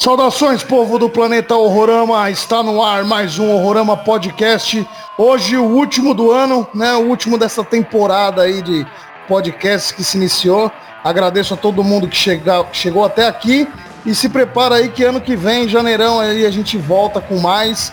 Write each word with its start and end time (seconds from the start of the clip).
Saudações, 0.00 0.62
povo 0.62 0.96
do 0.96 1.10
planeta 1.10 1.56
Horrorama. 1.56 2.30
Está 2.30 2.62
no 2.62 2.80
ar 2.80 3.02
mais 3.02 3.36
um 3.36 3.50
Horrorama 3.50 3.96
Podcast. 3.96 4.88
Hoje 5.18 5.56
o 5.56 5.64
último 5.64 6.14
do 6.14 6.30
ano, 6.30 6.64
né? 6.72 6.94
O 6.94 7.08
último 7.08 7.36
dessa 7.36 7.64
temporada 7.64 8.42
aí 8.42 8.62
de 8.62 8.86
podcasts 9.26 9.90
que 9.90 10.04
se 10.04 10.16
iniciou. 10.16 10.70
Agradeço 11.02 11.52
a 11.52 11.56
todo 11.56 11.82
mundo 11.82 12.06
que 12.06 12.16
chega, 12.16 12.64
chegou 12.72 13.04
até 13.04 13.26
aqui 13.26 13.66
e 14.06 14.14
se 14.14 14.28
prepara 14.28 14.76
aí 14.76 14.88
que 14.88 15.02
ano 15.02 15.20
que 15.20 15.34
vem, 15.34 15.68
janeirão, 15.68 16.20
aí 16.20 16.46
a 16.46 16.50
gente 16.50 16.78
volta 16.78 17.20
com 17.20 17.40
mais. 17.40 17.92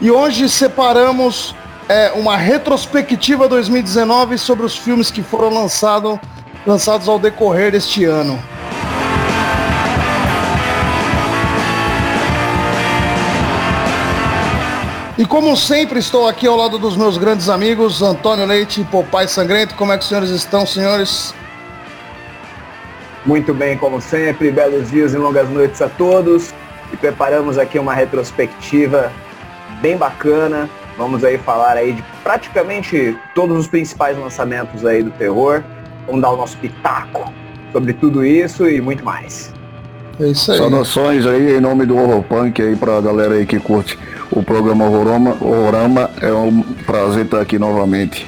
E 0.00 0.10
hoje 0.10 0.48
separamos 0.48 1.54
é, 1.88 2.10
uma 2.16 2.36
retrospectiva 2.36 3.48
2019 3.48 4.38
sobre 4.38 4.66
os 4.66 4.76
filmes 4.76 5.08
que 5.08 5.22
foram 5.22 5.54
lançado, 5.54 6.18
lançados 6.66 7.08
ao 7.08 7.16
decorrer 7.16 7.70
deste 7.70 8.04
ano. 8.04 8.42
E 15.16 15.24
como 15.24 15.56
sempre, 15.56 16.00
estou 16.00 16.26
aqui 16.26 16.44
ao 16.44 16.56
lado 16.56 16.76
dos 16.76 16.96
meus 16.96 17.16
grandes 17.16 17.48
amigos, 17.48 18.02
Antônio 18.02 18.44
Leite 18.44 18.80
e 18.80 18.84
Popai 18.84 19.28
Sangrento. 19.28 19.76
Como 19.76 19.92
é 19.92 19.96
que 19.96 20.02
os 20.02 20.08
senhores 20.08 20.30
estão, 20.30 20.66
senhores? 20.66 21.32
Muito 23.24 23.54
bem, 23.54 23.78
como 23.78 24.00
sempre, 24.00 24.50
belos 24.50 24.90
dias 24.90 25.14
e 25.14 25.16
longas 25.16 25.48
noites 25.48 25.80
a 25.80 25.88
todos. 25.88 26.52
E 26.92 26.96
preparamos 26.96 27.58
aqui 27.58 27.78
uma 27.78 27.94
retrospectiva 27.94 29.12
bem 29.80 29.96
bacana. 29.96 30.68
Vamos 30.98 31.22
aí 31.22 31.38
falar 31.38 31.76
aí 31.76 31.92
de 31.92 32.04
praticamente 32.24 33.16
todos 33.36 33.56
os 33.56 33.68
principais 33.68 34.18
lançamentos 34.18 34.84
aí 34.84 35.00
do 35.00 35.12
terror. 35.12 35.62
Vamos 36.06 36.22
dar 36.22 36.30
o 36.32 36.36
nosso 36.36 36.58
pitaco 36.58 37.32
sobre 37.70 37.92
tudo 37.92 38.26
isso 38.26 38.68
e 38.68 38.80
muito 38.80 39.04
mais. 39.04 39.54
É 40.20 40.28
isso 40.28 40.52
aí. 40.52 40.58
Saudações 40.58 41.26
aí 41.26 41.56
em 41.56 41.60
nome 41.60 41.86
do 41.86 41.96
Horror 41.96 42.22
Punk 42.22 42.62
aí 42.62 42.76
pra 42.76 43.00
galera 43.00 43.34
aí 43.34 43.46
que 43.46 43.58
curte 43.58 43.98
o 44.30 44.42
programa 44.42 44.86
Horrorama. 44.86 45.36
Horrorama 45.40 46.10
é 46.20 46.32
um 46.32 46.62
prazer 46.86 47.24
estar 47.24 47.40
aqui 47.40 47.58
novamente. 47.58 48.26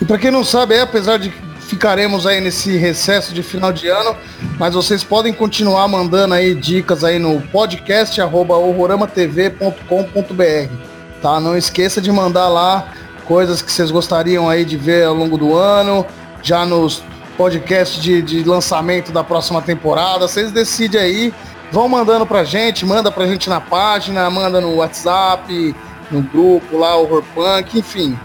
E 0.00 0.04
para 0.04 0.18
quem 0.18 0.30
não 0.30 0.44
sabe, 0.44 0.74
é, 0.74 0.82
apesar 0.82 1.18
de 1.18 1.32
ficaremos 1.60 2.26
aí 2.26 2.40
nesse 2.40 2.76
recesso 2.76 3.32
de 3.32 3.42
final 3.42 3.72
de 3.72 3.88
ano, 3.88 4.14
mas 4.58 4.74
vocês 4.74 5.02
podem 5.02 5.32
continuar 5.32 5.88
mandando 5.88 6.34
aí 6.34 6.54
dicas 6.54 7.02
aí 7.02 7.18
no 7.18 7.40
podcast 7.40 8.20
arroba 8.20 8.54
horroramatv.com.br, 8.56 10.74
tá? 11.22 11.40
Não 11.40 11.56
esqueça 11.56 12.00
de 12.00 12.12
mandar 12.12 12.48
lá 12.48 12.92
coisas 13.24 13.62
que 13.62 13.72
vocês 13.72 13.90
gostariam 13.90 14.50
aí 14.50 14.66
de 14.66 14.76
ver 14.76 15.06
ao 15.06 15.14
longo 15.14 15.38
do 15.38 15.56
ano, 15.56 16.04
já 16.42 16.66
nos 16.66 17.02
podcasts 17.36 18.02
de, 18.02 18.22
de 18.22 18.44
lançamento 18.44 19.12
da 19.12 19.24
próxima 19.24 19.60
temporada, 19.60 20.28
vocês 20.28 20.52
decidem 20.52 21.00
aí 21.00 21.34
Vão 21.72 21.88
mandando 21.88 22.26
pra 22.26 22.44
gente, 22.44 22.84
manda 22.84 23.10
pra 23.10 23.26
gente 23.26 23.48
na 23.48 23.58
página, 23.58 24.28
manda 24.28 24.60
no 24.60 24.76
WhatsApp, 24.76 25.74
no 26.10 26.20
grupo 26.20 26.76
lá, 26.76 26.94
o 26.96 27.04
Horror 27.04 27.24
Punk, 27.34 27.78
enfim. 27.78 28.18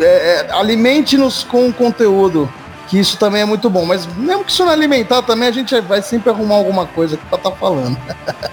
É, 0.00 0.04
é, 0.04 0.52
Alimente-nos 0.52 1.44
com 1.44 1.72
conteúdo, 1.72 2.52
que 2.88 2.98
isso 2.98 3.16
também 3.16 3.42
é 3.42 3.44
muito 3.44 3.70
bom. 3.70 3.86
Mas 3.86 4.08
mesmo 4.16 4.44
que 4.44 4.50
isso 4.50 4.64
não 4.64 4.72
alimentar 4.72 5.22
também, 5.22 5.48
a 5.48 5.52
gente 5.52 5.80
vai 5.82 6.02
sempre 6.02 6.30
arrumar 6.30 6.56
alguma 6.56 6.84
coisa 6.84 7.16
que 7.16 7.24
pra 7.26 7.38
tá 7.38 7.52
falando. 7.52 7.96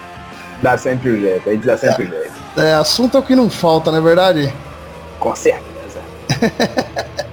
Dá 0.61 0.77
sempre 0.77 1.11
um 1.11 1.19
jeito, 1.19 1.49
a 1.49 1.53
gente 1.53 1.65
dá 1.65 1.77
sempre 1.77 2.05
um 2.05 2.09
jeito. 2.09 2.33
É, 2.57 2.73
assunto 2.73 3.15
é 3.15 3.19
o 3.21 3.23
que 3.23 3.33
não 3.33 3.49
falta, 3.49 3.89
não 3.91 3.99
é 3.99 4.01
verdade? 4.01 4.53
Com 5.17 5.33
certeza. 5.33 6.01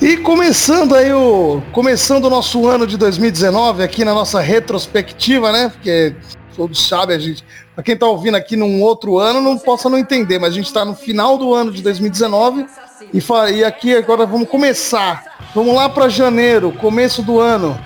E 0.00 0.16
começando 0.18 0.94
aí 0.94 1.12
o 1.12 1.60
começando 1.72 2.26
o 2.26 2.30
nosso 2.30 2.68
ano 2.68 2.86
de 2.86 2.96
2019 2.96 3.82
aqui 3.82 4.04
na 4.04 4.14
nossa 4.14 4.40
retrospectiva, 4.40 5.50
né? 5.50 5.70
Porque 5.70 6.14
todos 6.54 6.86
sabem 6.86 7.16
a 7.16 7.18
gente, 7.18 7.44
para 7.74 7.82
quem 7.82 7.96
tá 7.96 8.06
ouvindo 8.06 8.36
aqui 8.36 8.56
num 8.56 8.80
outro 8.80 9.18
ano 9.18 9.40
não 9.40 9.58
possa 9.58 9.90
não 9.90 9.98
entender, 9.98 10.38
mas 10.38 10.50
a 10.52 10.54
gente 10.54 10.66
está 10.66 10.84
no 10.84 10.94
final 10.94 11.36
do 11.36 11.52
ano 11.52 11.72
de 11.72 11.82
2019 11.82 12.64
e, 13.12 13.20
e 13.56 13.64
aqui 13.64 13.96
agora 13.96 14.24
vamos 14.24 14.48
começar. 14.48 15.36
Vamos 15.52 15.74
lá 15.74 15.88
para 15.88 16.08
janeiro, 16.08 16.70
começo 16.70 17.20
do 17.20 17.40
ano, 17.40 17.76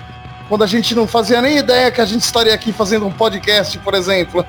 quando 0.47 0.63
a 0.63 0.67
gente 0.67 0.93
não 0.93 1.07
fazia 1.07 1.41
nem 1.41 1.57
ideia 1.57 1.91
que 1.91 2.01
a 2.01 2.05
gente 2.05 2.21
estaria 2.21 2.53
aqui 2.53 2.71
fazendo 2.71 3.07
um 3.07 3.11
podcast, 3.11 3.79
por 3.79 3.95
exemplo. 3.95 4.45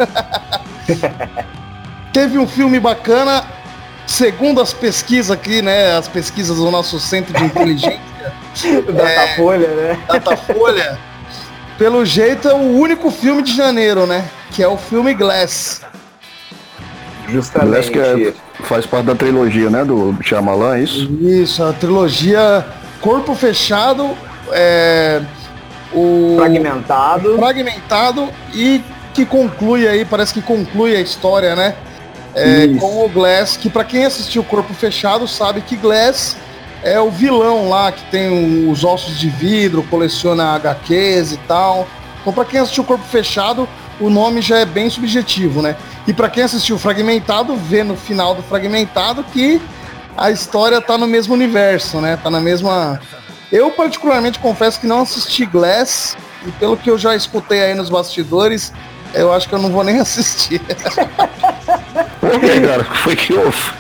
Teve 2.13 2.39
um 2.39 2.47
filme 2.47 2.79
bacana, 2.79 3.43
segundo 4.15 4.61
as 4.61 4.73
pesquisas 4.73 5.31
aqui, 5.31 5.61
né? 5.61 5.97
As 5.97 6.09
pesquisas 6.09 6.57
do 6.57 6.71
nosso 6.71 6.99
centro 7.01 7.35
de 7.35 7.45
inteligência. 7.45 8.01
Datafolha, 8.87 9.67
é, 9.67 9.75
né? 9.75 9.99
Datafolha. 10.09 10.99
Pelo 11.77 12.05
jeito 12.05 12.49
é 12.49 12.55
o 12.55 12.79
único 12.79 13.11
filme 13.11 13.43
de 13.43 13.55
janeiro, 13.55 14.07
né? 14.07 14.25
Que 14.53 14.63
é 14.63 14.69
o 14.69 14.77
filme 14.77 15.13
Glass. 15.13 15.83
Justamente. 17.29 17.71
Glass 17.71 17.89
que 17.89 17.99
é, 17.99 18.33
faz 18.63 18.87
parte 18.87 19.07
da 19.07 19.15
trilogia, 19.15 19.69
né? 19.69 19.85
Do 19.85 20.17
Shyamalan, 20.23 20.77
é 20.77 20.83
isso? 20.83 21.11
Isso, 21.21 21.63
a 21.65 21.73
trilogia 21.73 22.65
Corpo 23.01 23.35
Fechado, 23.35 24.17
é, 24.53 25.21
o 25.93 26.37
Fragmentado. 26.39 27.37
Fragmentado 27.37 28.29
e 28.55 28.81
que 29.13 29.27
conclui 29.27 29.89
aí, 29.89 30.05
parece 30.05 30.33
que 30.33 30.41
conclui 30.41 30.95
a 30.95 31.01
história, 31.01 31.57
né? 31.57 31.75
É, 32.35 32.69
com 32.79 33.05
o 33.05 33.09
Glass, 33.09 33.57
que 33.57 33.71
para 33.71 33.85
quem 33.85 34.05
assistiu 34.05 34.43
Corpo 34.43 34.75
Fechado 34.75 35.29
sabe 35.29 35.61
que 35.61 35.77
Glass 35.77 36.37
é 36.83 37.01
o 37.01 37.11
vilão 37.11 37.69
lá 37.69 37.91
que 37.93 38.05
tem 38.11 38.69
os 38.69 38.85
ossos 38.85 39.19
de 39.19 39.29
vidro, 39.29 39.83
coleciona 39.85 40.55
HQs 40.57 41.33
e 41.33 41.37
tal. 41.49 41.89
Então, 42.21 42.33
para 42.33 42.45
quem 42.45 42.61
assistiu 42.61 42.85
Corpo 42.85 43.05
Fechado, 43.05 43.69
o 44.01 44.11
nome 44.11 44.43
já 44.43 44.59
é 44.59 44.65
bem 44.65 44.91
subjetivo, 44.91 45.63
né? 45.63 45.77
E 46.07 46.13
para 46.13 46.29
quem 46.29 46.43
assistiu 46.43 46.79
Fragmentado, 46.79 47.57
vê 47.57 47.83
no 47.83 47.97
final 47.97 48.35
do 48.35 48.43
Fragmentado 48.43 49.25
que 49.25 49.61
a 50.17 50.31
história 50.31 50.81
tá 50.81 50.99
no 50.99 51.07
mesmo 51.07 51.35
universo, 51.35 52.01
né? 52.01 52.19
Tá 52.23 52.31
na 52.31 52.41
mesma. 52.41 53.01
Eu, 53.51 53.71
particularmente, 53.71 54.39
confesso 54.39 54.81
que 54.81 54.87
não 54.87 55.03
assisti 55.03 55.47
Glass, 55.47 56.17
e 56.47 56.53
pelo 56.53 56.77
que 56.77 56.91
eu 56.91 56.99
já 56.99 57.15
escutei 57.15 57.63
aí 57.63 57.75
nos 57.75 57.89
bastidores, 57.89 58.73
eu 59.15 59.33
acho 59.33 59.49
que 59.49 59.55
eu 59.55 59.59
não 59.59 59.71
vou 59.71 59.85
nem 59.85 59.99
assistir. 60.01 60.61
Por 62.21 62.41
que, 62.41 62.61
cara? 62.61 62.85
Foi 62.85 63.17
que 63.17 63.35
houve? 63.35 63.73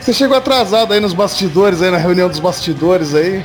Você 0.00 0.12
chegou 0.12 0.36
atrasado 0.36 0.92
aí 0.92 1.00
nos 1.00 1.12
bastidores, 1.12 1.82
aí 1.82 1.90
na 1.90 1.98
reunião 1.98 2.28
dos 2.28 2.38
bastidores 2.38 3.14
aí. 3.14 3.44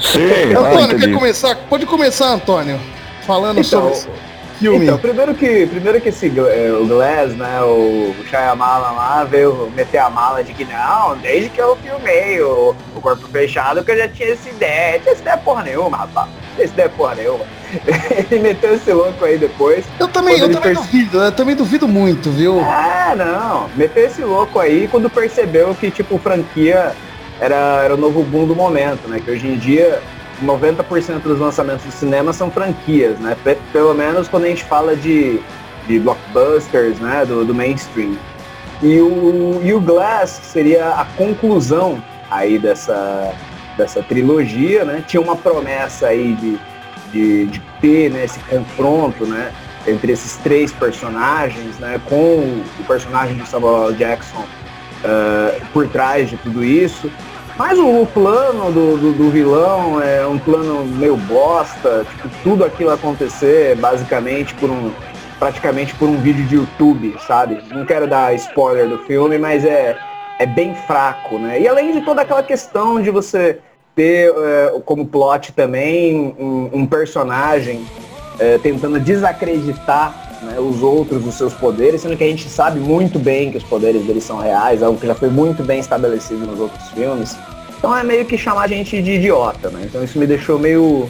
Sim, 0.00 0.54
Antônio, 0.56 0.96
ah, 0.96 0.98
quer 0.98 1.12
começar? 1.12 1.54
Pode 1.68 1.86
começar, 1.86 2.28
Antônio. 2.28 2.80
Falando 3.24 3.60
então, 3.60 3.94
sobre 3.94 4.22
filme. 4.62 4.86
Então, 4.86 4.98
primeiro 4.98 5.34
que, 5.34 5.66
primeiro 5.66 6.00
que 6.00 6.08
esse, 6.08 6.28
é, 6.28 6.72
o 6.72 6.86
Glass, 6.86 7.34
né, 7.34 7.60
o, 7.62 8.14
Shyamalan 8.28 8.92
lá, 8.92 9.24
veio 9.24 9.70
meter 9.74 9.98
a 9.98 10.08
mala 10.08 10.42
de 10.42 10.54
que 10.54 10.64
não, 10.64 11.16
desde 11.18 11.50
que 11.50 11.60
eu 11.60 11.76
filmei 11.76 12.40
o, 12.40 12.74
o 12.96 13.00
Corpo 13.00 13.26
Fechado, 13.28 13.84
que 13.84 13.90
eu 13.90 13.98
já 13.98 14.08
tinha 14.08 14.32
essa 14.32 14.48
ideia. 14.48 15.00
Tinha 15.00 15.12
essa 15.12 15.20
ideia 15.20 15.36
porra 15.38 15.64
nenhuma, 15.64 15.98
rapaz. 15.98 16.28
Tinha 16.54 16.64
essa 16.64 16.74
ideia 16.74 16.88
porra 16.88 17.14
nenhuma. 17.14 17.44
Ele 18.30 18.40
meteu 18.40 18.74
esse 18.74 18.92
louco 18.92 19.24
aí 19.24 19.38
depois. 19.38 19.84
Eu 19.98 20.08
também, 20.08 20.38
eu 20.38 20.50
também 20.50 20.74
perce... 20.74 20.82
duvido, 20.82 21.22
eu 21.22 21.32
também 21.32 21.56
duvido 21.56 21.88
muito, 21.88 22.30
viu? 22.30 22.60
Ah, 22.60 23.14
não. 23.16 23.68
Meteu 23.76 24.04
esse 24.04 24.22
louco 24.22 24.58
aí 24.58 24.88
quando 24.88 25.08
percebeu 25.08 25.74
que, 25.74 25.90
tipo, 25.90 26.18
franquia 26.18 26.92
era, 27.40 27.82
era 27.84 27.94
o 27.94 27.96
novo 27.96 28.22
boom 28.22 28.46
do 28.46 28.54
momento, 28.54 29.08
né? 29.08 29.20
Que 29.24 29.30
hoje 29.30 29.48
em 29.48 29.56
dia 29.56 30.02
90% 30.42 31.20
dos 31.22 31.38
lançamentos 31.38 31.84
do 31.84 31.92
cinema 31.92 32.32
são 32.32 32.50
franquias, 32.50 33.18
né? 33.18 33.36
Pelo 33.72 33.94
menos 33.94 34.28
quando 34.28 34.44
a 34.44 34.48
gente 34.48 34.64
fala 34.64 34.94
de, 34.94 35.40
de 35.86 35.98
blockbusters, 35.98 36.98
né? 36.98 37.24
Do, 37.26 37.44
do 37.44 37.54
mainstream. 37.54 38.16
E 38.82 39.00
o, 39.00 39.60
e 39.62 39.72
o 39.72 39.80
Glass 39.80 40.40
seria 40.42 40.90
a 40.90 41.04
conclusão 41.16 42.02
aí 42.30 42.58
dessa, 42.58 43.32
dessa 43.76 44.02
trilogia, 44.02 44.84
né? 44.84 45.02
Tinha 45.06 45.20
uma 45.20 45.36
promessa 45.36 46.08
aí 46.08 46.34
de, 46.34 46.58
de, 47.12 47.46
de 47.46 47.62
ter 47.80 48.10
né, 48.10 48.24
esse 48.24 48.38
confronto, 48.40 49.26
né? 49.26 49.52
Entre 49.86 50.12
esses 50.12 50.36
três 50.38 50.72
personagens, 50.72 51.78
né? 51.78 52.00
Com 52.08 52.62
o 52.78 52.84
personagem 52.86 53.36
de 53.36 53.48
Samuel 53.48 53.92
Jackson 53.92 54.44
uh, 55.02 55.66
por 55.72 55.88
trás 55.88 56.30
de 56.30 56.36
tudo 56.36 56.64
isso. 56.64 57.10
Mas 57.56 57.78
o, 57.78 58.06
plano 58.06 58.72
do, 58.72 58.96
do, 58.96 59.12
do, 59.12 59.30
vilão 59.30 60.00
é 60.02 60.26
um 60.26 60.38
plano 60.38 60.84
meio 60.86 61.16
bosta, 61.16 62.04
tipo, 62.08 62.28
tudo 62.42 62.64
aquilo 62.64 62.90
acontecer 62.90 63.76
basicamente 63.76 64.54
por 64.54 64.70
um. 64.70 64.90
praticamente 65.38 65.94
por 65.94 66.08
um 66.08 66.16
vídeo 66.16 66.44
de 66.46 66.56
YouTube, 66.56 67.14
sabe? 67.26 67.62
Não 67.70 67.84
quero 67.84 68.06
dar 68.06 68.34
spoiler 68.34 68.88
do 68.88 68.98
filme, 69.00 69.36
mas 69.36 69.64
é, 69.64 69.96
é 70.38 70.46
bem 70.46 70.74
fraco, 70.74 71.38
né? 71.38 71.60
E 71.60 71.68
além 71.68 71.92
de 71.92 72.00
toda 72.00 72.22
aquela 72.22 72.42
questão 72.42 73.00
de 73.00 73.10
você 73.10 73.58
ter 73.94 74.32
é, 74.34 74.80
como 74.84 75.06
plot 75.06 75.52
também 75.52 76.34
um, 76.38 76.70
um 76.72 76.86
personagem 76.86 77.84
é, 78.38 78.58
tentando 78.58 78.98
desacreditar 78.98 80.40
né, 80.42 80.58
os 80.58 80.82
outros 80.82 81.26
os 81.26 81.34
seus 81.34 81.52
poderes, 81.54 82.00
sendo 82.00 82.16
que 82.16 82.24
a 82.24 82.28
gente 82.28 82.48
sabe 82.48 82.80
muito 82.80 83.18
bem 83.18 83.50
que 83.50 83.58
os 83.58 83.64
poderes 83.64 84.04
deles 84.04 84.24
são 84.24 84.38
reais, 84.38 84.82
algo 84.82 84.98
que 84.98 85.06
já 85.06 85.14
foi 85.14 85.28
muito 85.28 85.62
bem 85.62 85.78
estabelecido 85.78 86.46
nos 86.46 86.58
outros 86.58 86.88
filmes. 86.90 87.36
Então 87.78 87.96
é 87.96 88.02
meio 88.02 88.24
que 88.24 88.38
chamar 88.38 88.62
a 88.62 88.68
gente 88.68 89.00
de 89.02 89.12
idiota, 89.12 89.70
né? 89.70 89.82
Então 89.84 90.02
isso 90.02 90.18
me 90.18 90.26
deixou 90.26 90.58
meio 90.58 91.08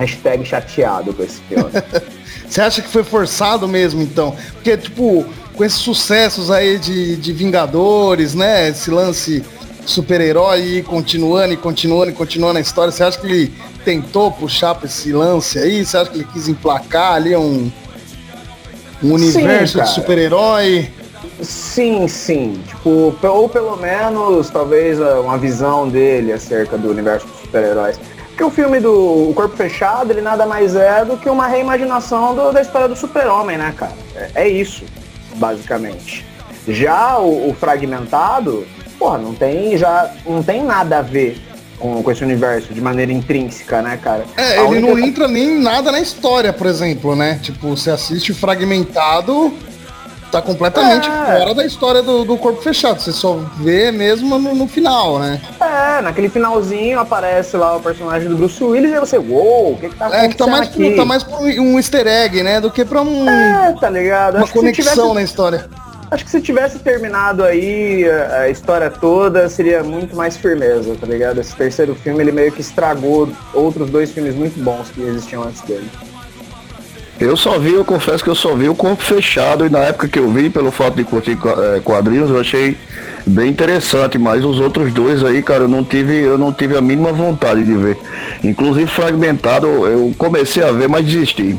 Hashtag 0.00 0.46
chateado 0.46 1.12
com 1.12 1.22
esse 1.22 1.40
filme. 1.42 1.70
Você 2.48 2.62
acha 2.62 2.80
que 2.80 2.88
foi 2.88 3.04
forçado 3.04 3.68
mesmo, 3.68 4.00
então? 4.00 4.34
Porque, 4.54 4.76
tipo, 4.76 5.26
com 5.60 5.64
esses 5.66 5.80
sucessos 5.80 6.50
aí 6.50 6.78
de, 6.78 7.16
de 7.16 7.34
Vingadores, 7.34 8.34
né? 8.34 8.70
Esse 8.70 8.90
lance 8.90 9.44
super-herói 9.84 10.82
continuando 10.88 11.52
e 11.52 11.56
continuando 11.58 12.10
e 12.10 12.14
continuando 12.14 12.56
a 12.56 12.62
história, 12.62 12.90
você 12.90 13.04
acha 13.04 13.20
que 13.20 13.26
ele 13.26 13.54
tentou 13.84 14.32
puxar 14.32 14.74
pra 14.74 14.86
esse 14.86 15.12
lance 15.12 15.58
aí? 15.58 15.84
Você 15.84 15.98
acha 15.98 16.10
que 16.10 16.16
ele 16.16 16.28
quis 16.32 16.48
emplacar 16.48 17.12
ali 17.12 17.36
um, 17.36 17.70
um 19.02 19.12
universo 19.12 19.76
sim, 19.76 19.84
de 19.84 19.90
super-herói? 19.90 20.88
Sim, 21.42 22.08
sim. 22.08 22.62
Tipo, 22.66 23.14
ou 23.22 23.46
pelo 23.46 23.76
menos, 23.76 24.48
talvez, 24.48 24.98
uma 24.98 25.36
visão 25.36 25.86
dele 25.86 26.32
acerca 26.32 26.78
do 26.78 26.88
universo 26.88 27.26
dos 27.26 27.38
super-heróis. 27.38 28.00
Porque 28.28 28.44
o 28.44 28.50
filme 28.50 28.80
do 28.80 29.28
o 29.28 29.34
Corpo 29.34 29.54
Fechado, 29.54 30.10
ele 30.10 30.22
nada 30.22 30.46
mais 30.46 30.74
é 30.74 31.04
do 31.04 31.18
que 31.18 31.28
uma 31.28 31.46
reimaginação 31.46 32.34
do, 32.34 32.50
da 32.50 32.62
história 32.62 32.88
do 32.88 32.96
super-homem, 32.96 33.58
né, 33.58 33.74
cara? 33.76 33.92
É, 34.16 34.30
é, 34.36 34.48
isso, 34.48 34.84
basicamente. 35.40 36.24
Já 36.68 37.18
o, 37.18 37.48
o, 37.48 37.54
Fragmentado, 37.54 38.66
porra, 38.98 39.18
não 39.18 39.34
tem, 39.34 39.76
já, 39.76 40.12
não 40.26 40.42
tem 40.42 40.62
nada 40.62 40.98
a 40.98 41.02
ver 41.02 41.40
com, 41.78 42.02
com 42.02 42.10
esse 42.12 42.22
universo 42.22 42.74
de 42.74 42.80
maneira 42.80 43.10
intrínseca, 43.10 43.80
né, 43.80 43.98
cara? 44.00 44.24
É, 44.36 44.58
a 44.58 44.64
ele 44.64 44.76
única... 44.76 44.86
não 44.86 44.98
entra 44.98 45.26
nem 45.26 45.58
nada 45.58 45.90
na 45.90 45.98
história, 45.98 46.52
por 46.52 46.66
exemplo, 46.66 47.16
né? 47.16 47.40
Tipo, 47.42 47.70
você 47.70 47.90
assiste 47.90 48.34
Fragmentado, 48.34 49.52
tá 50.30 50.40
completamente 50.40 51.08
é. 51.08 51.38
fora 51.38 51.54
da 51.54 51.64
história 51.64 52.02
do, 52.02 52.24
do, 52.24 52.36
corpo 52.36 52.62
fechado. 52.62 53.00
Você 53.00 53.12
só 53.12 53.38
vê 53.56 53.90
mesmo 53.90 54.38
no, 54.38 54.54
no, 54.54 54.68
final, 54.68 55.18
né? 55.18 55.40
É, 55.60 56.00
naquele 56.00 56.28
finalzinho 56.28 56.98
aparece 56.98 57.56
lá 57.56 57.76
o 57.76 57.80
personagem 57.80 58.28
do 58.28 58.36
Bruce 58.36 58.62
Willis 58.62 58.92
e 58.92 59.00
você, 59.00 59.18
uou, 59.18 59.72
o 59.72 59.78
que, 59.78 59.88
que 59.88 59.96
tá 59.96 60.06
acontecendo? 60.06 60.26
É, 60.26 60.28
que 60.28 60.36
tá 60.36 60.46
mais, 60.46 60.68
aqui? 60.68 60.96
tá 60.96 61.04
mais 61.04 61.22
pra 61.22 61.36
um 61.38 61.76
easter 61.78 62.06
egg, 62.06 62.42
né? 62.42 62.60
Do 62.60 62.70
que 62.70 62.84
pra 62.84 63.02
um. 63.02 63.28
É, 63.28 63.74
tá 63.80 63.90
ligado? 63.90 64.36
Uma 64.36 64.44
Acho 64.44 64.52
conexão 64.52 64.94
tivesse... 64.94 65.14
na 65.14 65.22
história. 65.22 65.68
Acho 66.10 66.24
que 66.24 66.30
se 66.30 66.40
tivesse 66.40 66.80
terminado 66.80 67.44
aí 67.44 68.04
a, 68.10 68.48
história 68.48 68.90
toda, 68.90 69.48
seria 69.48 69.84
muito 69.84 70.16
mais 70.16 70.36
firmeza, 70.36 70.96
tá 71.00 71.06
ligado? 71.06 71.40
Esse 71.40 71.54
terceiro 71.54 71.94
filme, 71.94 72.20
ele 72.20 72.32
meio 72.32 72.50
que 72.50 72.60
estragou 72.60 73.28
outros 73.54 73.88
dois 73.90 74.10
filmes 74.10 74.34
muito 74.34 74.58
bons 74.58 74.90
que 74.90 75.00
existiam 75.02 75.44
antes 75.44 75.60
dele. 75.62 75.88
Eu 77.20 77.36
só 77.36 77.58
vi, 77.58 77.74
eu 77.74 77.84
confesso 77.84 78.24
que 78.24 78.30
eu 78.30 78.34
só 78.34 78.54
vi 78.54 78.66
o 78.66 78.74
corpo 78.74 79.02
fechado 79.02 79.66
e 79.66 79.68
na 79.68 79.80
época 79.80 80.08
que 80.08 80.18
eu 80.18 80.30
vi, 80.30 80.48
pelo 80.48 80.70
fato 80.70 80.94
de 80.94 81.04
curtir 81.04 81.36
é, 81.76 81.80
quadrinhos, 81.80 82.30
eu 82.30 82.40
achei 82.40 82.78
bem 83.26 83.50
interessante, 83.50 84.16
mas 84.16 84.42
os 84.42 84.58
outros 84.58 84.90
dois 84.90 85.22
aí, 85.22 85.42
cara, 85.42 85.64
eu 85.64 85.68
não 85.68 85.84
tive, 85.84 86.18
eu 86.18 86.38
não 86.38 86.50
tive 86.50 86.78
a 86.78 86.80
mínima 86.80 87.12
vontade 87.12 87.62
de 87.62 87.74
ver. 87.74 87.98
Inclusive 88.42 88.86
fragmentado, 88.86 89.66
eu 89.66 90.14
comecei 90.16 90.62
a 90.62 90.72
ver, 90.72 90.88
mas 90.88 91.04
desisti. 91.04 91.58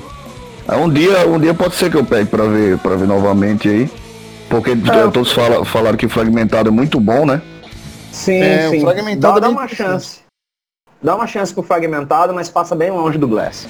Um 0.67 0.89
dia, 0.89 1.27
um 1.27 1.39
dia 1.39 1.53
pode 1.53 1.75
ser 1.75 1.91
que 1.91 1.97
eu 1.97 2.05
pegue 2.05 2.25
para 2.25 2.45
ver, 2.45 2.79
para 2.79 2.95
ver 2.95 3.07
novamente 3.07 3.69
aí. 3.69 3.89
Porque 4.49 4.71
é, 4.71 5.11
todos 5.11 5.31
fala, 5.31 5.63
falaram 5.63 5.95
que 5.95 6.07
fragmentado 6.07 6.69
é 6.69 6.71
muito 6.71 6.99
bom, 6.99 7.23
né? 7.23 7.39
Sim, 8.11 8.41
é, 8.41 8.69
sim. 8.69 8.81
fragmentado 8.81 9.39
dá, 9.39 9.47
dá 9.47 9.49
uma 9.49 9.67
chance. 9.67 10.19
Dá 11.03 11.15
uma 11.15 11.27
chance 11.27 11.53
pro 11.53 11.61
fragmentado, 11.61 12.33
mas 12.33 12.49
passa 12.49 12.75
bem 12.75 12.89
longe 12.89 13.17
do 13.17 13.27
Glass. 13.27 13.67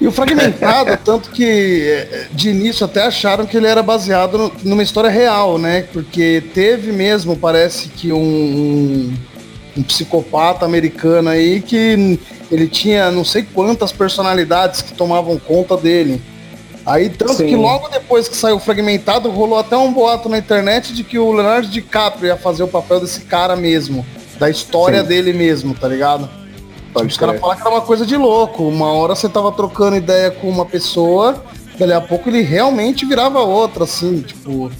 E 0.00 0.06
o 0.06 0.12
fragmentado, 0.12 0.98
tanto 1.04 1.30
que 1.30 1.82
é, 1.88 2.26
de 2.32 2.50
início 2.50 2.84
até 2.84 3.02
acharam 3.02 3.46
que 3.46 3.56
ele 3.56 3.66
era 3.66 3.82
baseado 3.82 4.52
numa 4.62 4.82
história 4.82 5.10
real, 5.10 5.58
né? 5.58 5.82
Porque 5.92 6.42
teve 6.54 6.92
mesmo, 6.92 7.36
parece 7.36 7.88
que 7.88 8.12
um, 8.12 8.18
um, 8.18 9.14
um, 9.76 9.82
psicopata 9.82 10.64
americano 10.64 11.28
aí 11.28 11.60
que 11.60 12.18
ele 12.50 12.68
tinha 12.68 13.10
não 13.10 13.24
sei 13.24 13.42
quantas 13.42 13.92
personalidades 13.92 14.82
que 14.82 14.94
tomavam 14.94 15.38
conta 15.38 15.76
dele. 15.76 16.20
Aí, 16.84 17.10
tanto 17.10 17.34
Sim. 17.34 17.46
que 17.46 17.56
logo 17.56 17.88
depois 17.88 18.26
que 18.26 18.36
saiu 18.36 18.58
fragmentado, 18.58 19.30
rolou 19.30 19.58
até 19.58 19.76
um 19.76 19.92
boato 19.92 20.28
na 20.28 20.38
internet 20.38 20.94
de 20.94 21.04
que 21.04 21.18
o 21.18 21.30
Leonardo 21.30 21.68
DiCaprio 21.68 22.28
ia 22.28 22.36
fazer 22.36 22.62
o 22.62 22.68
papel 22.68 23.00
desse 23.00 23.20
cara 23.20 23.54
mesmo. 23.54 24.04
Da 24.38 24.48
história 24.48 25.02
Sim. 25.02 25.08
dele 25.08 25.32
mesmo, 25.34 25.74
tá 25.74 25.86
ligado? 25.86 26.28
Pode 26.92 27.08
os 27.08 27.16
caras 27.16 27.40
falaram 27.40 27.60
que 27.60 27.66
era 27.66 27.76
uma 27.76 27.82
coisa 27.82 28.04
de 28.04 28.16
louco. 28.16 28.64
Uma 28.64 28.92
hora 28.92 29.14
você 29.14 29.28
tava 29.28 29.52
trocando 29.52 29.96
ideia 29.96 30.30
com 30.30 30.48
uma 30.48 30.66
pessoa, 30.66 31.42
dali 31.78 31.92
a 31.92 32.00
pouco 32.00 32.28
ele 32.28 32.42
realmente 32.42 33.06
virava 33.06 33.40
outra, 33.40 33.84
assim, 33.84 34.20
tipo. 34.20 34.70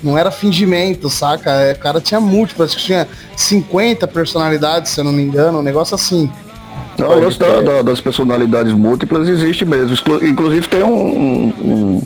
Não 0.00 0.16
era 0.16 0.30
fingimento, 0.30 1.10
saca? 1.10 1.50
É, 1.50 1.72
o 1.72 1.78
cara 1.78 2.00
tinha 2.00 2.20
múltiplas, 2.20 2.70
acho 2.70 2.78
que 2.78 2.84
tinha 2.84 3.08
50 3.36 4.06
personalidades, 4.06 4.92
se 4.92 5.00
eu 5.00 5.04
não 5.04 5.12
me 5.12 5.22
engano, 5.22 5.58
um 5.58 5.62
negócio 5.62 5.96
assim. 5.96 6.30
Não, 6.96 7.08
o 7.10 7.20
lance 7.20 7.36
da, 7.36 7.60
da, 7.60 7.82
das 7.82 8.00
personalidades 8.00 8.72
múltiplas 8.72 9.28
existe 9.28 9.64
mesmo. 9.64 9.96
Inclusive 10.22 10.68
tem 10.68 10.84
um, 10.84 11.52
um, 11.60 12.02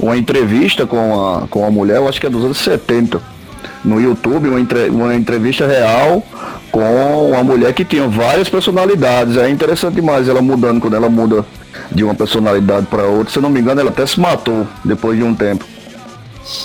uma 0.00 0.16
entrevista 0.16 0.84
com 0.84 1.26
a, 1.26 1.46
com 1.46 1.64
a 1.64 1.70
mulher, 1.70 1.98
eu 1.98 2.08
acho 2.08 2.20
que 2.20 2.26
é 2.26 2.30
dos 2.30 2.44
anos 2.44 2.58
70, 2.58 3.20
no 3.84 4.00
YouTube, 4.00 4.48
uma, 4.48 4.60
entre, 4.60 4.90
uma 4.90 5.14
entrevista 5.14 5.64
real 5.64 6.24
com 6.70 7.30
uma 7.30 7.42
mulher 7.42 7.72
que 7.72 7.84
tinha 7.84 8.06
várias 8.06 8.48
personalidades. 8.48 9.36
É 9.36 9.48
interessante 9.48 9.94
demais 9.94 10.28
ela 10.28 10.42
mudando 10.42 10.80
quando 10.80 10.94
ela 10.94 11.08
muda 11.08 11.44
de 11.90 12.04
uma 12.04 12.14
personalidade 12.14 12.86
para 12.86 13.04
outra. 13.04 13.32
Se 13.32 13.38
eu 13.38 13.42
não 13.42 13.50
me 13.50 13.60
engano, 13.60 13.80
ela 13.80 13.90
até 13.90 14.06
se 14.06 14.18
matou 14.20 14.66
depois 14.84 15.16
de 15.16 15.24
um 15.24 15.34
tempo. 15.34 15.64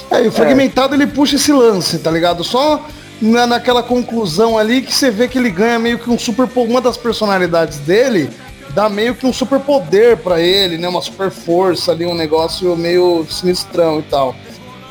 É, 0.09 0.23
e 0.23 0.27
o 0.27 0.31
fragmentado 0.31 0.93
é. 0.93 0.97
ele 0.97 1.07
puxa 1.07 1.35
esse 1.35 1.51
lance, 1.51 1.99
tá 1.99 2.09
ligado? 2.09 2.43
Só 2.43 2.85
na, 3.21 3.45
naquela 3.45 3.83
conclusão 3.83 4.57
ali 4.57 4.81
que 4.81 4.93
você 4.93 5.11
vê 5.11 5.27
que 5.27 5.37
ele 5.37 5.49
ganha 5.49 5.79
meio 5.79 5.99
que 5.99 6.09
um 6.09 6.17
super 6.17 6.47
uma 6.55 6.81
das 6.81 6.97
personalidades 6.97 7.79
dele 7.79 8.29
dá 8.73 8.89
meio 8.89 9.13
que 9.13 9.25
um 9.25 9.33
super 9.33 9.59
poder 9.59 10.17
para 10.17 10.41
ele, 10.41 10.77
né? 10.77 10.87
Uma 10.87 11.01
super 11.01 11.29
força 11.29 11.91
ali, 11.91 12.05
um 12.05 12.15
negócio 12.15 12.75
meio 12.75 13.25
sinistrão 13.29 13.99
e 13.99 14.03
tal. 14.03 14.35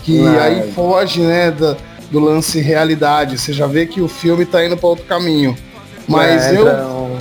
Que 0.05 0.27
aí 0.27 0.73
foge, 0.73 1.21
né, 1.21 1.51
da, 1.51 1.77
do 2.13 2.21
lance 2.21 2.61
realidade. 2.61 3.39
Você 3.39 3.53
já 3.53 3.67
vê 3.67 3.87
que 3.87 4.01
o 4.01 4.07
filme 4.07 4.45
tá 4.45 4.65
indo 4.65 4.77
para 4.77 4.89
outro 4.89 5.05
caminho. 5.07 5.57
Mas 6.07 6.45
é, 6.47 6.57
eu. 6.57 7.19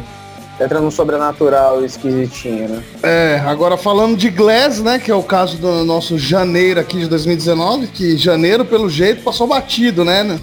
Entra 0.59 0.79
no 0.79 0.91
sobrenatural 0.91 1.83
esquisitinho, 1.83 2.69
né? 2.69 2.83
É, 3.01 3.41
agora 3.47 3.77
falando 3.77 4.15
de 4.15 4.29
Glass, 4.29 4.79
né? 4.79 4.99
Que 4.99 5.09
é 5.09 5.15
o 5.15 5.23
caso 5.23 5.57
do 5.57 5.83
nosso 5.83 6.19
janeiro 6.19 6.79
aqui 6.79 6.99
de 6.99 7.07
2019, 7.07 7.87
que 7.87 8.15
janeiro, 8.15 8.63
pelo 8.63 8.87
jeito, 8.87 9.23
passou 9.23 9.47
batido, 9.47 10.05
né? 10.05 10.39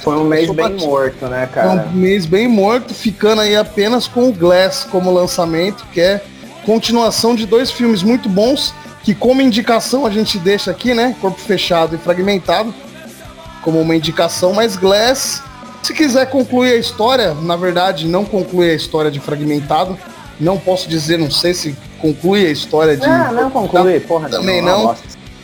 Foi 0.00 0.16
um 0.16 0.24
mês 0.24 0.46
bem 0.46 0.56
batido. 0.56 0.86
morto, 0.86 1.26
né, 1.26 1.48
cara? 1.52 1.88
Um 1.92 1.96
mês 1.96 2.24
bem 2.24 2.46
morto, 2.46 2.94
ficando 2.94 3.40
aí 3.40 3.56
apenas 3.56 4.06
com 4.06 4.28
o 4.28 4.32
Glass 4.32 4.86
como 4.88 5.12
lançamento, 5.12 5.84
que 5.92 6.00
é 6.00 6.22
continuação 6.64 7.34
de 7.34 7.46
dois 7.46 7.68
filmes 7.68 8.04
muito 8.04 8.28
bons, 8.28 8.72
que 9.02 9.12
como 9.12 9.42
indicação 9.42 10.06
a 10.06 10.10
gente 10.10 10.38
deixa 10.38 10.70
aqui, 10.70 10.94
né? 10.94 11.16
Corpo 11.20 11.40
Fechado 11.40 11.96
e 11.96 11.98
Fragmentado 11.98 12.72
como 13.62 13.80
uma 13.80 13.94
indicação, 13.94 14.52
mas 14.52 14.76
Glass, 14.76 15.42
se 15.82 15.94
quiser 15.94 16.26
concluir 16.26 16.72
a 16.72 16.76
história, 16.76 17.34
na 17.34 17.56
verdade 17.56 18.06
não 18.06 18.24
conclui 18.24 18.70
a 18.70 18.74
história 18.74 19.10
de 19.10 19.20
Fragmentado. 19.20 19.96
Não 20.38 20.56
posso 20.56 20.88
dizer, 20.88 21.18
não 21.18 21.30
sei 21.30 21.52
se 21.52 21.76
conclui 22.00 22.46
a 22.46 22.50
história 22.50 22.96
de. 22.96 23.04
Ah, 23.04 23.30
não 23.32 23.50
conclui, 23.50 24.00
porra, 24.00 24.28
também 24.28 24.62
não. 24.62 24.84
não. 24.84 24.96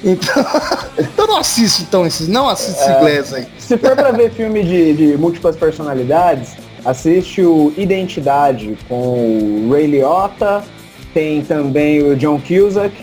Então, 0.05 0.45
então 0.99 1.27
não 1.27 1.39
assiste 1.39 1.83
então 1.83 2.07
esses, 2.07 2.29
não 2.29 2.49
assiste 2.49 2.83
é, 2.83 3.01
Glass 3.01 3.35
aí. 3.35 3.47
Se 3.59 3.77
for 3.77 3.95
para 3.95 4.13
ver 4.13 4.31
filme 4.31 4.63
de, 4.63 4.95
de 4.95 5.19
múltiplas 5.19 5.57
personalidades, 5.57 6.55
assiste 6.85 7.43
o 7.43 7.73
Identidade 7.77 8.77
com 8.89 9.67
o 9.69 9.73
Ray 9.73 9.87
Liotta, 9.87 10.65
tem 11.13 11.43
também 11.43 12.03
o 12.03 12.17
John 12.17 12.41
Cusack. 12.41 12.95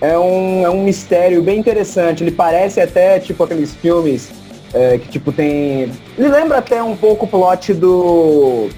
É 0.00 0.16
um, 0.18 0.64
é 0.64 0.70
um 0.70 0.84
mistério 0.84 1.42
bem 1.42 1.58
interessante. 1.58 2.22
Ele 2.22 2.30
parece 2.30 2.80
até 2.80 3.18
tipo 3.18 3.42
aqueles 3.42 3.74
filmes 3.74 4.30
é, 4.74 4.98
que 4.98 5.08
tipo 5.08 5.32
tem. 5.32 5.92
Ele 6.18 6.28
lembra 6.28 6.58
até 6.58 6.82
um 6.82 6.96
pouco 6.96 7.24
o 7.24 7.28
plot 7.28 7.74
do. 7.74 8.68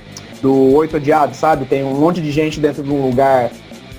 do 0.40 0.74
Oito 0.74 0.96
Odiados, 0.96 1.36
sabe? 1.36 1.64
Tem 1.64 1.84
um 1.84 1.94
monte 1.94 2.20
de 2.20 2.30
gente 2.30 2.60
dentro 2.60 2.82
de 2.82 2.90
um 2.90 3.06
lugar 3.06 3.50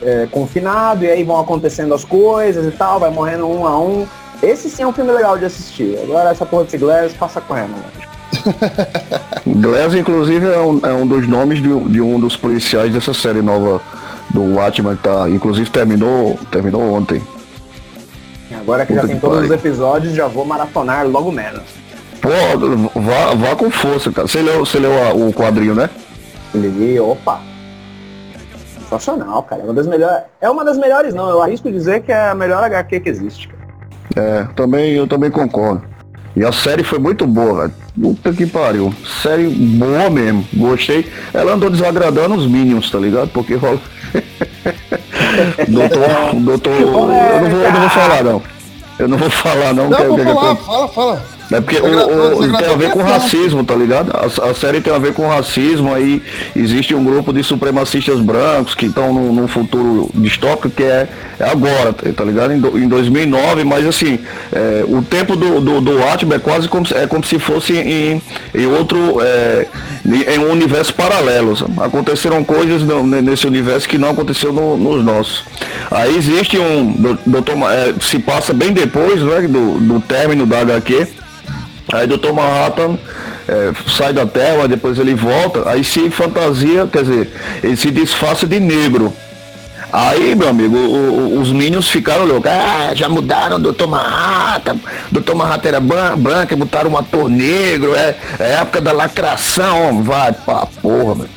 é, 0.01 0.27
confinado, 0.31 1.03
e 1.03 1.09
aí 1.09 1.23
vão 1.23 1.39
acontecendo 1.39 1.93
as 1.93 2.03
coisas 2.03 2.65
e 2.65 2.71
tal, 2.71 2.99
vai 2.99 3.09
morrendo 3.09 3.47
um 3.47 3.65
a 3.65 3.79
um. 3.79 4.07
Esse 4.41 4.69
sim 4.69 4.83
é 4.83 4.87
um 4.87 4.93
filme 4.93 5.11
legal 5.11 5.37
de 5.37 5.45
assistir. 5.45 5.97
Agora 6.01 6.29
essa 6.29 6.45
porra 6.45 6.63
de 6.63 6.77
Glass 6.77 7.13
passa 7.13 7.41
correndo, 7.41 7.71
mano. 7.71 8.09
Glass, 9.61 9.93
inclusive, 9.93 10.45
é 10.45 10.59
um, 10.59 10.79
é 10.83 10.93
um 10.93 11.05
dos 11.05 11.27
nomes 11.27 11.61
de, 11.61 11.79
de, 11.89 11.99
um 11.99 12.19
dos 12.19 12.37
policiais 12.37 12.93
dessa 12.93 13.13
série 13.13 13.41
nova 13.41 13.81
do 14.29 14.55
Watchmen, 14.55 14.95
que 14.95 15.03
tá, 15.03 15.29
inclusive 15.29 15.69
terminou, 15.69 16.39
terminou 16.51 16.93
ontem. 16.93 17.21
Agora 18.69 18.85
que 18.85 18.93
Puta 18.93 19.07
já 19.07 19.11
tem 19.11 19.19
todos 19.19 19.45
os 19.45 19.51
episódios, 19.51 20.13
já 20.13 20.27
vou 20.27 20.45
maratonar 20.45 21.07
logo 21.07 21.31
menos. 21.31 21.63
Pô, 22.21 22.99
vá, 22.99 23.33
vá 23.33 23.55
com 23.55 23.71
força, 23.71 24.11
cara. 24.11 24.27
Você 24.27 24.43
leu, 24.43 24.59
você 24.59 24.77
leu 24.77 24.91
a, 25.07 25.11
o 25.11 25.33
quadrinho, 25.33 25.73
né? 25.73 25.89
Li, 26.53 26.99
opa. 26.99 27.39
Sensacional, 28.79 29.41
cara. 29.41 29.63
É 29.63 29.65
uma 29.65 29.73
das 29.73 29.87
melhores. 29.87 30.23
É 30.39 30.49
uma 30.49 30.63
das 30.63 30.77
melhores, 30.77 31.15
não. 31.15 31.27
Eu 31.29 31.41
arrisco 31.41 31.71
dizer 31.71 32.03
que 32.03 32.11
é 32.11 32.29
a 32.29 32.35
melhor 32.35 32.63
HQ 32.63 32.99
que 32.99 33.09
existe, 33.09 33.47
cara. 33.47 33.59
É, 34.15 34.43
também, 34.55 34.91
eu 34.93 35.07
também 35.07 35.31
concordo. 35.31 35.81
E 36.35 36.45
a 36.45 36.51
série 36.51 36.83
foi 36.83 36.99
muito 36.99 37.25
boa, 37.25 37.61
velho. 37.61 37.73
Puta 37.99 38.31
que 38.31 38.45
pariu. 38.45 38.93
Série 39.23 39.47
boa 39.47 40.11
mesmo. 40.11 40.45
Gostei. 40.53 41.11
Ela 41.33 41.53
andou 41.53 41.71
desagradando 41.71 42.35
os 42.35 42.45
Minions, 42.45 42.91
tá 42.91 42.99
ligado? 42.99 43.29
Porque 43.29 43.55
rola. 43.55 43.79
doutor, 45.67 46.35
doutor. 46.35 46.73
Eu 46.73 46.91
não, 46.91 47.49
vou, 47.49 47.61
eu 47.61 47.71
não 47.71 47.79
vou 47.79 47.89
falar 47.89 48.23
não. 48.23 48.58
Eu 48.99 49.07
não 49.07 49.17
vou 49.17 49.29
falar 49.29 49.73
não. 49.73 49.89
Não, 49.89 50.07
vou 50.07 50.17
falar, 50.19 50.55
fala, 50.57 50.87
fala. 50.89 51.38
É 51.51 51.59
porque 51.59 51.77
o, 51.77 52.39
o, 52.39 52.57
tem 52.57 52.67
a 52.67 52.75
ver 52.75 52.91
com 52.91 53.01
racismo, 53.01 53.63
tá 53.63 53.73
ligado? 53.73 54.11
A, 54.13 54.49
a, 54.49 54.53
série 54.53 54.81
tem 54.81 54.93
a 54.93 54.99
ver 54.99 55.13
com 55.13 55.27
racismo, 55.27 55.93
aí 55.93 56.21
existe 56.55 56.93
um 56.93 57.03
grupo 57.03 57.33
de 57.33 57.43
supremacistas 57.43 58.19
brancos 58.19 58.75
que 58.75 58.85
estão 58.85 59.11
num, 59.11 59.33
num, 59.33 59.47
futuro 59.47 60.11
distópico 60.13 60.69
que 60.69 60.83
é, 60.83 61.07
é 61.39 61.49
agora, 61.49 61.91
tá 61.91 62.23
ligado? 62.23 62.53
Em, 62.53 62.59
do, 62.59 62.77
em 62.77 62.87
2009, 62.87 63.63
mas 63.63 63.87
assim, 63.87 64.19
é, 64.51 64.85
o 64.87 65.01
tempo 65.01 65.35
do, 65.35 65.59
do, 65.59 65.81
do 65.81 66.03
Atman 66.03 66.35
é 66.35 66.39
quase 66.39 66.67
como, 66.67 66.85
é 66.93 67.07
como 67.07 67.23
se 67.23 67.39
fosse 67.39 67.73
em, 67.73 68.21
em 68.53 68.65
outro, 68.67 69.19
é, 69.19 69.65
em 70.05 70.37
um 70.37 70.51
universo 70.51 70.93
paralelo. 70.93 71.55
Sabe? 71.55 71.73
Aconteceram 71.79 72.43
coisas 72.43 72.83
no, 72.83 73.03
nesse 73.03 73.47
universo 73.47 73.89
que 73.89 73.97
não 73.97 74.11
aconteceu 74.11 74.53
no, 74.53 74.77
nos 74.77 75.03
nossos. 75.03 75.43
Aí 75.89 76.15
existe 76.15 76.59
um, 76.59 77.17
doutor, 77.25 77.55
é, 77.71 77.95
se 77.99 78.19
passa 78.19 78.53
bem 78.53 78.71
depois 78.71 79.19
né, 79.23 79.41
do, 79.47 79.79
do 79.79 79.99
término 79.99 80.45
da 80.45 80.59
HQ, 80.59 81.07
Aí 81.91 82.05
Dr. 82.05 82.31
Manhattan 82.33 82.97
é, 83.47 83.73
sai 83.87 84.13
da 84.13 84.25
Terra, 84.25 84.67
depois 84.67 84.99
ele 84.99 85.15
volta, 85.15 85.67
aí 85.69 85.83
se 85.83 86.09
fantasia, 86.11 86.87
quer 86.91 87.01
dizer, 87.01 87.33
ele 87.63 87.75
se 87.75 87.89
disfarça 87.89 88.45
de 88.45 88.59
negro. 88.59 89.13
Aí, 89.91 90.35
meu 90.35 90.47
amigo, 90.47 90.77
o, 90.77 91.37
o, 91.37 91.41
os 91.41 91.51
Minions 91.51 91.89
ficaram 91.89 92.23
loucos. 92.25 92.51
Ah, 92.51 92.91
já 92.93 93.09
mudaram 93.09 93.59
Dr. 93.59 93.87
Manhattan. 93.87 94.77
Dr. 95.11 95.33
Manhattan 95.33 95.67
era 95.67 95.79
branca, 95.79 96.55
botaram 96.55 96.91
um 96.91 96.97
ator 96.97 97.27
negro. 97.27 97.95
É, 97.95 98.15
é 98.39 98.51
época 98.61 98.81
da 98.81 98.91
lacração. 98.91 100.03
Vai 100.03 100.31
pra 100.31 100.67
porra, 100.79 101.15
meu. 101.15 101.27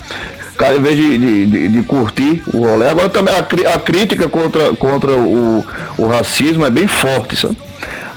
Cara, 0.58 0.76
em 0.76 0.82
vez 0.82 0.96
de, 0.96 1.18
de, 1.18 1.46
de, 1.46 1.68
de, 1.68 1.82
curtir 1.82 2.42
o 2.52 2.58
rolê. 2.66 2.88
Agora 2.88 3.08
também 3.08 3.34
a, 3.34 3.74
a 3.74 3.78
crítica 3.78 4.28
contra, 4.28 4.74
contra 4.74 5.12
o, 5.12 5.64
o 5.96 6.06
racismo 6.06 6.66
é 6.66 6.70
bem 6.70 6.86
forte, 6.86 7.36
sabe? 7.36 7.56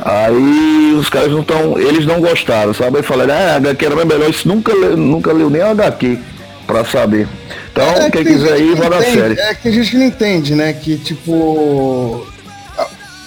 Aí 0.05 0.93
os 0.99 1.09
caras 1.09 1.31
não 1.31 1.41
estão, 1.41 1.79
eles 1.79 2.05
não 2.05 2.21
gostaram, 2.21 2.75
sabe? 2.75 2.97
Aí 2.97 3.03
falaram, 3.03 3.33
ah, 3.33 3.55
HQ 3.55 3.85
era 3.87 4.05
melhor, 4.05 4.29
isso 4.29 4.47
nunca, 4.47 4.71
nunca 4.95 5.33
leu 5.33 5.49
nem 5.49 5.63
a 5.63 5.71
HQ 5.71 6.19
pra 6.67 6.85
saber. 6.85 7.27
Então, 7.71 7.83
é 7.83 8.11
quem 8.11 8.23
quiser 8.23 8.59
ir, 8.59 8.75
vai 8.75 8.87
na 8.87 9.01
série. 9.01 9.39
É 9.39 9.55
que 9.55 9.63
tem 9.63 9.71
gente 9.71 9.89
que 9.89 9.97
não 9.97 10.05
entende, 10.05 10.53
né? 10.53 10.73
Que 10.73 10.97
tipo. 10.97 11.31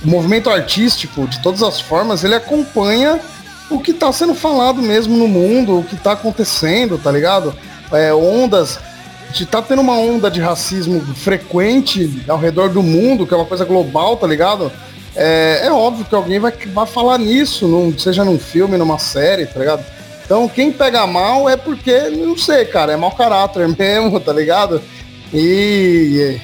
O 0.05 0.09
movimento 0.09 0.49
artístico, 0.49 1.27
de 1.27 1.43
todas 1.43 1.61
as 1.65 1.81
formas, 1.81 2.23
ele 2.23 2.37
acompanha 2.37 3.19
o 3.69 3.81
que 3.81 3.91
está 3.91 4.13
sendo 4.13 4.33
falado 4.33 4.81
mesmo 4.81 5.17
no 5.17 5.27
mundo, 5.27 5.81
o 5.81 5.83
que 5.83 5.97
está 5.97 6.13
acontecendo, 6.13 6.97
tá 6.97 7.11
ligado? 7.11 7.53
É, 7.93 8.15
ondas. 8.15 8.79
De 9.33 9.45
tá 9.45 9.61
tendo 9.61 9.83
uma 9.83 9.99
onda 9.99 10.31
de 10.31 10.41
racismo 10.41 11.01
frequente 11.17 12.23
ao 12.29 12.39
redor 12.39 12.71
do 12.71 12.83
mundo, 12.83 13.27
que 13.27 13.35
é 13.35 13.37
uma 13.37 13.45
coisa 13.45 13.65
global, 13.65 14.17
tá 14.17 14.27
ligado? 14.27 14.73
É, 15.19 15.67
é 15.67 15.73
óbvio 15.73 16.05
que 16.05 16.15
alguém 16.15 16.39
vai, 16.39 16.53
vai 16.53 16.87
falar 16.87 17.19
nisso, 17.19 17.67
num, 17.67 17.99
seja 17.99 18.25
num 18.25 18.39
filme, 18.39 18.77
numa 18.77 18.99
série, 18.99 19.47
tá 19.47 19.59
ligado? 19.59 19.85
Então 20.25 20.49
quem 20.49 20.71
pega 20.71 21.07
mal 21.09 21.49
é 21.49 21.57
porque, 21.57 22.09
não 22.11 22.37
sei, 22.39 22.65
cara, 22.65 22.93
é 22.93 22.97
mau 22.97 23.11
caráter 23.11 23.67
mesmo, 23.77 24.21
tá 24.21 24.33
ligado? 24.33 24.81
E. 25.35 26.41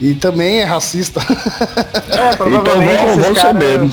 E, 0.00 0.10
e 0.10 0.14
também 0.14 0.60
é 0.60 0.64
racista. 0.64 1.20
É, 2.10 2.36
provavelmente 2.36 2.92
então, 2.92 3.06
vamos, 3.06 3.24
vamos 3.24 3.42
caras, 3.42 3.92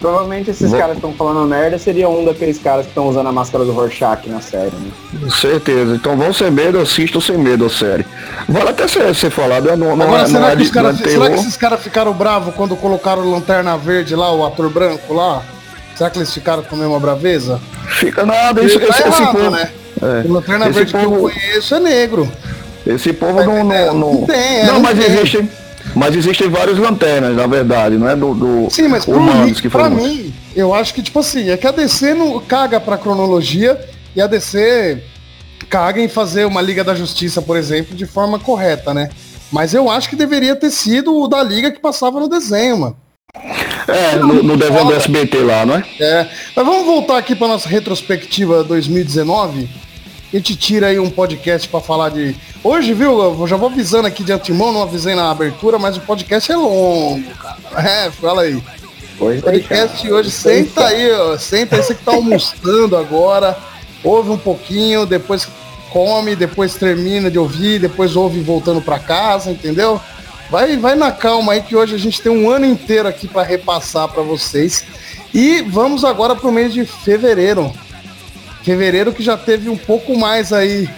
Provavelmente 0.00 0.50
esses 0.50 0.70
Vou... 0.70 0.78
caras 0.78 0.92
que 0.92 1.06
estão 1.06 1.12
falando 1.12 1.46
merda 1.46 1.78
seriam 1.78 2.18
um 2.18 2.24
daqueles 2.24 2.58
caras 2.58 2.86
que 2.86 2.90
estão 2.90 3.06
usando 3.06 3.26
a 3.26 3.32
máscara 3.32 3.66
do 3.66 3.72
Rorschach 3.72 4.26
na 4.30 4.40
série, 4.40 4.72
né? 4.74 4.90
Certeza. 5.30 5.94
Então 5.94 6.16
vão 6.16 6.32
sem 6.32 6.50
medo, 6.50 6.80
assistam 6.80 7.20
sem 7.20 7.36
medo 7.36 7.66
a 7.66 7.70
série. 7.70 8.06
Vale 8.48 8.70
até 8.70 8.88
ser, 8.88 9.14
ser 9.14 9.30
falado, 9.30 9.68
é 9.68 9.76
não, 9.76 9.92
Agora, 9.92 10.22
é, 10.22 10.26
será, 10.26 10.54
não 10.54 10.56
que 10.56 10.68
é 10.68 10.70
cara, 10.70 10.94
será 10.94 11.28
que 11.28 11.34
esses 11.36 11.56
caras 11.56 11.82
ficaram 11.82 12.14
bravos 12.14 12.54
quando 12.54 12.74
colocaram 12.76 13.22
o 13.22 13.30
Lanterna 13.30 13.76
Verde 13.76 14.16
lá, 14.16 14.32
o 14.32 14.44
ator 14.46 14.70
branco 14.70 15.12
lá? 15.12 15.42
Será 15.94 16.08
que 16.08 16.18
eles 16.18 16.32
ficaram 16.32 16.62
com 16.62 16.76
a 16.76 16.78
mesma 16.78 16.98
braveza? 16.98 17.60
Fica 17.88 18.24
nada, 18.24 18.62
isso, 18.64 18.80
tá 18.80 18.86
esse, 18.86 19.02
errado, 19.02 19.12
esse 19.12 19.32
povo, 19.32 19.50
né? 19.50 19.70
É. 20.00 20.26
O 20.26 20.32
Lanterna 20.32 20.68
esse 20.70 20.78
Verde 20.78 20.92
povo... 20.92 21.08
que 21.08 21.14
eu 21.14 21.20
conheço 21.20 21.74
é 21.74 21.80
negro. 21.80 22.32
Esse 22.86 23.12
povo 23.12 23.36
tá 23.38 23.44
não, 23.44 23.64
não, 23.64 23.94
não, 23.94 23.94
não. 23.94 24.26
tem, 24.26 24.60
é, 24.60 24.66
não, 24.66 24.80
mas 24.80 24.98
tem. 24.98 25.12
existem 25.12 25.50
mas 25.94 26.14
existem 26.14 26.48
vários 26.48 26.78
lanternas, 26.78 27.36
na 27.36 27.46
verdade, 27.46 27.96
não 27.96 28.08
é 28.08 28.16
do, 28.16 28.34
do 28.34 28.70
Sim, 28.70 28.88
mas 28.88 29.06
humanos 29.06 29.60
pra 29.62 29.88
mim, 29.88 30.32
eu 30.54 30.74
acho 30.74 30.94
que, 30.94 31.02
tipo 31.02 31.18
assim, 31.18 31.50
é 31.50 31.56
que 31.56 31.66
a 31.66 31.70
DC 31.70 32.14
não 32.14 32.38
caga 32.40 32.80
pra 32.80 32.98
cronologia 32.98 33.78
e 34.14 34.20
a 34.20 34.26
DC 34.26 35.02
caga 35.68 36.00
em 36.00 36.08
fazer 36.08 36.44
uma 36.44 36.60
Liga 36.60 36.82
da 36.82 36.94
Justiça, 36.94 37.40
por 37.40 37.56
exemplo, 37.56 37.96
de 37.96 38.06
forma 38.06 38.38
correta, 38.38 38.92
né? 38.92 39.10
Mas 39.52 39.74
eu 39.74 39.90
acho 39.90 40.08
que 40.08 40.16
deveria 40.16 40.54
ter 40.54 40.70
sido 40.70 41.14
o 41.14 41.28
da 41.28 41.42
Liga 41.42 41.70
que 41.70 41.80
passava 41.80 42.20
no 42.20 42.28
desenho, 42.28 42.78
mano. 42.78 42.96
É, 43.86 44.16
no, 44.16 44.42
no 44.42 44.56
desenho 44.56 44.84
do 44.86 44.94
SBT 44.94 45.38
lá, 45.38 45.64
não 45.64 45.76
é? 45.76 45.84
É. 46.00 46.28
Mas 46.54 46.66
vamos 46.66 46.84
voltar 46.84 47.18
aqui 47.18 47.34
pra 47.34 47.48
nossa 47.48 47.68
retrospectiva 47.68 48.64
2019 48.64 49.68
a 50.32 50.36
gente 50.36 50.54
tira 50.54 50.86
aí 50.86 50.98
um 50.98 51.10
podcast 51.10 51.68
para 51.68 51.80
falar 51.80 52.10
de. 52.10 52.36
Hoje, 52.62 52.94
viu? 52.94 53.20
Eu 53.20 53.46
já 53.48 53.56
vou 53.56 53.68
avisando 53.68 54.06
aqui 54.06 54.22
de 54.22 54.32
antemão, 54.32 54.72
não 54.72 54.82
avisei 54.82 55.14
na 55.16 55.28
abertura, 55.28 55.76
mas 55.76 55.96
o 55.96 56.00
podcast 56.00 56.52
é 56.52 56.56
longo, 56.56 57.28
cara. 57.34 57.58
É, 57.76 58.10
fala 58.12 58.42
aí. 58.42 58.62
Hoje 59.18 59.40
o 59.40 59.42
podcast 59.42 60.12
hoje, 60.12 60.30
senta 60.30 60.86
aí, 60.86 61.10
ó. 61.12 61.36
Senta 61.36 61.76
aí, 61.76 61.82
você 61.82 61.94
que 61.96 62.04
tá 62.04 62.12
almoçando 62.12 62.96
agora, 62.96 63.58
ouve 64.04 64.30
um 64.30 64.38
pouquinho, 64.38 65.04
depois 65.04 65.48
come, 65.90 66.36
depois 66.36 66.74
termina 66.74 67.28
de 67.28 67.38
ouvir, 67.38 67.80
depois 67.80 68.14
ouve 68.14 68.40
voltando 68.40 68.80
para 68.80 69.00
casa, 69.00 69.50
entendeu? 69.50 70.00
Vai, 70.48 70.76
vai 70.76 70.94
na 70.94 71.10
calma 71.10 71.54
aí 71.54 71.62
que 71.62 71.74
hoje 71.74 71.96
a 71.96 71.98
gente 71.98 72.22
tem 72.22 72.30
um 72.30 72.48
ano 72.48 72.66
inteiro 72.66 73.08
aqui 73.08 73.26
para 73.26 73.42
repassar 73.42 74.08
para 74.08 74.22
vocês. 74.22 74.84
E 75.34 75.62
vamos 75.62 76.04
agora 76.04 76.36
para 76.36 76.48
o 76.48 76.52
mês 76.52 76.72
de 76.72 76.84
fevereiro. 76.84 77.72
Fevereiro 78.70 79.12
que 79.12 79.20
já 79.20 79.36
teve 79.36 79.68
um 79.68 79.76
pouco 79.76 80.16
mais 80.16 80.52
aí 80.52 80.88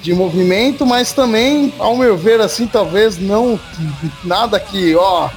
de 0.00 0.14
movimento, 0.14 0.86
mas 0.86 1.12
também, 1.12 1.70
ao 1.78 1.94
meu 1.94 2.16
ver, 2.16 2.40
assim, 2.40 2.66
talvez 2.66 3.18
não 3.18 3.60
nada 4.24 4.58
que, 4.58 4.96
ó, 4.96 5.28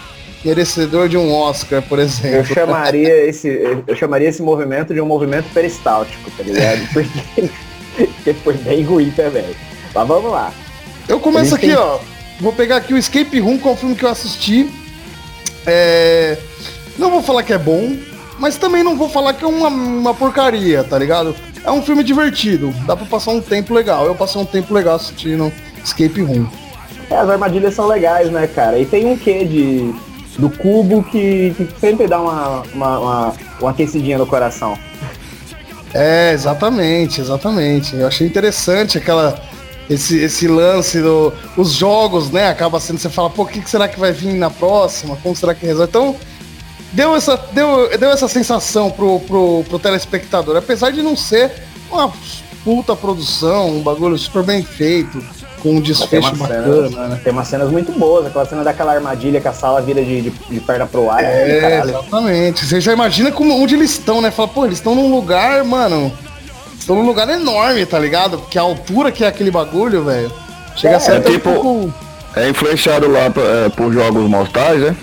merecedor 0.45 1.09
de 1.09 1.17
um 1.17 1.33
Oscar, 1.33 1.81
por 1.81 1.99
exemplo. 1.99 2.37
Eu 2.37 2.45
chamaria 2.45 3.13
esse, 3.27 3.49
eu 3.85 3.95
chamaria 3.97 4.29
esse 4.29 4.41
movimento 4.41 4.93
de 4.93 5.01
um 5.01 5.05
movimento 5.05 5.51
peristáltico, 5.53 6.31
tá 6.31 6.43
ligado? 6.43 6.87
Porque, 6.93 7.49
porque 8.15 8.33
foi 8.33 8.53
bem 8.53 8.81
ruim 8.83 9.11
também. 9.11 9.45
Mas 9.93 10.07
vamos 10.07 10.31
lá. 10.31 10.53
Eu 11.07 11.19
começo 11.19 11.53
aqui, 11.53 11.67
tem... 11.67 11.75
ó. 11.75 11.99
Vou 12.39 12.53
pegar 12.53 12.77
aqui 12.77 12.93
o 12.93 12.97
Escape 12.97 13.39
Room, 13.41 13.59
que 13.59 13.67
é 13.67 13.71
um 13.71 13.75
filme 13.75 13.93
que 13.93 14.05
eu 14.05 14.09
assisti. 14.09 14.69
É... 15.67 16.37
Não 16.97 17.11
vou 17.11 17.21
falar 17.21 17.43
que 17.43 17.51
é 17.51 17.57
bom, 17.57 17.95
mas 18.39 18.57
também 18.57 18.83
não 18.83 18.95
vou 18.95 19.09
falar 19.09 19.33
que 19.33 19.43
é 19.43 19.47
uma, 19.47 19.67
uma 19.67 20.13
porcaria, 20.13 20.81
tá 20.83 20.97
ligado? 20.97 21.35
É 21.63 21.71
um 21.71 21.81
filme 21.81 22.03
divertido, 22.03 22.73
dá 22.85 22.95
pra 22.95 23.05
passar 23.05 23.31
um 23.31 23.41
tempo 23.41 23.73
legal. 23.73 24.05
Eu 24.05 24.15
passei 24.15 24.41
um 24.41 24.45
tempo 24.45 24.73
legal 24.73 24.95
assistindo 24.95 25.51
Escape 25.83 26.21
Room. 26.21 26.45
É, 27.09 27.17
as 27.17 27.29
armadilhas 27.29 27.73
são 27.73 27.87
legais, 27.87 28.29
né, 28.29 28.47
cara? 28.47 28.77
E 28.79 28.85
tem 28.85 29.05
um 29.05 29.17
quê 29.17 29.45
de 29.45 29.93
do 30.37 30.49
cubo 30.49 31.03
que, 31.03 31.53
que 31.55 31.67
sempre 31.79 32.07
dá 32.07 32.19
uma, 32.19 32.63
uma, 32.73 32.99
uma, 32.99 33.33
uma 33.61 33.69
aquecidinha 33.69 34.17
no 34.17 34.25
coração. 34.25 34.77
É, 35.93 36.31
exatamente, 36.33 37.21
exatamente. 37.21 37.95
Eu 37.95 38.07
achei 38.07 38.25
interessante 38.25 38.97
aquela 38.97 39.39
esse, 39.89 40.17
esse 40.17 40.47
lance 40.47 40.99
do 41.01 41.31
os 41.55 41.73
jogos, 41.73 42.31
né? 42.31 42.49
Acaba 42.49 42.79
sendo 42.79 42.97
você 42.97 43.09
fala, 43.09 43.29
pô, 43.29 43.43
o 43.43 43.45
que, 43.45 43.61
que 43.61 43.69
será 43.69 43.87
que 43.87 43.99
vai 43.99 44.11
vir 44.11 44.33
na 44.33 44.49
próxima? 44.49 45.15
Como 45.21 45.35
será 45.35 45.53
que 45.53 45.65
resolve? 45.65 45.89
Então, 45.89 46.15
deu 46.93 47.15
essa, 47.15 47.35
deu, 47.51 47.89
deu 47.97 48.11
essa 48.11 48.27
sensação 48.27 48.89
pro, 48.89 49.19
pro, 49.19 49.63
pro 49.67 49.79
telespectador. 49.79 50.55
Apesar 50.55 50.91
de 50.91 51.01
não 51.01 51.17
ser 51.17 51.51
uma 51.91 52.11
puta 52.63 52.95
produção, 52.95 53.69
um 53.69 53.81
bagulho 53.81 54.17
super 54.17 54.43
bem 54.43 54.63
feito, 54.63 55.21
com 55.61 55.75
um 55.75 55.81
desfecho 55.81 56.35
bacana, 56.35 56.89
cenas, 56.89 56.91
né? 56.91 57.21
Tem 57.23 57.31
umas 57.33 57.47
cenas 57.47 57.69
muito 57.71 57.91
boas, 57.93 58.25
aquela 58.25 58.45
cena 58.45 58.63
daquela 58.63 58.93
armadilha 58.93 59.39
que 59.39 59.47
a 59.47 59.53
sala 59.53 59.81
vira 59.81 60.03
de, 60.03 60.21
de, 60.23 60.29
de 60.29 60.59
perna 60.59 60.85
pro 60.85 61.09
ar. 61.09 61.23
É, 61.23 61.61
né, 61.61 61.81
exatamente. 61.81 62.65
Você 62.65 62.81
já 62.81 62.93
imagina 62.93 63.31
como, 63.31 63.61
onde 63.61 63.75
eles 63.75 63.91
estão, 63.91 64.21
né? 64.21 64.29
Fala, 64.29 64.47
pô, 64.47 64.65
eles 64.65 64.77
estão 64.77 64.93
num 64.93 65.13
lugar, 65.13 65.63
mano. 65.63 66.11
Estão 66.77 66.97
num 66.97 67.05
lugar 67.05 67.29
enorme, 67.29 67.85
tá 67.85 67.97
ligado? 67.97 68.37
Porque 68.39 68.59
a 68.59 68.61
altura 68.61 69.09
que 69.09 69.23
é 69.23 69.27
aquele 69.27 69.51
bagulho, 69.51 70.03
velho. 70.03 70.31
Chega 70.75 70.95
é, 70.95 70.97
a 70.97 70.99
ser 70.99 71.15
é, 71.15 71.21
tipo, 71.21 71.49
um 71.49 71.53
pouco... 71.53 71.93
É 72.35 72.49
influenciado 72.49 73.09
lá 73.09 73.21
é, 73.65 73.69
por 73.69 73.93
jogos 73.93 74.27
mortais, 74.29 74.81
né? 74.81 74.95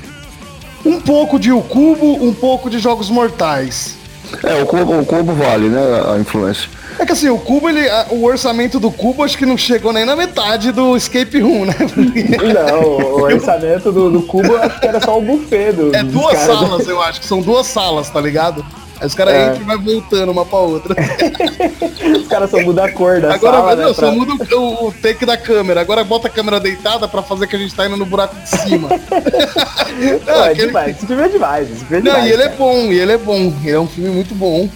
Um 0.84 1.00
pouco 1.00 1.38
de 1.38 1.52
O 1.52 1.60
Cubo, 1.60 2.24
um 2.24 2.32
pouco 2.32 2.70
de 2.70 2.78
Jogos 2.78 3.10
Mortais. 3.10 3.96
É, 4.44 4.62
o 4.62 4.66
Cubo, 4.66 4.98
o 5.00 5.04
Cubo 5.04 5.32
vale, 5.34 5.68
né, 5.68 5.80
a 6.14 6.18
influência. 6.18 6.68
É 6.98 7.06
que 7.06 7.12
assim, 7.12 7.28
o 7.28 7.38
Cubo, 7.38 7.68
ele, 7.68 7.80
o 8.10 8.24
orçamento 8.24 8.78
do 8.78 8.90
Cubo 8.90 9.24
acho 9.24 9.36
que 9.36 9.46
não 9.46 9.56
chegou 9.56 9.92
nem 9.92 10.04
na 10.04 10.14
metade 10.14 10.70
do 10.70 10.96
Escape 10.96 11.40
Room, 11.40 11.64
né? 11.64 11.74
Não, 12.52 12.82
o 12.82 13.22
orçamento 13.22 13.90
do, 13.90 14.10
do 14.10 14.22
Cubo 14.22 14.54
acho 14.56 14.80
que 14.80 14.86
era 14.86 15.00
só 15.00 15.18
o 15.18 15.22
buffet 15.22 15.72
do, 15.72 15.96
É 15.96 16.02
duas 16.02 16.38
salas, 16.38 16.86
eu 16.86 17.00
acho, 17.00 17.20
que 17.20 17.26
são 17.26 17.40
duas 17.40 17.66
salas, 17.66 18.10
tá 18.10 18.20
ligado? 18.20 18.64
Aí 19.00 19.06
os 19.06 19.14
caras 19.14 19.34
é. 19.34 19.46
entram 19.48 19.62
e 19.62 19.64
vai 19.64 19.78
voltando 19.78 20.30
uma 20.30 20.44
pra 20.44 20.58
outra. 20.58 20.94
os 22.20 22.28
caras 22.28 22.50
só 22.50 22.60
mudam 22.60 22.84
a 22.84 22.92
cor 22.92 23.20
da 23.20 23.34
Agora, 23.34 23.56
sala, 23.56 23.76
não, 23.76 23.88
né, 23.88 23.94
só 23.94 24.00
pra... 24.02 24.12
muda 24.12 24.56
o, 24.56 24.88
o, 24.88 24.92
take 24.92 25.24
da 25.24 25.38
câmera. 25.38 25.80
Agora 25.80 26.04
bota 26.04 26.28
a 26.28 26.30
câmera 26.30 26.60
deitada 26.60 27.08
pra 27.08 27.22
fazer 27.22 27.46
que 27.46 27.56
a 27.56 27.58
gente 27.58 27.74
tá 27.74 27.86
indo 27.86 27.96
no 27.96 28.04
buraco 28.04 28.36
de 28.36 28.48
cima. 28.48 28.88
não, 30.26 30.44
é 30.44 30.50
aquele... 30.50 30.66
demais. 30.66 30.96
Esse 30.96 31.06
filme 31.06 31.22
é 31.22 31.28
demais. 31.28 31.70
Esse 31.70 31.84
filme 31.84 31.96
é 31.96 32.12
não, 32.12 32.12
demais, 32.12 32.30
e 32.30 32.32
ele 32.34 32.42
é 32.42 32.48
cara. 32.48 32.54
é 32.54 32.58
bom, 32.58 32.92
e 32.92 32.98
ele 32.98 33.12
é 33.12 33.18
bom. 33.18 33.54
Ele 33.64 33.76
é 33.76 33.80
um 33.80 33.88
filme 33.88 34.10
muito 34.10 34.34
bom. 34.34 34.68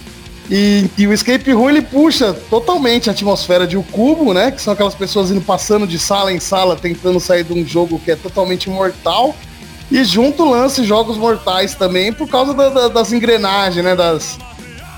E, 0.49 0.89
e, 0.97 1.07
o 1.07 1.13
Escape 1.13 1.51
Room 1.51 1.69
ele 1.69 1.81
puxa 1.81 2.33
totalmente 2.49 3.09
a 3.09 3.13
atmosfera 3.13 3.65
de 3.65 3.77
O 3.77 3.83
Cubo, 3.83 4.33
né? 4.33 4.51
Que 4.51 4.61
são 4.61 4.73
aquelas 4.73 4.93
pessoas 4.93 5.31
indo 5.31 5.41
passando 5.41 5.87
de 5.87 5.97
sala 5.97 6.31
em 6.31 6.39
sala 6.39 6.75
tentando 6.75 7.19
sair 7.19 7.43
de 7.43 7.53
um 7.53 7.65
jogo 7.65 7.99
que 8.03 8.11
é 8.11 8.15
totalmente 8.15 8.69
mortal. 8.69 9.35
E 9.91 10.03
junto 10.03 10.49
lance 10.49 10.83
jogos 10.83 11.17
mortais 11.17 11.75
também 11.75 12.11
por 12.11 12.27
causa 12.27 12.53
da, 12.53 12.69
da, 12.69 12.87
das 12.87 13.11
engrenagens, 13.11 13.83
né? 13.83 13.95
Das, 13.95 14.37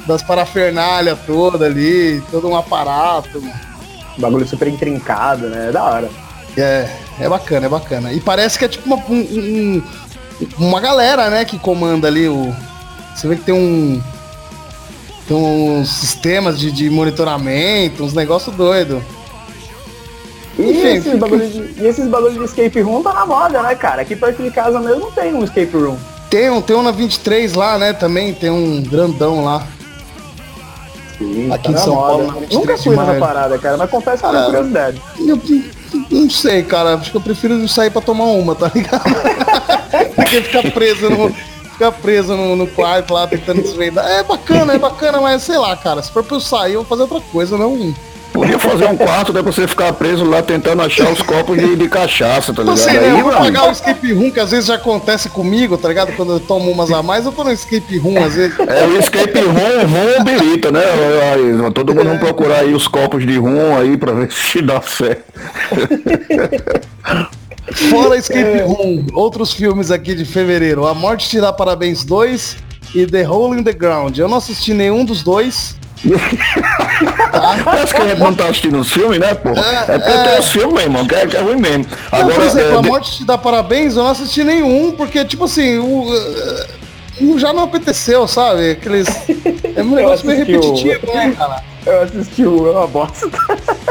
das 0.06 0.24
parafernália 0.24 1.15
toda 1.15 1.65
ali, 1.65 2.24
todo 2.32 2.48
um 2.48 2.56
aparato. 2.56 3.39
Um 4.17 4.22
bagulho 4.22 4.48
super 4.48 4.67
intrincado, 4.67 5.50
né? 5.50 5.70
É 5.70 5.72
da 5.72 5.84
hora. 5.84 6.10
É, 6.58 6.89
é 7.20 7.29
bacana, 7.29 7.65
é 7.67 7.70
bacana. 7.70 8.13
E 8.13 8.20
parece 8.20 8.58
que 8.58 8.65
é 8.65 8.67
tipo 8.67 8.88
uma, 8.88 8.98
um, 9.10 9.84
uma 10.58 10.79
galera, 10.79 11.29
né, 11.29 11.46
que 11.46 11.60
comanda 11.60 12.08
ali 12.08 12.27
o. 12.27 12.53
Você 13.15 13.27
vê 13.27 13.36
que 13.36 13.44
tem 13.44 13.53
um. 13.53 14.01
Tem 15.27 15.36
uns 15.36 15.89
sistemas 15.89 16.58
de, 16.58 16.72
de 16.72 16.89
monitoramento, 16.89 18.03
uns 18.03 18.13
negócios 18.13 18.56
doidos. 18.56 19.03
E, 20.57 20.71
esses 20.71 21.19
bagulhos 21.19 21.53
de, 21.53 21.75
e 21.77 21.85
esses 21.85 22.07
bagulhos 22.07 22.37
de 22.37 22.43
escape 22.43 22.81
room 22.81 23.03
tá 23.03 23.13
na 23.13 23.25
moda, 23.25 23.61
né, 23.61 23.75
cara? 23.75 24.01
Aqui 24.01 24.15
perto 24.15 24.41
de 24.41 24.49
casa 24.49 24.79
mesmo 24.79 25.11
tem 25.11 25.33
um 25.33 25.43
escape 25.43 25.77
room. 25.77 25.97
Tem 26.29 26.49
um, 26.49 26.61
tem 26.61 26.75
um 26.75 26.81
na 26.81 26.91
23 26.91 27.53
lá, 27.53 27.77
né? 27.77 27.93
Também 27.93 28.33
tem 28.33 28.49
um 28.49 28.81
grandão 28.81 29.43
lá. 29.43 29.65
Sim, 31.17 31.51
Aqui 31.51 31.71
tá 31.73 31.79
em 31.79 31.83
São 31.83 31.95
moda. 31.95 32.23
Paulo. 32.25 32.47
Nunca 32.51 32.77
fui 32.77 32.95
nessa 32.95 33.19
parada, 33.19 33.57
cara, 33.57 33.77
mas 33.77 33.89
confesso 33.89 34.27
que 34.27 34.35
é 34.35 34.45
curiosidade. 34.45 35.01
Eu, 35.19 35.41
não 36.11 36.29
sei, 36.29 36.63
cara. 36.63 36.95
Acho 36.95 37.11
que 37.11 37.17
eu 37.17 37.21
prefiro 37.21 37.67
sair 37.67 37.89
pra 37.89 38.01
tomar 38.01 38.25
uma, 38.25 38.55
tá 38.55 38.71
ligado? 38.73 39.03
Do 40.17 40.25
que 40.25 40.41
ficar 40.41 40.71
preso 40.71 41.09
no. 41.09 41.33
Ficar 41.73 41.91
preso 41.91 42.35
no, 42.35 42.55
no 42.55 42.65
quarto 42.65 43.13
lá 43.13 43.27
tentando 43.27 43.61
desvendar. 43.61 44.03
É 44.09 44.23
bacana, 44.23 44.73
é 44.73 44.79
bacana, 44.79 45.21
mas 45.21 45.43
sei 45.43 45.59
lá, 45.59 45.75
cara. 45.75 46.01
Se 46.01 46.11
for 46.11 46.23
pra 46.23 46.37
eu 46.37 46.41
sair, 46.41 46.73
eu 46.73 46.81
vou 46.81 46.89
fazer 46.89 47.03
outra 47.03 47.21
coisa, 47.31 47.55
não 47.55 47.93
Podia 48.38 48.60
fazer 48.60 48.86
um 48.86 48.96
quarto, 48.96 49.34
daí 49.34 49.41
você 49.41 49.67
ficar 49.67 49.91
preso 49.94 50.24
lá 50.24 50.44
tentando 50.44 50.84
achar 50.84 51.12
os 51.12 51.24
copos 51.24 51.58
de, 51.58 51.75
de 51.75 51.89
cachaça, 51.89 52.53
tá 52.53 52.62
ligado? 52.62 52.77
Você, 52.77 52.91
né, 52.91 53.10
eu 53.10 53.24
vou 53.24 53.32
pagar 53.32 53.67
o 53.67 53.72
escape 53.72 54.13
room, 54.13 54.29
que 54.29 54.39
às 54.39 54.51
vezes 54.51 54.67
já 54.67 54.75
acontece 54.75 55.27
comigo, 55.27 55.75
tá 55.75 55.88
ligado? 55.88 56.15
Quando 56.15 56.34
eu 56.34 56.39
tomo 56.39 56.70
umas 56.70 56.91
a 56.91 57.01
mais, 57.01 57.25
eu 57.25 57.32
tô 57.32 57.44
no 57.44 57.51
escape 57.51 57.98
room, 57.98 58.24
às 58.24 58.36
vezes. 58.36 58.56
É, 58.60 58.86
o 58.86 59.00
escape 59.00 59.39
room, 59.39 59.53
room 59.53 60.22
habilita, 60.22 60.72
né? 60.72 60.82
Todo 61.74 61.96
mundo 61.96 62.10
vai 62.10 62.20
procurar 62.20 62.60
aí 62.60 62.75
os 62.75 62.88
copos 62.88 63.25
de 63.25 63.38
rum 63.38 63.75
aí 63.75 63.98
pra 63.98 64.12
ver 64.12 64.29
se 64.38 64.62
dá 64.62 64.82
certo. 64.84 65.24
Fora 67.89 68.17
Escape 68.17 68.62
Room, 68.62 69.08
outros 69.13 69.51
filmes 69.51 69.91
aqui 69.91 70.15
de 70.15 70.25
fevereiro. 70.25 70.86
A 70.86 70.94
Morte 70.94 71.27
Te 71.27 71.41
Dá 71.41 71.51
Parabéns 71.51 72.06
2 72.06 72.58
e 72.96 73.06
The 73.06 73.27
Hole 73.27 73.60
in 73.60 73.63
the 73.63 73.74
Ground. 73.74 74.17
Eu 74.17 74.29
não 74.29 74.38
assisti 74.38 74.74
nenhum 74.74 75.03
dos 75.03 75.22
dois. 75.22 75.76
Parece 77.63 77.93
que 77.93 78.01
a 78.01 78.07
gente 78.07 78.19
não 78.19 78.33
tá 78.33 78.45
assistindo 78.45 78.79
os 78.79 78.91
filmes, 78.91 79.19
né, 79.19 79.33
pô? 79.33 79.49
É, 79.49 79.95
é 79.95 79.99
porque 79.99 80.11
é... 80.11 80.23
tem 80.23 80.39
os 80.39 80.51
filmes, 80.51 80.83
irmão, 80.83 81.07
que 81.07 81.15
é, 81.15 81.27
que 81.27 81.37
é 81.37 81.41
ruim 81.41 81.57
mesmo. 81.57 81.85
Agora, 82.11 82.27
não, 82.27 82.35
por 82.35 82.45
exemplo, 82.45 82.75
é... 82.75 82.77
A 82.77 82.81
Morte 82.81 83.17
Te 83.17 83.25
Dá 83.25 83.37
Parabéns, 83.37 83.95
eu 83.95 84.03
não 84.03 84.11
assisti 84.11 84.43
nenhum, 84.43 84.91
porque, 84.91 85.25
tipo 85.25 85.45
assim, 85.45 85.77
o, 85.79 86.03
uh, 86.03 87.39
já 87.39 87.51
não 87.53 87.63
apeteceu, 87.63 88.27
sabe? 88.27 88.71
Aqueles. 88.71 89.07
É 89.75 89.81
um 89.81 89.91
negócio 89.91 90.25
meio 90.27 90.39
repetitivo, 90.39 91.11
o... 91.11 91.15
né, 91.15 91.33
cara? 91.37 91.63
Eu 91.85 92.01
assisti 92.01 92.45
o. 92.45 92.67
É 92.67 92.71
uma 92.71 92.87
bosta. 92.87 93.29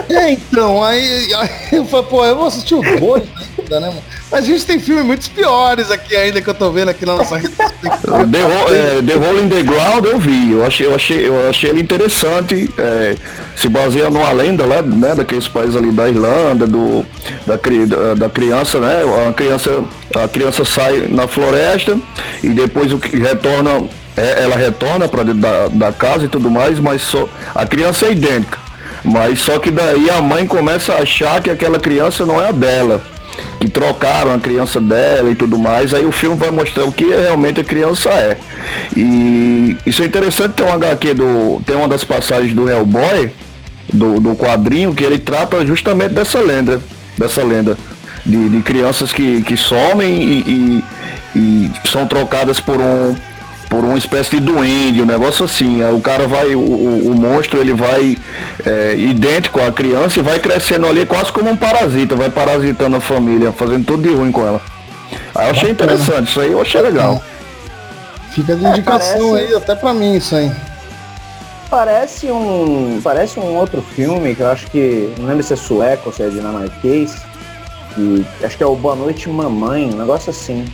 É, 0.08 0.30
então, 0.30 0.84
aí, 0.84 1.34
aí 1.34 1.50
eu 1.72 1.84
falei, 1.86 2.06
pô, 2.06 2.24
eu 2.24 2.36
vou 2.36 2.46
assistir 2.46 2.74
o 2.74 2.82
dois 2.98 3.24
ainda, 3.58 3.80
né, 3.80 3.88
mano? 3.88 4.02
Mas 4.30 4.44
a 4.44 4.46
gente 4.46 4.66
tem 4.66 4.80
filmes 4.80 5.04
muito 5.04 5.30
piores 5.30 5.90
aqui 5.90 6.16
ainda 6.16 6.40
que 6.40 6.48
eu 6.48 6.54
tô 6.54 6.70
vendo 6.70 6.88
aqui 6.88 7.06
na 7.06 7.14
nossa 7.16 7.36
retrospectiva. 7.36 8.26
The, 8.26 8.98
é, 8.98 9.02
The 9.02 9.14
Rolling 9.14 9.48
the 9.48 9.62
Ground 9.62 10.04
eu 10.04 10.18
vi, 10.18 10.52
eu 10.52 10.64
achei, 10.64 10.86
eu 10.86 10.94
achei, 10.94 11.28
eu 11.28 11.48
achei 11.48 11.70
ele 11.70 11.80
interessante, 11.80 12.68
é, 12.76 13.14
se 13.54 13.68
baseia 13.68 14.10
numa 14.10 14.32
lenda 14.32 14.66
né, 14.66 14.82
né, 14.82 15.14
daqueles 15.14 15.46
países 15.46 15.76
ali 15.76 15.92
da 15.92 16.08
Irlanda, 16.08 16.66
do, 16.66 17.06
da, 17.46 17.56
da, 17.56 18.14
da 18.14 18.28
criança, 18.28 18.80
né? 18.80 19.02
A 19.28 19.32
criança, 19.32 19.84
a 20.14 20.28
criança 20.28 20.64
sai 20.64 21.06
na 21.08 21.28
floresta 21.28 21.96
e 22.42 22.48
depois 22.48 22.92
o 22.92 22.98
que 22.98 23.16
retorna, 23.16 23.88
é, 24.16 24.42
ela 24.42 24.56
retorna 24.56 25.06
para 25.06 25.22
dentro 25.22 25.40
da, 25.40 25.68
da 25.68 25.92
casa 25.92 26.24
e 26.24 26.28
tudo 26.28 26.50
mais, 26.50 26.80
mas 26.80 27.02
só 27.02 27.28
a 27.54 27.64
criança 27.64 28.06
é 28.06 28.12
idêntica. 28.12 28.58
Mas 29.04 29.38
só 29.38 29.60
que 29.60 29.70
daí 29.70 30.10
a 30.10 30.20
mãe 30.20 30.46
começa 30.46 30.94
a 30.94 31.02
achar 31.02 31.40
que 31.40 31.48
aquela 31.48 31.78
criança 31.78 32.26
não 32.26 32.42
é 32.42 32.48
a 32.48 32.52
dela 32.52 33.00
que 33.60 33.68
trocaram 33.68 34.34
a 34.34 34.38
criança 34.38 34.80
dela 34.80 35.30
e 35.30 35.34
tudo 35.34 35.58
mais, 35.58 35.94
aí 35.94 36.04
o 36.04 36.12
filme 36.12 36.36
vai 36.36 36.50
mostrar 36.50 36.84
o 36.84 36.92
que 36.92 37.04
realmente 37.04 37.60
a 37.60 37.64
criança 37.64 38.10
é. 38.10 38.36
E 38.96 39.76
isso 39.86 40.02
é 40.02 40.06
interessante, 40.06 40.54
tem 40.54 40.66
um 40.66 40.72
HQ 40.72 41.14
do. 41.14 41.62
Tem 41.64 41.76
uma 41.76 41.88
das 41.88 42.04
passagens 42.04 42.54
do 42.54 42.68
Hellboy, 42.68 43.30
do, 43.92 44.20
do 44.20 44.34
quadrinho, 44.34 44.94
que 44.94 45.04
ele 45.04 45.18
trata 45.18 45.64
justamente 45.66 46.12
dessa 46.12 46.40
lenda. 46.40 46.80
Dessa 47.18 47.42
lenda. 47.42 47.76
De, 48.24 48.48
de 48.48 48.62
crianças 48.62 49.12
que, 49.12 49.42
que 49.42 49.56
somem 49.56 50.22
e, 50.22 50.82
e, 51.34 51.38
e 51.38 51.88
são 51.88 52.06
trocadas 52.06 52.58
por 52.58 52.80
um 52.80 53.14
por 53.68 53.84
uma 53.84 53.98
espécie 53.98 54.30
de 54.30 54.40
duende, 54.40 55.02
um 55.02 55.06
negócio 55.06 55.44
assim. 55.44 55.82
o 55.84 56.00
cara 56.00 56.26
vai, 56.26 56.54
o, 56.54 56.60
o, 56.60 57.14
monstro 57.14 57.60
ele 57.60 57.74
vai 57.74 58.16
é, 58.64 58.94
idêntico 58.96 59.60
à 59.60 59.72
criança 59.72 60.18
e 60.18 60.22
vai 60.22 60.38
crescendo 60.38 60.86
ali 60.86 61.04
quase 61.04 61.32
como 61.32 61.50
um 61.50 61.56
parasita, 61.56 62.14
vai 62.14 62.30
parasitando 62.30 62.96
a 62.96 63.00
família, 63.00 63.52
fazendo 63.52 63.84
tudo 63.84 64.08
de 64.08 64.14
ruim 64.14 64.30
com 64.30 64.46
ela. 64.46 64.60
Aí 65.34 65.46
eu 65.46 65.50
achei 65.50 65.70
interessante, 65.70 66.28
isso 66.28 66.40
aí 66.40 66.52
eu 66.52 66.60
achei 66.60 66.80
legal. 66.80 67.22
Fica 68.30 68.54
de 68.54 68.64
indicação 68.64 69.36
é, 69.36 69.40
parece... 69.40 69.52
aí, 69.52 69.54
até 69.54 69.74
pra 69.74 69.94
mim 69.94 70.16
isso 70.16 70.36
aí. 70.36 70.50
Parece 71.68 72.30
um. 72.30 73.00
Parece 73.02 73.40
um 73.40 73.56
outro 73.56 73.82
filme 73.82 74.34
que 74.34 74.40
eu 74.40 74.48
acho 74.48 74.70
que. 74.70 75.12
Não 75.18 75.26
lembro 75.26 75.42
se 75.42 75.52
é 75.52 75.56
sueco 75.56 76.02
ou 76.06 76.12
se 76.12 76.22
é 76.22 76.28
dinamarquês. 76.28 77.16
Que, 77.94 78.24
acho 78.44 78.56
que 78.56 78.62
é 78.62 78.66
o 78.66 78.76
Boa 78.76 78.94
Noite 78.94 79.28
Mamãe, 79.28 79.86
um 79.86 79.96
negócio 79.96 80.30
assim. 80.30 80.64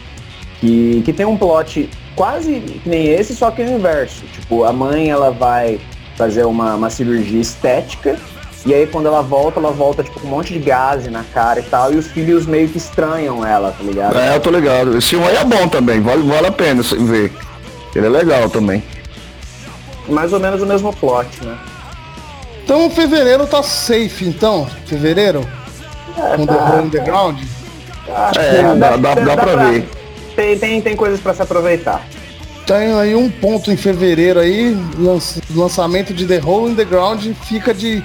Que, 0.60 1.02
que 1.04 1.12
tem 1.12 1.24
um 1.24 1.36
plot 1.36 1.88
quase 2.14 2.60
que 2.60 2.88
nem 2.88 3.08
esse, 3.08 3.34
só 3.34 3.50
que 3.50 3.62
o 3.62 3.68
inverso. 3.68 4.24
Tipo, 4.32 4.64
a 4.64 4.72
mãe 4.72 5.10
ela 5.10 5.30
vai 5.30 5.80
fazer 6.16 6.44
uma, 6.44 6.74
uma 6.74 6.90
cirurgia 6.90 7.40
estética 7.40 8.18
e 8.64 8.72
aí 8.72 8.86
quando 8.86 9.06
ela 9.06 9.22
volta, 9.22 9.58
ela 9.58 9.72
volta 9.72 10.04
tipo 10.04 10.20
com 10.20 10.26
um 10.26 10.30
monte 10.30 10.52
de 10.52 10.60
gás 10.60 11.10
na 11.10 11.24
cara 11.24 11.60
e 11.60 11.62
tal, 11.64 11.92
e 11.92 11.96
os 11.96 12.06
filhos 12.06 12.46
meio 12.46 12.68
que 12.68 12.78
estranham 12.78 13.44
ela, 13.44 13.72
tá 13.72 13.82
ligado? 13.82 14.16
É, 14.16 14.36
eu 14.36 14.40
tô 14.40 14.50
ligado. 14.50 14.96
Esse 14.96 15.10
filme 15.10 15.26
aí 15.26 15.36
é 15.36 15.44
bom 15.44 15.66
também, 15.68 16.00
vale, 16.00 16.22
vale 16.22 16.46
a 16.46 16.52
pena 16.52 16.82
ver. 16.82 17.32
Ele 17.94 18.06
é 18.06 18.08
legal 18.08 18.48
também. 18.48 18.82
Mais 20.08 20.32
ou 20.32 20.40
menos 20.40 20.62
o 20.62 20.66
mesmo 20.66 20.92
plot, 20.94 21.44
né? 21.44 21.58
Então 22.64 22.88
fevereiro 22.90 23.46
tá 23.46 23.62
safe, 23.62 24.24
então? 24.24 24.66
Fevereiro? 24.86 25.46
É, 26.16 26.36
com 26.36 26.46
tá, 26.46 26.54
The 26.54 26.80
Underground? 26.80 27.38
Tá, 28.06 28.32
é, 28.36 28.62
dá, 28.62 28.74
dá, 28.74 28.96
dá, 28.96 29.14
dá 29.14 29.36
pra, 29.36 29.36
pra 29.36 29.70
ver 29.70 30.01
tem, 30.34 30.58
tem, 30.58 30.80
tem 30.80 30.96
coisas 30.96 31.20
para 31.20 31.34
se 31.34 31.42
aproveitar. 31.42 32.06
Tem 32.66 32.94
aí 32.94 33.14
um 33.14 33.28
ponto 33.28 33.70
em 33.72 33.76
fevereiro 33.76 34.38
aí, 34.38 34.76
lançamento 35.50 36.14
de 36.14 36.26
The 36.26 36.40
Hole 36.44 36.72
in 36.72 36.74
the 36.74 36.84
Ground, 36.84 37.26
fica 37.44 37.74
de 37.74 38.02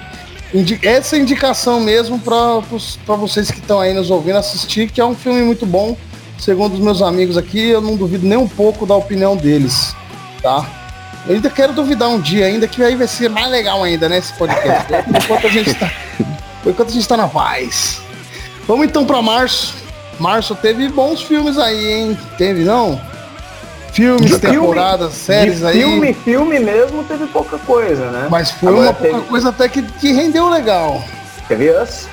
essa 0.82 1.16
indicação 1.16 1.80
mesmo 1.80 2.18
para 2.18 3.16
vocês 3.16 3.50
que 3.50 3.58
estão 3.58 3.80
aí 3.80 3.92
nos 3.92 4.10
ouvindo 4.10 4.38
assistir, 4.38 4.90
que 4.90 5.00
é 5.00 5.04
um 5.04 5.14
filme 5.14 5.42
muito 5.42 5.66
bom. 5.66 5.96
Segundo 6.38 6.74
os 6.74 6.80
meus 6.80 7.02
amigos 7.02 7.36
aqui, 7.36 7.68
eu 7.68 7.80
não 7.80 7.96
duvido 7.96 8.26
nem 8.26 8.38
um 8.38 8.48
pouco 8.48 8.86
da 8.86 8.94
opinião 8.94 9.36
deles, 9.36 9.94
tá? 10.42 10.66
Eu 11.26 11.34
ainda 11.34 11.50
quero 11.50 11.72
duvidar 11.72 12.08
um 12.08 12.20
dia 12.20 12.46
ainda, 12.46 12.66
que 12.66 12.82
aí 12.82 12.94
vai 12.94 13.08
ser 13.08 13.28
mais 13.28 13.50
legal 13.50 13.82
ainda, 13.82 14.08
né, 14.08 14.18
esse 14.18 14.32
podcast. 14.34 14.86
enquanto 15.22 15.46
a 15.46 15.50
gente 15.50 15.70
está 15.70 15.92
enquanto 16.66 16.88
a 16.88 16.92
gente 16.92 17.08
tá 17.08 17.16
na 17.16 17.28
paz. 17.28 18.00
Vamos 18.66 18.86
então 18.86 19.04
para 19.04 19.22
março. 19.22 19.74
Março 20.18 20.54
teve 20.54 20.88
bons 20.88 21.22
filmes 21.22 21.58
aí, 21.58 21.86
hein? 21.86 22.18
Teve, 22.36 22.64
não? 22.64 23.00
Filmes, 23.92 24.30
de 24.30 24.38
temporadas, 24.38 25.14
filme, 25.14 25.40
séries 25.40 25.64
aí. 25.64 25.78
Filme, 25.78 26.12
filme 26.12 26.58
mesmo 26.58 27.02
teve 27.04 27.26
pouca 27.26 27.58
coisa, 27.58 28.10
né? 28.10 28.28
Mas 28.30 28.50
foi 28.50 28.68
Agora 28.68 28.86
uma 28.86 28.94
teve... 28.94 29.10
pouca 29.10 29.26
coisa 29.26 29.48
até 29.48 29.68
que, 29.68 29.82
que 29.82 30.12
rendeu 30.12 30.48
legal. 30.48 31.02
Teve 31.48 31.70
Us. 31.70 32.08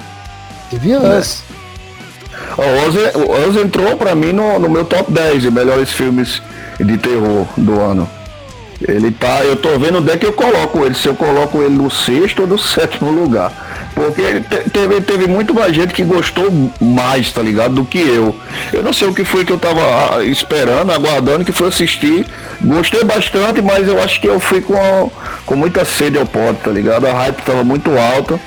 Teve 0.69 0.95
Us. 0.95 1.43
É. 1.51 1.55
O 2.57 3.49
Us, 3.49 3.57
entrou 3.57 3.97
pra 3.97 4.15
mim 4.15 4.31
no, 4.31 4.57
no 4.59 4.69
meu 4.69 4.85
top 4.85 5.11
10 5.11 5.43
de 5.43 5.51
melhores 5.51 5.91
filmes 5.91 6.41
de 6.79 6.97
terror 6.97 7.45
do 7.57 7.79
ano. 7.79 8.09
Ele 8.87 9.11
tá, 9.11 9.43
eu 9.43 9.55
tô 9.55 9.77
vendo 9.79 9.99
onde 9.99 10.11
é 10.11 10.17
que 10.17 10.25
eu 10.25 10.33
coloco 10.33 10.85
ele, 10.85 10.95
se 10.95 11.07
eu 11.07 11.15
coloco 11.15 11.61
ele 11.61 11.75
no 11.75 11.89
sexto 11.89 12.41
ou 12.41 12.47
no 12.47 12.57
sétimo 12.57 13.11
lugar. 13.11 13.51
Porque 13.95 14.41
teve, 14.73 14.99
teve 15.01 15.25
muito 15.25 15.53
mais 15.53 15.73
gente 15.73 15.93
que 15.93 16.03
gostou 16.03 16.51
mais, 16.81 17.31
tá 17.31 17.41
ligado? 17.41 17.75
Do 17.75 17.85
que 17.85 17.97
eu. 17.97 18.35
Eu 18.73 18.83
não 18.83 18.91
sei 18.91 19.07
o 19.07 19.13
que 19.13 19.23
foi 19.23 19.45
que 19.45 19.53
eu 19.53 19.57
tava 19.57 19.79
ah, 19.81 20.23
esperando, 20.23 20.91
aguardando, 20.91 21.45
que 21.45 21.53
foi 21.53 21.69
assistir. 21.69 22.27
Gostei 22.61 23.05
bastante, 23.05 23.61
mas 23.61 23.87
eu 23.87 24.01
acho 24.03 24.19
que 24.19 24.27
eu 24.27 24.37
fui 24.37 24.59
com, 24.59 25.09
com 25.45 25.55
muita 25.55 25.85
sede 25.85 26.17
ao 26.17 26.25
pote, 26.25 26.59
tá 26.61 26.71
ligado? 26.71 27.07
A 27.07 27.13
hype 27.13 27.41
tava 27.43 27.63
muito 27.63 27.89
alta. 27.97 28.37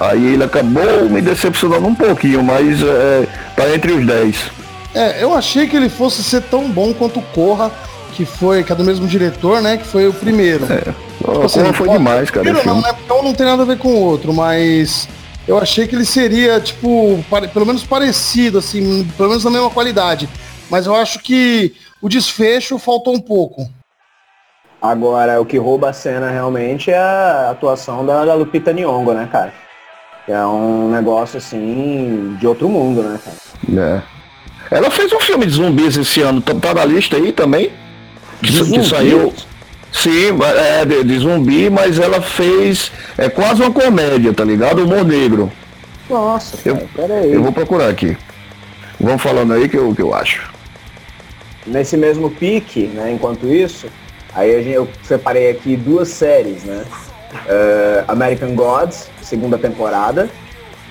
Aí 0.00 0.32
ele 0.32 0.44
acabou 0.44 1.08
me 1.10 1.20
decepcionando 1.20 1.86
um 1.86 1.94
pouquinho, 1.94 2.42
mas 2.42 2.82
é, 2.82 3.26
tá 3.54 3.68
entre 3.74 3.92
os 3.92 4.06
10. 4.06 4.50
É, 4.94 5.22
eu 5.22 5.34
achei 5.34 5.66
que 5.66 5.76
ele 5.76 5.90
fosse 5.90 6.22
ser 6.24 6.42
tão 6.42 6.70
bom 6.70 6.94
quanto 6.94 7.20
Corra, 7.34 7.70
que 8.14 8.24
foi, 8.24 8.62
que 8.62 8.72
é 8.72 8.74
do 8.74 8.84
mesmo 8.84 9.06
diretor, 9.06 9.60
né? 9.60 9.76
Que 9.76 9.84
foi 9.84 10.06
o 10.06 10.12
primeiro. 10.12 10.64
É. 10.72 10.94
Tipo 11.18 11.42
assim, 11.42 11.72
foi 11.72 11.88
demais, 11.88 12.30
cara. 12.30 12.52
Não, 12.52 12.80
né? 12.80 12.94
Então 13.04 13.22
não 13.22 13.34
tem 13.34 13.44
nada 13.44 13.62
a 13.62 13.66
ver 13.66 13.78
com 13.78 13.88
o 13.88 14.00
outro, 14.00 14.32
mas 14.32 15.08
eu 15.46 15.58
achei 15.58 15.86
que 15.86 15.94
ele 15.94 16.04
seria, 16.04 16.60
tipo, 16.60 17.22
pelo 17.52 17.66
menos 17.66 17.84
parecido, 17.84 18.58
assim, 18.58 19.04
pelo 19.16 19.30
menos 19.30 19.44
na 19.44 19.50
mesma 19.50 19.70
qualidade. 19.70 20.28
Mas 20.70 20.86
eu 20.86 20.94
acho 20.94 21.18
que 21.18 21.74
o 22.00 22.08
desfecho 22.08 22.78
faltou 22.78 23.14
um 23.14 23.20
pouco. 23.20 23.68
Agora, 24.80 25.40
o 25.40 25.46
que 25.46 25.58
rouba 25.58 25.90
a 25.90 25.92
cena 25.92 26.30
realmente 26.30 26.90
é 26.90 26.98
a 26.98 27.50
atuação 27.50 28.04
da, 28.04 28.24
da 28.24 28.34
Lupita 28.34 28.72
Nyong'o, 28.72 29.14
né, 29.14 29.28
cara? 29.30 29.52
É 30.28 30.44
um 30.46 30.90
negócio, 30.90 31.38
assim, 31.38 32.36
de 32.38 32.46
outro 32.46 32.68
mundo, 32.68 33.02
né, 33.02 33.18
cara? 33.22 34.02
É. 34.70 34.76
Ela 34.76 34.90
fez 34.90 35.12
um 35.12 35.20
filme 35.20 35.46
de 35.46 35.52
zumbis 35.52 35.96
esse 35.96 36.20
ano, 36.22 36.40
tá, 36.40 36.54
tá 36.54 36.74
na 36.74 36.84
lista 36.84 37.16
aí 37.16 37.32
também? 37.32 37.70
Que, 38.46 38.70
que 38.70 38.84
saiu... 38.84 39.32
Sim, 39.94 40.36
é 40.58 40.84
de, 40.84 41.04
de, 41.04 41.18
zumbi, 41.20 41.70
mas 41.70 42.00
ela 42.00 42.20
fez. 42.20 42.90
É 43.16 43.28
quase 43.28 43.62
uma 43.62 43.70
comédia, 43.70 44.34
tá 44.34 44.42
ligado? 44.44 44.82
Humor 44.82 45.04
negro. 45.04 45.52
Nossa, 46.10 46.56
cara, 46.56 46.80
eu, 46.80 46.88
peraí. 46.88 47.32
Eu 47.32 47.42
vou 47.44 47.52
procurar 47.52 47.88
aqui. 47.88 48.16
Vamos 48.98 49.22
falando 49.22 49.52
aí 49.54 49.68
que 49.68 49.76
eu, 49.76 49.94
que 49.94 50.02
eu 50.02 50.12
acho. 50.12 50.52
Nesse 51.64 51.96
mesmo 51.96 52.28
pique, 52.28 52.88
né? 52.88 53.12
Enquanto 53.12 53.46
isso, 53.46 53.86
aí 54.34 54.72
eu 54.72 54.88
separei 55.04 55.50
aqui 55.50 55.76
duas 55.76 56.08
séries, 56.08 56.64
né? 56.64 56.84
Uh, 57.32 58.04
American 58.08 58.54
Gods, 58.54 59.08
segunda 59.22 59.56
temporada. 59.56 60.28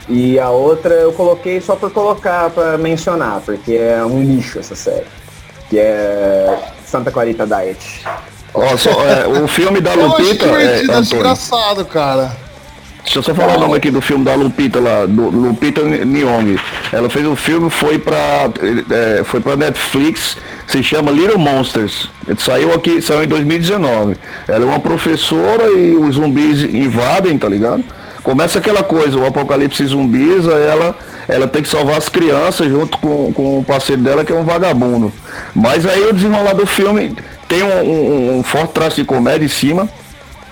E 0.08 0.39
a 0.39 0.50
outra 0.50 0.94
eu 0.94 1.12
coloquei 1.12 1.60
só 1.62 1.76
por 1.76 1.92
colocar, 1.92 2.50
para 2.50 2.78
mencionar, 2.78 3.42
porque 3.42 3.74
é 3.74 4.04
um 4.04 4.24
lixo 4.24 4.60
essa 4.60 4.76
série. 4.76 5.06
Que 5.70 5.80
é 5.80 6.58
Santa 6.94 7.10
Clarita 7.10 7.48
Diet. 7.48 8.06
Ó, 8.54 8.78
só, 8.78 8.92
é, 9.04 9.28
o 9.28 9.48
filme 9.48 9.82
da 9.82 9.96
Lupita. 9.98 10.46
é, 10.46 10.84
engraçado, 10.84 11.84
cara. 11.86 12.32
Deixa 13.04 13.18
eu 13.18 13.24
só 13.24 13.34
falar 13.34 13.58
o 13.58 13.60
nome 13.62 13.76
aqui 13.76 13.90
do 13.90 14.00
filme 14.00 14.24
da 14.24 14.36
Lupita 14.36 14.80
lá, 14.80 15.08
do 15.08 15.30
Lupita 15.30 15.82
Nyong'o. 15.82 16.60
Ela 16.92 17.10
fez 17.10 17.26
o 17.26 17.36
filme, 17.36 17.72
foi 17.72 17.98
pra, 17.98 18.48
é, 18.92 19.24
foi 19.24 19.40
pra 19.42 19.56
Netflix, 19.56 20.38
se 20.68 20.84
chama 20.84 21.10
Little 21.10 21.40
Monsters. 21.40 22.08
Saiu 22.38 22.72
aqui, 22.72 23.02
saiu 23.02 23.24
em 23.24 23.28
2019. 23.28 24.16
Ela 24.48 24.64
é 24.66 24.68
uma 24.68 24.80
professora 24.80 25.72
e 25.72 25.96
os 25.96 26.14
zumbis 26.16 26.62
invadem, 26.64 27.40
tá 27.40 27.50
ligado? 27.50 27.84
Começa 28.22 28.60
aquela 28.60 28.84
coisa, 28.84 29.18
o 29.18 29.26
apocalipse 29.26 29.84
zumbis, 29.88 30.46
ela, 30.48 30.96
ela 31.28 31.48
tem 31.48 31.62
que 31.62 31.70
salvar 31.70 31.98
as 31.98 32.10
crianças 32.10 32.68
junto 32.68 32.98
com, 32.98 33.32
com 33.34 33.60
o 33.60 33.64
parceiro 33.64 34.02
dela 34.02 34.26
que 34.26 34.32
é 34.32 34.36
um 34.36 34.44
vagabundo. 34.44 35.12
Mas 35.56 35.86
aí 35.86 36.04
o 36.08 36.14
desenrolar 36.14 36.54
do 36.54 36.66
filme 36.66 37.16
tem 37.48 37.64
um, 37.64 37.84
um, 37.84 38.40
um, 38.40 38.44
forte 38.44 38.74
traço 38.74 38.96
de 38.98 39.06
comédia 39.06 39.46
em 39.46 39.50
cima, 39.50 39.90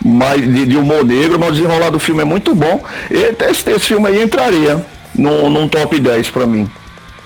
mas 0.03 0.41
de, 0.41 0.65
de 0.65 0.77
humor 0.77 1.05
negro, 1.05 1.39
mas 1.39 1.49
o 1.49 1.53
desenrolar 1.53 1.89
do 1.89 1.99
filme 1.99 2.21
é 2.21 2.25
muito 2.25 2.55
bom. 2.55 2.83
E 3.09 3.43
esse, 3.43 3.69
esse 3.69 3.85
filme 3.85 4.07
aí 4.07 4.23
entraria 4.23 4.83
no, 5.15 5.49
num 5.49 5.67
top 5.67 5.99
10 5.99 6.29
para 6.29 6.45
mim. 6.45 6.69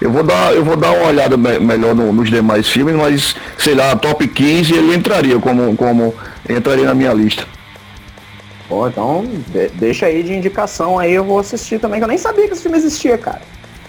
Eu 0.02 0.12
vou 0.12 0.24
dar, 0.24 0.54
eu 0.54 0.64
vou 0.64 0.76
dar 0.76 0.92
uma 0.92 1.08
olhada 1.08 1.38
me, 1.38 1.58
melhor 1.60 1.96
no, 1.96 2.12
nos 2.12 2.30
demais 2.30 2.68
filmes, 2.68 2.96
mas 2.96 3.36
sei 3.58 3.74
lá, 3.74 3.96
top 3.96 4.28
15 4.28 4.74
ele 4.74 4.96
entraria 4.96 5.40
como, 5.40 5.76
como 5.76 6.14
entraria 6.50 6.86
na 6.86 6.94
minha 6.94 7.14
lista. 7.14 7.55
Pô, 8.68 8.88
então 8.88 9.26
de, 9.48 9.68
deixa 9.70 10.08
aí 10.08 10.24
de 10.24 10.34
indicação 10.34 10.98
aí, 10.98 11.14
eu 11.14 11.24
vou 11.24 11.40
assistir 11.40 11.80
também, 11.80 12.00
que 12.00 12.04
eu 12.04 12.08
nem 12.08 12.18
sabia 12.18 12.48
que 12.48 12.54
esse 12.54 12.64
filme 12.64 12.78
existia, 12.78 13.18
cara. 13.18 13.42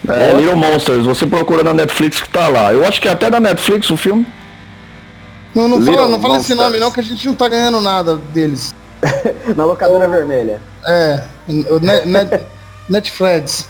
É, 0.07 0.33
Little 0.33 0.55
Monsters, 0.55 1.05
você 1.05 1.25
procura 1.25 1.63
na 1.63 1.73
Netflix 1.73 2.21
que 2.21 2.29
tá 2.29 2.47
lá. 2.47 2.71
Eu 2.71 2.85
acho 2.85 3.01
que 3.01 3.07
é 3.07 3.11
até 3.11 3.29
da 3.29 3.39
Netflix 3.39 3.89
o 3.89 3.97
filme. 3.97 4.25
Não, 5.55 5.67
não 5.67 5.81
fala, 5.81 6.07
não 6.07 6.21
fala 6.21 6.37
esse 6.37 6.53
nome 6.53 6.77
não, 6.77 6.91
que 6.91 6.99
a 6.99 7.03
gente 7.03 7.25
não 7.25 7.33
tá 7.33 7.49
ganhando 7.49 7.81
nada 7.81 8.15
deles. 8.15 8.75
Na 9.55 9.65
locadora 9.65 10.07
vermelha. 10.07 10.61
É, 10.85 11.23
o 11.47 11.79
Net, 11.79 12.45
Netflix. 12.87 13.67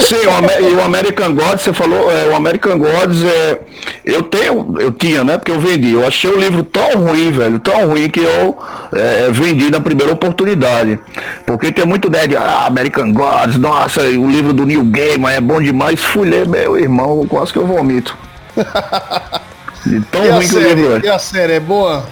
Sim, 0.00 0.26
o, 0.26 0.76
o 0.78 0.82
American 0.82 1.34
Gods, 1.34 1.62
você 1.62 1.72
falou, 1.72 2.10
é, 2.10 2.28
o 2.28 2.36
American 2.36 2.78
Gods, 2.78 3.24
é, 3.24 3.60
eu 4.04 4.22
tenho, 4.22 4.76
eu 4.78 4.92
tinha, 4.92 5.22
né, 5.22 5.36
porque 5.36 5.50
eu 5.50 5.60
vendi, 5.60 5.92
eu 5.92 6.06
achei 6.06 6.30
o 6.30 6.38
livro 6.38 6.62
tão 6.62 7.04
ruim, 7.04 7.30
velho, 7.30 7.58
tão 7.58 7.88
ruim 7.88 8.08
que 8.08 8.20
eu 8.20 8.56
é, 8.92 9.28
vendi 9.30 9.70
na 9.70 9.80
primeira 9.80 10.12
oportunidade, 10.12 10.98
porque 11.44 11.72
tem 11.72 11.84
muito 11.84 12.08
ideia 12.08 12.28
de, 12.28 12.36
ah, 12.36 12.66
American 12.66 13.12
Gods, 13.12 13.58
nossa, 13.58 14.02
o 14.02 14.30
livro 14.30 14.52
do 14.52 14.64
New 14.64 14.84
Gamer 14.84 15.34
é 15.34 15.40
bom 15.40 15.60
demais, 15.60 16.00
fui 16.00 16.28
ler, 16.28 16.48
meu 16.48 16.78
irmão, 16.78 17.26
quase 17.28 17.52
que 17.52 17.58
eu 17.58 17.66
vomito. 17.66 18.16
De 19.84 20.00
tão 20.00 20.24
e 20.24 20.28
ruim 20.28 20.48
que 20.48 20.54
o 20.54 20.60
livro 20.60 20.96
é. 20.96 21.00
E 21.06 21.08
a 21.08 21.18
série 21.18 21.54
é 21.54 21.60
boa? 21.60 22.04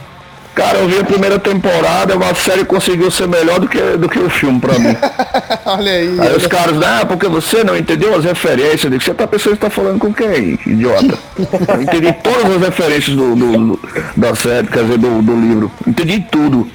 Cara, 0.60 0.76
eu 0.76 0.88
vi 0.88 0.98
a 0.98 1.04
primeira 1.04 1.38
temporada, 1.38 2.14
a 2.14 2.34
série 2.34 2.66
conseguiu 2.66 3.10
ser 3.10 3.26
melhor 3.26 3.58
do 3.58 3.66
que, 3.66 3.80
do 3.96 4.10
que 4.10 4.18
o 4.18 4.28
filme 4.28 4.60
pra 4.60 4.78
mim. 4.78 4.94
olha 5.64 5.90
aí. 5.90 6.08
Aí 6.08 6.20
olha 6.20 6.36
os 6.36 6.46
caras, 6.46 6.76
ah, 6.82 7.06
porque 7.06 7.26
você 7.28 7.64
não 7.64 7.74
entendeu 7.74 8.14
as 8.14 8.26
referências. 8.26 8.84
Eu 8.84 8.90
digo, 8.90 9.02
você 9.02 9.14
tá 9.14 9.26
pensando 9.26 9.54
que 9.54 9.60
tá 9.60 9.70
falando 9.70 9.98
com 9.98 10.12
quem, 10.12 10.58
idiota? 10.66 11.18
eu 11.74 11.80
entendi 11.80 12.12
todas 12.22 12.44
as 12.56 12.60
referências 12.60 13.16
do, 13.16 13.34
do, 13.34 13.52
do, 13.52 13.80
da 14.14 14.34
série, 14.34 14.66
quer 14.66 14.82
dizer, 14.82 14.98
do, 14.98 15.22
do 15.22 15.34
livro. 15.34 15.72
Entendi 15.86 16.26
tudo. 16.30 16.68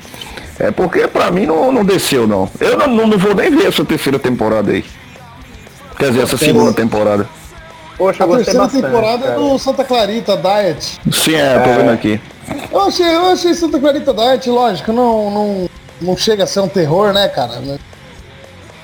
É 0.58 0.72
porque 0.72 1.08
pra 1.08 1.30
mim 1.30 1.46
não, 1.46 1.72
não 1.72 1.86
desceu, 1.86 2.26
não. 2.26 2.50
Eu 2.60 2.80
não, 2.80 2.88
não 2.88 3.18
vou 3.20 3.36
nem 3.36 3.52
ver 3.52 3.68
essa 3.68 3.86
terceira 3.86 4.18
temporada 4.18 4.72
aí. 4.72 4.84
Quer 6.00 6.10
dizer, 6.10 6.24
essa 6.24 6.38
segunda 6.38 6.74
temporada. 6.74 7.30
Poxa, 7.98 8.24
a 8.24 8.28
terceira 8.28 8.60
bastante, 8.60 8.84
temporada 8.84 9.24
cara. 9.24 9.40
do 9.40 9.58
Santa 9.58 9.84
Clarita 9.84 10.38
Diet. 10.38 11.00
Sim, 11.12 11.36
é, 11.36 11.60
tô 11.60 11.70
vendo 11.74 11.92
aqui. 11.92 12.20
Eu 12.72 12.82
achei, 12.82 13.06
eu 13.06 13.26
achei 13.28 13.54
Santa 13.54 13.80
Clarita 13.80 14.14
Diet, 14.14 14.50
lógico, 14.50 14.92
não, 14.92 15.32
não, 15.32 15.70
não 16.02 16.18
chega 16.18 16.44
a 16.44 16.48
ser 16.48 16.60
um 16.60 16.68
terror, 16.68 17.14
né, 17.14 17.28
cara? 17.30 17.62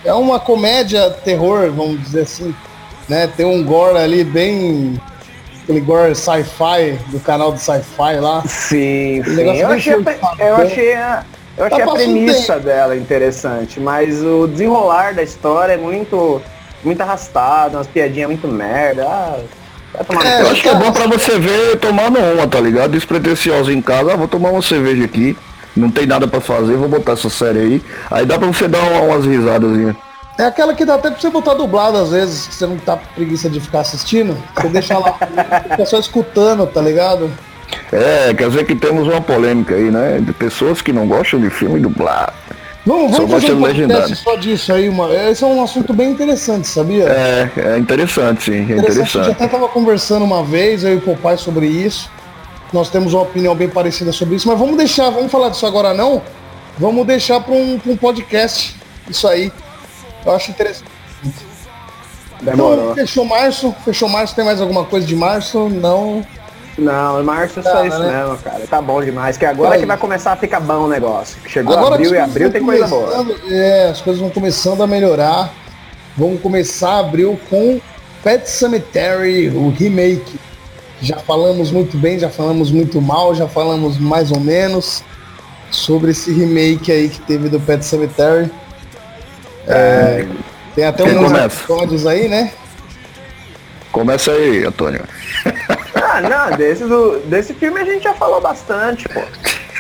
É 0.03 0.13
uma 0.13 0.39
comédia 0.39 1.09
terror, 1.23 1.71
vamos 1.71 2.01
dizer 2.01 2.21
assim. 2.21 2.55
Né? 3.07 3.27
Tem 3.27 3.45
um 3.45 3.63
gore 3.63 3.97
ali 3.97 4.23
bem. 4.23 4.99
Aquele 5.63 5.81
gore 5.81 6.15
sci-fi 6.15 6.97
do 7.09 7.19
canal 7.19 7.51
do 7.51 7.59
sci-fi 7.59 8.19
lá. 8.19 8.41
Sim, 8.47 9.23
sim. 9.23 9.41
Eu 9.41 9.67
achei, 9.67 9.93
eu 9.93 10.55
achei, 10.55 10.93
a, 10.95 11.23
eu 11.55 11.65
achei 11.65 11.85
tá 11.85 11.91
a 11.91 11.93
premissa 11.93 12.59
dela 12.59 12.97
interessante, 12.97 13.79
mas 13.79 14.23
o 14.23 14.47
desenrolar 14.47 15.13
da 15.13 15.21
história 15.21 15.73
é 15.73 15.77
muito 15.77 16.41
muito 16.83 17.01
arrastado, 17.01 17.77
umas 17.77 17.87
piadinhas 17.87 18.29
muito 18.29 18.47
merda. 18.47 19.03
Ah, 19.05 19.39
é, 20.23 20.41
eu 20.41 20.51
acho 20.51 20.61
que 20.61 20.69
é 20.69 20.75
bom 20.75 20.91
pra 20.91 21.05
você 21.07 21.37
ver 21.37 21.77
tomando 21.77 22.17
uma, 22.17 22.47
tá 22.47 22.59
ligado? 22.59 22.91
Despretensioso 22.91 23.71
em 23.71 23.81
casa, 23.81 24.13
ah, 24.13 24.15
vou 24.15 24.27
tomar 24.27 24.49
uma 24.49 24.61
cerveja 24.61 25.03
aqui, 25.03 25.37
não 25.75 25.91
tem 25.91 26.05
nada 26.05 26.27
pra 26.27 26.39
fazer, 26.39 26.77
vou 26.77 26.87
botar 26.87 27.13
essa 27.13 27.29
série 27.29 27.59
aí. 27.59 27.81
Aí 28.09 28.25
dá 28.25 28.37
pra 28.37 28.47
você 28.47 28.67
dar 28.67 28.79
umas 28.79 29.25
risadas. 29.25 29.95
É 30.39 30.45
aquela 30.45 30.73
que 30.73 30.85
dá 30.85 30.95
até 30.95 31.11
pra 31.11 31.19
você 31.19 31.29
botar 31.29 31.53
dublado 31.53 31.97
às 31.97 32.09
vezes, 32.11 32.47
que 32.47 32.55
você 32.55 32.65
não 32.65 32.77
tá 32.77 32.97
preguiça 32.97 33.49
de 33.49 33.59
ficar 33.59 33.81
assistindo. 33.81 34.37
Você 34.55 34.69
deixa 34.69 34.97
lá, 34.97 35.13
fica 35.69 35.85
só 35.85 35.99
escutando, 35.99 36.65
tá 36.67 36.81
ligado? 36.81 37.29
É, 37.91 38.33
quer 38.33 38.49
dizer 38.49 38.65
que 38.65 38.75
temos 38.75 39.07
uma 39.07 39.21
polêmica 39.21 39.75
aí, 39.75 39.91
né? 39.91 40.19
De 40.21 40.33
pessoas 40.33 40.81
que 40.81 40.93
não 40.93 41.07
gostam 41.07 41.39
de 41.39 41.49
filme 41.49 41.79
dublado. 41.79 42.33
Vamos, 42.85 43.11
vamos 43.11 43.31
fazer 43.31 43.53
um 43.53 43.61
podcast 43.61 44.15
só 44.15 44.35
disso 44.35 44.73
aí, 44.73 44.89
mano. 44.89 45.13
Esse 45.13 45.43
é 45.43 45.47
um 45.47 45.63
assunto 45.63 45.93
bem 45.93 46.11
interessante, 46.11 46.67
sabia? 46.67 47.03
É, 47.03 47.51
é 47.73 47.77
interessante, 47.77 48.43
sim. 48.43 48.51
É 48.51 48.61
interessante. 48.61 48.79
interessante. 48.79 49.19
A 49.19 49.23
gente 49.23 49.33
até 49.33 49.45
estava 49.45 49.67
conversando 49.67 50.25
uma 50.25 50.43
vez, 50.43 50.83
eu 50.83 50.93
e 50.93 50.95
o 50.95 51.01
papai, 51.01 51.37
sobre 51.37 51.67
isso. 51.67 52.09
Nós 52.73 52.89
temos 52.89 53.13
uma 53.13 53.23
opinião 53.23 53.53
bem 53.53 53.69
parecida 53.69 54.11
sobre 54.11 54.35
isso, 54.35 54.47
mas 54.47 54.57
vamos 54.57 54.77
deixar, 54.77 55.09
vamos 55.11 55.31
falar 55.31 55.49
disso 55.49 55.65
agora 55.65 55.93
não. 55.93 56.23
Vamos 56.77 57.05
deixar 57.05 57.39
para 57.41 57.53
um, 57.53 57.79
um, 57.85 57.97
podcast. 57.97 58.75
Isso 59.07 59.27
aí. 59.27 59.51
Eu 60.25 60.31
acho 60.31 60.49
interessante. 60.49 60.89
Demorou. 62.41 62.93
Então, 62.93 62.95
fechou 62.95 63.25
março? 63.25 63.75
Fechou 63.85 64.09
março? 64.09 64.35
Tem 64.35 64.43
mais 64.43 64.59
alguma 64.59 64.85
coisa 64.85 65.05
de 65.05 65.15
março? 65.15 65.69
Não. 65.69 66.25
Não, 66.77 67.23
março 67.23 67.59
é 67.59 67.63
só 67.63 67.85
isso 67.85 67.99
né? 67.99 68.21
mesmo, 68.21 68.37
cara. 68.37 68.65
Tá 68.67 68.81
bom 68.81 69.03
demais. 69.03 69.37
Que 69.37 69.45
agora 69.45 69.75
é 69.75 69.79
que 69.79 69.85
vai 69.85 69.97
começar 69.97 70.33
a 70.33 70.37
ficar 70.37 70.59
bom 70.59 70.85
o 70.85 70.87
negócio. 70.87 71.37
Chegou 71.47 71.77
agora 71.77 71.95
abril 71.95 72.13
e 72.13 72.17
abril 72.17 72.51
tem 72.51 72.63
coisa 72.63 72.87
boa. 72.87 73.25
É, 73.49 73.89
as 73.89 74.01
coisas 74.01 74.21
vão 74.21 74.29
começando 74.29 74.81
a 74.81 74.87
melhorar. 74.87 75.53
Vamos 76.17 76.41
começar 76.41 76.99
abril 76.99 77.39
com 77.49 77.79
Pet 78.23 78.49
Cemetery, 78.49 79.49
o 79.49 79.69
remake. 79.69 80.39
Já 81.01 81.17
falamos 81.17 81.71
muito 81.71 81.97
bem, 81.97 82.19
já 82.19 82.29
falamos 82.29 82.71
muito 82.71 83.01
mal, 83.01 83.33
já 83.33 83.47
falamos 83.47 83.97
mais 83.97 84.31
ou 84.31 84.39
menos 84.39 85.03
sobre 85.71 86.11
esse 86.11 86.31
remake 86.31 86.91
aí 86.91 87.09
que 87.09 87.19
teve 87.21 87.49
do 87.49 87.59
Pet 87.59 87.83
Cemetery. 87.83 88.51
É, 89.67 90.27
tem 90.75 90.85
até 90.85 91.03
uns 91.03 91.31
episódios 91.31 92.05
aí, 92.05 92.27
né? 92.27 92.51
Começa 93.91 94.31
aí, 94.31 94.65
Antônio. 94.65 95.03
Ah, 96.25 96.49
não, 96.49 96.57
desse, 96.57 96.85
do, 96.85 97.19
desse 97.25 97.53
filme 97.53 97.79
a 97.79 97.85
gente 97.85 98.03
já 98.03 98.13
falou 98.13 98.41
bastante, 98.41 99.07
pô. 99.09 99.21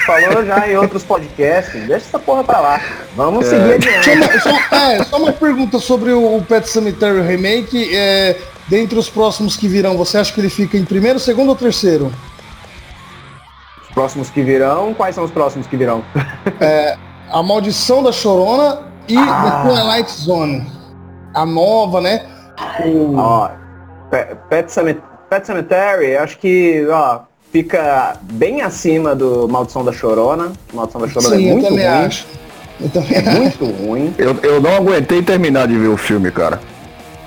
Falou 0.05 0.43
já 0.45 0.67
em 0.67 0.75
outros 0.77 1.03
podcasts, 1.03 1.73
deixa 1.73 2.07
essa 2.07 2.19
porra 2.19 2.43
pra 2.43 2.59
lá. 2.59 2.81
Vamos 3.15 3.45
é. 3.45 3.49
seguir 3.49 3.73
adiante. 3.73 4.39
Só, 4.39 4.49
só, 4.49 4.75
é, 4.75 5.03
só 5.03 5.17
uma 5.17 5.31
pergunta 5.31 5.79
sobre 5.79 6.11
o 6.11 6.41
Pet 6.41 6.67
Cemetery 6.67 7.21
Remake. 7.21 7.95
É, 7.95 8.37
dentre 8.67 8.97
os 8.97 9.09
próximos 9.09 9.55
que 9.55 9.67
virão, 9.67 9.97
você 9.97 10.17
acha 10.17 10.33
que 10.33 10.41
ele 10.41 10.49
fica 10.49 10.77
em 10.77 10.85
primeiro, 10.85 11.19
segundo 11.19 11.49
ou 11.49 11.55
terceiro? 11.55 12.11
Os 13.83 13.89
próximos 13.93 14.29
que 14.29 14.41
virão, 14.41 14.93
quais 14.93 15.13
são 15.13 15.23
os 15.23 15.31
próximos 15.31 15.67
que 15.67 15.77
virão? 15.77 16.03
É, 16.59 16.97
a 17.29 17.43
Maldição 17.43 18.01
da 18.01 18.11
Chorona 18.11 18.81
e 19.07 19.17
ah. 19.17 19.63
The 19.63 19.69
Twilight 19.69 20.11
Zone. 20.11 20.71
A 21.33 21.45
nova, 21.45 22.01
né? 22.01 22.25
O... 22.85 23.15
Ó, 23.17 23.49
Pet, 24.49 24.71
Cemetery, 24.71 25.03
Pet 25.31 25.47
Cemetery, 25.47 26.17
acho 26.17 26.37
que 26.37 26.85
ó, 26.89 27.21
fica 27.53 28.17
bem 28.33 28.61
acima 28.61 29.15
do 29.15 29.47
Maldição 29.47 29.81
da 29.81 29.93
Chorona. 29.93 30.51
Maldição 30.73 30.99
da 30.99 31.07
Chorona 31.07 31.37
Sim, 31.37 31.49
é 31.49 31.53
muito 31.53 31.69
ruim. 31.69 31.83
Acho. 31.85 32.27
Eu 32.81 32.89
também 32.89 33.17
é 33.17 33.21
muito 33.21 33.65
ruim. 33.65 34.13
Eu, 34.17 34.35
eu 34.43 34.59
não 34.59 34.75
aguentei 34.75 35.21
terminar 35.21 35.69
de 35.69 35.77
ver 35.77 35.87
o 35.87 35.95
filme, 35.95 36.29
cara. 36.31 36.59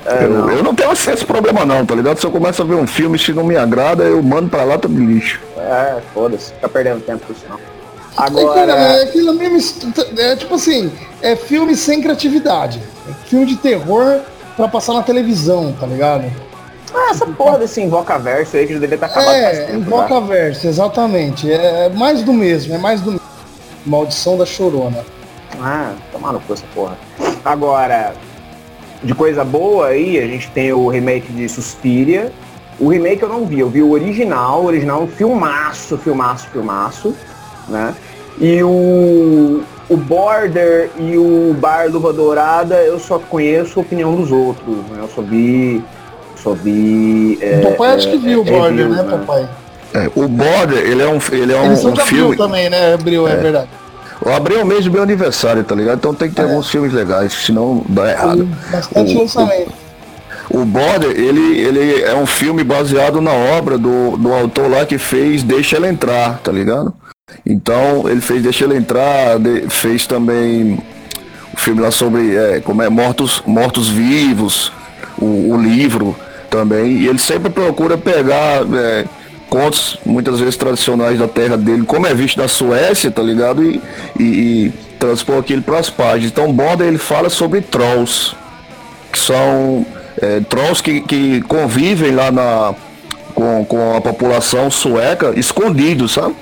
É, 0.04 0.24
eu, 0.24 0.28
não. 0.28 0.50
eu 0.50 0.62
não 0.62 0.74
tenho 0.74 0.92
esse 0.92 1.24
problema 1.24 1.64
não, 1.64 1.86
tá 1.86 1.94
ligado? 1.94 2.20
Se 2.20 2.26
eu 2.26 2.30
começo 2.30 2.60
a 2.60 2.64
ver 2.66 2.74
um 2.74 2.86
filme 2.86 3.18
se 3.18 3.32
não 3.32 3.42
me 3.42 3.56
agrada, 3.56 4.04
eu 4.04 4.22
mando 4.22 4.50
pra 4.50 4.64
lá, 4.64 4.76
tá 4.76 4.86
de 4.86 4.94
lixo. 4.94 5.40
É, 5.56 5.96
foda-se, 6.12 6.52
fica 6.52 6.68
perdendo 6.68 7.00
tempo 7.00 7.24
com 7.26 7.32
isso 7.32 7.46
não. 7.48 7.58
Agora. 8.18 8.70
É, 8.70 9.04
aquilo 9.04 9.32
mesmo, 9.32 9.94
é 10.18 10.36
tipo 10.36 10.56
assim, 10.56 10.92
é 11.22 11.34
filme 11.36 11.74
sem 11.74 12.02
criatividade. 12.02 12.82
É 13.08 13.28
filme 13.30 13.46
de 13.46 13.56
terror 13.56 14.20
pra 14.58 14.68
passar 14.68 14.92
na 14.92 15.02
televisão, 15.02 15.74
tá 15.80 15.86
ligado? 15.86 16.30
Ah, 16.94 17.11
essa 17.11 17.26
porra 17.26 17.59
desse 17.59 17.80
invoca 17.80 18.16
verso 18.18 18.57
aí 18.57 18.66
que 18.66 18.74
já 18.74 18.78
deveria 18.78 19.04
estar 19.04 19.07
acabado 19.07 19.35
é, 19.35 19.64
tempo, 19.66 19.78
invoca 19.78 20.20
verso, 20.20 20.66
exatamente. 20.68 21.50
É 21.50 21.88
mais 21.88 22.22
do 22.22 22.33
mesmo, 22.33 22.74
é 22.74 22.78
mais 22.78 23.00
do 23.00 23.12
mesmo. 23.12 23.26
Maldição 23.85 24.38
da 24.38 24.46
Chorona. 24.46 25.04
Ah, 25.61 25.94
tomaram 26.12 26.40
com 26.40 26.52
essa 26.52 26.64
porra. 26.72 26.96
Agora, 27.44 28.14
de 29.02 29.14
coisa 29.14 29.44
boa 29.44 29.88
aí, 29.88 30.18
a 30.18 30.26
gente 30.26 30.48
tem 30.50 30.72
o 30.72 30.88
remake 30.88 31.33
de 31.33 31.48
Suspiria. 31.48 32.33
O 32.78 32.88
remake 32.88 33.22
eu 33.22 33.28
não 33.28 33.44
vi, 33.44 33.61
eu 33.61 33.68
vi 33.68 33.83
o 33.83 33.90
original, 33.90 34.62
o 34.62 34.66
original 34.66 35.00
é 35.00 35.04
um 35.04 35.09
filmaço, 35.09 35.98
filmaço, 35.98 36.48
filmaço, 36.48 37.14
né? 37.68 37.94
E 38.38 38.62
o, 38.62 39.62
o 39.88 39.96
Border 39.96 40.90
e 40.98 41.16
o 41.16 41.54
Bar 41.54 41.88
Luva 41.90 42.12
Dourada 42.12 42.83
eu 42.83 42.98
só 42.98 43.18
conheço 43.18 43.78
a 43.78 43.83
opinião 43.83 44.16
dos 44.16 44.33
outros, 44.33 44.76
né? 44.90 44.98
Eu 44.98 45.09
só 45.09 45.22
vi 45.22 45.85
vi. 46.52 47.38
É, 47.40 47.61
o 47.61 47.70
papai 47.70 47.94
acho 47.94 48.11
que 48.11 48.18
viu 48.18 48.40
o 48.42 48.44
Border, 48.44 48.88
né, 48.88 49.02
né, 49.02 49.11
papai? 49.11 49.48
É, 49.94 50.11
o 50.14 50.28
Border, 50.28 50.78
ele 50.78 51.02
é 51.02 51.09
um, 51.09 51.18
ele 51.33 51.52
é 51.52 51.57
um, 51.57 51.72
um 51.72 51.96
filme. 51.96 52.37
também, 52.37 52.68
né? 52.68 52.94
Abril, 52.94 53.28
é, 53.28 53.33
é 53.33 53.37
verdade. 53.37 53.68
O 54.20 54.30
abril 54.30 54.61
é 54.61 54.62
o 54.62 54.66
mês 54.66 54.85
do 54.85 54.90
meu 54.90 55.02
aniversário, 55.02 55.62
tá 55.64 55.74
ligado? 55.74 55.98
Então 55.98 56.14
tem 56.14 56.28
que 56.28 56.35
ter 56.35 56.42
é. 56.42 56.44
alguns 56.44 56.70
filmes 56.70 56.92
legais, 56.92 57.33
senão 57.33 57.85
dá 57.88 58.11
errado. 58.11 58.48
Bastante 58.70 59.14
o, 59.14 59.20
lançamento. 59.20 59.72
O, 60.50 60.61
o 60.61 60.64
Border, 60.64 61.11
ele, 61.11 61.61
ele 61.61 62.02
é 62.02 62.14
um 62.14 62.26
filme 62.26 62.64
baseado 62.64 63.20
na 63.20 63.33
obra 63.33 63.78
do, 63.78 64.16
do 64.16 64.33
autor 64.33 64.70
lá 64.70 64.87
que 64.87 64.98
fez 64.98 65.42
Deixa 65.42 65.76
Ela 65.76 65.88
Entrar, 65.88 66.38
tá 66.38 66.50
ligado? 66.50 66.92
Então 67.44 68.09
ele 68.09 68.20
fez 68.20 68.42
Deixa 68.42 68.64
Ela 68.64 68.76
Entrar, 68.76 69.38
de, 69.38 69.68
fez 69.68 70.07
também 70.07 70.78
o 71.52 71.57
filme 71.57 71.80
lá 71.80 71.90
sobre 71.90 72.35
é, 72.35 72.61
como 72.61 72.83
é 72.83 72.88
Mortos, 72.88 73.42
Mortos 73.46 73.88
Vivos, 73.88 74.72
o, 75.18 75.52
o 75.52 75.57
livro 75.61 76.16
também. 76.54 76.98
E 76.98 77.08
ele 77.08 77.18
sempre 77.18 77.50
procura 77.50 77.98
pegar 77.98 78.62
é, 78.72 79.04
contos, 79.50 79.98
muitas 80.06 80.38
vezes 80.38 80.56
tradicionais 80.56 81.18
da 81.18 81.26
terra 81.26 81.56
dele, 81.56 81.84
como 81.84 82.06
é 82.06 82.14
visto 82.14 82.38
na 82.38 82.46
Suécia, 82.46 83.10
tá 83.10 83.22
ligado? 83.22 83.64
E, 83.64 83.80
e, 84.18 84.22
e 84.24 84.72
transpor 85.00 85.38
aquilo 85.38 85.62
para 85.62 85.78
as 85.78 85.90
páginas. 85.90 86.30
Então, 86.30 86.52
Bonda 86.52 86.84
ele 86.84 86.98
fala 86.98 87.28
sobre 87.28 87.60
trolls, 87.60 88.36
que 89.12 89.18
são 89.18 89.84
é, 90.22 90.40
trolls 90.48 90.80
que, 90.80 91.00
que 91.00 91.42
convivem 91.42 92.12
lá 92.12 92.30
na, 92.30 92.72
com, 93.34 93.64
com 93.64 93.96
a 93.96 94.00
população 94.00 94.70
sueca, 94.70 95.32
escondidos, 95.36 96.12
sabe? 96.12 96.36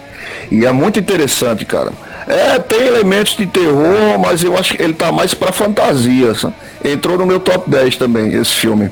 E 0.50 0.66
é 0.66 0.72
muito 0.72 1.00
interessante, 1.00 1.64
cara. 1.64 1.90
É, 2.26 2.58
tem 2.58 2.86
elementos 2.86 3.36
de 3.36 3.46
terror, 3.46 4.18
mas 4.20 4.42
eu 4.42 4.56
acho 4.56 4.76
que 4.76 4.82
ele 4.82 4.94
tá 4.94 5.10
mais 5.10 5.34
pra 5.34 5.52
fantasia. 5.52 6.34
Sabe? 6.34 6.54
Entrou 6.84 7.18
no 7.18 7.26
meu 7.26 7.40
top 7.40 7.68
10 7.68 7.96
também, 7.96 8.34
esse 8.34 8.54
filme. 8.54 8.90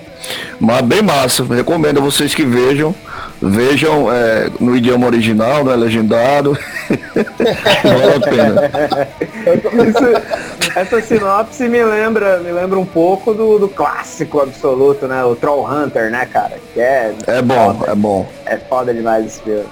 Mas 0.59 0.83
bem 0.83 1.03
massa. 1.03 1.45
Recomendo 1.45 1.99
a 1.99 2.03
vocês 2.03 2.35
que 2.35 2.45
vejam. 2.45 2.95
Vejam 3.43 4.13
é, 4.13 4.51
no 4.61 4.77
idioma 4.77 5.07
original, 5.07 5.65
não 5.65 5.73
é 5.73 5.77
legendado. 5.77 6.59
vale 7.83 8.15
a 8.15 8.21
pena. 8.21 8.71
essa 10.77 11.01
sinopse 11.01 11.67
me 11.67 11.83
lembra, 11.83 12.39
me 12.41 12.53
lembra 12.53 12.79
um 12.79 12.85
pouco 12.85 13.33
do, 13.33 13.59
do 13.59 13.69
clássico 13.69 14.41
absoluto, 14.41 15.07
né? 15.07 15.25
O 15.25 15.35
Troll 15.35 15.67
Hunter, 15.67 16.11
né, 16.11 16.27
cara? 16.31 16.59
Que 16.75 16.81
é, 16.81 17.15
é 17.27 17.41
bom, 17.41 17.75
foda. 17.75 17.93
é 17.93 17.95
bom. 17.95 18.29
É 18.45 18.57
foda 18.59 18.93
demais 18.93 19.25
esse 19.25 19.41
filme. 19.41 19.65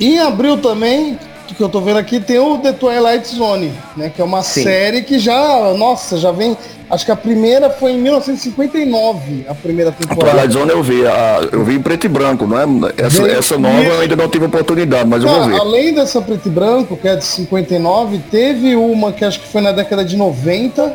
Em 0.00 0.18
abril 0.18 0.56
também, 0.56 1.18
que 1.54 1.62
eu 1.62 1.68
tô 1.68 1.80
vendo 1.80 1.98
aqui, 1.98 2.20
tem 2.20 2.38
o 2.38 2.58
The 2.58 2.72
Twilight 2.72 3.28
Zone, 3.28 3.72
né? 3.96 4.10
Que 4.14 4.20
é 4.20 4.24
uma 4.24 4.42
Sim. 4.42 4.62
série 4.62 5.02
que 5.02 5.18
já, 5.18 5.72
nossa, 5.76 6.16
já 6.18 6.30
vem. 6.30 6.56
Acho 6.90 7.06
que 7.06 7.10
a 7.10 7.16
primeira 7.16 7.70
foi 7.70 7.92
em 7.92 7.98
1959, 7.98 9.46
a 9.48 9.54
primeira 9.54 9.90
temporada. 9.90 10.26
A 10.26 10.34
Twilight 10.34 10.52
Zone 10.52 10.70
eu 10.70 10.82
vi, 10.82 11.06
a, 11.06 11.48
eu 11.50 11.64
vi 11.64 11.76
em 11.76 11.82
preto 11.82 12.04
e 12.04 12.08
branco, 12.08 12.46
não 12.46 12.58
é? 12.58 12.92
Essa, 12.96 13.26
essa 13.26 13.58
nova 13.58 13.82
eu 13.82 14.00
ainda 14.00 14.16
não 14.16 14.28
tive 14.28 14.44
oportunidade, 14.44 15.08
mas 15.08 15.22
eu 15.22 15.28
vou 15.28 15.46
ver. 15.46 15.54
Além 15.58 15.94
dessa 15.94 16.20
preto 16.20 16.48
e 16.48 16.50
branco, 16.50 16.96
que 16.96 17.08
é 17.08 17.16
de 17.16 17.24
59, 17.24 18.20
teve 18.30 18.76
uma 18.76 19.12
que 19.12 19.24
acho 19.24 19.40
que 19.40 19.48
foi 19.48 19.62
na 19.62 19.72
década 19.72 20.04
de 20.04 20.16
90, 20.16 20.94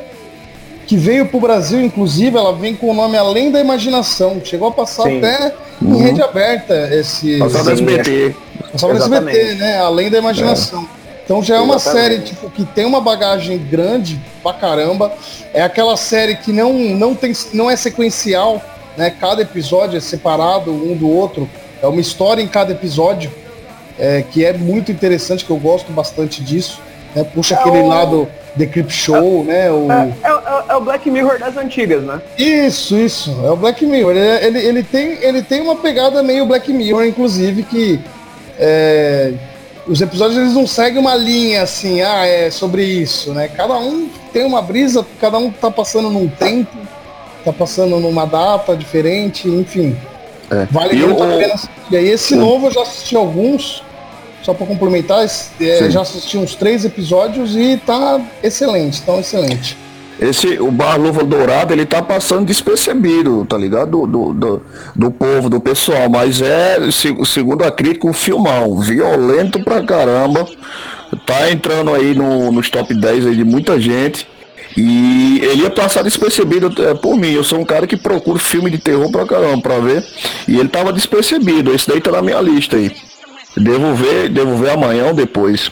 que 0.89 0.97
veio 0.97 1.27
pro 1.27 1.39
Brasil, 1.39 1.79
inclusive, 1.81 2.35
ela 2.35 2.51
vem 2.51 2.75
com 2.75 2.89
o 2.89 2.93
nome 2.95 3.15
Além 3.15 3.51
da 3.51 3.59
Imaginação. 3.59 4.41
Chegou 4.43 4.69
a 4.69 4.71
passar 4.71 5.03
Sim. 5.03 5.19
até 5.19 5.53
uhum. 5.79 5.95
em 5.95 6.01
rede 6.01 6.21
aberta 6.21 6.89
esse. 6.91 7.37
Passar 7.37 7.71
SBT. 7.71 8.35
Passava 8.71 8.93
no 8.93 8.99
SBT, 8.99 9.55
né? 9.55 9.79
Além 9.79 10.09
da 10.09 10.17
imaginação. 10.17 10.87
É. 10.95 10.99
Então 11.29 11.43
já 11.43 11.57
é 11.57 11.59
uma 11.59 11.75
Exatamente. 11.75 12.09
série 12.09 12.21
tipo, 12.23 12.49
que 12.49 12.65
tem 12.65 12.85
uma 12.85 12.99
bagagem 12.99 13.57
grande 13.57 14.19
pra 14.41 14.51
caramba. 14.51 15.13
É 15.53 15.61
aquela 15.61 15.95
série 15.95 16.35
que 16.35 16.51
não, 16.51 16.73
não, 16.73 17.13
tem, 17.13 17.33
não 17.53 17.69
é 17.69 17.75
sequencial, 17.75 18.61
né? 18.97 19.11
Cada 19.11 19.41
episódio 19.41 19.97
é 19.97 19.99
separado 19.99 20.71
um 20.71 20.95
do 20.95 21.07
outro. 21.07 21.47
É 21.81 21.87
uma 21.87 22.01
história 22.01 22.41
em 22.41 22.47
cada 22.47 22.71
episódio, 22.71 23.31
é, 23.97 24.23
que 24.23 24.43
é 24.43 24.53
muito 24.53 24.91
interessante, 24.91 25.45
que 25.45 25.51
eu 25.51 25.57
gosto 25.57 25.91
bastante 25.91 26.43
disso. 26.43 26.81
Né? 27.15 27.23
Puxa 27.23 27.55
é 27.55 27.59
aquele 27.59 27.77
o... 27.77 27.87
lado 27.87 28.27
The 28.57 28.65
Creep 28.65 28.89
Show, 28.89 29.41
é, 29.41 29.43
né? 29.43 29.71
O... 29.71 29.91
É, 29.91 30.13
é, 30.23 30.63
é, 30.69 30.75
o 30.75 30.81
Black 30.81 31.09
Mirror 31.09 31.39
das 31.39 31.55
antigas, 31.55 32.03
né? 32.03 32.21
Isso, 32.37 32.97
isso. 32.97 33.39
É 33.45 33.51
o 33.51 33.55
Black 33.55 33.85
Mirror. 33.85 34.15
Ele, 34.15 34.45
ele, 34.47 34.59
ele, 34.59 34.83
tem, 34.83 35.17
ele 35.21 35.41
tem 35.43 35.61
uma 35.61 35.75
pegada 35.75 36.23
meio 36.23 36.45
Black 36.45 36.73
Mirror, 36.73 37.05
inclusive, 37.05 37.63
que 37.63 37.99
é, 38.59 39.33
os 39.87 40.01
episódios 40.01 40.37
eles 40.37 40.53
não 40.53 40.67
seguem 40.67 40.99
uma 40.99 41.15
linha 41.15 41.63
assim, 41.63 42.01
ah, 42.01 42.25
é 42.25 42.51
sobre 42.51 42.83
isso, 42.83 43.33
né? 43.33 43.47
Cada 43.47 43.75
um 43.77 44.09
tem 44.33 44.45
uma 44.45 44.61
brisa, 44.61 45.05
cada 45.19 45.37
um 45.37 45.49
tá 45.49 45.71
passando 45.71 46.09
num 46.09 46.27
tempo, 46.27 46.77
tá 47.43 47.53
passando 47.53 47.99
numa 47.99 48.25
data 48.25 48.75
diferente, 48.75 49.47
enfim. 49.47 49.97
É. 50.51 50.67
Vale 50.69 50.95
e 50.95 50.99
muito 50.99 51.23
eu, 51.23 51.33
a 51.33 51.37
pena 51.37 51.53
assistir. 51.53 51.71
E 51.89 51.97
aí 51.97 52.07
esse 52.09 52.35
novo 52.35 52.67
eu 52.67 52.71
já 52.71 52.81
assisti 52.81 53.15
alguns, 53.15 53.83
só 54.43 54.53
para 54.53 54.67
complementar, 54.67 55.25
é, 55.25 55.89
já 55.89 56.01
assisti 56.01 56.37
uns 56.37 56.53
três 56.53 56.83
episódios 56.83 57.55
e 57.55 57.77
tá 57.77 58.21
excelente, 58.43 59.01
tão 59.01 59.19
excelente 59.19 59.77
esse 60.19 60.59
o 60.59 60.69
Bar 60.69 60.99
Luva 60.99 61.23
Dourada 61.23 61.73
ele 61.73 61.85
tá 61.85 62.01
passando 62.01 62.45
despercebido, 62.45 63.45
tá 63.45 63.57
ligado? 63.57 63.91
Do, 63.91 64.07
do, 64.07 64.33
do, 64.33 64.61
do 64.95 65.11
povo, 65.11 65.49
do 65.49 65.61
pessoal, 65.61 66.09
mas 66.09 66.41
é, 66.41 66.77
segundo 67.25 67.63
a 67.63 67.71
crítica, 67.71 68.07
um 68.07 68.13
filmão, 68.13 68.79
violento 68.79 69.63
pra 69.63 69.81
caramba. 69.81 70.45
Tá 71.25 71.49
entrando 71.49 71.93
aí 71.93 72.13
no, 72.13 72.51
nos 72.51 72.69
top 72.69 72.93
10 72.93 73.27
aí 73.27 73.35
de 73.35 73.43
muita 73.43 73.79
gente. 73.79 74.27
E 74.77 75.39
ele 75.41 75.63
ia 75.63 75.69
passar 75.69 76.03
despercebido 76.03 76.71
é, 76.83 76.93
por 76.93 77.15
mim. 77.15 77.31
Eu 77.31 77.43
sou 77.43 77.59
um 77.59 77.65
cara 77.65 77.87
que 77.87 77.97
procura 77.97 78.37
filme 78.37 78.69
de 78.69 78.77
terror 78.77 79.09
pra 79.11 79.25
caramba 79.25 79.61
pra 79.61 79.79
ver. 79.79 80.05
E 80.47 80.59
ele 80.59 80.69
tava 80.69 80.93
despercebido. 80.93 81.73
Esse 81.73 81.87
daí 81.87 81.99
tá 81.99 82.11
na 82.11 82.21
minha 82.21 82.39
lista 82.39 82.75
aí. 82.75 82.95
Devo 83.57 83.95
ver, 83.95 84.29
devo 84.29 84.55
ver 84.57 84.71
amanhã 84.71 85.07
ou 85.07 85.13
depois. 85.13 85.71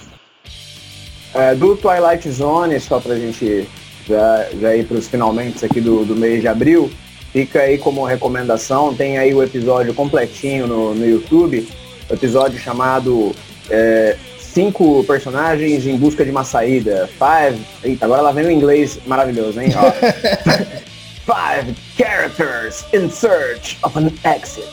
É, 1.33 1.53
do 1.53 1.75
Twilight 1.75 2.29
Zone, 2.31 2.79
só 2.79 2.99
pra 2.99 3.15
gente 3.15 3.67
já, 4.07 4.47
já 4.59 4.75
ir 4.75 4.85
para 4.85 4.97
os 4.97 5.07
finalmente 5.07 5.65
aqui 5.65 5.81
do, 5.81 6.05
do 6.05 6.15
mês 6.15 6.41
de 6.41 6.47
abril, 6.47 6.89
fica 7.31 7.61
aí 7.61 7.77
como 7.77 8.05
recomendação, 8.05 8.93
tem 8.93 9.17
aí 9.17 9.33
o 9.33 9.43
episódio 9.43 9.93
completinho 9.93 10.65
no, 10.67 10.95
no 10.95 11.05
YouTube, 11.05 11.67
episódio 12.09 12.59
chamado 12.59 13.35
é, 13.69 14.15
cinco 14.57 15.03
personagens 15.03 15.85
em 15.85 15.95
busca 15.97 16.25
de 16.25 16.31
uma 16.31 16.43
saída. 16.43 17.07
Five. 17.19 17.61
Eita, 17.83 18.05
agora 18.05 18.21
lá 18.21 18.31
vem 18.31 18.45
o 18.47 18.51
inglês 18.51 18.97
maravilhoso, 19.05 19.61
hein? 19.61 19.69
Five 21.27 21.75
characters 21.97 22.85
in 22.93 23.09
search 23.09 23.77
of 23.83 23.99
an 23.99 24.11
exit. 24.23 24.67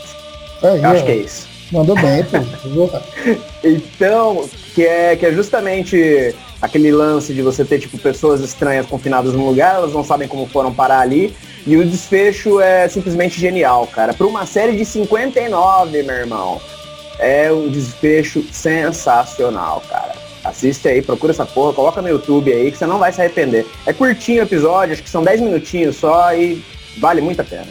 Aí, 0.62 0.83
Eu 0.83 0.88
acho 0.88 1.05
que 1.05 1.11
é 1.11 1.16
isso. 1.16 1.49
Mandou 1.73 1.97
bem, 1.97 2.25
pô. 2.25 2.90
então, 3.64 4.49
que 4.75 4.87
é, 4.87 5.16
que 5.16 5.27
é 5.27 5.33
justamente 5.33 6.35
aquele 6.64 6.90
lance 6.90 7.35
de 7.35 7.42
você 7.42 7.64
ter, 7.64 7.79
tipo, 7.79 7.98
pessoas 7.98 8.40
estranhas 8.40 8.87
confinadas 8.87 9.35
num 9.35 9.46
lugar, 9.46 9.77
elas 9.77 9.92
não 9.92 10.03
sabem 10.03 10.27
como 10.27 10.46
foram 10.46 10.72
parar 10.72 11.00
ali. 11.00 11.35
E 11.66 11.77
o 11.77 11.85
desfecho 11.85 12.61
é 12.61 12.88
simplesmente 12.88 13.38
genial, 13.38 13.87
cara. 13.87 14.14
Para 14.14 14.27
uma 14.27 14.46
série 14.46 14.77
de 14.77 14.85
59, 14.85 16.03
meu 16.03 16.14
irmão. 16.14 16.61
É 17.18 17.53
um 17.53 17.68
desfecho 17.68 18.44
sensacional, 18.50 19.83
cara. 19.88 20.14
Assiste 20.42 20.88
aí, 20.88 21.00
procura 21.00 21.33
essa 21.33 21.46
porra, 21.46 21.72
coloca 21.72 22.03
no 22.03 22.09
YouTube 22.09 22.53
aí 22.53 22.70
que 22.70 22.77
você 22.77 22.87
não 22.87 22.98
vai 22.98 23.12
se 23.12 23.20
arrepender. 23.20 23.66
É 23.87 23.92
curtinho 23.92 24.40
o 24.40 24.44
episódio, 24.44 24.94
acho 24.94 25.03
que 25.03 25.09
são 25.09 25.22
10 25.22 25.40
minutinhos 25.40 25.96
só 25.96 26.35
e 26.35 26.62
vale 26.98 27.20
muito 27.20 27.40
a 27.40 27.44
pena. 27.44 27.68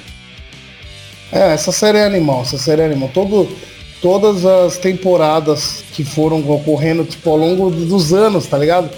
É, 1.32 1.53
essa 1.53 1.71
série 1.71 1.97
é 1.97 2.06
animal, 2.06 2.41
essa 2.41 2.58
série 2.58 2.82
é 2.82 2.86
animal. 2.86 3.10
Todo, 3.13 3.49
todas 4.03 4.45
as 4.45 4.77
temporadas 4.77 5.81
que 5.93 6.03
foram 6.03 6.37
ocorrendo, 6.51 7.05
tipo, 7.05 7.29
ao 7.29 7.37
longo 7.37 7.71
dos 7.71 8.13
anos, 8.13 8.45
tá 8.45 8.57
ligado? 8.57 8.89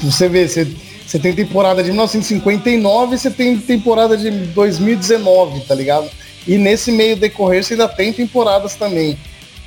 Você 0.00 0.26
vê, 0.26 0.48
você, 0.48 0.66
você 1.06 1.18
tem 1.18 1.34
temporada 1.34 1.82
de 1.82 1.90
1959 1.90 3.14
e 3.14 3.18
você 3.18 3.30
tem 3.30 3.58
temporada 3.58 4.16
de 4.16 4.30
2019, 4.30 5.60
tá 5.66 5.74
ligado? 5.74 6.08
E 6.48 6.56
nesse 6.56 6.90
meio 6.90 7.14
decorrer 7.14 7.62
você 7.62 7.74
ainda 7.74 7.86
tem 7.86 8.10
temporadas 8.10 8.74
também. 8.74 9.18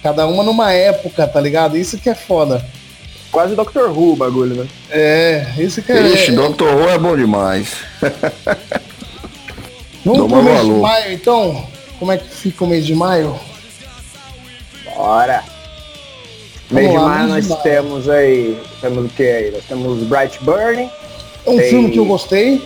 Cada 0.02 0.26
uma 0.26 0.42
numa 0.44 0.74
época, 0.74 1.28
tá 1.28 1.40
ligado? 1.40 1.78
Isso 1.78 2.00
que 2.00 2.10
é 2.10 2.16
foda. 2.16 2.66
Quase 3.32 3.54
Doctor 3.54 3.96
Who 3.96 4.14
o 4.14 4.16
bagulho, 4.16 4.56
né? 4.56 4.68
É, 4.90 5.46
isso 5.60 5.80
que 5.84 5.92
é. 5.92 6.08
Ixi, 6.08 6.32
Doctor 6.32 6.76
Who 6.76 6.90
é 6.90 6.98
bom 6.98 7.16
demais. 7.16 7.76
Vamos 10.04 10.28
pro 10.28 10.42
mês 10.42 10.62
de 10.64 10.72
maio, 10.72 11.14
então? 11.14 11.68
Como 12.00 12.12
é 12.12 12.18
que 12.18 12.28
fica 12.28 12.64
o 12.64 12.68
mês 12.68 12.84
de 12.84 12.96
maio? 12.96 13.40
Bora! 14.96 15.44
mês 16.72 16.90
de 16.90 16.98
maio 16.98 17.28
nós 17.28 17.48
de 17.48 17.64
temos 17.64 18.10
aí. 18.10 18.58
Temos 18.82 19.06
o 19.06 19.10
que 19.10 19.24
aí? 19.24 19.52
Nós 19.52 19.64
temos 19.66 20.04
Bright 20.04 20.44
Burning. 20.44 20.90
É 21.46 21.50
um 21.50 21.58
tem... 21.58 21.70
filme 21.70 21.92
que 21.92 22.00
eu 22.00 22.06
gostei. 22.06 22.62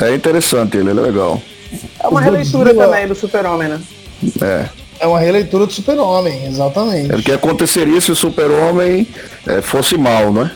É 0.00 0.14
interessante 0.14 0.76
ele, 0.76 0.90
é 0.90 0.94
legal. 0.94 1.40
É 2.00 2.08
uma 2.08 2.20
releitura 2.20 2.74
também 2.74 3.06
do 3.06 3.14
Super-Homem, 3.14 3.68
né? 3.68 3.80
É. 4.42 4.68
É 4.98 5.06
uma 5.06 5.20
releitura 5.20 5.66
do 5.66 5.72
Super-Homem, 5.72 6.46
exatamente. 6.46 7.12
É 7.12 7.16
o 7.16 7.22
que 7.22 7.32
aconteceria 7.32 8.00
se 8.00 8.10
o 8.10 8.16
Super-Homem 8.16 9.06
é, 9.46 9.60
fosse 9.60 9.96
mal, 9.96 10.32
né? 10.32 10.50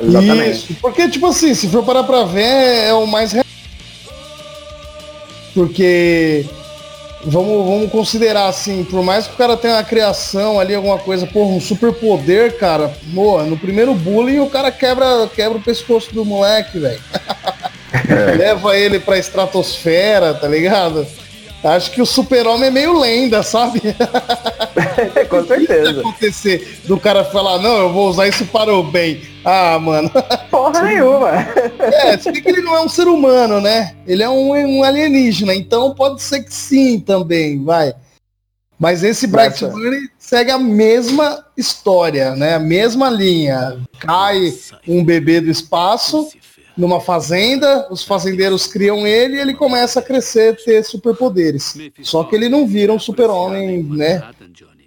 Exatamente. 0.00 0.50
Isso, 0.50 0.76
porque, 0.80 1.08
tipo 1.08 1.26
assim, 1.26 1.54
se 1.54 1.68
for 1.68 1.84
parar 1.84 2.04
pra 2.04 2.24
ver, 2.24 2.88
é 2.88 2.94
o 2.94 3.06
mais. 3.06 3.34
Porque. 5.54 6.46
Vamos, 7.22 7.66
vamos 7.66 7.90
considerar 7.90 8.46
assim, 8.46 8.82
por 8.82 9.02
mais 9.02 9.26
que 9.26 9.34
o 9.34 9.36
cara 9.36 9.56
tenha 9.56 9.74
uma 9.74 9.84
criação 9.84 10.58
ali, 10.58 10.74
alguma 10.74 10.98
coisa, 10.98 11.26
porra, 11.26 11.50
um 11.50 11.60
super 11.60 11.92
poder, 11.92 12.56
cara, 12.56 12.94
boa, 13.08 13.44
no 13.44 13.58
primeiro 13.58 13.94
bullying 13.94 14.40
o 14.40 14.48
cara 14.48 14.72
quebra, 14.72 15.28
quebra 15.34 15.58
o 15.58 15.62
pescoço 15.62 16.14
do 16.14 16.24
moleque, 16.24 16.78
velho. 16.78 17.00
É. 18.08 18.36
Leva 18.36 18.76
ele 18.76 19.00
pra 19.00 19.18
estratosfera, 19.18 20.32
tá 20.32 20.46
ligado? 20.46 21.06
Acho 21.62 21.90
que 21.90 22.00
o 22.00 22.06
super-homem 22.06 22.68
é 22.68 22.70
meio 22.70 22.98
lenda, 22.98 23.42
sabe? 23.42 23.80
Com 25.28 25.46
certeza. 25.46 26.00
acontecer 26.00 26.80
do 26.84 26.98
cara 26.98 27.22
falar, 27.22 27.58
não, 27.58 27.78
eu 27.80 27.92
vou 27.92 28.08
usar 28.08 28.28
isso 28.28 28.46
para 28.46 28.72
o 28.74 28.82
bem. 28.82 29.22
Ah, 29.44 29.78
mano. 29.78 30.10
Porra 30.50 30.82
nenhuma. 30.82 31.30
É, 31.78 32.16
se 32.16 32.32
que 32.32 32.48
ele 32.48 32.62
não 32.62 32.76
é 32.76 32.80
um 32.80 32.88
ser 32.88 33.08
humano, 33.08 33.60
né? 33.60 33.94
Ele 34.06 34.22
é 34.22 34.28
um, 34.28 34.54
um, 34.54 34.82
alienígena, 34.82 35.54
então 35.54 35.94
pode 35.94 36.22
ser 36.22 36.42
que 36.42 36.52
sim 36.52 36.98
também, 36.98 37.62
vai. 37.62 37.94
Mas 38.78 39.04
esse 39.04 39.26
Bright 39.26 39.62
Bunny 39.66 40.08
segue 40.18 40.50
a 40.50 40.58
mesma 40.58 41.44
história, 41.56 42.34
né? 42.34 42.54
A 42.54 42.58
mesma 42.58 43.10
linha. 43.10 43.78
Cai 43.98 44.54
um 44.88 45.04
bebê 45.04 45.42
do 45.42 45.50
espaço 45.50 46.30
numa 46.76 47.00
fazenda, 47.00 47.86
os 47.90 48.04
fazendeiros 48.04 48.66
criam 48.66 49.06
ele 49.06 49.36
e 49.36 49.40
ele 49.40 49.54
começa 49.54 50.00
a 50.00 50.02
crescer, 50.02 50.56
ter 50.64 50.82
superpoderes. 50.84 51.76
Só 52.02 52.24
que 52.24 52.34
ele 52.34 52.48
não 52.48 52.66
vira 52.66 52.92
um 52.92 52.98
super-homem, 52.98 53.82
né? 53.82 54.22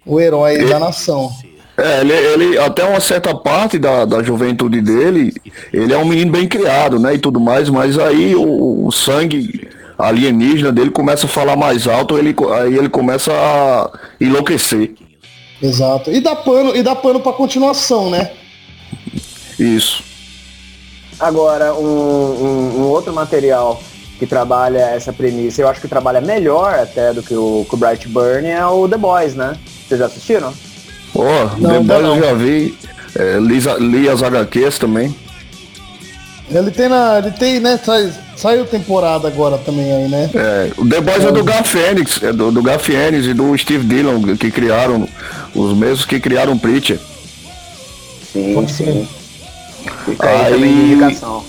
O 0.04 0.20
herói 0.20 0.64
da 0.66 0.78
nação. 0.78 1.30
É, 1.76 2.00
ele, 2.00 2.12
ele, 2.12 2.58
até 2.58 2.84
uma 2.84 3.00
certa 3.00 3.34
parte 3.34 3.78
da, 3.78 4.04
da 4.04 4.22
juventude 4.22 4.80
dele, 4.80 5.34
ele 5.72 5.92
é 5.92 5.98
um 5.98 6.04
menino 6.04 6.30
bem 6.30 6.46
criado, 6.46 7.00
né, 7.00 7.14
e 7.14 7.18
tudo 7.18 7.40
mais, 7.40 7.68
mas 7.68 7.98
aí 7.98 8.32
o, 8.36 8.86
o 8.86 8.92
sangue 8.92 9.68
alienígena 9.98 10.70
dele 10.70 10.90
começa 10.90 11.26
a 11.26 11.28
falar 11.28 11.56
mais 11.56 11.88
alto, 11.88 12.16
ele, 12.16 12.34
aí 12.60 12.76
ele 12.76 12.88
começa 12.88 13.32
a 13.32 13.90
enlouquecer. 14.20 14.94
Exato. 15.60 16.12
E 16.12 16.20
dá 16.20 16.36
pano, 16.36 16.76
e 16.76 16.82
dá 16.82 16.94
pano 16.94 17.20
pra 17.20 17.32
continuação, 17.32 18.08
né? 18.08 18.30
Isso. 19.58 20.02
Agora, 21.24 21.72
um, 21.72 21.86
um, 21.86 22.80
um, 22.80 22.82
outro 22.82 23.10
material 23.10 23.82
que 24.18 24.26
trabalha 24.26 24.90
essa 24.90 25.10
premissa, 25.10 25.62
eu 25.62 25.68
acho 25.68 25.80
que 25.80 25.88
trabalha 25.88 26.20
melhor 26.20 26.74
até 26.74 27.14
do 27.14 27.22
que 27.22 27.34
o, 27.34 27.64
que 27.66 27.74
o 27.74 27.78
Bright 27.78 28.06
Burn, 28.08 28.46
é 28.46 28.64
o 28.66 28.86
The 28.86 28.98
Boys, 28.98 29.34
né? 29.34 29.56
Vocês 29.88 30.00
já 30.00 30.04
assistiram? 30.04 30.52
Oh, 31.14 31.22
não, 31.58 31.70
The 31.70 31.80
Boys 31.80 32.02
não. 32.02 32.16
eu 32.16 32.22
já 32.22 32.34
vi. 32.34 32.78
É, 33.18 33.38
li, 33.38 33.58
li 33.88 34.06
as 34.06 34.22
HQs 34.22 34.78
também. 34.78 35.16
Ele 36.50 36.70
tem 36.70 36.90
na. 36.90 37.16
Ele 37.16 37.30
tem, 37.30 37.58
né? 37.58 37.80
Sai, 37.82 38.12
saiu 38.36 38.66
temporada 38.66 39.26
agora 39.26 39.56
também 39.56 39.90
aí, 39.90 40.08
né? 40.08 40.28
É, 40.34 40.72
o 40.76 40.86
The 40.86 41.00
Boys 41.00 41.24
é, 41.24 41.28
é 41.28 41.32
do 41.32 41.42
Gar 41.42 41.64
Fênix, 41.64 42.22
é 42.22 42.34
do, 42.34 42.52
do 42.52 42.62
Gar 42.62 42.78
Fênix 42.78 43.24
e 43.24 43.32
do 43.32 43.56
Steve 43.56 43.86
Dillon, 43.86 44.36
que 44.36 44.50
criaram, 44.50 45.08
os 45.54 45.74
mesmos 45.74 46.04
que 46.04 46.20
criaram 46.20 46.58
Preacher. 46.58 46.98
Sim, 48.30 48.68
sim. 48.68 49.08
Fica 50.04 50.28
aí, 50.28 50.36
aí 50.36 50.52
também 50.52 50.72
de 50.72 50.92
indicação. 50.92 51.44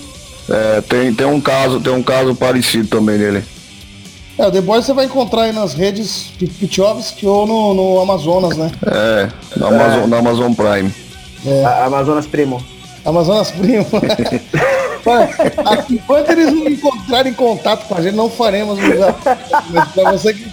É, 0.49 0.81
tem, 0.81 1.13
tem 1.13 1.25
um 1.25 1.41
caso, 1.41 1.79
tem 1.79 1.93
um 1.93 2.03
caso 2.03 2.35
parecido 2.35 2.87
também 2.87 3.17
nele. 3.17 3.43
É, 4.37 4.47
o 4.47 4.51
The 4.51 4.61
Boys 4.61 4.85
você 4.85 4.93
vai 4.93 5.05
encontrar 5.05 5.43
aí 5.43 5.53
nas 5.53 5.73
redes 5.73 6.31
Pichowski 6.59 7.25
ou 7.25 7.47
no, 7.47 7.73
no 7.73 8.01
Amazonas, 8.01 8.57
né? 8.57 8.69
É, 8.85 9.29
no 9.57 9.67
Amazon, 9.67 10.13
é. 10.13 10.17
Amazon 10.17 10.53
Prime. 10.53 10.93
É. 11.45 11.65
Amazonas 11.83 12.27
Primo. 12.27 12.61
Amazonas 13.05 13.51
Primo. 13.51 13.85
Enquanto 15.89 16.29
eles 16.31 16.51
não 16.51 16.67
encontrarem 16.67 17.33
contato 17.33 17.87
com 17.87 17.95
a 17.95 18.01
gente, 18.01 18.15
não 18.15 18.29
faremos. 18.29 18.77
Mas 19.69 19.91
pra 19.91 20.11
você 20.11 20.33
que, 20.33 20.45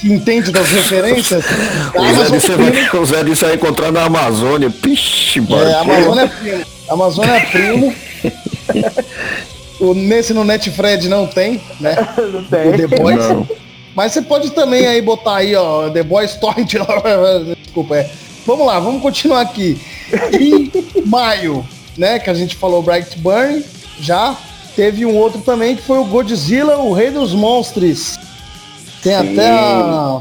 que 0.00 0.12
entende 0.12 0.50
das 0.50 0.68
referências. 0.70 1.44
O 1.94 2.14
Zé, 2.14 2.30
disse, 2.30 2.50
vai, 2.52 3.00
o 3.00 3.04
Zé 3.06 3.24
disse 3.24 3.44
vai 3.44 3.54
encontrar 3.54 3.90
na 3.90 4.04
Amazônia. 4.04 4.70
Pixe, 4.70 5.40
É, 5.40 5.74
a 5.74 5.80
Amazônia 5.80 6.22
é 6.22 6.26
primo. 6.26 6.64
Amazônia 6.88 7.32
é 7.32 7.40
primo. 7.40 7.94
o, 9.80 9.94
nesse 9.94 10.34
no 10.34 10.44
Netfred 10.44 11.08
não 11.08 11.26
tem, 11.26 11.60
né? 11.80 11.96
Não 12.32 12.44
tem. 12.44 12.68
O 12.68 12.76
The 12.76 12.96
Boys. 12.96 13.28
Não. 13.28 13.48
Mas 13.94 14.12
você 14.12 14.20
pode 14.20 14.50
também 14.50 14.86
aí 14.86 15.00
botar 15.00 15.36
aí, 15.36 15.54
ó, 15.54 15.88
The 15.88 16.02
Boys 16.02 16.34
Torrent. 16.34 16.74
Desculpa, 17.62 17.96
é. 17.96 18.10
Vamos 18.46 18.66
lá, 18.66 18.78
vamos 18.78 19.00
continuar 19.00 19.40
aqui. 19.40 19.80
Em 20.38 20.70
maio, 21.06 21.66
né, 21.96 22.18
que 22.18 22.28
a 22.28 22.34
gente 22.34 22.54
falou 22.56 22.82
Bright 22.82 23.18
Burn, 23.18 23.64
já 23.98 24.36
teve 24.76 25.06
um 25.06 25.16
outro 25.16 25.40
também 25.40 25.74
que 25.74 25.82
foi 25.82 25.98
o 25.98 26.04
Godzilla, 26.04 26.76
o 26.76 26.92
Rei 26.92 27.10
dos 27.10 27.32
Monstros. 27.32 28.18
Tem 29.06 29.14
até 29.14 29.50
a 29.50 30.20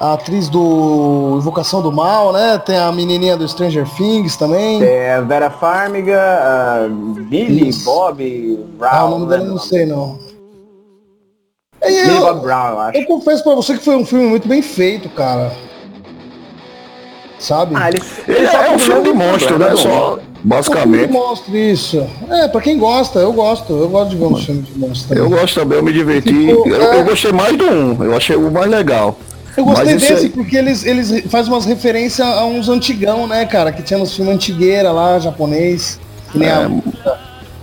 a 0.00 0.14
atriz 0.14 0.48
do 0.48 1.36
Invocação 1.36 1.80
do 1.80 1.92
Mal, 1.92 2.32
né? 2.32 2.58
Tem 2.58 2.76
a 2.76 2.90
menininha 2.90 3.36
do 3.36 3.46
Stranger 3.46 3.86
Things 3.96 4.34
também. 4.34 4.80
Tem 4.80 5.10
a 5.10 5.20
Vera 5.20 5.50
Farmiga, 5.50 6.18
a 6.18 6.88
Billy, 6.88 7.68
Isso. 7.68 7.84
Bob, 7.84 8.58
Brown. 8.78 8.90
Ah, 8.92 9.04
o 9.04 9.10
nome 9.10 9.26
dela 9.26 9.44
eu 9.44 9.50
não 9.50 9.58
sei 9.58 9.84
não. 9.86 10.18
Billy 11.84 12.16
eu, 12.16 12.20
Bob 12.20 12.40
Brown, 12.40 12.70
eu 12.70 12.80
acho. 12.80 12.98
Eu 12.98 13.06
confesso 13.06 13.44
pra 13.44 13.54
você 13.54 13.76
que 13.76 13.84
foi 13.84 13.94
um 13.94 14.06
filme 14.06 14.26
muito 14.26 14.48
bem 14.48 14.62
feito, 14.62 15.08
cara. 15.10 15.52
Sabe? 17.40 17.74
Ah, 17.74 17.88
ele, 17.88 18.02
ele 18.28 18.46
é, 18.46 18.66
é 18.66 18.70
um 18.70 18.78
filme 18.78 19.02
de 19.02 19.12
monstro, 19.14 19.58
né? 19.58 19.74
Só, 19.74 20.18
basicamente. 20.44 20.84
É 20.84 20.86
um 20.86 20.92
filme 20.92 21.06
de 21.06 21.12
monstro, 21.12 21.56
isso. 21.56 22.06
É, 22.28 22.48
pra 22.48 22.60
quem 22.60 22.78
gosta, 22.78 23.18
eu 23.18 23.32
gosto. 23.32 23.72
Eu 23.72 23.88
gosto 23.88 24.10
de 24.10 24.16
ver 24.16 24.24
um 24.26 24.36
filme 24.36 24.62
de 24.62 24.78
monstro 24.78 25.08
também. 25.08 25.24
Eu 25.24 25.30
gosto 25.30 25.54
também, 25.58 25.78
eu 25.78 25.84
me 25.84 25.92
diverti. 25.92 26.28
Tipo, 26.28 26.68
eu, 26.68 26.82
é... 26.82 27.00
eu 27.00 27.04
gostei 27.04 27.32
mais 27.32 27.56
do 27.56 27.64
um, 27.64 28.04
eu 28.04 28.14
achei 28.14 28.36
o 28.36 28.50
mais 28.50 28.70
legal. 28.70 29.16
Eu 29.56 29.64
gostei 29.64 29.94
desse 29.94 30.12
aí... 30.12 30.28
porque 30.28 30.54
eles, 30.54 30.84
eles 30.84 31.24
fazem 31.30 31.50
umas 31.50 31.64
referências 31.64 32.26
a 32.26 32.44
uns 32.44 32.68
antigão, 32.68 33.26
né, 33.26 33.46
cara? 33.46 33.72
Que 33.72 33.82
tinha 33.82 33.98
nos 33.98 34.14
filmes 34.14 34.34
antigueira 34.34 34.92
lá, 34.92 35.18
japonês. 35.18 35.98
Que 36.30 36.38
nem 36.38 36.48
é. 36.48 36.52
a 36.52 36.70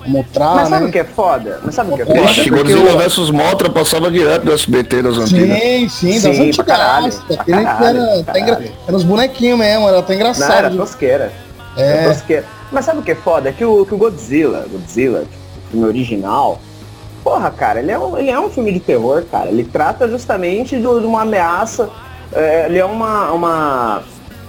Motra, 0.08 0.46
Mas 0.56 0.70
sabe 0.70 0.84
né? 0.84 0.90
o 0.90 0.92
que 0.92 1.00
é 1.00 1.04
foda? 1.04 1.60
Mas 1.64 1.76
sabe 1.76 1.92
o 1.92 1.96
que 1.96 2.02
é 2.02 2.06
foda? 2.06 2.22
Ixi, 2.22 2.50
Godzilla 2.50 2.90
eu... 2.92 2.98
vs 2.98 3.30
Motra 3.30 3.70
passava 3.70 4.10
direto 4.10 4.46
do 4.46 4.54
SBT 4.54 5.02
das 5.02 5.18
antigas. 5.18 5.60
Sim, 5.60 5.90
sim, 5.90 6.22
das 6.22 6.40
antigas. 6.40 7.24
Aquele 7.38 7.58
era, 7.58 8.24
tá 8.24 8.40
engra... 8.40 8.64
era 8.88 8.96
os 8.96 9.04
bonequinhos 9.04 9.60
mesmo, 9.60 9.88
era 9.88 10.00
até 10.00 10.16
engraçado. 10.16 10.50
Não, 10.50 10.56
era 10.56 10.70
tosqueira. 10.72 11.32
É. 11.76 12.06
é 12.06 12.08
tosqueira. 12.08 12.46
Mas 12.72 12.86
sabe 12.86 13.00
o 13.00 13.04
que 13.04 13.12
é 13.12 13.16
foda? 13.16 13.50
É 13.50 13.52
que 13.52 13.64
o, 13.64 13.86
que 13.86 13.94
o 13.94 13.98
Godzilla, 13.98 14.66
Godzilla, 14.70 15.24
o 15.24 15.72
filme 15.72 15.86
original, 15.86 16.60
porra, 17.24 17.52
cara, 17.52 17.80
ele 17.80 17.92
é, 17.92 18.00
um, 18.00 18.18
ele 18.18 18.30
é 18.30 18.40
um 18.40 18.50
filme 18.50 18.72
de 18.72 18.80
terror, 18.80 19.24
cara. 19.30 19.50
Ele 19.50 19.64
trata 19.64 20.08
justamente 20.08 20.78
do, 20.78 21.00
de 21.00 21.06
uma 21.06 21.22
ameaça. 21.22 21.90
É, 22.32 22.66
ele 22.68 22.78
é 22.78 22.86
uma. 22.86 23.32
uma 23.32 24.04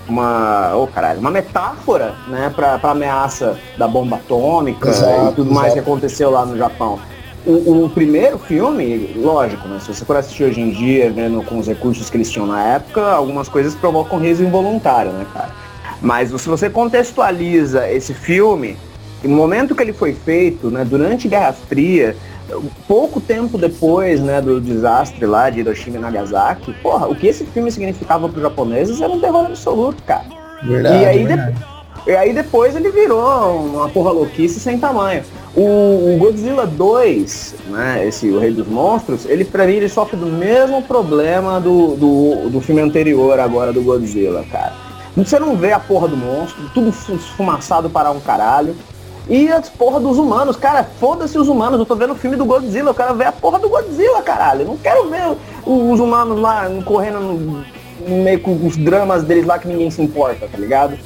uma, 0.08 0.74
oh, 0.74 0.86
caralho, 0.86 1.20
uma 1.20 1.30
metáfora, 1.30 2.14
né, 2.28 2.52
pra, 2.54 2.78
pra 2.78 2.90
ameaça 2.90 3.58
da 3.76 3.86
bomba 3.86 4.16
atômica 4.16 4.88
exato, 4.88 5.32
e 5.32 5.34
tudo 5.34 5.52
mais 5.52 5.72
que 5.72 5.78
aconteceu 5.78 6.30
lá 6.30 6.46
no 6.46 6.56
Japão. 6.56 6.98
O, 7.46 7.84
o, 7.84 7.90
primeiro 7.90 8.38
filme, 8.38 9.14
lógico, 9.16 9.66
né? 9.68 9.78
Se 9.80 9.94
você 9.94 10.04
for 10.04 10.16
assistir 10.16 10.44
hoje 10.44 10.60
em 10.60 10.70
dia, 10.70 11.10
vendo 11.10 11.42
com 11.42 11.58
os 11.58 11.66
recursos 11.66 12.10
que 12.10 12.16
eles 12.16 12.30
tinham 12.30 12.46
na 12.46 12.62
época, 12.62 13.00
algumas 13.00 13.48
coisas 13.48 13.74
provocam 13.74 14.18
riso 14.18 14.44
involuntário, 14.44 15.12
né, 15.12 15.24
cara? 15.32 15.50
Mas 16.02 16.28
se 16.28 16.48
você 16.48 16.68
contextualiza 16.68 17.88
esse 17.90 18.12
filme, 18.12 18.76
no 19.22 19.34
momento 19.34 19.74
que 19.74 19.82
ele 19.82 19.92
foi 19.92 20.12
feito, 20.12 20.70
né, 20.70 20.84
durante 20.84 21.26
Guerra 21.26 21.52
Fria, 21.52 22.16
pouco 22.86 23.20
tempo 23.20 23.58
depois, 23.58 24.20
né, 24.20 24.40
do 24.40 24.60
desastre 24.60 25.26
lá 25.26 25.50
de 25.50 25.60
Hiroshima 25.60 25.96
e 25.96 26.00
Nagasaki, 26.00 26.72
porra, 26.82 27.06
o 27.06 27.14
que 27.14 27.26
esse 27.26 27.44
filme 27.46 27.70
significava 27.70 28.28
para 28.28 28.36
os 28.36 28.42
japoneses 28.42 29.00
era 29.00 29.12
um 29.12 29.20
terror 29.20 29.46
absoluto, 29.46 30.02
cara. 30.04 30.24
Verdade, 30.62 31.02
e 31.02 31.06
aí, 31.06 31.24
verdade. 31.24 31.52
De... 31.52 32.10
e 32.10 32.16
aí 32.16 32.32
depois 32.32 32.74
ele 32.74 32.90
virou 32.90 33.56
uma 33.56 33.88
porra 33.88 34.10
louquice 34.10 34.58
sem 34.58 34.78
tamanho. 34.78 35.22
O, 35.56 36.14
o, 36.14 36.16
Godzilla 36.18 36.66
2, 36.66 37.54
né, 37.68 38.06
esse 38.06 38.28
O 38.30 38.38
Rei 38.38 38.52
dos 38.52 38.66
Monstros, 38.66 39.24
ele 39.26 39.44
pra 39.44 39.66
mim 39.66 39.72
ele 39.72 39.88
sofre 39.88 40.16
do 40.16 40.26
mesmo 40.26 40.82
problema 40.82 41.60
do, 41.60 41.96
do, 41.96 42.50
do 42.50 42.60
filme 42.60 42.80
anterior 42.80 43.40
agora 43.40 43.72
do 43.72 43.82
Godzilla, 43.82 44.44
cara. 44.50 44.72
Você 45.16 45.36
não 45.38 45.56
vê 45.56 45.72
a 45.72 45.80
porra 45.80 46.06
do 46.06 46.16
monstro, 46.16 46.70
tudo 46.72 46.90
esfumaçado 46.90 47.90
para 47.90 48.08
um 48.12 48.20
caralho. 48.20 48.76
E 49.28 49.52
as 49.52 49.68
porra 49.68 50.00
dos 50.00 50.16
humanos, 50.16 50.56
cara, 50.56 50.82
foda-se 50.98 51.38
os 51.38 51.48
humanos. 51.48 51.78
Eu 51.78 51.86
tô 51.86 51.94
vendo 51.94 52.14
o 52.14 52.16
filme 52.16 52.36
do 52.36 52.46
Godzilla, 52.46 52.90
eu 52.90 52.94
quero 52.94 53.14
ver 53.14 53.26
a 53.26 53.32
porra 53.32 53.58
do 53.58 53.68
Godzilla, 53.68 54.22
caralho. 54.22 54.62
Eu 54.62 54.68
não 54.68 54.76
quero 54.78 55.08
ver 55.08 55.36
os 55.66 56.00
humanos 56.00 56.40
lá 56.40 56.66
correndo 56.84 57.20
no, 57.20 57.64
meio 58.08 58.40
com 58.40 58.54
os 58.66 58.76
dramas 58.76 59.22
deles 59.22 59.44
lá 59.44 59.58
que 59.58 59.68
ninguém 59.68 59.90
se 59.90 60.00
importa, 60.00 60.48
tá 60.50 60.56
ligado? 60.56 60.98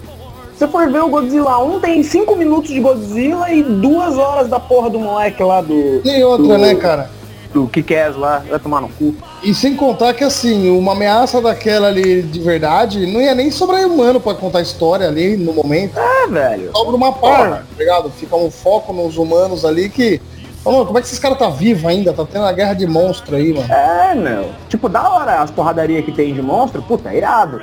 Se 0.57 0.69
for 0.69 0.89
ver 0.89 1.03
o 1.03 1.09
Godzilla 1.09 1.59
1, 1.59 1.81
tem 1.81 2.03
5 2.05 2.37
minutos 2.37 2.71
de 2.71 2.79
Godzilla 2.79 3.51
e 3.51 3.63
2 3.65 4.17
horas 4.17 4.49
da 4.49 4.61
porra 4.61 4.89
do 4.89 5.01
moleque 5.01 5.43
lá 5.43 5.61
do. 5.61 6.01
E 6.05 6.23
outra, 6.23 6.47
do, 6.47 6.59
né, 6.59 6.75
cara? 6.77 7.11
Do 7.53 7.67
Kikaz 7.67 8.17
lá, 8.17 8.45
vai 8.49 8.61
tomar 8.61 8.81
no 8.81 8.89
cu. 8.89 9.15
E 9.43 9.53
sem 9.53 9.75
contar 9.75 10.15
que 10.15 10.23
assim, 10.23 10.71
uma 10.71 10.93
ameaça 10.93 11.41
daquela 11.41 11.89
ali 11.89 12.23
de 12.23 12.39
verdade, 12.41 13.07
não 13.07 13.21
ia 13.21 13.35
nem 13.35 13.51
sobrar 13.51 13.85
humano 13.85 14.21
pra 14.21 14.35
contar 14.35 14.61
a 14.61 14.63
história 14.63 15.09
ali 15.09 15.37
no 15.37 15.53
momento. 15.53 15.99
É, 15.99 16.29
velho. 16.29 16.71
Sobra 16.73 16.95
uma 16.95 17.13
parte, 17.13 17.65
tá 17.67 17.79
ligado? 17.79 18.11
Fica 18.11 18.37
um 18.37 18.51
foco 18.51 18.93
nos 18.93 19.17
humanos 19.17 19.65
ali 19.65 19.89
que. 19.89 20.21
Mano, 20.65 20.87
como 20.87 20.97
é 20.97 21.01
que 21.01 21.09
esses 21.09 21.19
caras 21.19 21.39
tá 21.39 21.51
vivo 21.51 21.89
ainda? 21.89 22.13
Tá 22.13 22.25
tendo 22.25 22.45
a 22.45 22.53
guerra 22.53 22.75
de 22.75 22.87
monstro 22.87 23.35
aí, 23.35 23.53
mano. 23.53 23.73
É, 23.73 24.15
meu. 24.15 24.51
Tipo, 24.69 24.89
da 24.89 25.11
hora 25.11 25.43
as 25.43 25.51
porradarias 25.51 26.05
que 26.05 26.13
tem 26.13 26.33
de 26.33 26.41
monstro, 26.41 26.81
puta, 26.81 27.11
é 27.11 27.17
irado. 27.17 27.61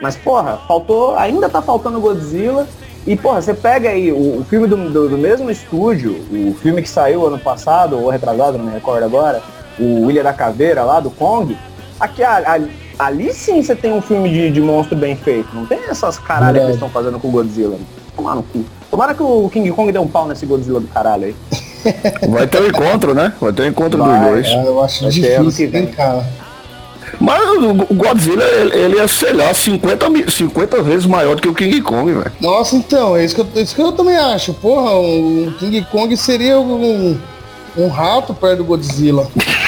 Mas, 0.00 0.16
porra, 0.16 0.60
faltou. 0.68 1.16
Ainda 1.16 1.48
tá 1.48 1.60
faltando 1.60 2.00
Godzilla. 2.00 2.68
E, 3.04 3.16
porra, 3.16 3.40
você 3.40 3.54
pega 3.54 3.88
aí 3.88 4.12
o, 4.12 4.40
o 4.40 4.44
filme 4.44 4.66
do, 4.66 4.76
do, 4.76 5.08
do, 5.08 5.18
mesmo 5.18 5.48
estúdio, 5.48 6.24
o 6.30 6.54
filme 6.54 6.82
que 6.82 6.88
saiu 6.88 7.24
ano 7.24 7.38
passado, 7.38 7.96
ou 7.96 8.10
retrasado, 8.10 8.58
não 8.58 8.64
me 8.64 8.72
recordo 8.72 9.04
agora, 9.04 9.40
o 9.78 10.10
Ilha 10.10 10.22
da 10.22 10.32
Caveira 10.32 10.82
lá, 10.82 11.00
do 11.00 11.10
Kong. 11.10 11.56
Aqui, 11.98 12.22
ali, 12.22 12.70
ali 12.98 13.32
sim 13.32 13.62
você 13.62 13.74
tem 13.74 13.92
um 13.92 14.02
filme 14.02 14.28
de, 14.28 14.50
de 14.50 14.60
monstro 14.60 14.96
bem 14.96 15.16
feito. 15.16 15.48
Não 15.54 15.66
tem 15.66 15.78
essas 15.88 16.18
caralhas 16.18 16.58
que 16.58 16.64
eles 16.64 16.76
estão 16.76 16.90
fazendo 16.90 17.18
com 17.18 17.28
o 17.28 17.30
Godzilla. 17.30 17.78
Tomar 18.14 18.34
no 18.34 18.42
cu. 18.42 18.64
Tomara 18.90 19.14
que 19.14 19.22
o 19.22 19.48
King 19.50 19.70
Kong 19.72 19.90
dê 19.92 19.98
um 19.98 20.08
pau 20.08 20.26
nesse 20.26 20.46
Godzilla 20.46 20.80
do 20.80 20.88
caralho 20.88 21.24
aí. 21.24 21.36
Vai 22.28 22.46
ter 22.46 22.62
um 22.62 22.66
encontro, 22.66 23.14
né? 23.14 23.32
Vai 23.40 23.52
ter 23.52 23.62
um 23.62 23.66
encontro 23.66 23.98
Vai, 23.98 24.18
dos 24.18 24.28
dois. 24.28 24.46
É, 24.46 24.66
eu 24.66 24.82
acho 24.82 25.02
Vai 25.02 25.10
difícil, 25.10 25.70
hein, 25.74 25.86
cara. 25.88 26.24
Mas 27.20 27.42
o 27.62 27.94
Godzilla, 27.94 28.44
ele 28.74 28.98
é, 28.98 29.06
sei 29.06 29.32
lá, 29.32 29.52
50, 29.54 30.30
50 30.30 30.82
vezes 30.82 31.06
maior 31.06 31.36
do 31.36 31.42
que 31.42 31.48
o 31.48 31.54
King 31.54 31.80
Kong, 31.80 32.12
velho. 32.12 32.32
Nossa, 32.40 32.76
então, 32.76 33.16
é 33.16 33.24
isso 33.24 33.34
que, 33.34 33.40
eu, 33.40 33.62
isso 33.62 33.74
que 33.74 33.80
eu 33.82 33.92
também 33.92 34.16
acho. 34.16 34.52
Porra, 34.54 34.96
o 34.96 35.52
King 35.58 35.86
Kong 35.90 36.14
seria 36.16 36.58
um, 36.58 37.18
um 37.76 37.88
rato 37.88 38.34
perto 38.34 38.58
do 38.58 38.64
Godzilla. 38.64 39.28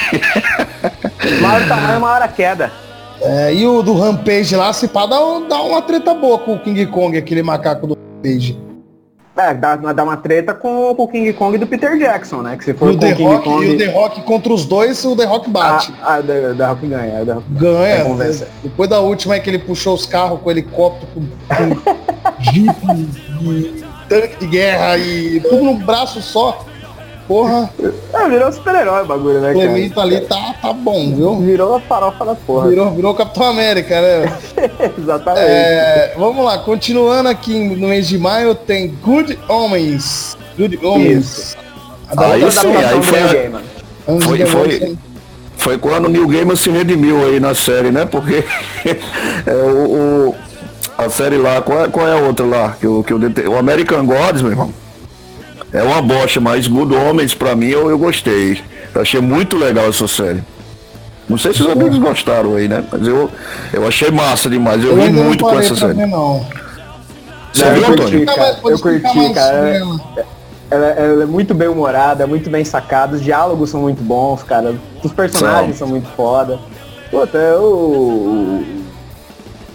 maior 1.41 1.69
tamanho, 1.69 2.01
maior 2.01 2.23
a 2.23 2.29
queda. 2.29 2.73
É, 3.21 3.53
e 3.53 3.67
o 3.67 3.83
do 3.83 3.95
Rampage 3.95 4.55
lá, 4.55 4.73
se 4.73 4.87
pá, 4.87 5.07
dá, 5.07 5.17
dá 5.49 5.63
uma 5.63 5.83
treta 5.83 6.15
boa 6.15 6.39
com 6.39 6.55
o 6.55 6.59
King 6.59 6.87
Kong, 6.87 7.17
aquele 7.17 7.43
macaco 7.43 7.87
do 7.87 7.99
Rampage. 8.17 8.69
É, 9.39 9.55
dá, 9.55 9.77
dá 9.77 10.03
uma 10.03 10.17
treta 10.17 10.53
com, 10.53 10.93
com 10.97 11.05
o 11.05 11.09
King 11.09 11.33
Kong 11.33 11.57
do 11.59 11.67
Peter 11.67 11.97
Jackson, 11.97 12.43
né? 12.43 12.57
Que 12.57 12.65
se 12.65 12.75
for 12.75 12.91
o, 12.91 12.99
The 12.99 13.13
Rock, 13.13 13.45
Kong... 13.45 13.65
e 13.65 13.75
o 13.75 13.79
The 13.79 13.87
Rock 13.93 14.23
contra 14.23 14.53
os 14.53 14.67
dois, 14.67 15.05
o 15.05 15.15
The 15.15 15.25
Rock 15.27 15.49
bate. 15.49 15.95
Ah, 16.03 16.17
ah 16.17 16.23
The, 16.23 16.55
The 16.55 16.67
Rock 16.67 16.87
ganha. 16.89 17.25
The 17.25 17.33
Rock 17.35 17.47
ganha. 17.51 18.05
Depois 18.65 18.91
da 18.91 18.99
última 18.99 19.37
é 19.37 19.41
que 19.41 19.49
ele 19.49 19.61
puxou 19.61 19.95
os 19.95 20.07
carros 20.07 20.41
com 20.41 20.51
helicóptero, 20.51 21.07
com, 21.15 21.21
com 21.21 21.93
jeep, 22.43 22.75
tanque 24.09 24.41
de 24.41 24.47
guerra 24.49 24.99
e 24.99 25.41
tudo 25.41 25.63
no 25.63 25.75
braço 25.75 26.21
só. 26.21 26.65
Porra. 27.29 27.69
É, 28.15 28.29
virou 28.31 28.51
super-herói 28.51 29.03
o 29.03 29.07
bagulho, 29.07 29.41
né, 29.43 29.53
Clemito 29.53 29.97
cara? 29.97 30.07
ali 30.07 30.21
tá, 30.23 30.55
tá 30.63 30.73
bom, 30.73 31.15
viu? 31.15 31.37
Virou 31.37 31.77
a 31.77 31.81
farofa 31.81 32.25
da 32.25 32.35
porra. 32.35 32.69
Virou, 32.71 32.91
virou 32.93 33.15
Capitão 33.15 33.43
América, 33.45 34.01
né? 34.01 34.33
Exatamente. 34.99 35.47
É, 35.47 36.15
vamos 36.17 36.43
lá, 36.43 36.57
continuando 36.59 37.29
aqui 37.29 37.53
no 37.53 37.89
mês 37.89 38.09
de 38.09 38.17
maio, 38.17 38.55
tem 38.55 38.89
Good 39.03 39.39
Homens. 39.47 40.39
Good 40.57 40.79
Homens. 40.83 41.55
Aí 42.17 42.51
sim, 42.51 42.75
aí 42.75 43.03
foi, 43.03 43.23
a... 43.23 44.21
foi, 44.21 44.47
foi, 44.47 44.99
foi 45.59 45.79
quando 45.79 46.07
o 46.07 46.09
New 46.09 46.27
Gamer 46.27 46.57
se 46.57 46.71
redimiu 46.71 47.27
aí 47.27 47.39
na 47.39 47.55
série, 47.55 47.91
né? 47.91 48.07
Porque 48.07 48.43
é, 49.45 49.53
o, 49.53 50.31
o, 50.31 50.35
a 50.97 51.11
série 51.11 51.37
lá, 51.37 51.61
qual 51.61 51.85
é, 51.85 51.89
qual 51.89 52.09
é 52.09 52.13
a 52.13 52.23
outra 52.23 52.47
lá? 52.47 52.75
Que 52.81 52.87
o, 52.87 53.05
que 53.05 53.13
o, 53.13 53.21
o 53.51 53.59
American 53.59 54.07
Gods, 54.07 54.41
meu 54.41 54.53
irmão 54.53 54.73
é 55.73 55.83
uma 55.83 56.01
bosta, 56.01 56.41
mas 56.41 56.67
Good 56.67 56.95
Homens 56.95 57.35
pra 57.35 57.55
mim 57.55 57.69
eu, 57.69 57.91
eu 57.91 57.99
gostei. 57.99 58.63
Eu 58.95 59.03
achei 59.03 59.21
muito 59.21 59.57
legal 59.57 59.89
essa 59.89 60.09
série. 60.09 60.43
Não 61.29 61.37
sei 61.37 61.53
se 61.53 61.63
os 61.63 61.69
amigos 61.69 61.99
gostaram 61.99 62.57
aí, 62.57 62.67
né? 62.69 62.83
Mas 62.91 63.07
eu, 63.07 63.31
eu 63.73 63.87
achei 63.87 64.11
massa 64.11 64.49
demais. 64.49 64.83
Eu, 64.83 64.97
eu 64.97 65.03
vi 65.03 65.11
muito 65.11 65.45
com 65.45 65.59
essa 65.59 65.77
série. 65.77 66.07
Não. 66.07 66.47
Você 67.53 67.71
viu, 67.71 67.87
Antônio? 67.87 68.27
Eu 68.65 68.79
curti, 68.79 69.35
cara. 69.35 69.83
Ela, 70.71 70.87
ela, 70.87 71.23
é 71.23 71.27
muito 71.27 71.55
bem 71.55 71.69
humorada, 71.69 72.27
muito 72.27 72.51
bem 72.51 72.63
sacada, 72.63 73.17
os 73.17 73.23
diálogos 73.23 73.71
são 73.71 73.81
muito 73.81 74.03
bons, 74.03 74.43
cara. 74.43 74.75
Os 75.03 75.13
personagens 75.13 75.77
são, 75.77 75.87
são 75.87 75.89
muito 75.89 76.09
foda. 76.15 76.59
Puta, 77.11 77.39
o. 77.59 78.65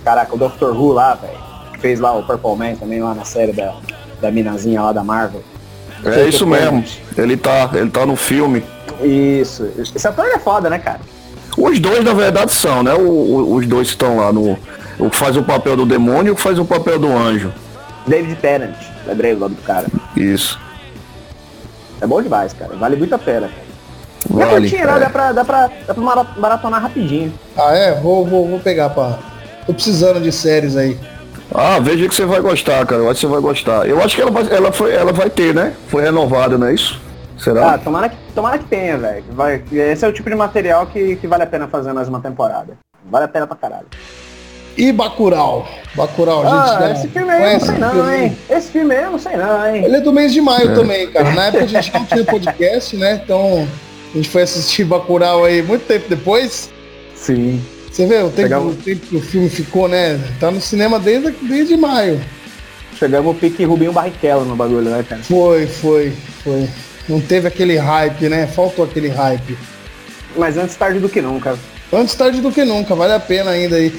Caraca, 0.04 0.36
o 0.36 0.38
Doctor 0.38 0.76
Who 0.76 0.92
lá, 0.92 1.16
velho. 1.16 1.38
Fez 1.80 2.00
lá 2.00 2.14
o 2.14 2.24
Purple 2.24 2.56
Man 2.56 2.76
também 2.76 3.02
lá 3.02 3.14
na 3.14 3.26
série 3.26 3.52
da, 3.54 3.74
da 4.22 4.32
Minazinha 4.32 4.82
lá 4.82 4.92
da 4.92 5.04
Marvel. 5.04 5.44
É 6.06 6.28
isso 6.28 6.46
mesmo. 6.46 6.84
Ele 7.18 7.38
tá, 7.38 7.70
ele 7.74 7.90
tá 7.90 8.06
no 8.06 8.16
filme. 8.16 8.64
Isso. 9.02 9.70
Esse 9.78 10.08
ator 10.08 10.26
é 10.26 10.40
foda, 10.40 10.70
né, 10.70 10.80
cara? 10.80 11.00
Os 11.58 11.80
dois, 11.80 12.04
na 12.04 12.14
verdade, 12.14 12.54
são, 12.54 12.84
né? 12.84 12.94
O, 12.94 13.02
o, 13.02 13.56
os 13.56 13.68
dois 13.68 13.90
estão 13.90 14.18
lá 14.18 14.34
no. 14.34 14.58
O 15.00 15.10
que 15.10 15.16
faz 15.16 15.38
o 15.38 15.44
papel 15.44 15.76
do 15.76 15.86
demônio 15.86 16.30
e 16.30 16.32
o 16.32 16.36
que 16.36 16.42
faz 16.42 16.60
o 16.60 16.66
papel 16.66 17.00
do 17.00 17.08
anjo. 17.08 17.54
David 18.08 18.36
Tennant, 18.36 18.76
lembrei 19.08 19.34
o 19.34 19.38
nome 19.38 19.56
do 19.56 19.62
cara. 19.62 19.88
Isso. 20.16 20.60
É 22.02 22.08
bom 22.08 22.22
demais, 22.22 22.54
cara. 22.54 22.76
Vale 22.76 22.96
muito 22.96 23.16
a 23.16 23.20
pena, 23.20 23.48
cara. 23.48 23.64
Vale, 24.30 24.52
é 24.52 24.60
curtinha, 24.60 24.84
é. 24.84 25.00
dá, 25.00 25.10
pra, 25.10 25.32
dá, 25.32 25.46
pra, 25.46 25.72
dá 25.88 25.94
pra 25.94 26.26
maratonar 26.38 26.82
rapidinho. 26.82 27.34
Ah, 27.58 27.74
é? 27.74 27.94
Vou, 28.00 28.26
vou, 28.26 28.48
vou 28.48 28.60
pegar, 28.60 28.90
pá. 28.90 29.20
Tô 29.66 29.74
precisando 29.74 30.20
de 30.20 30.32
séries 30.32 30.76
aí. 30.76 30.98
Ah, 31.54 31.80
veja 31.80 32.08
que 32.08 32.16
você 32.16 32.26
vai 32.26 32.42
gostar, 32.42 32.86
cara. 32.86 33.02
Eu 33.02 33.10
acho 33.10 33.20
que 33.20 33.28
você 33.28 33.32
vai 33.32 33.42
gostar. 33.42 33.88
Eu 33.88 34.02
acho 34.02 34.16
que 34.16 34.22
ela 34.22 34.32
vai, 34.32 34.48
ela 34.50 34.72
foi, 34.72 34.94
ela 34.94 35.14
vai 35.14 35.30
ter, 35.30 35.54
né? 35.54 35.74
Foi 35.88 36.02
renovada, 36.02 36.58
não 36.58 36.68
é 36.68 36.74
isso? 36.74 37.00
Será? 37.38 37.74
Ah, 37.74 37.78
tomara 37.78 38.10
que, 38.10 38.16
tomara 38.34 38.58
que 38.58 38.66
tenha, 38.66 38.98
velho. 38.98 39.24
Esse 39.72 40.06
é 40.06 40.08
o 40.08 40.14
tipo 40.14 40.30
de 40.30 40.36
material 40.36 40.88
que, 40.88 41.16
que 41.18 41.28
vale 41.28 41.44
a 41.44 41.48
pena 41.48 41.68
fazer 41.68 41.94
mais 41.94 42.08
uma 42.08 42.20
temporada. 42.20 42.78
Vale 43.10 43.26
a 43.26 43.28
pena 43.28 43.46
pra 43.46 43.56
caralho. 43.56 43.88
E 44.76 44.92
Bacurau? 44.92 45.68
Bacurau, 45.94 46.44
ah, 46.48 46.80
gente. 46.88 46.98
esse 46.98 47.08
filme 47.10 47.32
aí 47.32 47.44
eu 47.44 47.60
não 47.60 47.60
sei 47.60 47.78
não, 47.78 47.92
filme? 47.92 48.16
hein? 48.16 48.38
Esse 48.50 48.72
filme 48.72 48.96
aí 48.96 49.04
eu 49.04 49.12
não 49.12 49.20
sei 49.20 49.38
não, 49.38 49.68
hein? 49.68 49.86
Ele 49.86 49.96
é 49.98 50.02
do 50.02 50.12
mês 50.12 50.34
de 50.34 50.42
maio 50.42 50.72
é. 50.72 50.74
também, 50.74 51.12
cara. 51.12 51.32
Na 51.32 51.46
época 51.46 51.64
a 51.64 51.68
gente 51.68 51.94
não 51.94 52.06
tinha 52.06 52.26
podcast, 52.26 52.98
né? 52.98 53.22
Então 53.24 53.68
a 54.12 54.18
gente 54.18 54.30
foi 54.30 54.42
assistir 54.42 54.84
Bacurau 54.84 55.46
aí 55.46 55.62
muito 55.62 55.86
tempo 55.86 56.10
depois. 56.10 56.72
Sim. 57.14 57.64
Você 57.94 58.08
vê 58.08 58.24
o 58.24 58.32
tempo, 58.32 58.56
o 58.56 58.74
tempo 58.74 59.06
que 59.06 59.16
o 59.16 59.22
filme 59.22 59.48
ficou, 59.48 59.88
né? 59.88 60.20
Tá 60.40 60.50
no 60.50 60.60
cinema 60.60 61.00
desde, 61.00 61.30
desde 61.44 61.78
maio. 61.78 62.20
Chegamos 62.98 63.36
o 63.36 63.38
pique 63.38 63.64
Rubinho 63.64 63.94
Barrichello 63.94 64.46
no 64.46 64.56
bagulho, 64.56 64.90
né, 64.90 65.06
cara? 65.08 65.22
Foi, 65.22 65.68
foi, 65.68 66.12
foi. 66.44 66.68
Não 67.08 67.22
teve 67.22 67.48
aquele 67.48 67.78
hype, 67.78 68.30
né? 68.30 68.48
Faltou 68.48 68.84
aquele 68.86 69.10
hype. 69.10 69.56
Mas 70.36 70.58
antes 70.58 70.76
tarde 70.76 70.98
do 70.98 71.08
que 71.08 71.22
nunca. 71.22 71.56
Antes 71.92 72.16
tarde 72.16 72.42
do 72.42 72.52
que 72.52 72.66
nunca, 72.66 72.96
vale 72.96 73.14
a 73.14 73.20
pena 73.20 73.52
ainda 73.52 73.76
aí. 73.76 73.94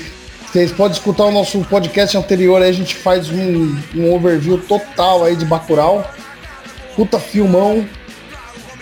Vocês 0.51 0.73
podem 0.73 0.93
escutar 0.93 1.27
o 1.27 1.31
nosso 1.31 1.61
podcast 1.61 2.17
anterior, 2.17 2.61
aí 2.61 2.71
a 2.71 2.73
gente 2.73 2.97
faz 2.97 3.31
um, 3.31 3.77
um 3.95 4.13
overview 4.13 4.59
total 4.59 5.23
aí 5.23 5.37
de 5.37 5.45
Bacurau. 5.45 6.05
Puta 6.97 7.21
filmão. 7.21 7.89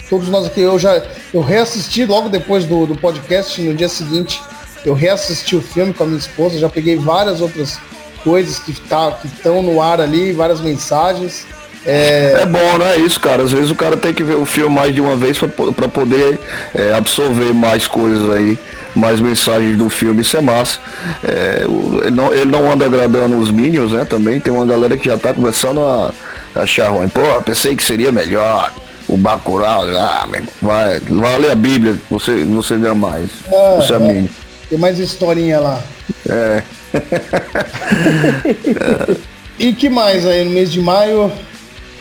Todos 0.09 0.29
nós 0.29 0.47
aqui, 0.47 0.63
eu 0.63 0.79
já 0.79 1.03
eu 1.35 1.43
reassisti 1.43 2.07
logo 2.07 2.31
depois 2.31 2.65
do, 2.65 2.87
do 2.87 2.97
podcast, 2.97 3.61
no 3.61 3.75
dia 3.75 3.89
seguinte, 3.91 4.41
eu 4.85 4.95
reassisti 4.95 5.57
o 5.57 5.63
filme 5.63 5.93
com 5.93 6.05
a 6.05 6.07
minha 6.07 6.19
esposa, 6.19 6.59
já 6.59 6.69
peguei 6.69 6.97
várias 6.97 7.41
outras 7.41 7.79
coisas 8.23 8.59
que 8.59 8.73
tá, 8.81 9.19
estão 9.25 9.63
no 9.63 9.81
ar 9.81 10.01
ali, 10.01 10.33
várias 10.33 10.61
mensagens. 10.61 11.47
É... 11.85 12.43
é 12.43 12.47
bom, 12.47 12.79
né? 12.79 12.97
Isso, 12.99 13.19
cara. 13.19 13.43
Às 13.43 13.51
vezes 13.51 13.71
o 13.71 13.75
cara 13.75 13.97
tem 13.97 14.15
que 14.15 14.23
ver 14.23 14.37
o 14.37 14.47
filme 14.47 14.75
mais 14.75 14.95
de 14.95 15.01
uma 15.01 15.17
vez 15.17 15.39
para 15.39 15.89
poder 15.89 16.39
é, 16.75 16.95
absorver 16.95 17.53
mais 17.53 17.89
coisas 17.89 18.31
aí 18.31 18.57
mais 18.95 19.21
mensagens 19.21 19.77
do 19.77 19.89
filme, 19.89 20.21
isso 20.21 20.37
é 20.37 20.41
massa. 20.41 20.79
É, 21.25 21.65
ele, 22.03 22.11
não, 22.11 22.33
ele 22.33 22.45
não 22.45 22.71
anda 22.71 22.85
agradando 22.85 23.39
os 23.39 23.51
Minions, 23.51 23.93
né? 23.93 24.05
Também 24.05 24.39
tem 24.39 24.53
uma 24.53 24.67
galera 24.67 24.97
que 24.97 25.07
já 25.07 25.17
tá 25.17 25.33
começando 25.33 25.81
a, 25.81 26.13
achar 26.55 26.89
ruim. 26.89 27.09
Pô, 27.09 27.21
pensei 27.43 27.75
que 27.75 27.83
seria 27.83 28.13
melhor. 28.13 28.73
O 29.09 29.17
Bacurau, 29.17 29.85
ah, 29.89 30.27
vai, 30.61 31.01
vai 31.01 31.39
ler 31.39 31.51
a 31.51 31.55
Bíblia, 31.55 31.97
você, 32.09 32.45
você 32.45 32.77
lê 32.77 32.93
mais. 32.95 33.29
Ah, 33.49 33.77
você 33.77 33.95
é, 33.95 33.97
é. 33.97 34.25
Tem 34.73 34.79
mais 34.79 34.99
historinha 34.99 35.61
lá. 35.61 35.83
É. 36.27 36.63
e 39.59 39.75
que 39.75 39.91
mais 39.91 40.27
aí 40.27 40.45
no 40.45 40.51
mês 40.51 40.73
de 40.73 40.81
maio? 40.81 41.31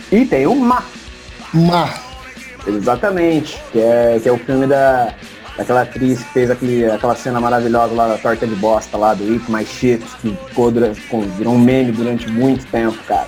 E 0.09 0.24
tem 0.24 0.47
o 0.47 0.55
Mar. 0.55 0.89
Mar. 1.53 2.01
Exatamente, 2.65 3.61
que 3.74 3.80
é, 3.82 4.17
que 4.24 4.30
é 4.30 4.32
o 4.32 4.38
filme 4.38 4.67
da, 4.67 5.13
Aquela 5.59 5.82
atriz 5.82 6.19
que 6.19 6.32
fez 6.32 6.49
aquele, 6.49 6.86
aquela 6.86 7.13
cena 7.13 7.41
maravilhosa 7.41 7.93
lá 7.93 8.07
da 8.07 8.17
torta 8.17 8.47
de 8.47 8.55
bosta 8.55 8.97
lá 8.97 9.15
do 9.15 9.34
Eat 9.34 9.51
My 9.51 9.65
Shit, 9.65 10.05
que 10.22 10.34
ficou, 10.47 10.72
virou 10.72 11.53
um 11.53 11.59
meme 11.59 11.91
durante 11.91 12.30
muito 12.30 12.65
tempo, 12.67 12.97
cara. 13.05 13.28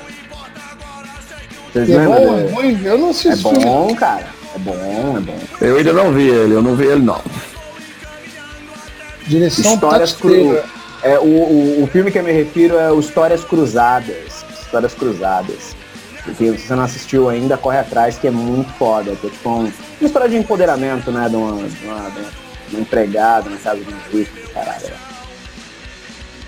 Vocês 1.74 1.90
é 1.90 1.98
lembram? 1.98 2.16
Bom, 2.16 2.40
é 2.40 2.50
ruim? 2.50 2.82
Eu 2.82 2.98
não 2.98 3.10
assisti. 3.10 3.28
É 3.28 3.36
bom, 3.36 3.94
cara. 3.94 4.26
É 4.56 4.60
bom, 4.60 5.18
é 5.18 5.20
bom. 5.20 5.38
Eu 5.60 5.76
ainda 5.76 5.92
não 5.92 6.14
vi 6.14 6.30
ele, 6.30 6.54
eu 6.54 6.62
não 6.62 6.78
vi 6.78 6.86
ele 6.86 7.02
não. 7.02 7.22
Direção 9.28 9.74
Histórias 9.74 10.14
cru... 10.14 10.58
é, 11.02 11.18
o, 11.20 11.24
o, 11.24 11.84
o 11.84 11.88
filme 11.88 12.12
que 12.12 12.20
eu 12.20 12.24
me 12.24 12.32
refiro 12.32 12.78
é 12.78 12.92
o 12.92 13.00
Histórias 13.00 13.44
Cruzadas. 13.44 14.46
Histórias 14.62 14.94
Cruzadas. 14.94 15.76
Porque 16.24 16.52
se 16.58 16.68
você 16.68 16.76
não 16.76 16.84
assistiu 16.84 17.30
ainda, 17.30 17.58
corre 17.58 17.80
atrás, 17.80 18.18
que 18.18 18.28
é 18.28 18.32
muito 18.32 18.72
foda. 18.74 19.16
Que 19.16 19.28
é 19.28 19.30
tipo 19.30 19.50
um, 19.50 19.60
uma 19.60 19.72
história 20.02 20.30
de 20.30 20.38
empoderamento, 20.38 21.12
né? 21.12 21.28
De 21.30 21.36
uma, 21.36 21.68
de 21.68 21.86
uma, 21.86 22.10
de 22.10 22.76
uma 22.76 22.82
empregada 22.82 23.50
na 23.50 23.58
casa 23.58 23.82
de 23.82 23.94
um 23.94 24.18
rico, 24.18 24.32
caralho. 24.54 24.94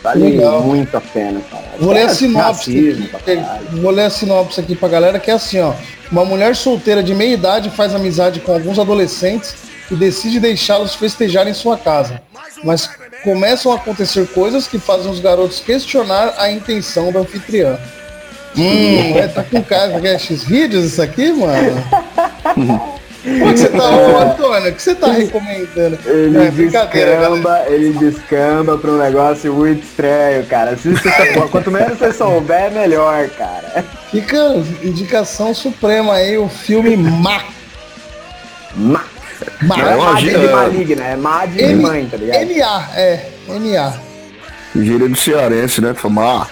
Vale 0.02 0.30
Legal. 0.30 0.62
muito 0.62 0.96
a 0.96 1.02
pena, 1.02 1.42
cara. 1.50 1.66
Vou 1.80 1.92
ler 1.92 2.04
a 2.04 2.10
sinopse. 2.10 2.96
Aqui, 3.12 3.82
vou 3.82 3.92
ler 3.92 4.04
a 4.06 4.10
sinopse 4.10 4.60
aqui 4.60 4.76
pra 4.76 4.88
galera, 4.88 5.20
que 5.20 5.32
é 5.32 5.34
assim, 5.34 5.60
ó. 5.60 5.74
Uma 6.12 6.24
mulher 6.24 6.56
solteira 6.56 7.02
de 7.02 7.16
meia 7.16 7.34
idade 7.34 7.72
faz 7.72 7.94
amizade 7.96 8.40
com 8.40 8.54
alguns 8.54 8.78
adolescentes 8.78 9.56
e 9.90 9.96
decide 9.96 10.40
deixá-los 10.40 10.96
festejar 10.96 11.48
em 11.48 11.54
sua 11.54 11.78
casa. 11.78 12.22
Mas 12.64 12.90
começam 13.24 13.72
a 13.72 13.76
acontecer 13.76 14.28
coisas 14.28 14.68
que 14.68 14.80
fazem 14.80 15.12
os 15.12 15.20
garotos 15.20 15.60
questionar 15.60 16.36
a 16.38 16.52
intenção 16.52 17.12
da 17.12 17.20
anfitriã. 17.20 17.78
Hum, 18.58 19.16
é, 19.18 19.28
tá 19.28 19.44
com 19.44 19.62
cara 19.64 20.00
que 20.00 20.08
é 20.08 20.18
X-Vídeos 20.18 20.86
isso 20.86 21.02
aqui, 21.02 21.32
mano? 21.32 21.84
O 23.26 23.54
que 23.54 23.58
você 23.58 23.70
tá, 23.70 23.90
ô, 23.90 24.18
Antônio, 24.20 24.70
o 24.70 24.76
que 24.76 24.82
você 24.82 24.96
tá 24.96 25.12
recomendando? 25.12 25.98
Ele 26.06 26.38
é, 26.38 26.52
descamba, 26.52 27.66
ele 27.68 27.92
descamba 27.94 28.78
pra 28.78 28.92
um 28.92 28.98
negócio 28.98 29.52
muito 29.52 29.84
estranho, 29.84 30.46
cara. 30.46 30.72
Assista 30.72 31.10
essa 31.10 31.34
porra. 31.34 31.48
Quanto 31.48 31.72
menos 31.72 31.98
você 31.98 32.14
souber, 32.14 32.72
melhor, 32.72 33.28
cara. 33.30 33.84
Fica 34.12 34.38
indicação 34.84 35.54
suprema 35.54 36.14
aí, 36.14 36.38
o 36.38 36.48
filme 36.48 36.96
Ma. 36.96 37.44
Ma. 39.62 39.78
Ma. 39.78 39.90
É, 39.90 39.96
uma 39.96 40.14
de 40.16 40.48
maligna, 40.48 41.04
é 41.06 41.16
Ma 41.16 41.46
de 41.46 41.64
M 41.64 41.82
mãe, 41.82 42.06
tá 42.06 42.18
ligado? 42.18 42.42
M-A, 42.42 42.90
é, 42.96 43.30
M-A. 43.50 43.94
Gíria 44.76 45.08
do 45.08 45.16
cearense, 45.16 45.82
né? 45.82 45.94
Fama. 45.94 46.48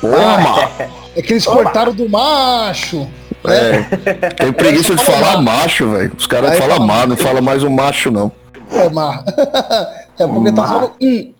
Toma! 0.00 0.70
É 1.14 1.20
que 1.20 1.34
eles 1.34 1.46
Oba. 1.46 1.64
cortaram 1.64 1.92
do 1.92 2.08
macho. 2.08 3.06
Né? 3.44 3.86
É. 4.06 4.30
Tem 4.30 4.50
preguiça 4.50 4.94
de 4.94 5.04
falar 5.04 5.42
macho, 5.42 5.90
velho. 5.90 6.12
Os 6.16 6.26
caras 6.26 6.56
falam 6.56 6.76
fala 6.76 6.86
mar, 6.86 7.06
não 7.06 7.16
fala 7.18 7.42
mais 7.42 7.62
o 7.62 7.70
macho, 7.70 8.10
não. 8.10 8.32
É 8.72 8.88
mar. 8.88 9.22
É 10.18 10.26
porque 10.26 10.52
tá 10.52 10.66
falando 10.66 10.92
um. 11.00 11.32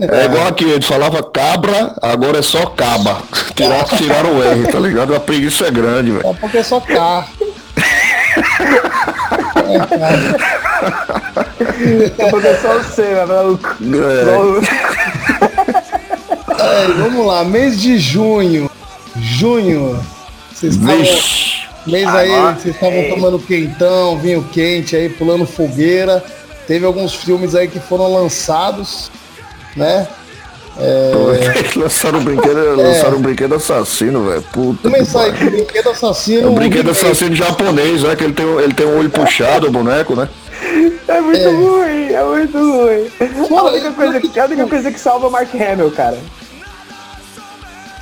É 0.00 0.24
igual 0.24 0.46
aqui, 0.46 0.64
eles 0.64 0.86
falavam 0.86 1.22
cabra, 1.22 1.94
agora 2.00 2.38
é 2.38 2.42
só 2.42 2.64
caba. 2.66 3.18
Tiraram, 3.54 3.84
tiraram 3.96 4.36
o 4.38 4.42
R, 4.42 4.66
tá 4.72 4.78
ligado? 4.80 5.14
A 5.14 5.20
preguiça 5.20 5.66
é 5.66 5.70
grande, 5.70 6.12
velho. 6.12 6.26
É 6.26 6.32
porque 6.32 6.58
é 6.58 6.62
só 6.62 6.80
K. 6.80 7.26
é 12.44 12.54
só 12.60 12.76
o 12.78 12.84
C, 12.84 13.02
né, 13.02 13.24
maluco? 13.24 13.76
É. 16.56 16.88
vamos 16.98 17.26
lá, 17.26 17.44
mês 17.44 17.80
de 17.80 17.98
junho. 17.98 18.70
Junho. 19.16 19.98
Vocês 20.52 20.76
estavam. 20.76 21.04
Mês 21.86 22.06
aí, 22.08 22.30
vocês 22.54 22.74
estavam 22.74 23.08
tomando 23.08 23.38
quentão, 23.38 24.18
vinho 24.18 24.46
quente 24.52 24.94
aí, 24.94 25.08
pulando 25.08 25.46
fogueira. 25.46 26.22
Teve 26.66 26.84
alguns 26.84 27.14
filmes 27.14 27.54
aí 27.54 27.66
que 27.66 27.80
foram 27.80 28.12
lançados, 28.12 29.10
né? 29.74 30.06
É... 30.78 31.12
lançaram 31.76 32.20
um 32.20 32.24
brinquedo, 32.24 32.58
é. 32.58 32.88
lançaram 32.88 33.18
um 33.18 33.20
brinquedo 33.20 33.54
assassino, 33.54 34.24
velho. 34.24 34.42
Puta. 34.52 34.88
Começar 34.88 35.24
aí 35.24 35.32
com 35.32 35.46
brinquedo 35.46 35.90
assassino. 35.90 36.46
É 36.46 36.50
um 36.50 36.54
brinquedo 36.54 36.90
assassino 36.90 37.34
japonês, 37.34 38.02
né? 38.02 38.16
Que 38.16 38.24
ele 38.24 38.32
tem, 38.32 38.46
ele 38.46 38.74
tem 38.74 38.86
um 38.86 38.98
olho 38.98 39.10
puxado, 39.10 39.68
o 39.68 39.70
boneco, 39.70 40.14
né? 40.14 40.28
É 41.08 41.20
muito 41.20 41.40
é. 41.40 41.50
ruim, 41.50 42.12
é 42.12 42.24
muito 42.24 42.58
ruim. 42.58 43.58
a, 43.58 43.62
única 43.64 43.92
coisa, 43.92 44.20
que, 44.20 44.40
a 44.40 44.44
única 44.44 44.66
coisa 44.66 44.92
que 44.92 45.00
salva 45.00 45.26
é 45.26 45.28
o 45.28 45.32
Mark 45.32 45.54
Hamill, 45.54 45.90
cara. 45.90 46.18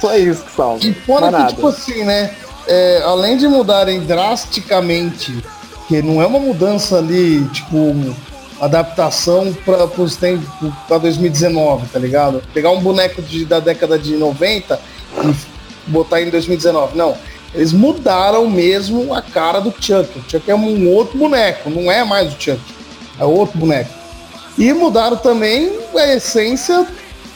Só 0.01 0.17
isso 0.17 0.45
que 0.45 0.53
salva. 0.53 0.85
E 0.85 0.93
fora 0.93 1.33
que, 1.33 1.55
tipo 1.55 1.69
assim, 1.69 2.05
né? 2.05 2.31
É, 2.67 3.03
além 3.05 3.37
de 3.39 3.49
mudarem 3.49 4.01
drasticamente, 4.01 5.43
que 5.89 6.03
não 6.03 6.21
é 6.21 6.27
uma 6.27 6.39
mudança 6.39 6.99
ali, 6.99 7.45
tipo, 7.47 8.15
adaptação 8.61 9.57
para 9.65 9.85
os 9.85 10.17
tempos 10.17 10.49
para 10.87 10.99
2019, 10.99 11.87
tá 11.89 11.99
ligado? 11.99 12.43
Pegar 12.53 12.71
um 12.71 12.81
boneco 12.81 13.23
de, 13.23 13.45
da 13.45 13.61
década 13.61 13.99
de 13.99 14.17
90 14.17 14.81
e 15.25 15.91
botar 15.91 16.21
em 16.21 16.31
2019. 16.31 16.97
Não. 16.97 17.17
Eles 17.55 17.73
mudaram 17.73 18.49
mesmo 18.49 19.15
a 19.15 19.23
cara 19.23 19.61
do 19.61 19.71
Chuck. 19.71 20.19
O 20.19 20.31
Chuck 20.31 20.51
é 20.51 20.55
um 20.55 20.89
outro 20.93 21.17
boneco, 21.17 21.71
não 21.71 21.91
é 21.91 22.05
mais 22.05 22.33
o 22.33 22.37
Chuck. 22.39 22.61
É 23.19 23.25
outro 23.25 23.59
boneco. 23.59 23.91
E 24.59 24.73
mudaram 24.73 25.17
também 25.17 25.79
a 25.95 26.15
essência 26.15 26.87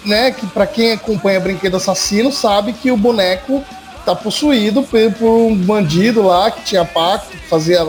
né, 0.05 0.33
que 0.33 0.47
para 0.47 0.67
quem 0.67 0.93
acompanha 0.93 1.41
Brinquedo 1.41 1.77
Assassino 1.77 2.33
sabe 2.33 2.73
que 2.73 2.91
o 2.91 2.97
boneco 2.97 3.65
tá 4.05 4.15
possuído 4.15 4.83
por, 4.83 5.13
por 5.13 5.31
um 5.31 5.57
bandido 5.57 6.23
lá 6.23 6.51
que 6.51 6.65
tinha 6.65 6.85
pacto, 6.85 7.37
fazia 7.49 7.87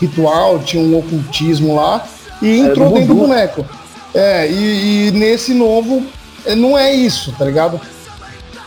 ritual, 0.00 0.60
tinha 0.60 0.82
um 0.82 0.96
ocultismo 0.96 1.74
lá 1.74 2.06
e 2.40 2.60
entrou 2.60 2.92
dentro 2.92 3.14
do 3.14 3.14
boneco. 3.14 3.66
É, 4.14 4.50
e, 4.50 5.08
e, 5.08 5.10
nesse 5.12 5.52
novo 5.52 6.04
é, 6.44 6.54
não 6.54 6.76
é 6.76 6.94
isso, 6.94 7.32
tá 7.32 7.44
ligado? 7.44 7.80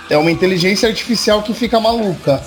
É 0.10 0.18
uma 0.18 0.32
inteligência 0.32 0.88
artificial 0.88 1.42
que 1.42 1.54
fica 1.54 1.80
maluca. 1.80 2.42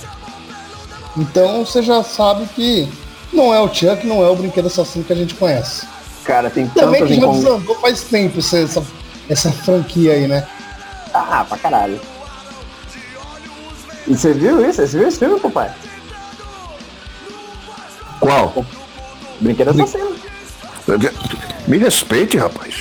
Então 1.17 1.65
você 1.65 1.83
já 1.83 2.03
sabe 2.03 2.47
que 2.55 2.89
não 3.33 3.53
é 3.53 3.61
o 3.61 3.73
Chuck, 3.73 4.07
não 4.07 4.23
é 4.23 4.29
o 4.29 4.37
brinquedo 4.37 4.67
assassino 4.67 5.05
que 5.05 5.13
a 5.13 5.17
gente 5.17 5.35
conhece. 5.35 5.87
Cara, 6.25 6.51
tem 6.51 6.69
Também 6.69 7.05
que 7.05 7.15
já 7.15 7.27
desandou 7.27 7.75
faz 7.77 8.03
tempo 8.03 8.39
essa, 8.39 8.85
essa 9.29 9.51
franquia 9.51 10.13
aí, 10.13 10.29
né? 10.29 10.47
Ah, 11.13 11.45
pra 11.49 11.59
caralho. 11.59 12.01
E 14.07 14.17
você 14.17 14.33
viu 14.33 14.69
isso? 14.69 14.87
Você 14.87 14.99
viu 14.99 15.09
esse 15.09 15.19
filme, 15.19 15.41
papai? 15.41 15.73
Qual? 18.21 18.65
Brinquedo 19.41 19.71
Assassino. 19.71 20.32
Me 21.67 21.79
respeite, 21.79 22.37
rapaz. 22.37 22.75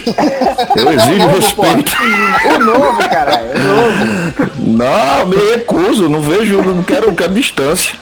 Eu 0.76 0.92
exijo 0.92 1.28
respeito. 1.28 1.96
O 2.56 2.60
novo, 2.60 3.10
caralho. 3.10 3.52
O 3.52 3.60
novo. 3.60 4.52
Não, 4.58 5.26
me 5.28 5.36
recuso. 5.52 6.10
Não 6.10 6.22
vejo, 6.22 6.62
não 6.62 6.84
quero, 6.84 7.08
não 7.08 7.16
quero 7.16 7.34
distância. 7.34 7.96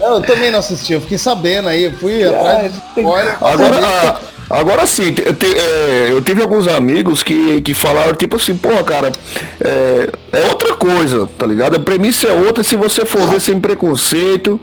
eu 0.00 0.20
também 0.22 0.50
não 0.50 0.58
assisti, 0.58 0.92
eu 0.92 1.00
fiquei 1.00 1.18
sabendo 1.18 1.68
aí, 1.68 1.92
fui 1.92 2.24
atrás 2.24 2.72
de 2.72 3.04
Olha, 3.04 3.36
Agora, 3.40 4.20
Agora 4.52 4.86
sim, 4.86 5.14
eu, 5.24 5.34
te, 5.34 5.46
é, 5.46 6.12
eu, 6.12 6.20
tive 6.20 6.42
alguns 6.42 6.68
amigos 6.68 7.22
que, 7.22 7.62
que 7.62 7.72
falaram, 7.72 8.14
tipo 8.14 8.36
assim, 8.36 8.54
porra, 8.54 8.84
cara, 8.84 9.10
é, 9.58 10.10
é, 10.30 10.48
outra 10.50 10.76
coisa, 10.76 11.26
tá 11.38 11.46
ligado? 11.46 11.76
A 11.76 11.80
premissa 11.80 12.28
é 12.28 12.32
outra, 12.32 12.62
se 12.62 12.76
você 12.76 13.06
for 13.06 13.26
ver 13.28 13.40
sem 13.40 13.58
preconceito, 13.58 14.60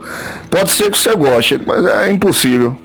pode 0.48 0.70
ser 0.70 0.92
que 0.92 0.96
você 0.96 1.12
goste, 1.16 1.60
mas 1.66 1.84
é 1.84 2.12
impossível. 2.12 2.76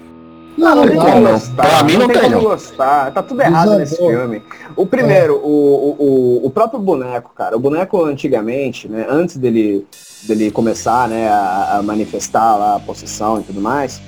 Não, 0.58 0.74
não, 0.74 0.88
tem 0.88 0.98
como 0.98 1.22
gostar. 1.22 1.68
Pra 1.68 1.84
mim 1.84 1.94
não, 1.94 2.08
não 2.08 2.08
tem, 2.08 2.22
como 2.24 2.42
gostar. 2.42 3.12
Tá 3.12 3.22
tudo 3.22 3.42
errado 3.42 3.68
Exato. 3.68 3.80
nesse 3.80 3.98
filme. 3.98 4.42
O 4.76 4.86
primeiro, 4.88 5.34
é. 5.34 5.38
o, 5.38 5.96
o, 6.00 6.46
o 6.46 6.50
próprio 6.50 6.80
boneco, 6.80 7.32
cara. 7.36 7.56
O 7.56 7.60
boneco 7.60 8.04
antigamente, 8.04 8.88
né, 8.88 9.06
antes 9.08 9.38
dele, 9.38 9.86
dele 10.24 10.50
começar, 10.50 11.08
né, 11.08 11.28
a, 11.30 11.78
a 11.78 11.84
manifestar 11.84 12.56
lá 12.58 12.78
a 12.78 12.80
possessão 12.80 13.42
e 13.42 13.44
tudo 13.44 13.62
mais, 13.62 14.02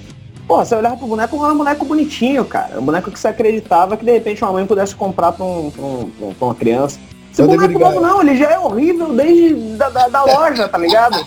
Porra, 0.47 0.63
você 0.63 0.75
olhava 0.75 0.95
pro 0.95 1.07
boneco, 1.07 1.43
era 1.43 1.53
um 1.53 1.57
boneco 1.57 1.85
bonitinho, 1.85 2.45
cara. 2.45 2.79
Um 2.79 2.85
boneco 2.85 3.11
que 3.11 3.19
você 3.19 3.27
acreditava 3.27 3.97
que 3.97 4.05
de 4.05 4.11
repente 4.11 4.41
uma 4.43 4.53
mãe 4.53 4.65
pudesse 4.65 4.95
comprar 4.95 5.33
pra, 5.33 5.43
um, 5.43 5.69
pra, 5.69 5.83
um, 5.83 6.33
pra 6.33 6.47
uma 6.47 6.55
criança. 6.55 6.99
Esse 7.31 7.41
eu 7.41 7.47
boneco 7.47 7.77
novo 7.77 7.99
não, 7.99 8.21
ele 8.21 8.37
já 8.37 8.51
é 8.51 8.57
horrível 8.57 9.13
desde 9.13 9.53
da, 9.75 9.89
da, 9.89 10.07
da 10.07 10.23
loja, 10.23 10.67
tá 10.69 10.77
ligado? 10.77 11.23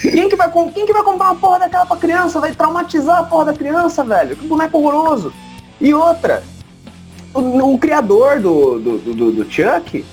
Quem 0.00 0.28
que, 0.28 0.36
vai, 0.36 0.50
quem 0.74 0.84
que 0.84 0.92
vai 0.92 1.02
comprar 1.02 1.26
uma 1.30 1.36
porra 1.36 1.60
daquela 1.60 1.86
pra 1.86 1.96
criança? 1.96 2.40
Vai 2.40 2.52
traumatizar 2.54 3.20
a 3.20 3.22
porra 3.22 3.46
da 3.46 3.52
criança, 3.54 4.04
velho. 4.04 4.36
Que 4.36 4.46
boneco 4.46 4.78
horroroso. 4.78 5.32
E 5.80 5.94
outra, 5.94 6.42
o, 7.32 7.72
o 7.72 7.78
criador 7.78 8.40
do, 8.40 8.78
do, 8.78 8.98
do, 8.98 9.32
do, 9.32 9.50
Chuck, 9.50 10.04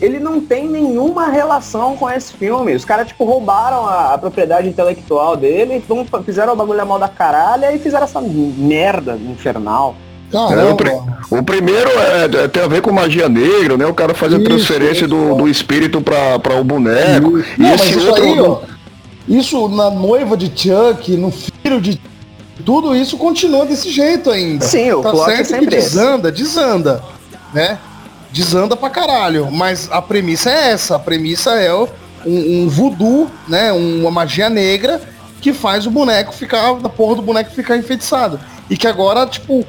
ele 0.00 0.18
não 0.18 0.40
tem 0.40 0.68
nenhuma 0.68 1.28
relação 1.28 1.96
com 1.96 2.10
esse 2.10 2.32
filme. 2.32 2.74
Os 2.74 2.84
caras, 2.84 3.08
tipo, 3.08 3.24
roubaram 3.24 3.86
a, 3.86 4.14
a, 4.14 4.18
propriedade 4.18 4.68
intelectual 4.68 5.36
dele, 5.36 5.82
vão, 5.86 6.06
fizeram 6.24 6.52
o 6.52 6.56
bagulho 6.56 6.86
mal 6.86 6.98
da 6.98 7.08
caralho 7.08 7.64
e 7.74 7.78
fizeram 7.78 8.04
essa 8.04 8.20
merda 8.20 9.16
infernal. 9.16 9.94
É, 10.32 11.32
o, 11.32 11.38
o, 11.38 11.42
primeiro 11.44 11.88
é, 11.90 12.24
é, 12.24 12.48
tem 12.48 12.62
a 12.62 12.66
ver 12.66 12.82
com 12.82 12.90
magia 12.90 13.28
negra, 13.28 13.76
né? 13.76 13.86
O 13.86 13.94
cara 13.94 14.14
faz 14.14 14.34
a 14.34 14.40
transferência 14.40 15.04
isso, 15.04 15.08
do, 15.08 15.36
do 15.36 15.48
espírito 15.48 16.00
para 16.00 16.58
o 16.58 16.64
boneco. 16.64 17.38
Isso. 17.38 17.48
E 17.56 17.62
não, 17.62 17.74
esse 17.74 17.96
outro. 17.98 18.22
Aí, 18.24 18.40
ó, 18.40 18.58
isso 19.28 19.68
na 19.68 19.90
noiva 19.90 20.36
de 20.36 20.46
Chuck, 20.46 21.16
no 21.16 21.30
filho 21.30 21.80
de. 21.80 22.00
Tudo 22.64 22.96
isso 22.96 23.16
continua 23.16 23.64
desse 23.64 23.90
jeito 23.90 24.30
ainda. 24.30 24.64
Sim, 24.64 24.92
o 24.92 25.02
tá 25.02 25.10
plot 25.10 25.26
certo 25.26 25.54
é 25.54 25.58
que 25.58 25.66
desanda, 25.66 26.32
desanda, 26.32 27.02
né? 27.52 27.78
Desanda 28.34 28.76
pra 28.76 28.90
caralho. 28.90 29.48
Mas 29.50 29.88
a 29.92 30.02
premissa 30.02 30.50
é 30.50 30.72
essa. 30.72 30.96
A 30.96 30.98
premissa 30.98 31.52
é 31.52 31.72
um, 31.72 31.86
um 32.26 32.68
voodoo, 32.68 33.30
né? 33.46 33.70
Uma 33.70 34.10
magia 34.10 34.50
negra 34.50 35.00
que 35.40 35.52
faz 35.52 35.86
o 35.86 35.90
boneco 35.90 36.32
ficar, 36.32 36.74
da 36.74 36.88
porra 36.88 37.14
do 37.14 37.22
boneco 37.22 37.50
ficar 37.50 37.76
enfeitiçado. 37.76 38.40
E 38.68 38.76
que 38.76 38.88
agora, 38.88 39.24
tipo, 39.24 39.64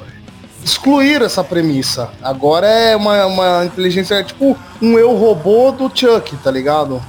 excluir 0.64 1.22
essa 1.22 1.44
premissa. 1.44 2.10
Agora 2.20 2.66
é 2.66 2.96
uma, 2.96 3.26
uma 3.26 3.64
inteligência, 3.64 4.24
tipo, 4.24 4.58
um 4.82 4.98
eu 4.98 5.14
robô 5.14 5.70
do 5.70 5.88
Chuck, 5.94 6.36
tá 6.38 6.50
ligado? 6.50 7.00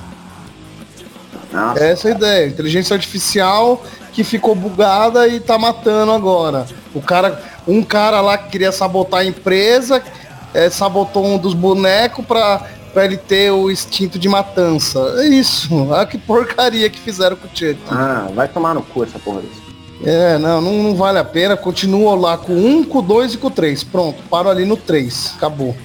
Nossa, 1.51 1.83
Essa 1.83 2.09
é 2.09 2.11
a 2.11 2.15
ideia. 2.15 2.47
Inteligência 2.47 2.93
artificial 2.93 3.81
que 4.13 4.23
ficou 4.23 4.53
bugada 4.53 5.27
e 5.27 5.39
tá 5.39 5.57
matando 5.57 6.11
agora. 6.11 6.67
O 6.93 7.01
cara, 7.01 7.41
um 7.67 7.81
cara 7.81 8.21
lá 8.21 8.37
que 8.37 8.49
queria 8.49 8.71
sabotar 8.71 9.21
a 9.21 9.25
empresa, 9.25 10.03
é, 10.53 10.69
sabotou 10.69 11.25
um 11.25 11.37
dos 11.37 11.53
bonecos 11.53 12.25
pra, 12.25 12.61
pra 12.93 13.05
ele 13.05 13.17
ter 13.17 13.51
o 13.51 13.69
instinto 13.69 14.17
de 14.17 14.27
matança. 14.27 14.99
É 15.17 15.27
isso. 15.27 15.69
Ah, 15.93 16.05
que 16.05 16.17
porcaria 16.17 16.89
que 16.89 16.99
fizeram 16.99 17.35
com 17.35 17.47
o 17.47 17.49
Chuck. 17.49 17.77
Ah, 17.89 18.27
vai 18.33 18.47
tomar 18.47 18.73
no 18.73 18.81
cu 18.81 19.03
essa 19.03 19.17
porra 19.19 19.41
disso. 19.41 19.61
É, 20.03 20.37
não, 20.37 20.61
não, 20.61 20.83
não 20.83 20.95
vale 20.95 21.17
a 21.17 21.23
pena. 21.23 21.57
Continua 21.57 22.15
lá 22.15 22.37
com 22.37 22.53
um, 22.53 22.83
com 22.83 23.01
dois 23.01 23.33
e 23.33 23.37
com 23.37 23.49
três. 23.49 23.83
Pronto, 23.83 24.21
paro 24.29 24.49
ali 24.49 24.65
no 24.65 24.77
três. 24.77 25.33
Acabou. 25.37 25.75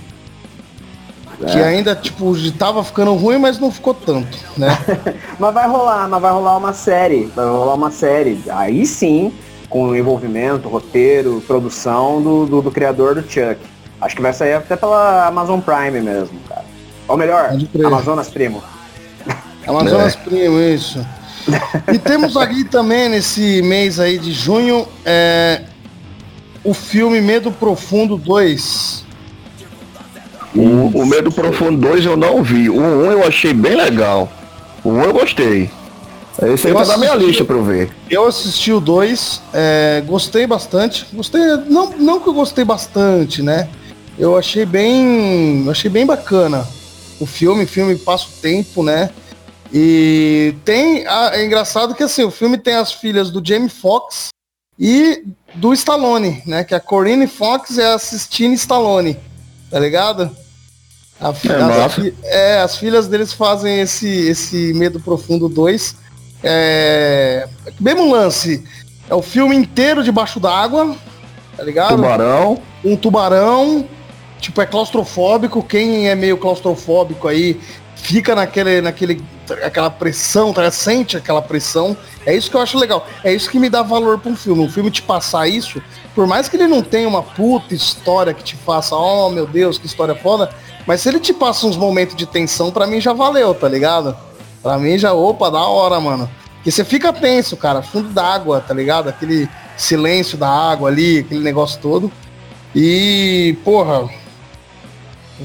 Que 1.38 1.58
é. 1.58 1.64
ainda, 1.64 1.94
tipo, 1.96 2.34
tava 2.52 2.84
ficando 2.84 3.14
ruim, 3.14 3.38
mas 3.38 3.58
não 3.58 3.70
ficou 3.70 3.94
tanto, 3.94 4.38
né? 4.56 4.78
mas 5.38 5.54
vai 5.54 5.68
rolar, 5.68 6.08
mas 6.08 6.22
vai 6.22 6.32
rolar 6.32 6.56
uma 6.56 6.72
série. 6.72 7.24
Vai 7.34 7.46
rolar 7.46 7.74
uma 7.74 7.90
série. 7.90 8.40
Aí 8.48 8.86
sim, 8.86 9.32
com 9.68 9.94
envolvimento, 9.96 10.68
roteiro, 10.68 11.42
produção 11.46 12.22
do, 12.22 12.46
do, 12.46 12.62
do 12.62 12.70
criador 12.70 13.14
do 13.14 13.22
Chuck. 13.22 13.58
Acho 14.03 14.16
que 14.16 14.22
vai 14.22 14.32
sair 14.32 14.55
até 14.55 14.74
pela 14.74 15.28
Amazon 15.28 15.61
Prime 15.61 16.00
mesmo, 16.00 16.38
cara. 16.48 16.64
Ou 17.07 17.16
melhor, 17.16 17.50
Amazonas 17.84 18.28
Primo. 18.28 18.61
Amazonas 19.64 20.16
é. 20.16 20.18
Primo, 20.18 20.61
isso. 20.61 21.07
E 21.92 21.98
temos 22.00 22.36
aqui 22.36 22.64
também, 22.64 23.09
nesse 23.09 23.62
mês 23.62 24.00
aí 24.00 24.18
de 24.18 24.32
junho, 24.32 24.88
é, 25.05 25.62
o 26.64 26.74
filme 26.74 27.20
Medo 27.20 27.53
Profundo 27.53 28.16
2. 28.16 29.05
O, 30.55 30.61
o 30.61 31.07
Medo 31.07 31.30
Profundo 31.30 31.78
2 31.78 32.05
eu 32.05 32.16
não 32.16 32.42
vi. 32.42 32.68
O 32.68 32.80
1 32.80 33.05
eu 33.12 33.26
achei 33.26 33.55
bem 33.55 33.76
legal. 33.76 34.30
O 34.82 34.90
1 34.90 35.03
eu 35.05 35.12
gostei. 35.12 35.70
Esse 36.42 36.66
aí 36.66 36.72
eu 36.72 36.78
tá 36.78 36.86
na 36.86 36.96
minha 36.96 37.14
lista 37.14 37.44
pra 37.44 37.55
eu 37.55 37.62
ver. 37.62 37.90
Eu 38.11 38.26
assisti 38.26 38.72
o 38.72 38.80
2, 38.80 39.42
é, 39.55 40.03
gostei 40.05 40.44
bastante. 40.44 41.07
Gostei, 41.12 41.40
não, 41.68 41.90
não 41.98 42.18
que 42.18 42.28
eu 42.28 42.34
gostei 42.34 42.64
bastante, 42.64 43.42
né? 43.42 43.68
Eu 44.18 44.36
achei 44.36 44.64
bem. 44.64 45.66
Achei 45.70 45.90
bem 45.90 46.06
bacana. 46.06 46.66
O 47.20 47.26
filme, 47.26 47.66
filme 47.66 47.96
passa 47.96 48.26
o 48.26 48.40
tempo, 48.40 48.82
né? 48.82 49.10
E 49.72 50.54
tem. 50.64 51.04
é 51.06 51.44
engraçado 51.44 51.94
que 51.94 52.02
assim, 52.02 52.24
o 52.24 52.30
filme 52.30 52.58
tem 52.58 52.74
as 52.74 52.92
filhas 52.92 53.30
do 53.30 53.42
Jamie 53.44 53.70
Foxx 53.70 54.28
e 54.78 55.24
do 55.54 55.72
Stallone, 55.72 56.42
né? 56.46 56.64
Que 56.64 56.74
a 56.74 56.80
Corinne 56.80 57.26
Fox 57.26 57.78
é 57.78 57.94
a 57.94 57.98
Sistine 57.98 58.54
Stallone, 58.54 59.18
tá 59.70 59.78
ligado? 59.78 60.30
A, 61.20 61.28
é, 61.28 61.84
as, 61.84 61.98
é, 62.24 62.60
as 62.60 62.76
filhas 62.76 63.06
deles 63.06 63.32
fazem 63.32 63.80
esse, 63.80 64.08
esse 64.08 64.74
Medo 64.74 64.98
Profundo 64.98 65.48
2. 65.48 65.96
É, 66.42 67.48
mesmo 67.80 68.10
lance. 68.10 68.64
É 69.08 69.14
o 69.14 69.22
filme 69.22 69.54
inteiro 69.54 70.02
debaixo 70.02 70.40
d'água, 70.40 70.96
tá 71.56 71.62
ligado? 71.62 71.96
Tubarão. 71.96 72.60
Um 72.84 72.96
tubarão. 72.96 73.88
Tipo, 74.43 74.61
é 74.61 74.66
claustrofóbico. 74.66 75.62
Quem 75.62 76.09
é 76.09 76.16
meio 76.16 76.36
claustrofóbico 76.36 77.28
aí 77.28 77.61
fica 77.95 78.34
naquele, 78.34 78.80
naquele, 78.80 79.24
aquela 79.62 79.88
pressão, 79.88 80.53
tá? 80.53 80.68
sente 80.70 81.16
aquela 81.16 81.40
pressão. 81.40 81.97
É 82.26 82.34
isso 82.34 82.51
que 82.51 82.57
eu 82.57 82.61
acho 82.61 82.76
legal. 82.76 83.07
É 83.22 83.32
isso 83.32 83.49
que 83.49 83.59
me 83.59 83.70
dá 83.70 83.82
valor 83.82 84.18
para 84.18 84.32
um 84.32 84.36
filme. 84.36 84.64
Um 84.64 84.68
filme 84.68 84.90
te 84.90 85.01
passar 85.01 85.47
isso, 85.47 85.80
por 86.12 86.26
mais 86.26 86.49
que 86.49 86.57
ele 86.57 86.66
não 86.66 86.82
tenha 86.82 87.09
uma 87.09 87.22
puta 87.22 87.72
história 87.72 88.34
que 88.34 88.43
te 88.43 88.57
faça, 88.57 88.97
oh 88.97 89.30
meu 89.30 89.47
Deus, 89.47 89.78
que 89.78 89.86
história 89.86 90.14
foda, 90.16 90.51
mas 90.86 91.01
se 91.01 91.09
ele 91.09 91.20
te 91.20 91.32
passa 91.32 91.64
uns 91.64 91.76
momentos 91.76 92.16
de 92.16 92.26
tensão, 92.26 92.72
para 92.72 92.86
mim 92.86 93.01
já 93.01 93.12
valeu, 93.12 93.55
tá 93.55 93.68
ligado? 93.68 94.16
Pra 94.61 94.76
mim 94.76 94.99
já, 94.99 95.12
opa, 95.12 95.51
da 95.51 95.61
hora, 95.61 96.01
mano. 96.01 96.28
Que 96.64 96.70
você 96.70 96.84
fica 96.84 97.12
tenso, 97.12 97.57
cara, 97.57 97.80
fundo 97.80 98.09
d'água, 98.09 98.61
tá 98.61 98.74
ligado? 98.74 99.09
Aquele 99.09 99.49
silêncio 99.76 100.36
da 100.36 100.49
água 100.49 100.88
ali, 100.88 101.20
aquele 101.20 101.43
negócio 101.43 101.80
todo. 101.80 102.11
E, 102.74 103.57
porra, 103.64 104.09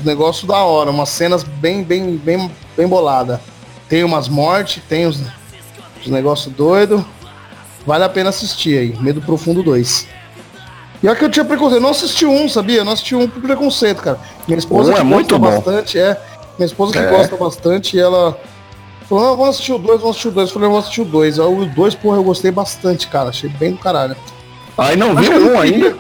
um 0.02 0.06
negócio 0.06 0.48
da 0.48 0.58
hora, 0.58 0.92
umas 0.92 1.10
cenas 1.10 1.44
bem, 1.44 1.84
bem, 1.84 2.18
bem, 2.18 2.52
bem 2.76 2.88
bolada. 2.88 3.42
Tem 3.90 4.04
umas 4.04 4.28
mortes, 4.28 4.84
tem 4.88 5.06
os, 5.06 5.20
os 6.02 6.08
negócios 6.08 6.54
doidos. 6.54 7.04
Vale 7.86 8.04
a 8.04 8.10
pena 8.10 8.30
assistir 8.30 8.78
aí. 8.78 8.98
Medo 9.02 9.22
Profundo 9.22 9.64
2. 9.64 10.08
E 11.02 11.08
olha 11.08 11.16
que 11.16 11.24
eu 11.24 11.30
tinha 11.30 11.46
preconceito. 11.46 11.78
Eu 11.78 11.82
não 11.82 11.90
assisti 11.92 12.26
um, 12.26 12.50
sabia? 12.50 12.80
Eu 12.80 12.86
não 12.86 12.92
assisti 12.92 13.16
um 13.16 13.28
por 13.28 13.42
preconceito, 13.42 14.02
cara. 14.02 14.20
Minha 14.48 14.60
esposa 14.60 14.92
um 14.92 14.94
que 14.94 15.00
é 15.00 15.04
muito 15.04 15.38
gosta 15.38 15.56
bom. 15.56 15.56
bastante, 15.56 16.00
é. 16.00 16.22
Minha 16.58 16.66
esposa 16.66 16.92
que 16.94 17.00
é. 17.00 17.10
gosta 17.10 17.38
bastante, 17.38 18.00
ela 18.00 18.38
falou, 19.08 19.24
não, 19.24 19.38
vamos 19.38 19.50
assistir 19.56 19.74
o 19.74 19.78
dois, 19.78 20.02
vamos 20.02 20.16
assistir 20.16 20.28
o 20.28 20.32
dois. 20.32 20.50
Eu 20.50 20.54
falei, 20.54 20.70
vamos 20.70 20.84
assistir 20.84 21.02
o 21.02 21.06
dois. 21.06 21.40
O 21.40 21.66
dois, 21.66 21.96
porra, 21.96 22.18
eu 22.18 22.24
gostei 22.24 22.52
bastante, 22.52 23.08
cara. 23.08 23.30
Achei 23.30 23.50
bem 23.50 23.72
do 23.72 23.78
caralho. 23.78 24.16
Aí 24.78 24.96
não 24.96 25.16
viu 25.16 25.54
um 25.54 25.60
ainda? 25.60 25.96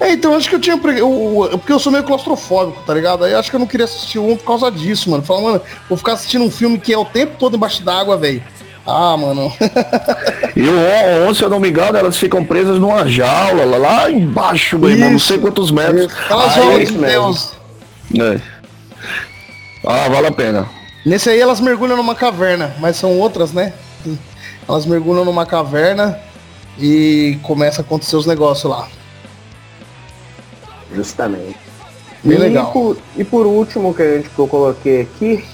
É, 0.00 0.12
então 0.12 0.34
acho 0.34 0.48
que 0.48 0.54
eu 0.54 0.60
tinha. 0.60 0.76
Eu, 0.96 1.50
porque 1.58 1.72
eu 1.72 1.78
sou 1.78 1.92
meio 1.92 2.04
claustrofóbico, 2.04 2.82
tá 2.86 2.94
ligado? 2.94 3.22
Aí 3.22 3.34
acho 3.34 3.50
que 3.50 3.56
eu 3.56 3.60
não 3.60 3.66
queria 3.66 3.84
assistir 3.84 4.18
um 4.18 4.34
por 4.34 4.46
causa 4.46 4.70
disso, 4.70 5.10
mano. 5.10 5.22
Falando, 5.22 5.44
mano, 5.44 5.62
vou 5.88 5.98
ficar 5.98 6.14
assistindo 6.14 6.44
um 6.44 6.50
filme 6.50 6.78
que 6.78 6.92
é 6.92 6.98
o 6.98 7.04
tempo 7.04 7.36
todo 7.38 7.56
embaixo 7.56 7.84
d'água, 7.84 8.16
velho. 8.16 8.42
Ah, 8.86 9.14
mano. 9.16 9.52
e 10.56 10.62
o 10.62 11.28
11, 11.28 11.38
se 11.38 11.44
eu 11.44 11.50
não 11.50 11.60
me 11.60 11.68
engano, 11.68 11.98
elas 11.98 12.16
ficam 12.16 12.42
presas 12.42 12.78
numa 12.78 13.06
jaula 13.06 13.76
lá 13.76 14.10
embaixo, 14.10 14.78
meu 14.78 14.90
irmão, 14.90 15.12
não 15.12 15.18
sei 15.18 15.38
quantos 15.38 15.70
metros. 15.70 16.10
Elas 16.30 16.56
ah, 16.56 16.78
de 16.78 16.92
Deus. 16.92 17.52
É. 18.18 18.40
Ah, 19.86 20.08
vale 20.08 20.28
a 20.28 20.32
pena. 20.32 20.68
Nesse 21.04 21.28
aí 21.28 21.40
elas 21.40 21.60
mergulham 21.60 21.96
numa 21.96 22.14
caverna, 22.14 22.74
mas 22.78 22.96
são 22.96 23.18
outras, 23.18 23.52
né? 23.52 23.74
Elas 24.68 24.86
mergulham 24.86 25.24
numa 25.24 25.44
caverna 25.44 26.18
e 26.78 27.38
começa 27.42 27.82
a 27.82 27.84
acontecer 27.84 28.16
os 28.16 28.26
negócios 28.26 28.70
lá. 28.70 28.88
Justamente. 30.94 31.58
Bem 32.22 32.36
e 32.36 32.40
legal. 32.40 32.72
Por, 32.72 32.96
e 33.16 33.24
por 33.24 33.46
último 33.46 33.94
que, 33.94 34.02
a 34.02 34.16
gente, 34.16 34.28
que 34.28 34.38
eu 34.38 34.46
coloquei 34.46 35.02
aqui, 35.02 35.44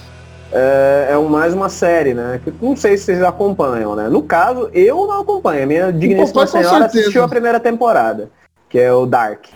é, 0.53 1.09
é 1.12 1.16
mais 1.18 1.55
uma 1.55 1.68
série, 1.68 2.14
né? 2.14 2.41
Que 2.43 2.53
não 2.61 2.76
sei 2.76 2.97
se 2.97 3.05
vocês 3.05 3.22
acompanham, 3.22 3.95
né? 3.95 4.09
No 4.09 4.22
caso, 4.22 4.70
eu 4.72 5.07
não 5.07 5.20
acompanho. 5.20 5.62
A 5.62 5.66
minha 5.66 5.93
digníssima 5.93 6.47
senhora 6.47 6.87
assistiu 6.87 7.22
a 7.22 7.28
primeira 7.28 7.61
temporada, 7.61 8.30
que 8.68 8.78
é 8.78 8.93
o 8.93 9.07
Dark. 9.07 9.47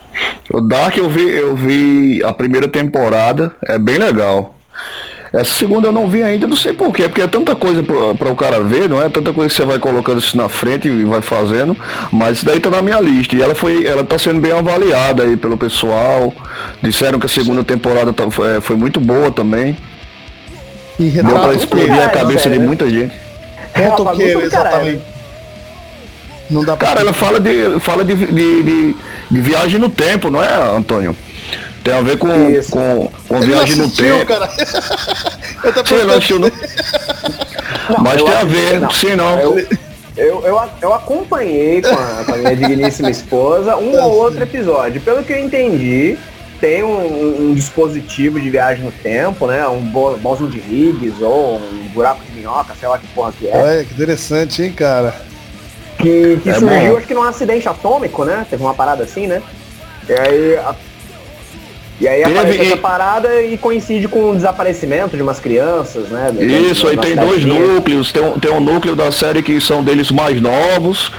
O 0.53 0.61
Dark 0.61 0.97
eu 0.97 1.09
vi, 1.09 1.29
eu 1.29 1.55
vi 1.55 2.23
a 2.23 2.33
primeira 2.33 2.67
temporada, 2.67 3.53
é 3.65 3.77
bem 3.77 3.97
legal. 3.97 4.55
Essa 5.33 5.53
segunda 5.53 5.87
eu 5.87 5.93
não 5.93 6.09
vi 6.09 6.21
ainda, 6.21 6.45
não 6.45 6.57
sei 6.57 6.73
porquê, 6.73 7.03
porque 7.03 7.21
é 7.21 7.27
tanta 7.27 7.55
coisa 7.55 7.81
para 7.81 8.29
o 8.29 8.35
cara 8.35 8.61
ver, 8.61 8.89
não 8.89 9.01
é? 9.01 9.07
Tanta 9.07 9.31
coisa 9.31 9.49
que 9.49 9.55
você 9.55 9.65
vai 9.65 9.79
colocando 9.79 10.19
isso 10.19 10.35
na 10.35 10.49
frente 10.49 10.89
e 10.89 11.05
vai 11.05 11.21
fazendo, 11.21 11.75
mas 12.11 12.37
isso 12.37 12.45
daí 12.45 12.59
tá 12.59 12.69
na 12.69 12.81
minha 12.81 12.99
lista. 12.99 13.37
E 13.37 13.41
ela 13.41 13.55
foi, 13.55 13.85
ela 13.85 14.03
tá 14.03 14.19
sendo 14.19 14.41
bem 14.41 14.51
avaliada 14.51 15.23
aí 15.23 15.37
pelo 15.37 15.57
pessoal. 15.57 16.33
Disseram 16.83 17.17
que 17.17 17.27
a 17.27 17.29
segunda 17.29 17.63
temporada 17.63 18.11
tá, 18.11 18.29
foi, 18.29 18.59
foi 18.59 18.75
muito 18.75 18.99
boa 18.99 19.31
também. 19.31 19.77
E 20.99 21.09
Deu 21.09 21.39
pra 21.39 21.53
explodir 21.53 22.03
a 22.03 22.09
cabeça 22.09 22.49
de 22.49 22.59
muita 22.59 22.89
gente. 22.89 23.13
Conta 23.73 24.03
o 24.03 24.17
que 24.17 24.23
exatamente? 24.23 25.01
Não 26.49 26.65
dá 26.65 26.75
pra 26.75 26.87
Cara, 26.87 26.99
ela 26.99 27.13
fala 27.13 27.39
de, 27.39 27.79
fala 27.79 28.03
de, 28.03 28.13
de, 28.13 28.63
de, 28.63 28.95
de 29.31 29.41
viagem 29.41 29.79
no 29.79 29.89
tempo, 29.89 30.29
não 30.29 30.43
é, 30.43 30.75
Antônio? 30.75 31.15
Tem 31.83 31.93
a 31.93 32.01
ver 32.01 32.17
com, 32.17 32.27
com, 32.69 33.11
com 33.27 33.39
viagem 33.41 33.75
no 33.75 33.89
tempo. 33.89 34.25
Cara. 34.25 34.49
eu 35.63 35.73
tô 35.73 35.83
Você 35.83 36.03
não 36.03 36.13
assistiu, 36.13 36.39
não? 36.39 36.51
Mas 37.99 38.21
tem 38.21 38.33
a 38.33 38.43
ver, 38.43 38.79
não. 38.79 38.91
sim 38.91 39.15
não. 39.15 39.39
Eu, 39.39 39.59
eu, 40.15 40.45
eu, 40.45 40.61
eu 40.81 40.93
acompanhei 40.93 41.81
com 41.81 41.89
a, 41.89 42.23
com 42.25 42.33
a 42.33 42.37
minha 42.37 42.55
digníssima 42.55 43.09
esposa 43.09 43.77
um 43.77 43.99
ou 43.99 44.11
outro 44.11 44.43
episódio. 44.43 45.01
Pelo 45.01 45.23
que 45.23 45.33
eu 45.33 45.39
entendi, 45.39 46.17
tem 46.59 46.83
um, 46.83 47.49
um, 47.49 47.53
dispositivo 47.55 48.39
de 48.39 48.49
viagem 48.49 48.85
no 48.85 48.91
tempo, 48.91 49.47
né? 49.47 49.67
Um 49.67 49.81
bóson 49.81 50.47
de 50.47 50.59
Higgs 50.59 51.23
ou 51.23 51.57
um 51.57 51.87
buraco 51.93 52.23
de 52.23 52.31
minhoca, 52.33 52.75
sei 52.79 52.87
lá 52.87 52.99
que 52.99 53.07
porra 53.07 53.31
que 53.31 53.47
é. 53.47 53.55
Olha, 53.55 53.83
que 53.83 53.93
interessante, 53.93 54.61
hein, 54.61 54.71
cara? 54.71 55.15
Que, 55.97 56.39
que 56.43 56.49
é 56.49 56.53
surgiu, 56.53 56.91
bom. 56.91 56.97
acho 56.97 57.07
que 57.07 57.13
num 57.13 57.23
acidente 57.23 57.67
atômico, 57.67 58.23
né? 58.23 58.45
Teve 58.49 58.61
uma 58.61 58.75
parada 58.75 59.03
assim, 59.03 59.25
né? 59.25 59.41
E 60.07 60.13
aí 60.13 60.57
a 60.57 60.75
e 62.01 62.07
aí 62.07 62.23
Teve, 62.23 62.39
aparece 62.39 62.61
essa 62.61 62.77
parada 62.77 63.43
e 63.43 63.55
coincide 63.59 64.07
com 64.07 64.31
o 64.31 64.35
desaparecimento 64.35 65.15
de 65.15 65.21
umas 65.21 65.39
crianças, 65.39 66.09
né? 66.09 66.31
Isso, 66.39 66.87
aí 66.87 66.97
tem 66.97 67.15
dois 67.15 67.45
núcleos, 67.45 68.11
tem 68.11 68.23
um, 68.23 68.39
tem 68.39 68.51
um 68.51 68.59
núcleo 68.59 68.95
da 68.95 69.11
série 69.11 69.43
que 69.43 69.61
são 69.61 69.83
deles 69.83 70.09
mais 70.09 70.41
novos, 70.41 71.11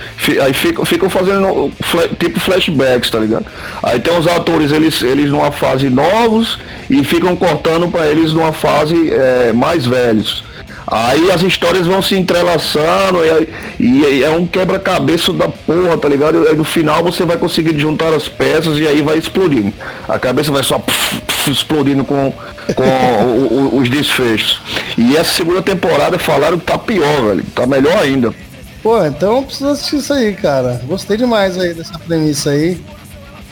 aí 0.43 0.53
ficam, 0.53 0.85
ficam 0.85 1.09
fazendo 1.09 1.71
tipo 2.19 2.41
flashbacks, 2.41 3.11
tá 3.11 3.21
ligado? 3.21 3.47
Aí 3.81 4.01
tem 4.01 4.19
os 4.19 4.27
atores, 4.27 4.73
eles, 4.73 5.01
eles 5.03 5.31
numa 5.31 5.53
fase 5.53 5.89
novos 5.89 6.59
e 6.91 7.05
ficam 7.05 7.37
cortando 7.37 7.87
para 7.87 8.09
eles 8.09 8.33
numa 8.33 8.53
fase 8.53 9.09
é, 9.13 9.53
mais 9.53 9.87
velhos. 9.87 10.43
Aí 10.87 11.31
as 11.31 11.43
histórias 11.43 11.87
vão 11.87 12.03
se 12.03 12.17
entrelaçando 12.17 13.19
e, 13.79 13.85
e 13.85 14.25
é 14.25 14.31
um 14.31 14.47
quebra-cabeça 14.47 15.33
da 15.33 15.49
porra, 15.49 15.97
tá 15.97 16.09
ligado? 16.09 16.47
Aí 16.49 16.57
no 16.57 16.65
final 16.65 17.03
você 17.03 17.25
vai 17.25 17.37
conseguir 17.37 17.79
juntar 17.79 18.13
as 18.13 18.29
peças 18.29 18.79
e 18.79 18.87
aí 18.87 19.01
vai 19.03 19.19
explodindo. 19.19 19.73
A 20.09 20.19
cabeça 20.19 20.51
vai 20.51 20.63
só 20.63 20.79
puf, 20.79 21.21
puf, 21.21 21.51
explodindo 21.51 22.05
com, 22.05 22.33
com 22.75 22.83
o, 23.25 23.75
o, 23.75 23.79
os 23.79 23.89
desfechos. 23.89 24.61
E 24.99 25.17
essa 25.17 25.33
segunda 25.33 25.63
temporada 25.63 26.19
falaram 26.19 26.59
que 26.59 26.67
tá 26.67 26.79
pior, 26.79 27.23
velho. 27.27 27.45
Tá 27.55 27.67
melhor 27.67 27.97
ainda. 27.99 28.35
Pô, 28.83 29.05
então 29.05 29.45
precisa 29.45 29.71
assistir 29.71 29.97
isso 29.97 30.13
aí, 30.13 30.35
cara. 30.35 30.81
Gostei 30.85 31.17
demais 31.17 31.57
aí 31.57 31.73
dessa 31.73 31.99
premissa 32.01 32.51
aí. 32.51 32.81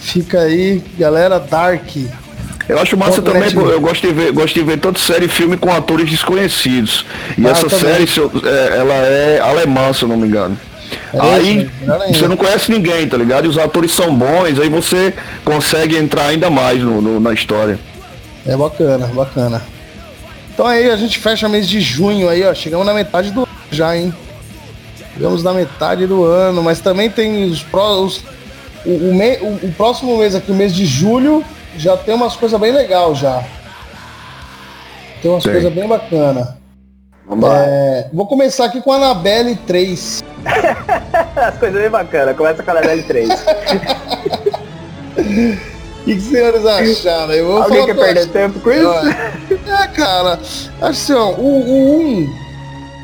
Fica 0.01 0.41
aí, 0.41 0.83
galera, 0.99 1.39
Dark. 1.39 1.89
Eu 2.71 2.79
acho 2.79 2.97
massa 2.97 3.21
também, 3.21 3.51
eu 3.53 3.81
gosto 3.81 4.07
de 4.07 4.12
ver, 4.12 4.33
gosto 4.33 4.55
de 4.55 4.62
ver 4.62 4.79
tanto 4.79 5.01
série 5.01 5.25
e 5.25 5.29
filme 5.29 5.57
com 5.57 5.73
atores 5.73 6.09
desconhecidos. 6.09 7.05
E 7.37 7.45
ah, 7.45 7.51
essa 7.51 7.68
série, 7.68 8.05
é, 8.05 8.79
ela 8.79 8.95
é 8.95 9.41
alemã, 9.41 9.93
se 9.93 10.05
eu 10.05 10.09
não 10.09 10.16
me 10.16 10.29
engano. 10.29 10.57
É 11.12 11.21
aí 11.21 11.71
você 12.12 12.29
não 12.29 12.37
conhece 12.37 12.71
ninguém, 12.71 13.09
tá 13.09 13.16
ligado? 13.16 13.47
E 13.47 13.49
os 13.49 13.59
atores 13.59 13.93
são 13.93 14.14
bons, 14.14 14.61
aí 14.61 14.68
você 14.68 15.12
consegue 15.45 15.97
entrar 15.97 16.27
ainda 16.27 16.49
mais 16.49 16.81
no, 16.81 17.01
no, 17.01 17.18
na 17.18 17.33
história. 17.33 17.77
É 18.47 18.57
bacana, 18.57 19.07
bacana. 19.09 19.62
Então 20.55 20.64
aí 20.64 20.89
a 20.91 20.97
gente 20.97 21.18
fecha 21.18 21.49
mês 21.49 21.68
de 21.68 21.81
junho 21.81 22.29
aí, 22.29 22.45
ó. 22.45 22.55
Chegamos 22.55 22.87
na 22.87 22.95
metade 22.95 23.33
do 23.33 23.41
ano 23.41 23.49
já, 23.73 23.97
hein? 23.97 24.14
Chegamos 25.14 25.43
na 25.43 25.53
metade 25.53 26.07
do 26.07 26.25
ano, 26.25 26.62
mas 26.62 26.81
também 26.81 27.11
tem 27.11 27.51
os, 27.51 27.64
os 27.73 28.25
o, 28.85 28.91
o, 28.91 29.14
me, 29.14 29.39
o, 29.39 29.66
o 29.66 29.75
próximo 29.77 30.16
mês 30.18 30.37
aqui, 30.37 30.53
o 30.53 30.55
mês 30.55 30.73
de 30.73 30.87
julho, 30.87 31.45
já 31.81 31.97
tem 31.97 32.14
umas 32.14 32.37
coisas 32.37 32.61
bem 32.61 32.72
legais 32.72 33.18
já. 33.18 33.43
Tem 35.22 35.31
umas 35.31 35.43
coisas 35.43 35.72
bem 35.72 35.89
bacanas. 35.89 36.49
É, 37.55 38.09
vou 38.12 38.26
começar 38.26 38.66
aqui 38.66 38.83
com 38.83 38.93
a 38.93 38.97
Anabelle 38.97 39.57
3. 39.66 40.22
As 41.37 41.57
coisas 41.59 41.81
bem 41.81 41.91
bacanas. 41.91 42.37
Começa 42.37 42.62
com 42.62 42.70
a 42.70 42.74
Anabelle 42.74 43.03
3. 43.03 43.28
O 43.31 43.35
que, 46.05 46.14
que 46.14 46.20
senhores 46.20 46.66
acharam? 46.66 47.33
Eu 47.33 47.47
vou 47.47 47.62
Alguém 47.62 47.87
quer 47.87 47.97
perder 47.97 48.26
tempo 48.28 48.61
com 48.61 48.70
isso? 48.70 48.91
É, 49.70 49.87
cara. 49.89 50.39
Assim, 50.81 51.12
ó, 51.12 51.31
o, 51.31 51.61
o 51.61 52.01
1, 52.01 52.37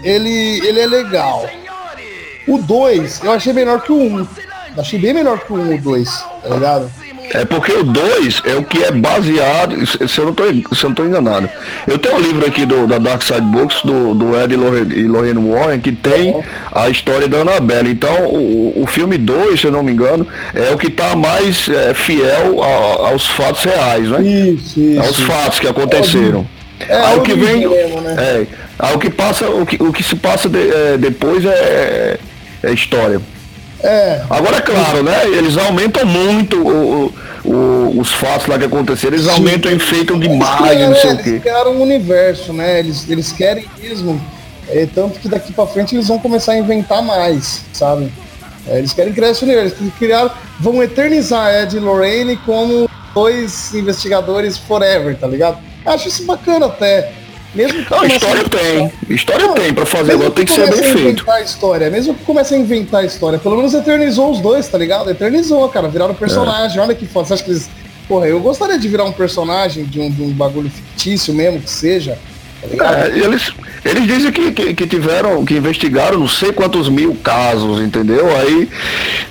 ele, 0.03 0.67
ele 0.67 0.81
é 0.81 0.87
legal. 0.87 1.49
O 2.47 2.59
2, 2.59 3.23
eu 3.23 3.33
achei 3.33 3.53
menor 3.53 3.83
que 3.83 3.93
o 3.93 3.97
1. 3.97 4.27
Achei 4.77 4.99
bem 4.99 5.15
menor 5.15 5.39
que 5.39 5.53
o 5.53 5.57
1 5.57 5.75
o 5.77 5.81
2, 5.81 6.25
tá 6.43 6.49
ligado? 6.49 6.91
É 7.37 7.45
porque 7.45 7.71
o 7.71 7.85
2 7.85 8.43
é 8.47 8.55
o 8.55 8.63
que 8.63 8.83
é 8.83 8.91
baseado, 8.91 9.87
se 9.87 10.19
eu 10.19 10.25
não 10.25 10.33
estou 10.73 11.05
enganado. 11.05 11.49
Eu 11.87 11.99
tenho 11.99 12.17
um 12.17 12.21
livro 12.21 12.47
aqui 12.47 12.65
do, 12.65 12.87
da 12.87 12.97
Dark 12.97 13.23
Side 13.23 13.43
Books, 13.43 13.83
do, 13.83 14.15
do 14.15 14.35
Ed 14.41 14.55
e 14.55 15.07
Lorraine 15.07 15.51
Warren, 15.51 15.81
que 15.81 15.93
tem 15.93 16.35
a 16.73 16.89
história 16.89 17.29
da 17.29 17.39
Annabelle. 17.39 17.91
Então, 17.91 18.25
o, 18.25 18.83
o 18.83 18.87
filme 18.87 19.19
2, 19.19 19.61
se 19.61 19.67
eu 19.67 19.73
não 19.73 19.83
me 19.83 19.93
engano, 19.93 20.27
é 20.55 20.71
o 20.73 20.79
que 20.79 20.87
está 20.87 21.15
mais 21.15 21.69
é, 21.69 21.93
fiel 21.93 22.63
a, 22.63 23.11
aos 23.11 23.27
fatos 23.27 23.65
reais, 23.65 24.09
né? 24.09 24.23
Isso, 24.23 24.81
isso. 24.81 25.01
Aos 25.01 25.21
fatos 25.21 25.61
que 25.61 25.69
aconteceram. 25.69 26.47
É, 26.89 26.99
ao 27.01 27.21
que 27.21 27.35
vem. 27.35 27.69
Mesmo, 27.69 28.01
né? 28.01 28.15
é, 28.19 28.47
ao 28.79 28.99
que 28.99 29.11
passa, 29.11 29.47
o 29.47 29.67
que, 29.67 29.83
o 29.83 29.93
que 29.93 30.03
se 30.03 30.17
passa 30.17 30.49
de, 30.49 30.71
é, 30.71 30.97
depois 30.97 31.45
é, 31.45 32.19
é 32.63 32.73
história. 32.73 33.21
É. 33.87 34.23
Agora, 34.29 34.57
é 34.57 34.61
claro, 34.61 35.03
né? 35.03 35.27
Eles 35.27 35.57
aumentam 35.57 36.05
muito 36.05 36.57
o, 36.57 37.15
o, 37.45 38.01
os 38.01 38.13
fatos 38.13 38.47
lá 38.47 38.59
que 38.59 38.65
aconteceram, 38.65 39.15
eles 39.15 39.27
Sim. 39.27 39.33
aumentam 39.33 39.71
e 39.71 39.77
enfeitam 39.77 40.19
demais, 40.19 40.81
é, 40.81 40.89
não 40.89 40.97
sei 40.97 41.13
o 41.13 41.19
quê. 41.19 41.29
Eles 41.31 41.43
criaram 41.43 41.73
um 41.73 41.83
universo, 41.83 42.53
né? 42.53 42.81
Eles, 42.81 43.09
eles 43.09 43.33
querem 43.33 43.65
mesmo. 43.81 44.21
É, 44.69 44.87
tanto 44.93 45.21
que 45.21 45.29
daqui 45.29 45.53
para 45.53 45.67
frente 45.69 45.95
eles 45.95 46.09
vão 46.09 46.19
começar 46.19 46.53
a 46.53 46.59
inventar 46.59 47.01
mais, 47.01 47.63
sabe? 47.73 48.13
É, 48.67 48.79
eles 48.79 48.93
querem 48.93 49.13
criar 49.13 49.31
esse 49.31 49.45
universo. 49.45 49.77
Eles 49.81 49.95
criaram, 49.95 50.31
vão 50.59 50.83
eternizar 50.83 51.55
Ed 51.55 51.77
e 51.77 51.81
Lorraine 51.81 52.37
como 52.39 52.91
dois 53.15 53.73
investigadores 53.73 54.59
forever, 54.59 55.17
tá 55.17 55.29
ligado? 55.29 55.59
Acho 55.85 56.09
isso 56.09 56.27
bacana 56.27 56.67
até. 56.67 57.13
Mesmo 57.57 57.85
que 57.85 57.91
não, 57.91 58.05
história 58.05 58.43
a... 58.43 58.49
tem. 58.49 58.93
História 59.09 59.47
não, 59.47 59.55
tem 59.55 59.73
para 59.73 59.87
fazer, 59.87 60.13
agora 60.13 60.31
tem 60.31 60.45
que 60.45 60.53
ser 60.53 60.71
bem 60.71 60.93
feito. 60.93 61.31
A 61.31 61.41
história, 61.41 61.91
mesmo 61.91 62.15
que 62.15 62.23
comece 62.25 62.55
a 62.55 62.59
inventar 62.59 63.01
a 63.01 63.07
história, 63.07 63.39
pelo 63.39 63.57
menos 63.57 63.73
eternizou 63.73 64.31
os 64.31 64.41
dois, 64.41 64.69
tá 64.69 64.77
ligado? 64.77 65.11
Eternizou, 65.11 65.67
cara, 65.71 65.89
viraram 65.89 66.15
personagem. 66.15 66.79
É. 66.79 66.83
Olha 66.83 66.95
que 66.95 67.07
foda. 67.07 67.27
Você 67.27 67.35
acha 67.35 67.45
que 67.45 67.51
eles. 67.51 67.71
Porra, 68.07 68.29
eu 68.29 68.39
gostaria 68.39 68.79
de 68.79 68.87
virar 68.87 69.05
um 69.05 69.13
personagem 69.13 69.85
de 69.85 69.99
um, 69.99 70.11
de 70.11 70.23
um 70.23 70.31
bagulho 70.31 70.71
fictício 70.71 71.35
mesmo 71.35 71.61
que 71.61 71.71
seja. 71.71 72.19
Tá 72.77 73.07
é, 73.07 73.19
eles, 73.19 73.53
eles 73.85 74.07
dizem 74.07 74.33
que, 74.33 74.53
que, 74.53 74.75
que, 74.75 74.87
tiveram, 74.87 75.45
que 75.45 75.55
investigaram 75.55 76.19
não 76.19 76.29
sei 76.29 76.53
quantos 76.53 76.89
mil 76.89 77.15
casos, 77.23 77.81
entendeu? 77.81 78.27
Aí 78.37 78.69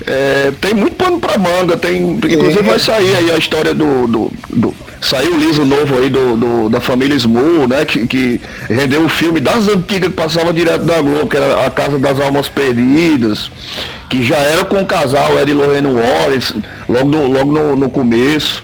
é, 0.06 0.52
tem 0.62 0.74
muito 0.74 0.96
pano 0.96 1.20
pra 1.20 1.38
manga, 1.38 1.78
tem. 1.78 2.02
Inclusive 2.02 2.62
vai 2.62 2.80
sair 2.80 3.16
aí 3.16 3.32
a 3.32 3.38
história 3.38 3.74
do, 3.74 4.08
do, 4.08 4.32
do 4.50 4.76
Saiu 5.06 5.36
o 5.36 5.38
livro 5.38 5.66
novo 5.66 6.00
aí 6.00 6.10
do, 6.10 6.36
do, 6.36 6.70
da 6.70 6.82
família 6.82 7.18
Small, 7.20 7.68
né? 7.68 7.86
Que, 7.86 8.08
que 8.08 8.42
rendeu 8.68 9.02
o 9.02 9.06
um 9.06 9.10
filme 9.10 9.40
das 9.40 9.68
antigas 9.68 10.10
que 10.10 10.16
passava 10.16 10.52
direto 10.52 10.84
da 10.84 11.00
Globo, 11.00 11.28
que 11.28 11.38
era 11.38 11.64
A 11.64 11.70
Casa 11.70 12.00
das 12.00 12.20
Almas 12.20 12.50
Perdidas, 12.50 13.52
que 14.10 14.24
já 14.24 14.38
era 14.38 14.66
com 14.66 14.82
o 14.82 14.86
casal 14.86 15.40
Ed 15.40 15.54
Lorraine 15.54 15.88
Wallace, 15.88 16.56
logo, 16.90 17.08
no, 17.08 17.28
logo 17.28 17.52
no, 17.52 17.76
no 17.76 17.88
começo. 17.88 18.64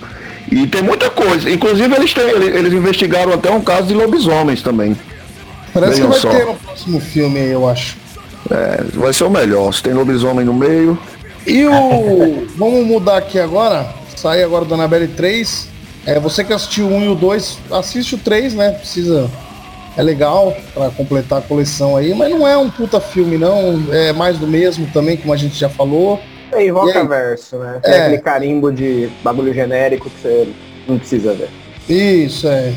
E 0.51 0.67
tem 0.67 0.81
muita 0.81 1.09
coisa. 1.09 1.49
Inclusive 1.49 1.95
eles, 1.95 2.13
têm, 2.13 2.29
eles, 2.29 2.73
investigaram 2.73 3.31
até 3.31 3.49
um 3.49 3.61
caso 3.61 3.87
de 3.87 3.93
lobisomens 3.93 4.61
também. 4.61 4.97
Parece 5.73 6.01
Vejam 6.01 6.11
que 6.11 6.11
vai 6.11 6.19
só. 6.19 6.29
ter 6.29 6.45
no 6.45 6.55
próximo 6.55 6.99
filme 6.99 7.39
aí, 7.39 7.51
eu 7.51 7.69
acho. 7.69 7.95
É, 8.51 8.83
vai 8.93 9.13
ser 9.13 9.23
o 9.23 9.29
melhor. 9.29 9.73
Se 9.73 9.81
tem 9.81 9.93
lobisomem 9.93 10.45
no 10.45 10.53
meio. 10.53 10.99
E 11.47 11.65
o. 11.65 12.47
Vamos 12.57 12.85
mudar 12.85 13.17
aqui 13.17 13.39
agora. 13.39 13.87
Sair 14.17 14.43
agora 14.43 14.65
do 14.65 14.73
Anabelle 14.73 15.07
3. 15.07 15.69
É, 16.05 16.19
você 16.19 16.43
que 16.43 16.51
assistiu 16.51 16.87
o 16.87 16.95
1 16.95 17.03
e 17.03 17.07
o 17.09 17.15
2, 17.15 17.59
assiste 17.71 18.15
o 18.15 18.17
3, 18.17 18.53
né? 18.53 18.71
Precisa. 18.71 19.29
É 19.95 20.01
legal 20.01 20.55
para 20.73 20.89
completar 20.89 21.39
a 21.39 21.41
coleção 21.41 21.97
aí, 21.97 22.13
mas 22.13 22.29
não 22.29 22.47
é 22.47 22.57
um 22.57 22.69
puta 22.69 22.99
filme, 22.99 23.37
não. 23.37 23.81
É 23.91 24.11
mais 24.13 24.37
do 24.37 24.47
mesmo 24.47 24.87
também, 24.93 25.17
como 25.17 25.33
a 25.33 25.37
gente 25.37 25.57
já 25.57 25.69
falou. 25.69 26.19
É 26.51 26.65
invoca 26.65 27.03
verso, 27.05 27.57
né? 27.57 27.79
É. 27.83 28.01
aquele 28.01 28.17
carimbo 28.19 28.71
de 28.71 29.09
bagulho 29.23 29.53
genérico 29.53 30.09
que 30.09 30.21
você 30.21 30.47
não 30.87 30.97
precisa 30.97 31.33
ver. 31.33 31.49
Isso, 31.89 32.47
é. 32.47 32.73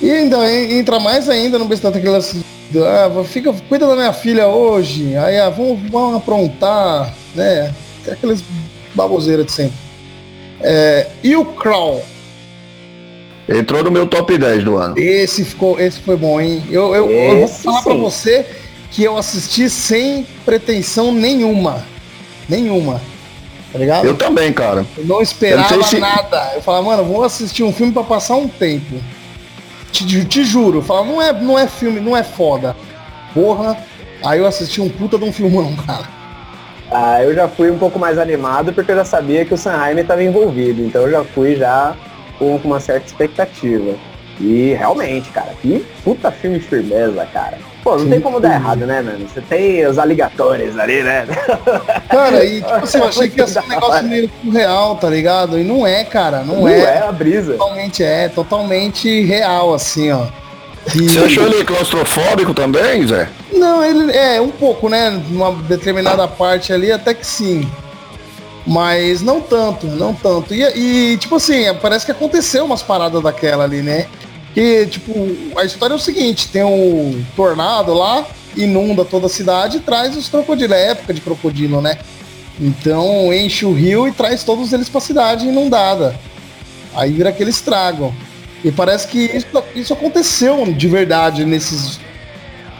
E 0.00 0.10
ainda 0.10 0.52
entra 0.52 0.98
mais 0.98 1.28
ainda 1.28 1.58
no 1.58 1.64
besta 1.64 1.90
daquelas. 1.90 2.34
Ah, 2.74 3.24
fica, 3.24 3.52
cuida 3.68 3.86
da 3.86 3.94
minha 3.94 4.12
filha 4.12 4.48
hoje. 4.48 5.16
Aí, 5.16 5.38
ah, 5.38 5.50
vamos, 5.50 5.78
vamos 5.90 6.16
aprontar, 6.16 7.14
né? 7.34 7.72
Aqueles 8.10 8.42
baboseiras 8.94 9.46
de 9.46 9.52
sempre. 9.52 9.76
É, 10.60 11.06
e 11.22 11.36
o 11.36 11.44
Crow? 11.44 12.02
Entrou 13.48 13.84
no 13.84 13.90
meu 13.90 14.06
top 14.06 14.36
10 14.38 14.64
do 14.64 14.76
ano. 14.76 14.98
Esse, 14.98 15.44
ficou, 15.44 15.78
esse 15.78 16.00
foi 16.00 16.16
bom, 16.16 16.40
hein? 16.40 16.64
Eu, 16.70 16.94
eu, 16.94 17.10
eu 17.10 17.38
vou 17.40 17.48
falar 17.48 17.78
sim. 17.78 17.84
pra 17.84 17.94
você 17.94 18.46
que 18.90 19.02
eu 19.02 19.16
assisti 19.16 19.68
sem 19.68 20.26
pretensão 20.44 21.12
nenhuma. 21.12 21.84
Nenhuma. 22.48 23.00
Tá 23.72 23.78
ligado? 23.78 24.04
Eu 24.04 24.16
também, 24.16 24.52
cara. 24.52 24.84
Eu 24.98 25.06
não 25.06 25.22
esperava 25.22 25.72
eu 25.72 25.78
não 25.78 25.86
se... 25.86 25.98
nada. 25.98 26.52
Eu 26.54 26.62
falava, 26.62 26.84
mano, 26.84 27.04
vou 27.04 27.24
assistir 27.24 27.62
um 27.62 27.72
filme 27.72 27.92
para 27.92 28.04
passar 28.04 28.36
um 28.36 28.46
tempo. 28.46 29.00
Te, 29.90 30.24
te 30.24 30.44
juro. 30.44 30.78
Eu 30.78 30.82
falava, 30.82 31.06
não 31.06 31.22
é, 31.22 31.32
não 31.32 31.58
é 31.58 31.66
filme, 31.66 31.98
não 31.98 32.16
é 32.16 32.22
foda. 32.22 32.76
Porra. 33.32 33.76
Aí 34.22 34.38
eu 34.38 34.46
assisti 34.46 34.80
um 34.80 34.88
puta 34.88 35.18
de 35.18 35.24
um 35.24 35.32
filmão, 35.32 35.74
cara. 35.86 36.08
Ah, 36.90 37.22
eu 37.22 37.34
já 37.34 37.48
fui 37.48 37.70
um 37.70 37.78
pouco 37.78 37.98
mais 37.98 38.18
animado 38.18 38.72
porque 38.72 38.92
eu 38.92 38.96
já 38.96 39.04
sabia 39.04 39.44
que 39.46 39.54
o 39.54 39.56
Sanheim 39.56 39.98
estava 39.98 40.22
envolvido. 40.22 40.82
Então 40.82 41.02
eu 41.02 41.10
já 41.10 41.24
fui 41.24 41.56
já 41.56 41.96
com 42.38 42.56
uma 42.56 42.78
certa 42.78 43.06
expectativa. 43.06 43.94
E 44.38 44.74
realmente, 44.74 45.30
cara, 45.30 45.54
que 45.62 45.84
puta 46.04 46.30
filme 46.30 46.58
de 46.58 46.66
firmeza, 46.66 47.24
cara. 47.32 47.58
Pô, 47.82 47.92
não 47.92 48.04
Sim, 48.04 48.10
tem 48.10 48.20
como 48.20 48.38
dar 48.38 48.54
errado, 48.54 48.86
né, 48.86 49.02
mano? 49.02 49.26
Você 49.28 49.40
tem 49.40 49.84
os 49.86 49.98
aligatores 49.98 50.78
ali, 50.78 51.02
né? 51.02 51.26
Cara, 52.08 52.44
e 52.44 52.62
tipo 52.62 52.74
assim, 52.84 52.98
eu 52.98 53.04
achei 53.08 53.28
que 53.28 53.40
ia 53.40 53.46
ser 53.46 53.60
um 53.60 53.68
negócio 53.68 54.04
meio 54.04 54.30
real, 54.52 54.96
tá 54.96 55.10
ligado? 55.10 55.58
E 55.58 55.64
não 55.64 55.84
é, 55.84 56.04
cara, 56.04 56.44
não, 56.44 56.60
não 56.60 56.68
é. 56.68 56.80
é 56.80 56.98
a 56.98 57.10
brisa. 57.10 57.54
Totalmente 57.54 58.04
é, 58.04 58.28
totalmente 58.28 59.22
real, 59.22 59.74
assim, 59.74 60.12
ó. 60.12 60.26
E... 60.94 61.08
Você 61.08 61.18
achou 61.18 61.46
ele 61.46 61.64
claustrofóbico 61.64 62.54
também, 62.54 63.06
Zé? 63.06 63.28
Não, 63.52 63.84
ele 63.84 64.16
é 64.16 64.40
um 64.40 64.50
pouco, 64.50 64.88
né? 64.88 65.10
Numa 65.28 65.52
determinada 65.62 66.26
parte 66.28 66.72
ali, 66.72 66.90
até 66.90 67.14
que 67.14 67.26
sim. 67.26 67.68
Mas 68.64 69.22
não 69.22 69.40
tanto, 69.40 69.86
não 69.86 70.14
tanto. 70.14 70.54
E, 70.54 70.62
e, 70.62 71.16
tipo 71.16 71.36
assim, 71.36 71.64
parece 71.80 72.06
que 72.06 72.12
aconteceu 72.12 72.64
umas 72.64 72.82
paradas 72.82 73.20
daquela 73.22 73.64
ali, 73.64 73.82
né? 73.82 74.06
Que, 74.54 74.86
tipo, 74.86 75.12
a 75.56 75.64
história 75.64 75.94
é 75.94 75.96
o 75.96 76.00
seguinte, 76.00 76.48
tem 76.48 76.62
um 76.62 77.24
tornado 77.34 77.94
lá, 77.94 78.26
inunda 78.56 79.04
toda 79.04 79.26
a 79.26 79.30
cidade 79.30 79.78
e 79.78 79.80
traz 79.80 80.16
os 80.16 80.28
crocodilos, 80.28 80.76
é 80.76 80.90
época 80.90 81.14
de 81.14 81.20
crocodilo, 81.20 81.80
né? 81.80 81.98
Então 82.60 83.32
enche 83.32 83.64
o 83.64 83.72
rio 83.72 84.06
e 84.06 84.12
traz 84.12 84.44
todos 84.44 84.72
eles 84.72 84.88
pra 84.88 85.00
cidade 85.00 85.46
inundada. 85.46 86.14
Aí 86.94 87.12
vira 87.12 87.30
aquele 87.30 87.50
estrago. 87.50 88.14
E 88.64 88.70
parece 88.70 89.08
que 89.08 89.18
isso, 89.18 89.46
isso 89.74 89.92
aconteceu 89.92 90.64
de 90.72 90.88
verdade 90.88 91.44
nesses 91.44 91.98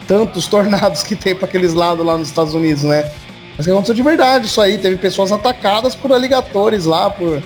tantos 0.07 0.47
tornados 0.47 1.03
que 1.03 1.15
tem 1.15 1.35
para 1.35 1.45
aqueles 1.45 1.73
lados 1.73 2.05
lá 2.05 2.17
nos 2.17 2.27
Estados 2.27 2.53
Unidos, 2.53 2.83
né? 2.83 3.11
Mas 3.57 3.65
que 3.65 3.71
aconteceu 3.71 3.95
de 3.95 4.03
verdade 4.03 4.45
isso 4.45 4.61
aí. 4.61 4.77
Teve 4.77 4.97
pessoas 4.97 5.31
atacadas 5.31 5.95
por 5.95 6.11
aligatores 6.11 6.85
lá, 6.85 7.09
por 7.09 7.41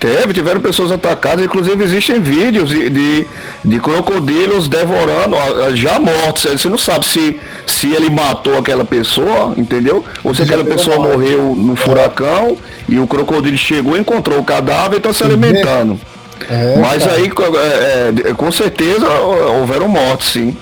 Teve, 0.00 0.32
tiveram 0.32 0.62
pessoas 0.62 0.90
atacadas, 0.90 1.44
inclusive 1.44 1.84
existem 1.84 2.22
vídeos 2.22 2.70
de, 2.70 2.88
de, 2.88 3.26
de, 3.62 3.78
crocodilos 3.78 4.66
devorando, 4.66 5.36
já 5.74 6.00
mortos. 6.00 6.44
Você 6.44 6.70
não 6.70 6.78
sabe 6.78 7.06
se, 7.06 7.38
se 7.66 7.92
ele 7.92 8.08
matou 8.08 8.56
aquela 8.56 8.82
pessoa, 8.82 9.52
entendeu? 9.58 10.02
Ou 10.24 10.34
se 10.34 10.40
aquela 10.40 10.64
pessoa 10.64 10.96
morreu 10.96 11.54
no 11.54 11.76
furacão 11.76 12.56
e 12.88 12.98
o 12.98 13.06
crocodilo 13.06 13.58
chegou, 13.58 13.94
encontrou 13.94 14.38
o 14.38 14.44
cadáver 14.44 14.94
e 14.94 14.96
está 14.96 15.12
se 15.12 15.22
alimentando. 15.22 16.00
É, 16.48 16.76
Mas 16.78 17.04
cara. 17.04 17.16
aí, 17.16 17.26
é, 17.26 18.30
é, 18.30 18.32
com 18.32 18.50
certeza, 18.50 19.06
houveram 19.06 19.86
mortes, 19.86 20.30
sim. 20.30 20.56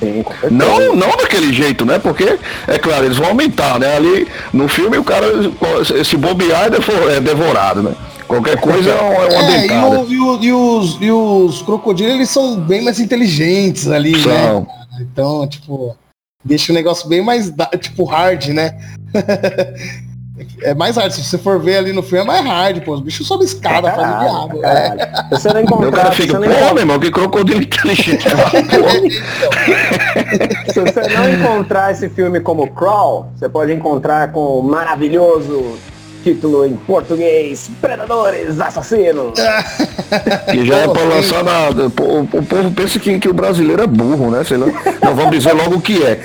Sim, 0.00 0.24
não, 0.50 0.96
não 0.96 1.10
daquele 1.18 1.52
jeito, 1.52 1.84
né? 1.84 1.98
Porque, 1.98 2.38
é 2.66 2.78
claro, 2.78 3.04
eles 3.04 3.18
vão 3.18 3.28
aumentar, 3.28 3.78
né? 3.78 3.94
Ali 3.94 4.26
no 4.54 4.68
filme 4.68 4.96
o 4.96 5.04
cara, 5.04 5.26
se 6.02 6.16
bobear, 6.16 6.70
é 7.14 7.20
devorado, 7.20 7.82
né? 7.82 7.92
Qualquer 8.26 8.58
coisa 8.58 8.90
é 8.90 9.00
uma, 9.00 9.24
é, 9.24 9.60
dentada. 9.60 9.96
E, 10.08 10.18
o, 10.18 10.42
e, 10.42 10.52
os, 10.52 10.98
e 11.00 11.10
os 11.10 11.62
crocodilos, 11.62 12.14
eles 12.14 12.30
são 12.30 12.56
bem 12.56 12.82
mais 12.82 12.98
inteligentes 12.98 13.88
ali, 13.88 14.12
né? 14.12 14.48
são. 14.48 14.60
né? 14.60 14.66
Então, 15.00 15.46
tipo, 15.46 15.96
deixa 16.44 16.72
o 16.72 16.74
negócio 16.74 17.08
bem 17.08 17.22
mais, 17.22 17.52
tipo, 17.80 18.04
hard, 18.04 18.48
né? 18.48 18.78
é 20.62 20.74
mais 20.74 20.96
hard. 20.96 21.12
Se 21.12 21.22
você 21.22 21.38
for 21.38 21.60
ver 21.60 21.76
ali 21.76 21.92
no 21.92 22.02
filme, 22.02 22.24
é 22.24 22.26
mais 22.26 22.44
hard, 22.44 22.82
pô. 22.82 22.94
Os 22.94 23.00
bichos 23.00 23.26
sobem 23.26 23.46
escada, 23.46 23.90
fazem 23.92 24.18
diabo. 24.18 24.64
É. 24.64 25.26
Você 25.30 25.52
não 25.52 25.60
encontrar, 25.60 25.88
o 25.88 25.92
cara 25.92 26.12
fica, 26.12 26.34
pô, 26.34 26.40
meu 26.40 26.78
irmão, 26.78 26.98
que 26.98 27.10
crocodilo 27.10 27.62
inteligente. 27.62 28.26
Se 30.72 30.80
você 30.80 31.00
não 31.08 31.28
encontrar 31.30 31.92
esse 31.92 32.08
filme 32.08 32.40
como 32.40 32.68
Crawl, 32.70 33.30
você 33.36 33.48
pode 33.48 33.72
encontrar 33.72 34.32
com 34.32 34.58
o 34.58 34.62
maravilhoso 34.62 35.76
título 36.24 36.64
em 36.64 36.74
português, 36.74 37.70
Predadores 37.82 38.58
Assassinos. 38.58 39.38
que 40.50 40.66
já 40.66 40.78
é 40.78 40.88
pra 40.88 41.02
lançar 41.02 41.44
nada. 41.44 41.86
O, 41.86 41.90
povo 41.90 42.70
pensa 42.74 42.98
que, 42.98 43.18
que 43.18 43.28
o 43.28 43.34
brasileiro 43.34 43.82
é 43.82 43.86
burro, 43.86 44.30
né? 44.30 44.42
Sei 44.42 44.56
lá. 44.56 44.66
Não 45.02 45.14
vamos 45.14 45.32
dizer 45.32 45.52
logo 45.52 45.76
o 45.76 45.80
que 45.82 46.02
é. 46.02 46.18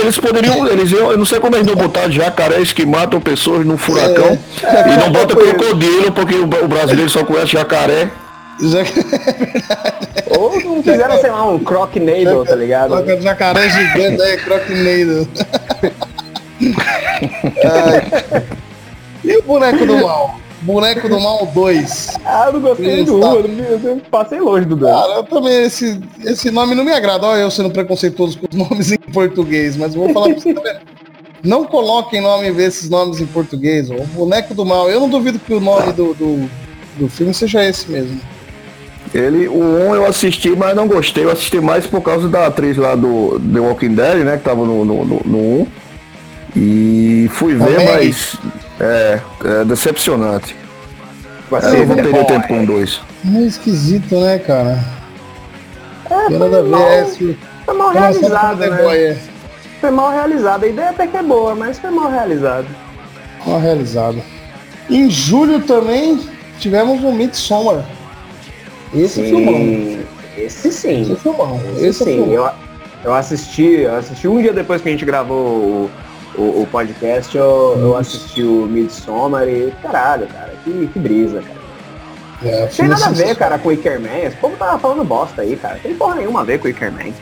Eles 0.00 0.18
poderiam, 0.18 0.66
eles 0.68 0.92
eu 0.92 1.16
não 1.16 1.24
sei 1.24 1.40
como 1.40 1.56
eles 1.56 1.66
não 1.66 1.74
botar 1.74 2.10
jacarés 2.10 2.72
que 2.72 2.84
matam 2.84 3.18
pessoas 3.18 3.64
num 3.64 3.78
furacão 3.78 4.38
é. 4.62 4.92
e 4.92 4.96
não 4.98 5.10
bota 5.10 5.34
crocodilo, 5.34 6.12
porque 6.12 6.34
o 6.34 6.46
brasileiro 6.46 7.08
só 7.08 7.24
conhece 7.24 7.52
jacaré. 7.52 8.10
Ou 10.38 10.60
não 10.60 10.82
fizeram, 10.82 11.18
sei 11.18 11.30
lá, 11.30 11.48
um 11.48 11.58
Crocnado, 11.58 12.44
tá 12.44 12.54
ligado? 12.54 12.94
Jacaré 13.22 13.70
gigante, 13.70 14.20
é 14.20 14.36
Crocnado. 14.36 15.26
E 19.24 19.36
o 19.36 19.42
boneco 19.42 19.86
do 19.86 19.96
mal? 19.98 20.40
Boneco 20.62 21.08
do 21.08 21.18
Mal 21.18 21.46
2. 21.46 22.18
Ah, 22.24 22.44
eu 22.46 22.52
não 22.54 22.60
gostei 22.60 23.04
do 23.04 23.16
1, 23.16 23.22
eu 23.82 24.02
passei 24.10 24.40
longe 24.40 24.66
do 24.66 24.76
2. 24.76 24.92
Cara, 24.92 25.14
eu 25.14 25.24
também, 25.24 25.64
esse, 25.64 25.98
esse 26.22 26.50
nome 26.50 26.74
não 26.74 26.84
me 26.84 26.92
agrada. 26.92 27.26
Olha 27.26 27.40
eu 27.40 27.50
sendo 27.50 27.70
preconceituoso 27.70 28.38
com 28.38 28.46
os 28.46 28.54
nomes 28.68 28.92
em 28.92 28.98
português, 28.98 29.76
mas 29.76 29.94
vou 29.94 30.12
falar 30.12 30.28
pra 30.28 30.40
você 30.40 30.52
também. 30.52 30.76
Não 31.42 31.64
coloquem 31.64 32.20
nome 32.20 32.48
esses 32.62 32.90
nomes 32.90 33.20
em 33.20 33.26
português. 33.26 33.90
O 33.90 34.04
Boneco 34.08 34.54
do 34.54 34.66
Mal. 34.66 34.90
Eu 34.90 35.00
não 35.00 35.08
duvido 35.08 35.38
que 35.38 35.54
o 35.54 35.60
nome 35.60 35.92
do, 35.94 36.12
do, 36.12 36.50
do 36.98 37.08
filme 37.08 37.32
seja 37.32 37.64
esse 37.64 37.90
mesmo. 37.90 38.20
Ele, 39.14 39.48
o 39.48 39.58
1 39.58 39.94
eu 39.94 40.06
assisti, 40.06 40.50
mas 40.50 40.76
não 40.76 40.86
gostei. 40.86 41.24
Eu 41.24 41.30
assisti 41.30 41.58
mais 41.58 41.86
por 41.86 42.02
causa 42.02 42.28
da 42.28 42.46
atriz 42.46 42.76
lá 42.76 42.94
do 42.94 43.40
The 43.40 43.58
Walking 43.58 43.94
Dead, 43.94 44.18
né? 44.24 44.36
Que 44.36 44.44
tava 44.44 44.66
no, 44.66 44.84
no, 44.84 45.04
no, 45.06 45.20
no 45.24 45.38
1. 45.62 45.66
E 46.56 47.30
fui 47.32 47.54
ver, 47.54 47.76
Também. 47.76 47.86
mas 47.86 48.36
é, 48.80 49.20
é 49.44 49.64
decepcionante. 49.64 50.56
É, 51.52 51.80
eu 51.80 51.86
não 51.86 51.96
teria 51.96 52.24
tempo 52.24 52.48
com 52.48 52.64
dois. 52.64 53.00
É 53.34 53.40
esquisito, 53.40 54.18
né, 54.18 54.38
cara? 54.38 54.78
É, 56.08 56.26
foi 56.26 56.38
nada 56.38 56.62
mal, 56.62 56.82
a 56.82 57.04
ver. 57.04 57.38
Foi 57.64 57.74
mal 57.74 57.90
realizado, 57.90 58.58
né? 58.58 59.18
Foi 59.80 59.90
mal 59.90 60.10
realizado. 60.10 60.64
A 60.64 60.66
ideia 60.68 60.90
até 60.90 61.06
que 61.06 61.16
é 61.16 61.22
boa, 61.22 61.54
mas 61.54 61.78
foi 61.78 61.90
mal 61.90 62.10
realizado. 62.10 62.66
Mal 63.46 63.60
realizado. 63.60 64.22
Em 64.88 65.10
julho 65.10 65.60
também 65.60 66.20
tivemos 66.58 67.02
o 67.02 67.12
Midsommar. 67.12 67.84
Esse 68.94 69.14
sim, 69.14 69.24
filmão. 69.24 69.98
Esse 70.36 70.72
sim. 70.72 71.02
Esse 71.02 71.16
filmão. 71.16 71.60
Esse, 71.76 71.86
esse 71.86 72.04
sim. 72.04 72.32
Eu, 72.32 72.48
eu 73.04 73.14
assisti, 73.14 73.80
eu 73.80 73.96
assisti 73.96 74.28
um 74.28 74.40
dia 74.40 74.52
depois 74.52 74.82
que 74.82 74.88
a 74.88 74.92
gente 74.92 75.04
gravou 75.04 75.38
o 75.38 75.90
o, 76.36 76.62
o 76.62 76.68
podcast, 76.70 77.36
eu, 77.36 77.76
eu 77.78 77.96
assisti 77.96 78.42
o 78.42 78.66
Midsommar 78.66 79.48
e 79.48 79.72
caralho, 79.82 80.26
cara, 80.28 80.52
que, 80.64 80.86
que 80.92 80.98
brisa, 80.98 81.42
cara. 81.42 81.60
É, 82.42 82.66
tem 82.66 82.88
nada 82.88 83.06
a 83.06 83.10
ver, 83.10 83.36
cara, 83.36 83.58
com 83.58 83.68
o 83.68 83.72
Ickerman. 83.72 84.24
Esse 84.24 84.36
povo 84.36 84.56
tava 84.56 84.78
falando 84.78 85.04
bosta 85.04 85.42
aí, 85.42 85.56
cara. 85.56 85.78
Tem 85.82 85.94
porra 85.94 86.14
nenhuma 86.16 86.40
a 86.40 86.44
ver 86.44 86.58
com 86.58 86.66
o 86.66 86.70
Ickerman. 86.70 87.12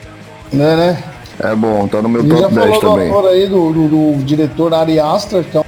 É, 0.53 0.57
né? 0.57 1.05
É 1.41 1.55
bom, 1.55 1.87
tá 1.89 2.01
no 2.01 2.09
meu 2.09 2.27
top 2.27 2.55
10 2.55 2.79
também. 2.79 3.11
Do 3.11 3.27
aí 3.27 3.49
do, 3.49 3.73
do, 3.73 3.89
do, 3.89 4.25
diretor 4.25 4.73
Ari 4.75 5.01
Aster, 5.01 5.45
que 5.45 5.57
é 5.57 5.65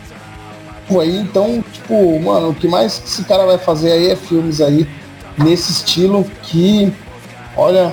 um 0.90 1.00
aí, 1.00 1.16
então, 1.18 1.62
tipo, 1.72 2.18
mano, 2.20 2.50
o 2.50 2.54
que 2.54 2.66
mais 2.66 2.98
que 2.98 3.06
esse 3.06 3.24
cara 3.24 3.46
vai 3.46 3.58
fazer 3.58 3.92
aí 3.92 4.10
é 4.10 4.16
filmes 4.16 4.60
aí 4.60 4.88
nesse 5.38 5.70
estilo 5.70 6.24
que, 6.42 6.92
olha, 7.56 7.92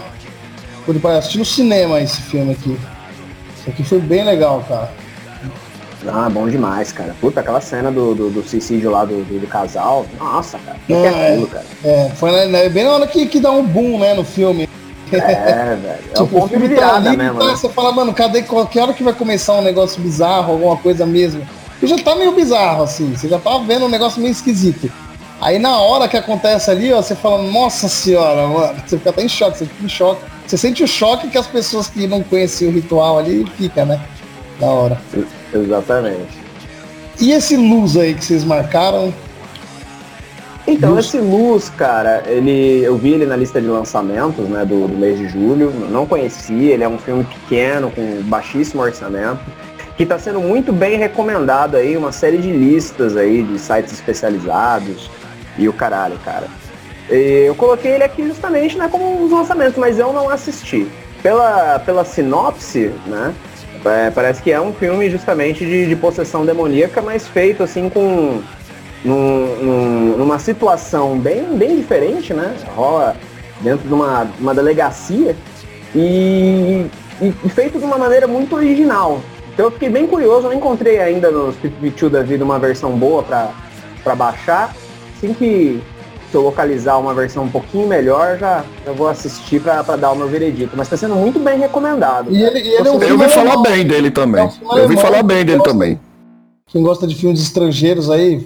foi 0.84 1.18
assistir 1.18 1.38
no 1.38 1.45
cinema 1.45 2.02
esse 2.02 2.22
filme 2.22 2.54
aqui. 2.54 2.80
Isso 3.60 3.70
aqui 3.70 3.84
foi 3.84 4.00
bem 4.00 4.24
legal, 4.24 4.64
cara. 4.68 4.91
Ah, 6.06 6.30
bom 6.30 6.48
demais, 6.48 6.91
cara. 6.91 7.16
Puta, 7.20 7.39
aquela 7.39 7.62
cena 7.62 7.91
do, 7.91 8.14
do, 8.14 8.30
do 8.30 8.43
suicídio 8.48 8.91
lá 8.91 9.04
do, 9.04 9.24
do, 9.24 9.39
do, 9.39 9.48
casal. 9.48 10.06
Nossa, 10.20 10.60
cara. 10.60 10.78
Que, 10.86 10.93
é, 10.93 11.02
que 11.02 11.08
é 11.08 11.28
aquilo, 11.28 11.48
cara? 11.48 11.66
É, 11.84 12.10
foi 12.16 12.48
né, 12.48 12.70
bem 12.70 12.84
na 12.84 12.91
hora 12.91 13.08
que, 13.08 13.26
que 13.26 13.39
dá 13.39 13.52
um 13.52 13.64
boom, 13.64 14.00
né, 14.00 14.14
no 14.14 14.24
filme. 14.24 14.70
É, 15.12 15.76
velho. 15.76 15.88
É 15.88 16.14
tipo, 16.14 16.24
o 16.24 16.28
ponto 16.28 16.58
de 16.58 16.68
virada 16.68 17.04
tá 17.04 17.10
ali, 17.10 17.18
mesmo. 17.18 17.39
Tá, 17.39 17.48
né? 17.48 17.56
Você 17.56 17.70
fala, 17.70 17.91
mano, 17.91 18.14
cadê 18.14 18.43
qualquer 18.43 18.84
hora 18.84 18.93
que 18.93 19.04
vai 19.04 19.14
começar 19.14 19.54
um 19.54 19.62
negócio 19.62 20.02
bizarro, 20.02 20.54
alguma 20.54 20.78
coisa 20.78 21.06
mesmo? 21.06 21.41
E 21.82 21.88
já 21.88 21.98
tá 21.98 22.16
meio 22.16 22.32
bizarro, 22.34 22.84
assim. 22.84 23.16
Você 23.16 23.28
já 23.28 23.39
tá 23.39 23.58
vendo 23.60 23.86
um 23.86 23.89
negócio 23.89 24.22
meio 24.22 24.32
esquisito. 24.32 24.91
Aí 25.39 25.60
na 25.60 25.78
hora 25.78 26.08
que 26.08 26.18
acontece 26.18 26.72
ali, 26.72 26.91
ó, 26.91 27.02
você 27.02 27.16
fala, 27.16 27.43
nossa 27.43 27.88
senhora, 27.88 28.48
mano, 28.48 28.82
você 28.86 28.98
fica 28.98 29.12
até 29.12 29.24
em 29.24 29.30
choque, 29.30 29.58
você 29.58 29.66
fica 29.66 29.86
em 29.86 29.89
choque. 29.89 30.22
Você 30.48 30.58
sente 30.58 30.84
o 30.84 30.88
choque 30.88 31.28
que 31.28 31.38
as 31.38 31.45
pessoas 31.45 31.88
que 31.88 32.08
não 32.08 32.24
conheciam 32.24 32.72
o 32.72 32.74
ritual 32.74 33.20
ali 33.20 33.45
fica, 33.58 33.86
né? 33.86 34.02
Da 34.60 34.68
hora. 34.68 35.00
Exatamente. 35.54 36.48
E 37.20 37.32
esse 37.32 37.56
luz 37.58 37.98
aí 37.98 38.14
que 38.14 38.24
vocês 38.24 38.43
marcaram? 38.43 39.14
Então, 40.68 40.95
Luz. 40.95 41.06
esse 41.06 41.18
Luz, 41.18 41.70
cara, 41.70 42.24
ele, 42.28 42.84
eu 42.84 42.98
vi 42.98 43.14
ele 43.14 43.26
na 43.26 43.38
lista 43.38 43.62
de 43.62 43.68
lançamentos 43.68 44.48
né, 44.50 44.66
do, 44.66 44.86
do 44.86 44.98
mês 44.98 45.18
de 45.18 45.30
julho, 45.30 45.72
não 45.89 46.06
conheci, 46.06 46.66
ele 46.66 46.84
é 46.84 46.89
um 46.89 46.98
filme 46.98 47.24
pequeno, 47.24 47.89
com 47.89 48.22
baixíssimo 48.24 48.82
orçamento, 48.82 49.39
que 49.95 50.04
está 50.04 50.20
sendo 50.20 50.41
muito 50.41 50.74
bem 50.74 50.98
recomendado 50.98 51.76
aí, 51.78 51.95
uma 51.95 52.12
série 52.12 52.38
de 52.38 52.52
listas 52.52 53.16
aí 53.16 53.43
de 53.43 53.58
sites 53.58 53.93
especializados 53.93 55.10
e 55.58 55.70
o 55.70 55.74
caralho, 55.74 56.20
cara. 56.26 56.48
Eu 57.10 57.56
coloquei 57.56 57.93
ele 57.93 58.04
aqui 58.04 58.28
justamente 58.28 58.78
né, 58.78 58.89
como 58.91 59.24
os 59.24 59.32
lançamentos, 59.32 59.78
mas 59.78 59.98
eu 59.98 60.12
não 60.12 60.30
assisti. 60.30 60.86
Pela, 61.24 61.80
pela 61.80 62.04
sinopse, 62.04 62.91
né? 63.06 63.34
É, 63.90 64.12
parece 64.12 64.42
que 64.42 64.52
é 64.52 64.60
um 64.60 64.74
filme 64.74 65.10
justamente 65.10 65.66
de, 65.66 65.88
de 65.88 65.96
possessão 65.96 66.46
demoníaca, 66.46 67.02
mas 67.02 67.28
feito 67.28 67.64
assim 67.64 67.90
com 67.90 68.42
num, 69.04 69.56
num, 69.56 70.18
numa 70.18 70.40
situação 70.40 71.18
bem, 71.18 71.44
bem 71.58 71.78
diferente, 71.78 72.34
né? 72.34 72.56
Rola 72.76 73.16
dentro 73.62 73.88
de 73.88 73.94
uma, 73.94 74.28
uma 74.40 74.54
delegacia 74.54 75.36
e, 75.96 76.86
e, 77.22 77.34
e, 77.44 77.50
feito 77.50 77.80
de 77.80 77.86
uma 77.86 77.98
maneira 77.98 78.28
muito 78.28 78.56
original. 78.56 79.22
Então 79.54 79.66
eu 79.66 79.72
fiquei 79.72 79.90
bem 79.90 80.06
curioso, 80.06 80.48
não 80.48 80.54
encontrei 80.54 81.00
ainda 81.00 81.32
no 81.32 81.52
Speed 81.52 82.12
da 82.12 82.22
vida 82.22 82.44
uma 82.44 82.60
versão 82.60 82.92
boa 82.92 83.24
para 83.24 84.16
baixar. 84.16 84.76
Assim 85.16 85.34
que 85.34 85.82
se 86.30 86.36
eu 86.36 86.42
localizar 86.42 86.98
uma 87.00 87.14
versão 87.14 87.44
um 87.44 87.50
pouquinho 87.50 87.88
melhor, 87.88 88.38
já 88.38 88.66
eu 88.86 88.94
vou 88.94 89.08
assistir 89.08 89.62
para 89.62 89.82
dar 89.96 90.12
o 90.12 90.16
meu 90.16 90.28
veredito. 90.28 90.76
Mas 90.76 90.88
está 90.88 90.98
sendo 90.98 91.16
muito 91.16 91.40
bem 91.40 91.58
recomendado. 91.58 92.32
E 92.32 92.44
ele, 92.44 92.60
ele 92.60 92.88
é 92.88 92.92
um 92.92 93.02
eu 93.02 93.14
ouvi 93.14 93.30
falar 93.30 93.58
bem 93.58 93.86
dele 93.86 94.12
também. 94.12 94.42
É 94.44 94.46
um 94.46 94.78
eu 94.78 94.84
ouvi 94.84 94.98
falar 94.98 95.24
bem 95.24 95.46
dele 95.46 95.62
também. 95.64 96.00
Quem 96.68 96.84
gosta 96.84 97.08
de 97.08 97.16
filmes 97.16 97.42
estrangeiros 97.42 98.10
aí, 98.10 98.46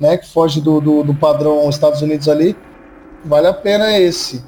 né, 0.00 0.16
que 0.16 0.26
foge 0.26 0.60
do, 0.60 0.80
do, 0.80 1.02
do 1.02 1.14
padrão 1.14 1.68
Estados 1.68 2.00
Unidos 2.00 2.28
ali, 2.28 2.56
vale 3.24 3.46
a 3.46 3.52
pena 3.52 3.98
esse. 3.98 4.42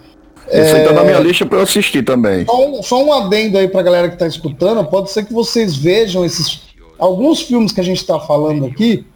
Esse 0.49 0.77
é... 0.77 0.85
tá 0.85 0.93
na 0.93 1.05
minha 1.05 1.21
lista 1.21 1.45
para 1.45 1.59
eu 1.59 1.63
assistir 1.63 2.03
também. 2.03 2.47
Só 2.47 2.67
um, 2.67 2.83
só 2.83 3.05
um 3.05 3.13
adendo 3.13 3.59
aí 3.59 3.69
pra 3.69 3.83
galera 3.83 4.09
que 4.09 4.17
tá 4.17 4.27
escutando, 4.27 4.85
pode 4.85 5.11
ser 5.11 5.25
que 5.25 5.33
vocês 5.33 5.77
vejam 5.77 6.25
esses 6.25 6.63
alguns 6.99 7.43
filmes 7.43 7.73
que 7.73 7.81
a 7.81 7.85
gente 7.85 7.99
está 7.99 8.19
falando 8.21 8.67
aqui, 8.67 9.07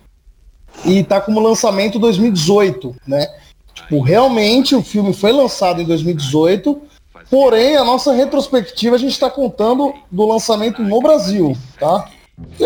e 0.84 1.02
tá 1.02 1.20
como 1.20 1.40
lançamento 1.40 1.98
2018, 1.98 2.94
né? 3.06 3.26
Tipo, 3.74 4.00
realmente 4.00 4.74
o 4.74 4.82
filme 4.82 5.12
foi 5.12 5.32
lançado 5.32 5.80
em 5.80 5.84
2018, 5.84 6.80
porém 7.30 7.76
a 7.76 7.84
nossa 7.84 8.12
retrospectiva 8.12 8.96
a 8.96 8.98
gente 8.98 9.12
está 9.12 9.30
contando 9.30 9.94
do 10.10 10.26
lançamento 10.26 10.82
no 10.82 11.00
Brasil, 11.00 11.56
tá? 11.78 12.08
Porque 12.36 12.64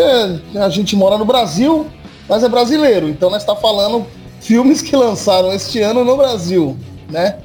a 0.57 0.69
gente 0.69 0.95
mora 0.95 1.17
no 1.17 1.25
Brasil, 1.25 1.87
mas 2.27 2.43
é 2.43 2.49
brasileiro, 2.49 3.09
então 3.09 3.29
nós 3.29 3.41
está 3.41 3.55
falando 3.55 4.05
filmes 4.39 4.81
que 4.81 4.95
lançaram 4.95 5.51
este 5.51 5.79
ano 5.81 6.03
no 6.03 6.17
Brasil, 6.17 6.77
né? 7.09 7.37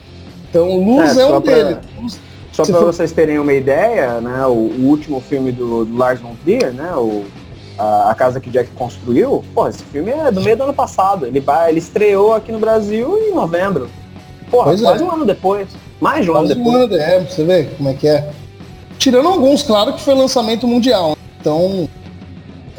Então 0.51 0.77
Luz 0.77 1.17
é, 1.17 1.23
é 1.23 1.27
um 1.27 1.41
pra, 1.41 1.55
deles. 1.55 2.21
Só 2.53 2.65
para 2.65 2.81
vocês 2.81 3.13
terem 3.13 3.39
uma 3.39 3.53
ideia, 3.53 4.21
né? 4.21 4.45
O, 4.47 4.51
o 4.51 4.87
último 4.87 5.21
filme 5.21 5.53
do, 5.53 5.85
do 5.85 5.97
Lars 5.97 6.21
von 6.21 6.35
Trier, 6.43 6.73
né? 6.73 6.93
O 6.97 7.25
a, 7.79 8.11
a, 8.11 8.15
casa 8.15 8.41
que 8.41 8.51
Jack 8.51 8.71
construiu, 8.71 9.45
pô, 9.55 9.69
esse 9.69 9.85
filme 9.85 10.11
é 10.11 10.31
do 10.31 10.41
meio 10.41 10.57
do 10.57 10.65
ano 10.65 10.75
passado. 10.75 11.27
Ele, 11.27 11.41
vai, 11.41 11.71
ele 11.71 11.79
estreou 11.79 12.35
aqui 12.35 12.51
no 12.51 12.59
Brasil 12.59 13.17
em 13.19 13.35
novembro. 13.35 13.89
Porra, 14.51 14.65
pois 14.65 14.81
quase 14.81 15.03
é. 15.03 15.07
um 15.07 15.11
ano 15.13 15.25
depois. 15.25 15.69
Mais 16.01 16.25
de 16.25 16.31
um 16.31 16.35
quase 16.35 16.53
ano 16.53 16.55
depois. 16.57 16.77
Um 16.77 16.83
ano, 16.85 16.97
é, 16.97 17.21
você 17.21 17.45
vê 17.45 17.65
como 17.65 17.89
é 17.89 17.95
que 17.95 18.09
é. 18.09 18.31
Tirando 18.99 19.29
alguns, 19.29 19.63
claro 19.63 19.93
que 19.93 20.01
foi 20.01 20.15
lançamento 20.15 20.67
mundial. 20.67 21.17
Então. 21.41 21.89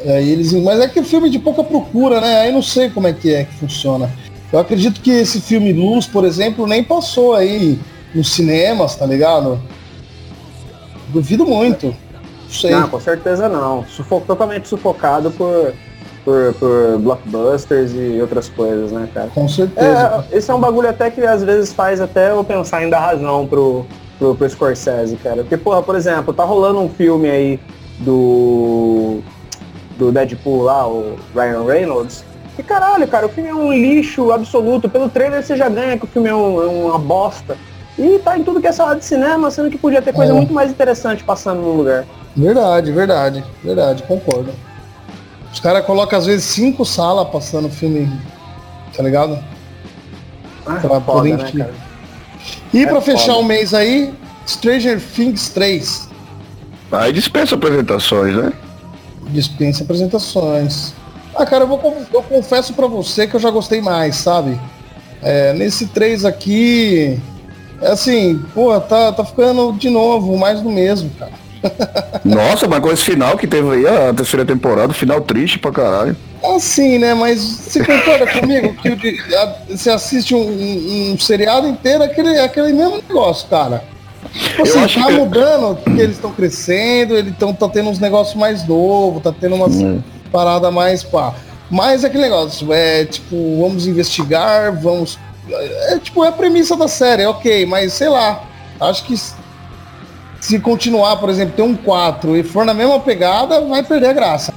É, 0.02 0.22
eles, 0.22 0.52
mas 0.54 0.80
é 0.80 0.88
que 0.88 0.98
é 0.98 1.02
filme 1.02 1.28
de 1.28 1.38
pouca 1.38 1.62
procura, 1.62 2.22
né? 2.22 2.40
Aí 2.40 2.52
não 2.52 2.62
sei 2.62 2.88
como 2.88 3.06
é 3.06 3.12
que 3.12 3.34
é 3.34 3.44
que 3.44 3.52
funciona. 3.54 4.10
Eu 4.50 4.58
acredito 4.58 5.00
que 5.00 5.10
esse 5.10 5.40
filme 5.40 5.72
Luz, 5.72 6.06
por 6.06 6.24
exemplo, 6.24 6.66
nem 6.66 6.82
passou 6.82 7.34
aí 7.34 7.78
nos 8.14 8.32
cinemas, 8.32 8.96
tá 8.96 9.06
ligado? 9.06 9.60
Duvido 11.08 11.46
muito. 11.46 11.94
Sei. 12.50 12.72
Não, 12.72 12.88
com 12.88 13.00
certeza 13.00 13.48
não. 13.48 13.84
Sufo 13.86 14.20
totalmente 14.26 14.68
sufocado 14.68 15.30
por, 15.30 15.72
por, 16.24 16.52
por, 16.54 16.98
blockbusters 16.98 17.92
e 17.94 18.18
outras 18.20 18.48
coisas, 18.48 18.90
né, 18.90 19.08
cara? 19.14 19.28
Com 19.32 19.48
certeza. 19.48 20.26
É, 20.30 20.36
esse 20.36 20.50
é 20.50 20.54
um 20.54 20.60
bagulho 20.60 20.88
até 20.88 21.10
que 21.10 21.22
às 21.22 21.44
vezes 21.44 21.72
faz 21.72 22.00
até 22.00 22.32
eu 22.32 22.42
pensar 22.42 22.82
em 22.82 22.90
dar 22.90 23.00
razão 23.00 23.46
pro, 23.46 23.86
pro, 24.18 24.34
pro 24.34 24.50
Scorsese, 24.50 25.16
cara. 25.16 25.42
Porque, 25.42 25.56
porra, 25.56 25.82
por 25.82 25.94
exemplo, 25.94 26.34
tá 26.34 26.44
rolando 26.44 26.80
um 26.80 26.88
filme 26.88 27.30
aí 27.30 27.60
do. 28.00 29.20
do 29.96 30.10
Deadpool 30.10 30.62
lá, 30.62 30.88
o 30.88 31.16
Ryan 31.34 31.64
Reynolds. 31.64 32.24
E 32.58 32.62
caralho, 32.64 33.06
cara, 33.06 33.26
o 33.26 33.28
filme 33.28 33.48
é 33.48 33.54
um 33.54 33.72
lixo 33.72 34.32
absoluto. 34.32 34.88
Pelo 34.88 35.08
trailer 35.08 35.42
você 35.42 35.56
já 35.56 35.68
ganha 35.68 35.96
que 35.96 36.04
o 36.04 36.08
filme 36.08 36.28
é, 36.28 36.34
um, 36.34 36.62
é 36.62 36.66
uma 36.66 36.98
bosta. 36.98 37.56
E 37.98 38.18
tá 38.18 38.36
em 38.36 38.42
tudo 38.42 38.60
que 38.60 38.66
é 38.66 38.72
sala 38.72 38.96
de 38.96 39.04
cinema, 39.04 39.50
sendo 39.50 39.70
que 39.70 39.78
podia 39.78 40.02
ter 40.02 40.12
coisa 40.12 40.32
é. 40.32 40.34
muito 40.34 40.52
mais 40.52 40.70
interessante 40.70 41.22
passando 41.22 41.60
no 41.60 41.72
lugar. 41.74 42.04
Verdade, 42.36 42.92
verdade, 42.92 43.44
verdade, 43.62 44.02
concordo. 44.04 44.52
Os 45.52 45.58
caras 45.58 45.84
colocam 45.84 46.18
às 46.18 46.26
vezes 46.26 46.44
cinco 46.44 46.84
salas 46.84 47.28
passando 47.28 47.68
filme, 47.68 48.10
tá 48.96 49.02
ligado? 49.02 49.38
Ah, 50.64 50.74
pra 50.74 51.00
foda, 51.00 51.00
poder 51.00 51.36
né, 51.36 51.52
cara? 51.52 51.74
E 52.72 52.84
é 52.84 52.86
pra 52.86 53.00
fechar 53.00 53.36
o 53.36 53.42
mês 53.42 53.74
aí, 53.74 54.14
Stranger 54.46 55.00
Things 55.00 55.48
3. 55.50 56.08
Aí 56.92 57.12
dispensa 57.12 57.56
apresentações, 57.56 58.36
né? 58.36 58.52
Dispensa 59.28 59.82
apresentações. 59.82 60.94
Ah, 61.34 61.46
cara, 61.46 61.64
eu, 61.64 61.68
vou, 61.68 61.96
eu 62.12 62.22
confesso 62.22 62.72
pra 62.74 62.86
você 62.86 63.26
que 63.26 63.34
eu 63.34 63.40
já 63.40 63.50
gostei 63.50 63.80
mais, 63.80 64.16
sabe? 64.16 64.60
É, 65.22 65.52
nesse 65.52 65.86
3 65.86 66.24
aqui, 66.24 67.20
é 67.80 67.88
assim, 67.88 68.40
pô, 68.54 68.78
tá, 68.80 69.12
tá 69.12 69.24
ficando 69.24 69.72
de 69.72 69.90
novo 69.90 70.36
mais 70.36 70.60
do 70.60 70.70
mesmo, 70.70 71.10
cara. 71.18 71.32
Nossa, 72.24 72.66
mas 72.68 72.80
com 72.80 72.90
esse 72.90 73.04
final 73.04 73.36
que 73.36 73.46
teve 73.46 73.68
aí, 73.70 73.86
a 73.86 74.12
terceira 74.14 74.44
temporada, 74.44 74.92
final 74.92 75.20
triste 75.20 75.58
pra 75.58 75.70
caralho. 75.70 76.16
Assim, 76.56 76.98
né? 76.98 77.14
Mas 77.14 77.40
você 77.40 77.84
concorda 77.84 78.26
comigo 78.26 78.74
que 78.74 79.18
você 79.68 79.90
assiste 79.90 80.34
um, 80.34 80.40
um, 80.40 81.12
um, 81.12 81.18
seriado 81.18 81.68
inteiro, 81.68 82.02
aquele, 82.02 82.38
aquele 82.38 82.72
mesmo 82.72 82.96
negócio, 82.96 83.48
cara. 83.48 83.84
Tipo 84.32 84.62
assim, 84.62 85.00
tá 85.00 85.06
que... 85.06 85.12
mudando, 85.12 85.76
porque 85.76 86.00
eles 86.00 86.16
estão 86.16 86.32
crescendo, 86.32 87.16
eles 87.16 87.32
estão 87.32 87.52
tá 87.52 87.68
tendo 87.68 87.90
uns 87.90 87.98
negócios 87.98 88.36
mais 88.36 88.66
novos, 88.66 89.22
tá 89.22 89.32
tendo 89.38 89.54
umas 89.54 89.74
hum. 89.76 90.00
paradas 90.30 90.72
mais 90.72 91.02
pá. 91.02 91.34
Mas 91.70 92.04
é 92.04 92.08
aquele 92.08 92.24
negócio, 92.24 92.72
é 92.72 93.04
tipo, 93.04 93.60
vamos 93.60 93.86
investigar, 93.86 94.74
vamos. 94.80 95.18
É 95.88 95.98
tipo, 95.98 96.24
é 96.24 96.28
a 96.28 96.32
premissa 96.32 96.76
da 96.76 96.88
série, 96.88 97.26
ok, 97.26 97.66
mas 97.66 97.92
sei 97.92 98.08
lá. 98.08 98.44
Acho 98.80 99.04
que 99.04 99.14
se 100.40 100.58
continuar, 100.58 101.16
por 101.16 101.28
exemplo, 101.28 101.54
ter 101.54 101.62
um 101.62 101.76
4 101.76 102.36
e 102.36 102.42
for 102.42 102.64
na 102.64 102.74
mesma 102.74 102.98
pegada, 102.98 103.60
vai 103.60 103.82
perder 103.82 104.08
a 104.08 104.12
graça. 104.12 104.54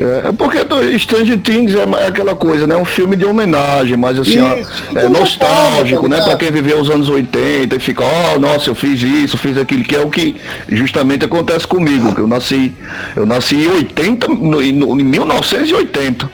É, 0.00 0.28
é 0.28 0.32
porque 0.32 0.58
Stranger 0.98 1.38
Things 1.38 1.74
é 1.74 2.06
aquela 2.06 2.34
coisa, 2.34 2.66
né? 2.66 2.76
Um 2.76 2.84
filme 2.84 3.16
de 3.16 3.24
homenagem, 3.24 3.96
mas 3.96 4.18
assim, 4.18 4.38
isso, 4.38 4.70
ó, 4.94 4.98
é 4.98 5.08
nostálgico, 5.08 6.08
né? 6.08 6.20
Para 6.20 6.36
quem 6.36 6.52
viveu 6.52 6.80
os 6.80 6.88
anos 6.88 7.08
80 7.08 7.74
e 7.74 7.78
fica, 7.80 8.04
oh, 8.04 8.38
nossa, 8.38 8.70
eu 8.70 8.74
fiz 8.74 9.02
isso, 9.02 9.36
fiz 9.36 9.56
aquilo, 9.56 9.82
que 9.82 9.96
é 9.96 10.00
o 10.00 10.08
que 10.08 10.36
justamente 10.68 11.24
acontece 11.24 11.66
comigo, 11.66 12.14
que 12.14 12.20
eu 12.20 12.28
nasci, 12.28 12.72
eu 13.16 13.26
nasci 13.26 13.56
em 13.56 13.68
80, 13.68 14.28
no, 14.28 14.62
em 14.62 14.72
1980. 14.72 16.30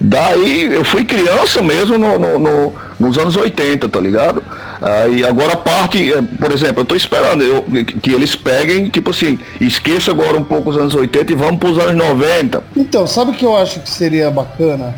Daí 0.00 0.72
eu 0.72 0.84
fui 0.84 1.04
criança 1.04 1.60
mesmo 1.60 1.98
no, 1.98 2.18
no, 2.18 2.38
no, 2.38 2.72
nos 2.98 3.18
anos 3.18 3.36
80, 3.36 3.88
tá 3.88 4.00
ligado? 4.00 4.42
Aí 4.84 5.24
agora 5.24 5.54
a 5.54 5.56
parte, 5.56 6.12
eh, 6.12 6.20
por 6.38 6.52
exemplo, 6.52 6.82
eu 6.82 6.84
tô 6.84 6.94
esperando 6.94 7.42
eu, 7.42 7.64
que 8.02 8.12
eles 8.12 8.36
peguem, 8.36 8.90
tipo 8.90 9.12
assim, 9.12 9.38
esqueça 9.58 10.10
agora 10.10 10.36
um 10.36 10.44
pouco 10.44 10.68
os 10.68 10.76
anos 10.76 10.94
80 10.94 11.32
e 11.32 11.34
vamos 11.34 11.58
pros 11.58 11.78
anos 11.78 11.94
90. 11.94 12.62
Então, 12.76 13.06
sabe 13.06 13.30
o 13.30 13.34
que 13.34 13.46
eu 13.46 13.56
acho 13.56 13.80
que 13.80 13.88
seria 13.88 14.30
bacana? 14.30 14.94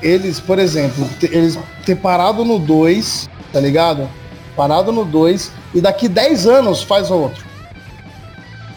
Eles, 0.00 0.38
por 0.38 0.60
exemplo, 0.60 1.04
eles 1.20 1.58
ter 1.84 1.96
parado 1.96 2.44
no 2.44 2.60
2, 2.60 3.28
tá 3.52 3.58
ligado? 3.58 4.08
Parado 4.54 4.92
no 4.92 5.04
2 5.04 5.50
e 5.74 5.80
daqui 5.80 6.06
10 6.06 6.46
anos 6.46 6.84
faz 6.84 7.10
outro. 7.10 7.44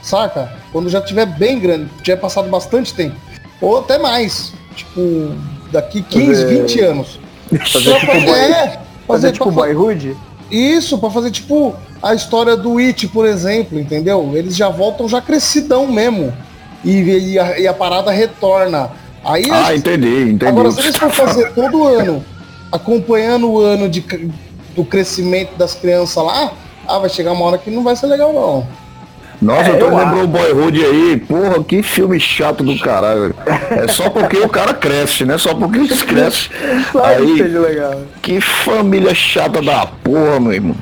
Saca? 0.02 0.52
Quando 0.72 0.90
já 0.90 1.02
tiver 1.02 1.28
bem 1.28 1.60
grande, 1.60 1.88
tiver 2.02 2.18
passado 2.18 2.50
bastante 2.50 2.96
tempo. 2.96 3.16
Ou 3.62 3.78
até 3.78 4.00
mais. 4.00 4.54
Tipo, 4.76 5.36
daqui 5.72 6.02
15, 6.02 6.26
fazer... 6.26 6.48
20 6.48 6.82
anos. 6.82 7.20
Fazer 7.72 8.00
tipo, 8.00 8.12
fazer, 8.12 8.32
é, 8.32 8.80
fazer, 9.06 9.32
tipo 9.34 9.52
Boyhood? 9.52 10.18
Isso, 10.52 10.98
para 10.98 11.10
fazer 11.10 11.32
tipo 11.32 11.76
a 12.02 12.14
história 12.14 12.58
do 12.58 12.78
It, 12.78 13.08
por 13.08 13.26
exemplo, 13.26 13.80
entendeu? 13.80 14.32
Eles 14.34 14.56
já 14.56 14.70
voltam 14.70 15.08
já 15.08 15.22
crescidão 15.22 15.88
mesmo. 15.88 16.34
E, 16.84 17.34
e, 17.34 17.40
a, 17.40 17.60
e 17.60 17.68
a 17.68 17.74
parada 17.74 18.12
retorna. 18.12 18.90
Aí 19.24 19.46
ah, 19.52 19.76
entendi, 19.76 20.32
entendi. 20.32 20.46
Agora, 20.48 20.72
se 20.72 20.80
eles 20.80 20.98
for 20.98 21.12
fazer 21.12 21.54
todo 21.54 21.86
ano, 21.88 22.26
acompanhando 22.72 23.50
o 23.50 23.60
ano 23.60 23.88
de, 23.88 24.02
do 24.76 24.84
crescimento 24.84 25.56
das 25.56 25.76
crianças 25.76 26.24
lá, 26.24 26.54
ah, 26.88 27.00
vai 27.00 27.10
chegar 27.10 27.32
uma 27.32 27.46
hora 27.46 27.58
que 27.58 27.70
não 27.70 27.84
vai 27.84 27.96
ser 27.96 28.08
legal, 28.08 28.34
não. 28.34 28.68
Nossa, 29.42 29.72
é, 29.72 29.78
tu 29.78 29.86
lembrou 29.86 30.24
o 30.24 30.28
Boyhood 30.28 30.86
aí, 30.86 31.18
porra, 31.18 31.64
que 31.64 31.82
filme 31.82 32.20
chato 32.20 32.64
do 32.64 32.78
caralho. 32.80 33.34
É 33.72 33.88
só 33.88 34.10
porque 34.10 34.38
o 34.38 34.48
cara 34.48 34.74
cresce, 34.74 35.26
né? 35.26 35.38
Só 35.38 35.56
porque 35.56 35.80
eles 35.80 36.04
crescem. 36.04 36.52
aí, 37.04 37.42
legal. 37.42 38.02
Que 38.22 38.40
família 38.40 39.16
chata 39.16 39.60
da 39.62 39.88
porra, 39.88 40.40
meu 40.40 40.54
irmão. 40.54 40.76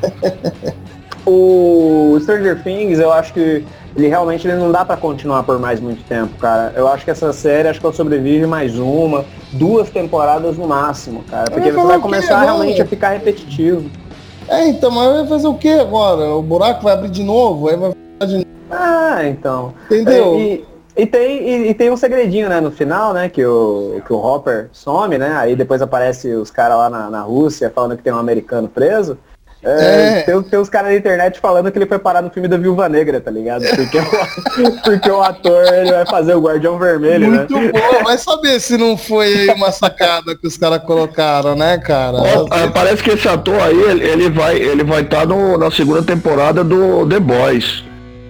o 1.25 2.17
Stranger 2.19 2.61
Things, 2.61 2.99
eu 2.99 3.13
acho 3.13 3.31
que 3.33 3.63
ele 3.95 4.07
realmente 4.07 4.47
ele 4.47 4.57
não 4.57 4.71
dá 4.71 4.83
para 4.83 4.97
continuar 4.97 5.43
por 5.43 5.57
mais 5.57 5.79
muito 5.79 6.03
tempo, 6.03 6.37
cara. 6.37 6.73
Eu 6.75 6.87
acho 6.87 7.05
que 7.05 7.11
essa 7.11 7.31
série, 7.31 7.69
acho 7.69 7.79
que 7.79 7.85
ela 7.85 7.95
sobrevive 7.95 8.45
mais 8.45 8.77
uma, 8.77 9.25
duas 9.53 9.89
temporadas 9.89 10.57
no 10.57 10.67
máximo, 10.67 11.23
cara. 11.29 11.49
Porque 11.49 11.71
você 11.71 11.87
vai 11.87 11.99
começar 11.99 12.41
realmente 12.41 12.81
a 12.81 12.85
ficar 12.85 13.11
repetitivo. 13.11 13.89
É, 14.49 14.67
então, 14.67 14.91
mas 14.91 15.13
vai 15.13 15.27
fazer 15.27 15.47
o 15.47 15.53
que 15.53 15.69
agora? 15.69 16.25
O 16.33 16.41
buraco 16.41 16.83
vai 16.83 16.93
abrir 16.93 17.09
de 17.09 17.23
novo? 17.23 17.69
Aí 17.69 17.77
vai 17.77 17.91
de 17.91 17.95
novo. 17.95 18.08
Ah, 18.69 19.21
então. 19.25 19.73
Entendeu? 19.85 20.39
E, 20.39 20.65
e 20.95 21.05
tem, 21.05 21.47
e, 21.47 21.69
e, 21.69 21.73
tem 21.73 21.89
um 21.89 21.97
segredinho, 21.97 22.49
né, 22.49 22.59
no 22.59 22.71
final, 22.71 23.13
né, 23.13 23.29
que 23.29 23.45
o, 23.45 24.01
que 24.05 24.11
o 24.11 24.17
Hopper 24.17 24.69
some, 24.71 25.17
né? 25.17 25.33
Aí 25.37 25.55
depois 25.55 25.81
aparece 25.81 26.29
os 26.33 26.51
caras 26.51 26.77
lá 26.77 26.89
na, 26.89 27.09
na 27.09 27.21
Rússia 27.21 27.71
falando 27.73 27.95
que 27.95 28.03
tem 28.03 28.13
um 28.13 28.19
americano 28.19 28.67
preso. 28.67 29.17
É, 29.61 30.19
é. 30.19 30.21
Tem, 30.21 30.41
tem 30.41 30.59
uns 30.59 30.69
caras 30.69 30.91
na 30.91 30.97
internet 30.97 31.39
falando 31.39 31.69
que 31.69 31.77
ele 31.77 31.85
foi 31.85 31.99
parar 31.99 32.21
no 32.21 32.29
filme 32.29 32.47
da 32.47 32.57
Viúva 32.57 32.87
Negra, 32.87 33.19
tá 33.19 33.29
ligado? 33.29 33.65
Porque 33.75 33.97
o, 33.97 34.71
porque 34.83 35.09
o 35.09 35.21
ator 35.21 35.73
ele 35.73 35.91
vai 35.91 36.05
fazer 36.05 36.33
o 36.33 36.41
Guardião 36.41 36.79
Vermelho, 36.79 37.29
né? 37.29 37.37
Muito 37.39 37.55
né? 37.55 37.71
bom, 37.71 38.03
vai 38.03 38.17
saber 38.17 38.59
se 38.61 38.77
não 38.77 38.97
foi 38.97 39.47
uma 39.49 39.71
sacada 39.71 40.35
que 40.35 40.47
os 40.47 40.57
caras 40.57 40.81
colocaram, 40.83 41.55
né, 41.55 41.77
cara? 41.77 42.17
É, 42.53 42.67
parece 42.69 43.03
que 43.03 43.11
esse 43.11 43.27
ator 43.27 43.61
aí, 43.61 43.81
ele, 43.81 44.29
vai 44.29 44.55
ele 44.55 44.83
vai 44.83 45.01
estar 45.01 45.27
tá 45.27 45.57
na 45.57 45.69
segunda 45.69 46.03
temporada 46.03 46.63
do 46.63 47.05
The 47.07 47.19
Boys. 47.19 47.88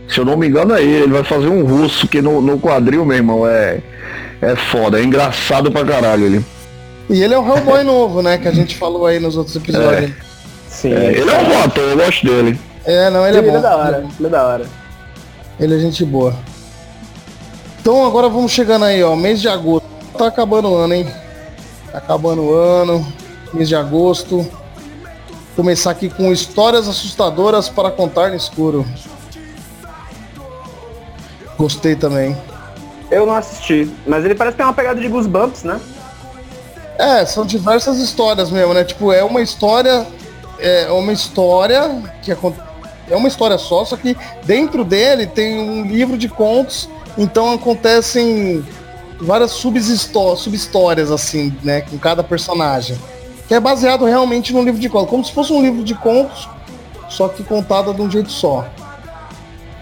Se 0.10 0.20
eu 0.20 0.26
não 0.26 0.36
me 0.36 0.48
engano 0.48 0.74
é 0.74 0.82
ele, 0.82 1.04
ele 1.04 1.14
vai 1.14 1.24
fazer 1.24 1.48
um 1.48 1.64
russo 1.64 2.08
que 2.08 2.22
no, 2.22 2.42
no 2.42 2.60
quadril, 2.60 3.06
meu 3.06 3.16
irmão, 3.16 3.48
é, 3.48 3.80
é 4.42 4.56
foda, 4.56 5.00
é 5.00 5.04
engraçado 5.04 5.72
pra 5.72 5.86
caralho 5.86 6.26
ele. 6.26 6.46
E 7.10 7.22
ele 7.22 7.34
é 7.34 7.40
o 7.40 7.48
Hellboy 7.48 7.84
novo, 7.84 8.22
né? 8.22 8.38
Que 8.38 8.48
a 8.48 8.52
gente 8.52 8.76
falou 8.76 9.06
aí 9.06 9.20
nos 9.20 9.38
outros 9.38 9.56
episódios. 9.56 10.12
É. 10.12 10.14
Sim. 10.68 10.94
É, 10.94 11.12
ele 11.12 11.30
é 11.30 11.40
um 11.40 11.46
bom 11.46 11.64
ator, 11.64 11.84
eu 11.84 11.98
gosto 11.98 12.26
dele. 12.26 12.60
É, 12.86 13.10
não, 13.10 13.28
ele 13.28 13.38
é 13.38 13.42
bom. 13.42 13.48
Ele 13.50 13.58
é 13.58 13.62
da 13.62 13.76
hora, 13.76 13.98
ele 14.18 14.28
é 14.28 14.30
da 14.30 14.48
hora. 14.48 14.66
Ele 15.60 15.76
é 15.76 15.80
gente 15.80 16.04
boa. 16.06 16.34
Então 17.82 18.06
agora 18.06 18.30
vamos 18.30 18.52
chegando 18.52 18.86
aí, 18.86 19.04
ó, 19.04 19.16
mês 19.16 19.42
de 19.42 19.48
agosto. 19.48 19.88
Tá 20.18 20.28
acabando 20.28 20.70
o 20.70 20.76
ano, 20.76 20.94
hein? 20.94 21.08
Tá 21.92 21.98
acabando 21.98 22.44
o 22.44 22.54
ano, 22.54 23.06
mês 23.54 23.68
de 23.68 23.76
agosto. 23.76 24.48
Começar 25.56 25.92
aqui 25.92 26.10
com 26.10 26.32
histórias 26.32 26.88
assustadoras 26.88 27.70
para 27.70 27.92
contar 27.92 28.30
no 28.30 28.36
escuro. 28.36 28.86
Gostei 31.60 31.96
também. 31.96 32.36
Eu 33.12 33.28
não 33.28 33.36
assisti, 33.36 33.92
mas 34.08 34.26
ele 34.26 34.34
parece 34.34 34.58
ter 34.58 34.64
uma 34.64 34.74
pegada 34.74 35.00
de 35.00 35.08
Goosebumps, 35.08 35.64
né? 35.64 35.80
É, 36.98 37.26
são 37.26 37.46
diversas 37.46 38.00
histórias 38.00 38.50
mesmo, 38.50 38.74
né? 38.74 38.84
Tipo, 38.84 39.14
é 39.14 39.24
uma 39.24 39.42
história 39.42 40.08
é 40.60 40.92
uma 40.92 41.14
história 41.14 42.04
que 42.22 42.32
é 42.32 43.16
uma 43.16 43.28
história 43.28 43.58
só, 43.58 43.86
só 43.86 43.96
que 43.96 44.16
dentro 44.44 44.84
dele 44.84 45.26
tem 45.26 45.60
um 45.60 45.86
livro 45.86 46.18
de 46.18 46.28
contos, 46.28 46.90
então 47.18 47.54
acontecem 47.54 48.64
várias 49.20 49.52
sub-histórias, 49.52 51.12
assim, 51.12 51.56
né, 51.64 51.82
com 51.82 51.98
cada 51.98 52.24
personagem. 52.24 52.98
Que 53.48 53.56
é 53.56 53.60
baseado 53.60 54.06
realmente 54.06 54.54
num 54.54 54.64
livro 54.64 54.80
de 54.80 54.88
contos, 54.90 55.10
como 55.10 55.26
se 55.26 55.32
fosse 55.32 55.52
um 55.52 55.62
livro 55.62 55.84
de 55.84 55.96
contos, 55.96 56.48
só 57.10 57.28
que 57.28 57.44
contada 57.44 57.94
de 57.94 58.02
um 58.02 58.12
jeito 58.12 58.32
só. 58.32 58.68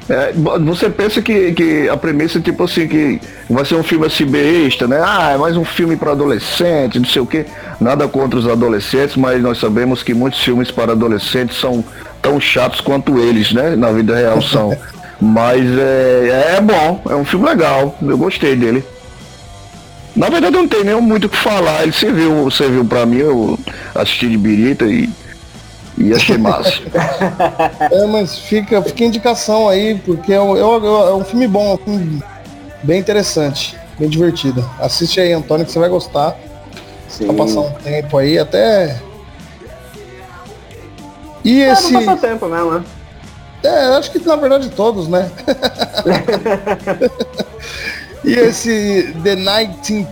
É, 0.09 0.31
você 0.63 0.89
pensa 0.89 1.21
que, 1.21 1.51
que 1.51 1.89
a 1.89 1.97
premissa 1.97 2.37
é 2.37 2.41
tipo 2.41 2.63
assim, 2.63 2.87
que 2.87 3.19
vai 3.49 3.65
ser 3.65 3.75
um 3.75 3.83
filme 3.83 4.05
assim 4.05 4.25
besta, 4.25 4.87
né? 4.87 5.01
Ah, 5.03 5.31
é 5.33 5.37
mais 5.37 5.57
um 5.57 5.65
filme 5.65 5.97
para 5.97 6.11
adolescente, 6.11 6.97
não 6.97 7.07
sei 7.07 7.21
o 7.21 7.25
quê. 7.25 7.45
Nada 7.79 8.07
contra 8.07 8.39
os 8.39 8.47
adolescentes, 8.47 9.17
mas 9.17 9.41
nós 9.41 9.57
sabemos 9.57 10.03
que 10.03 10.13
muitos 10.13 10.39
filmes 10.39 10.71
para 10.71 10.93
adolescentes 10.93 11.59
são 11.59 11.83
tão 12.21 12.39
chatos 12.39 12.79
quanto 12.79 13.19
eles, 13.19 13.51
né? 13.51 13.75
Na 13.75 13.91
vida 13.91 14.15
real 14.15 14.41
são. 14.41 14.77
mas 15.19 15.65
é, 15.77 16.55
é 16.57 16.61
bom, 16.61 17.01
é 17.09 17.15
um 17.15 17.25
filme 17.25 17.45
legal, 17.45 17.97
eu 18.01 18.17
gostei 18.17 18.55
dele. 18.55 18.83
Na 20.15 20.29
verdade 20.29 20.55
não 20.55 20.67
tenho 20.67 20.83
nem 20.83 21.01
muito 21.01 21.25
o 21.25 21.29
que 21.29 21.37
falar, 21.37 21.83
ele 21.83 21.91
serviu, 21.91 22.49
serviu 22.49 22.85
para 22.85 23.05
mim, 23.05 23.17
eu 23.17 23.59
assisti 23.93 24.29
de 24.29 24.37
birita 24.37 24.85
e 24.85 25.09
e 25.97 26.13
achei 26.13 26.37
massa. 26.37 26.81
é, 27.91 28.05
mas 28.05 28.37
fica, 28.37 28.81
fica 28.81 29.03
indicação 29.03 29.67
aí, 29.67 29.95
porque 30.05 30.31
é, 30.31 30.35
é, 30.35 30.39
é 30.39 30.41
um 30.41 31.23
filme 31.23 31.47
bom, 31.47 31.71
é 31.71 31.73
um 31.73 31.77
filme 31.77 32.23
bem 32.83 32.99
interessante, 32.99 33.77
bem 33.97 34.07
divertido. 34.07 34.67
Assiste 34.79 35.19
aí, 35.19 35.33
Antônio, 35.33 35.65
que 35.65 35.71
você 35.71 35.79
vai 35.79 35.89
gostar. 35.89 36.35
Sim. 37.09 37.25
Pra 37.25 37.35
passar 37.35 37.61
um 37.61 37.71
tempo 37.71 38.17
aí, 38.17 38.37
até. 38.37 39.01
E 41.43 41.63
é, 41.63 41.71
esse. 41.71 41.93
Não 41.93 42.17
tempo 42.17 42.47
mesmo, 42.47 42.71
né? 42.71 42.83
É, 43.63 43.85
acho 43.97 44.11
que 44.11 44.19
na 44.19 44.35
verdade 44.35 44.69
todos, 44.69 45.07
né? 45.07 45.31
e 48.23 48.33
esse 48.33 49.13
The 49.23 49.35
Nighting... 49.35 50.07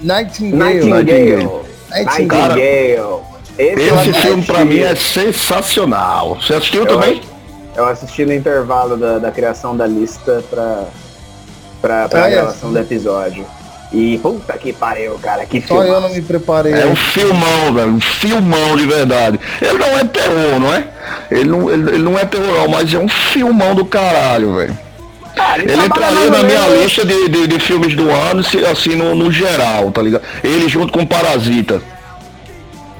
Nightingale. 0.00 0.86
Nightingale. 0.86 1.04
Nightingale. 1.04 1.50
Nightingale. 1.90 3.29
Esse, 3.60 4.10
Esse 4.10 4.12
filme 4.14 4.42
pra 4.42 4.64
mim 4.64 4.80
é 4.80 4.94
sensacional. 4.94 6.36
Você 6.36 6.54
assistiu 6.54 6.82
eu 6.82 6.86
também? 6.86 7.20
Eu 7.76 7.86
assisti 7.86 8.24
no 8.24 8.32
intervalo 8.32 8.96
da, 8.96 9.18
da 9.18 9.30
criação 9.30 9.76
da 9.76 9.86
lista 9.86 10.42
pra, 10.50 10.84
pra, 11.80 12.08
pra 12.08 12.24
ah, 12.24 12.30
gravação 12.30 12.70
é. 12.70 12.72
do 12.72 12.78
episódio. 12.78 13.46
E 13.92 14.18
puta 14.18 14.56
que 14.56 14.72
pariu, 14.72 15.18
cara, 15.18 15.44
que 15.44 15.60
filme. 15.60 15.82
Só 15.82 15.94
eu 15.94 16.00
não 16.00 16.10
me 16.10 16.22
preparei. 16.22 16.72
É 16.72 16.86
um 16.86 16.94
filmão, 16.94 17.74
velho, 17.74 17.90
um 17.90 18.00
filmão 18.00 18.76
de 18.76 18.86
verdade. 18.86 19.40
Ele 19.60 19.78
não 19.78 19.98
é 19.98 20.04
terror, 20.04 20.60
não 20.60 20.74
é? 20.74 20.84
Ele 21.30 21.48
não, 21.48 21.70
ele, 21.70 21.90
ele 21.90 22.02
não 22.02 22.18
é 22.18 22.24
terror, 22.24 22.68
mas 22.70 22.94
é 22.94 22.98
um 22.98 23.08
filmão 23.08 23.74
do 23.74 23.84
caralho, 23.84 24.54
velho. 24.54 24.78
ele, 25.56 25.72
ele 25.72 25.86
entraria 25.86 26.30
na 26.30 26.42
minha 26.44 26.68
lista 26.68 27.04
de, 27.04 27.28
de, 27.28 27.46
de, 27.48 27.58
filmes 27.58 27.96
do 27.96 28.08
ano, 28.08 28.44
assim, 28.70 28.94
no, 28.94 29.14
no 29.16 29.30
geral, 29.30 29.90
tá 29.90 30.00
ligado? 30.02 30.22
Ele 30.44 30.68
junto 30.68 30.92
com 30.92 31.04
Parasita. 31.04 31.82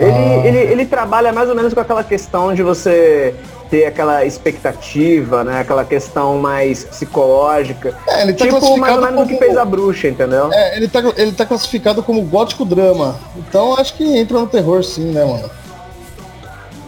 Ele, 0.00 0.10
ah. 0.10 0.46
ele, 0.46 0.58
ele 0.58 0.86
trabalha 0.86 1.30
mais 1.30 1.50
ou 1.50 1.54
menos 1.54 1.74
com 1.74 1.80
aquela 1.80 2.02
questão 2.02 2.54
de 2.54 2.62
você 2.62 3.34
ter 3.70 3.84
aquela 3.84 4.24
expectativa, 4.24 5.44
né? 5.44 5.60
Aquela 5.60 5.84
questão 5.84 6.38
mais 6.38 6.84
psicológica. 6.84 7.94
É, 8.08 8.22
ele 8.22 8.32
tá 8.32 8.46
tipo 8.46 8.78
mais 8.78 8.96
ou 8.96 9.02
menos 9.02 9.16
como... 9.16 9.26
o 9.26 9.28
que 9.28 9.36
fez 9.36 9.58
a 9.58 9.64
bruxa, 9.64 10.08
entendeu? 10.08 10.50
É, 10.50 10.78
ele 10.78 10.88
tá, 10.88 11.02
ele 11.18 11.32
tá 11.32 11.44
classificado 11.44 12.02
como 12.02 12.22
gótico 12.22 12.64
drama. 12.64 13.20
Então 13.36 13.74
acho 13.74 13.94
que 13.94 14.18
entra 14.18 14.38
no 14.38 14.46
terror 14.46 14.82
sim, 14.82 15.12
né, 15.12 15.22
mano? 15.22 15.50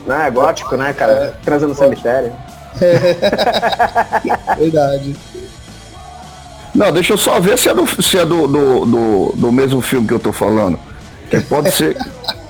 Não, 0.07 0.17
é 0.17 0.31
gótico, 0.31 0.75
né, 0.77 0.95
cara? 0.95 1.13
É, 1.13 1.33
Transa 1.45 1.69
no 1.69 1.75
cemitério. 1.75 2.33
É. 2.81 4.57
Verdade. 4.59 5.15
Não, 6.75 6.91
deixa 6.91 7.13
eu 7.13 7.19
só 7.19 7.39
ver 7.39 7.59
se 7.59 7.69
é, 7.69 7.75
do, 7.75 8.03
se 8.03 8.17
é 8.17 8.25
do, 8.25 8.49
do, 8.49 8.87
do, 8.87 9.33
do 9.37 9.53
mesmo 9.53 9.83
filme 9.83 10.09
que 10.09 10.15
eu 10.15 10.19
tô 10.19 10.33
falando. 10.33 10.79
Que 11.29 11.41
pode 11.43 11.71
ser. 11.71 11.95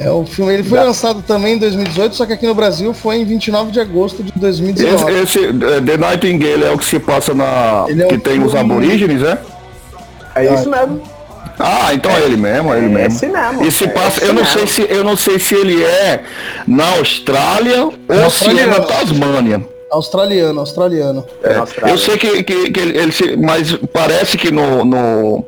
É, 0.00 0.10
o 0.10 0.24
filme 0.24 0.54
ele 0.54 0.62
foi 0.62 0.78
da... 0.78 0.84
lançado 0.84 1.22
também 1.22 1.54
em 1.54 1.58
2018, 1.58 2.14
só 2.14 2.24
que 2.24 2.32
aqui 2.32 2.46
no 2.46 2.54
Brasil 2.54 2.94
foi 2.94 3.16
em 3.16 3.24
29 3.24 3.72
de 3.72 3.80
agosto 3.80 4.22
de 4.22 4.32
2019. 4.36 5.12
Esse, 5.12 5.38
esse 5.40 5.46
é, 5.46 5.80
The 5.80 5.96
Nightingale 5.96 6.64
é 6.64 6.70
o 6.70 6.78
que 6.78 6.84
se 6.84 7.00
passa 7.00 7.34
na. 7.34 7.86
É 7.88 8.04
que 8.06 8.18
tem 8.18 8.42
os 8.42 8.54
aborígenes, 8.54 9.22
é? 9.22 9.38
É 10.36 10.54
isso 10.54 10.70
mesmo. 10.70 11.02
Ah, 11.58 11.92
então 11.92 12.10
é, 12.12 12.20
ele 12.20 12.36
mesmo, 12.36 12.72
é 12.72 12.78
ele 12.78 12.88
mesmo. 12.88 13.16
Esse 13.16 13.26
mesmo. 13.26 13.64
E 13.64 13.72
se 13.72 13.84
é 13.84 13.88
passa, 13.88 14.24
eu 14.24 14.32
não 14.32 14.44
sei 14.44 14.66
se 14.68 14.86
eu 14.88 15.04
não 15.04 15.16
sei 15.16 15.38
se 15.40 15.54
ele 15.56 15.82
é 15.82 16.22
na 16.66 16.96
Austrália 16.98 17.84
ou 17.84 18.30
se 18.30 18.48
é 18.56 18.66
na 18.66 18.80
Tasmânia. 18.80 19.66
Australiano, 19.90 20.60
australiano. 20.60 21.24
É, 21.42 21.90
eu 21.90 21.98
sei 21.98 22.18
que, 22.18 22.44
que, 22.44 22.70
que 22.70 22.80
ele, 22.80 22.98
ele, 22.98 23.36
mas 23.38 23.74
parece 23.92 24.36
que 24.36 24.50
no, 24.52 24.84
no 24.84 25.44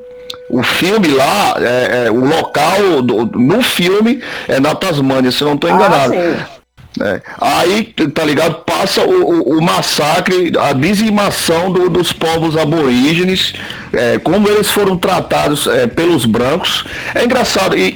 o 0.51 0.63
filme 0.63 1.09
lá, 1.09 1.55
é, 1.59 2.07
é, 2.07 2.11
o 2.11 2.25
local 2.25 3.01
do, 3.03 3.27
no 3.39 3.63
filme 3.63 4.23
é 4.49 4.59
na 4.59 4.75
Tasmânia, 4.75 5.31
se 5.31 5.45
não 5.45 5.55
estou 5.55 5.71
enganado. 5.71 6.13
Ah, 6.15 6.60
é. 6.99 7.21
Aí, 7.41 7.85
tá 8.13 8.25
ligado? 8.25 8.65
Passa 8.65 9.03
o, 9.03 9.53
o, 9.53 9.59
o 9.59 9.63
massacre, 9.63 10.53
a 10.59 10.73
dizimação 10.73 11.71
do, 11.71 11.89
dos 11.89 12.13
povos 12.13 12.57
aborígenes, 12.57 13.53
é, 13.93 14.19
como 14.19 14.49
eles 14.49 14.71
foram 14.71 14.97
tratados 14.97 15.67
é, 15.69 15.87
pelos 15.87 16.25
brancos. 16.25 16.85
É 17.15 17.25
engraçado, 17.25 17.77
e, 17.77 17.93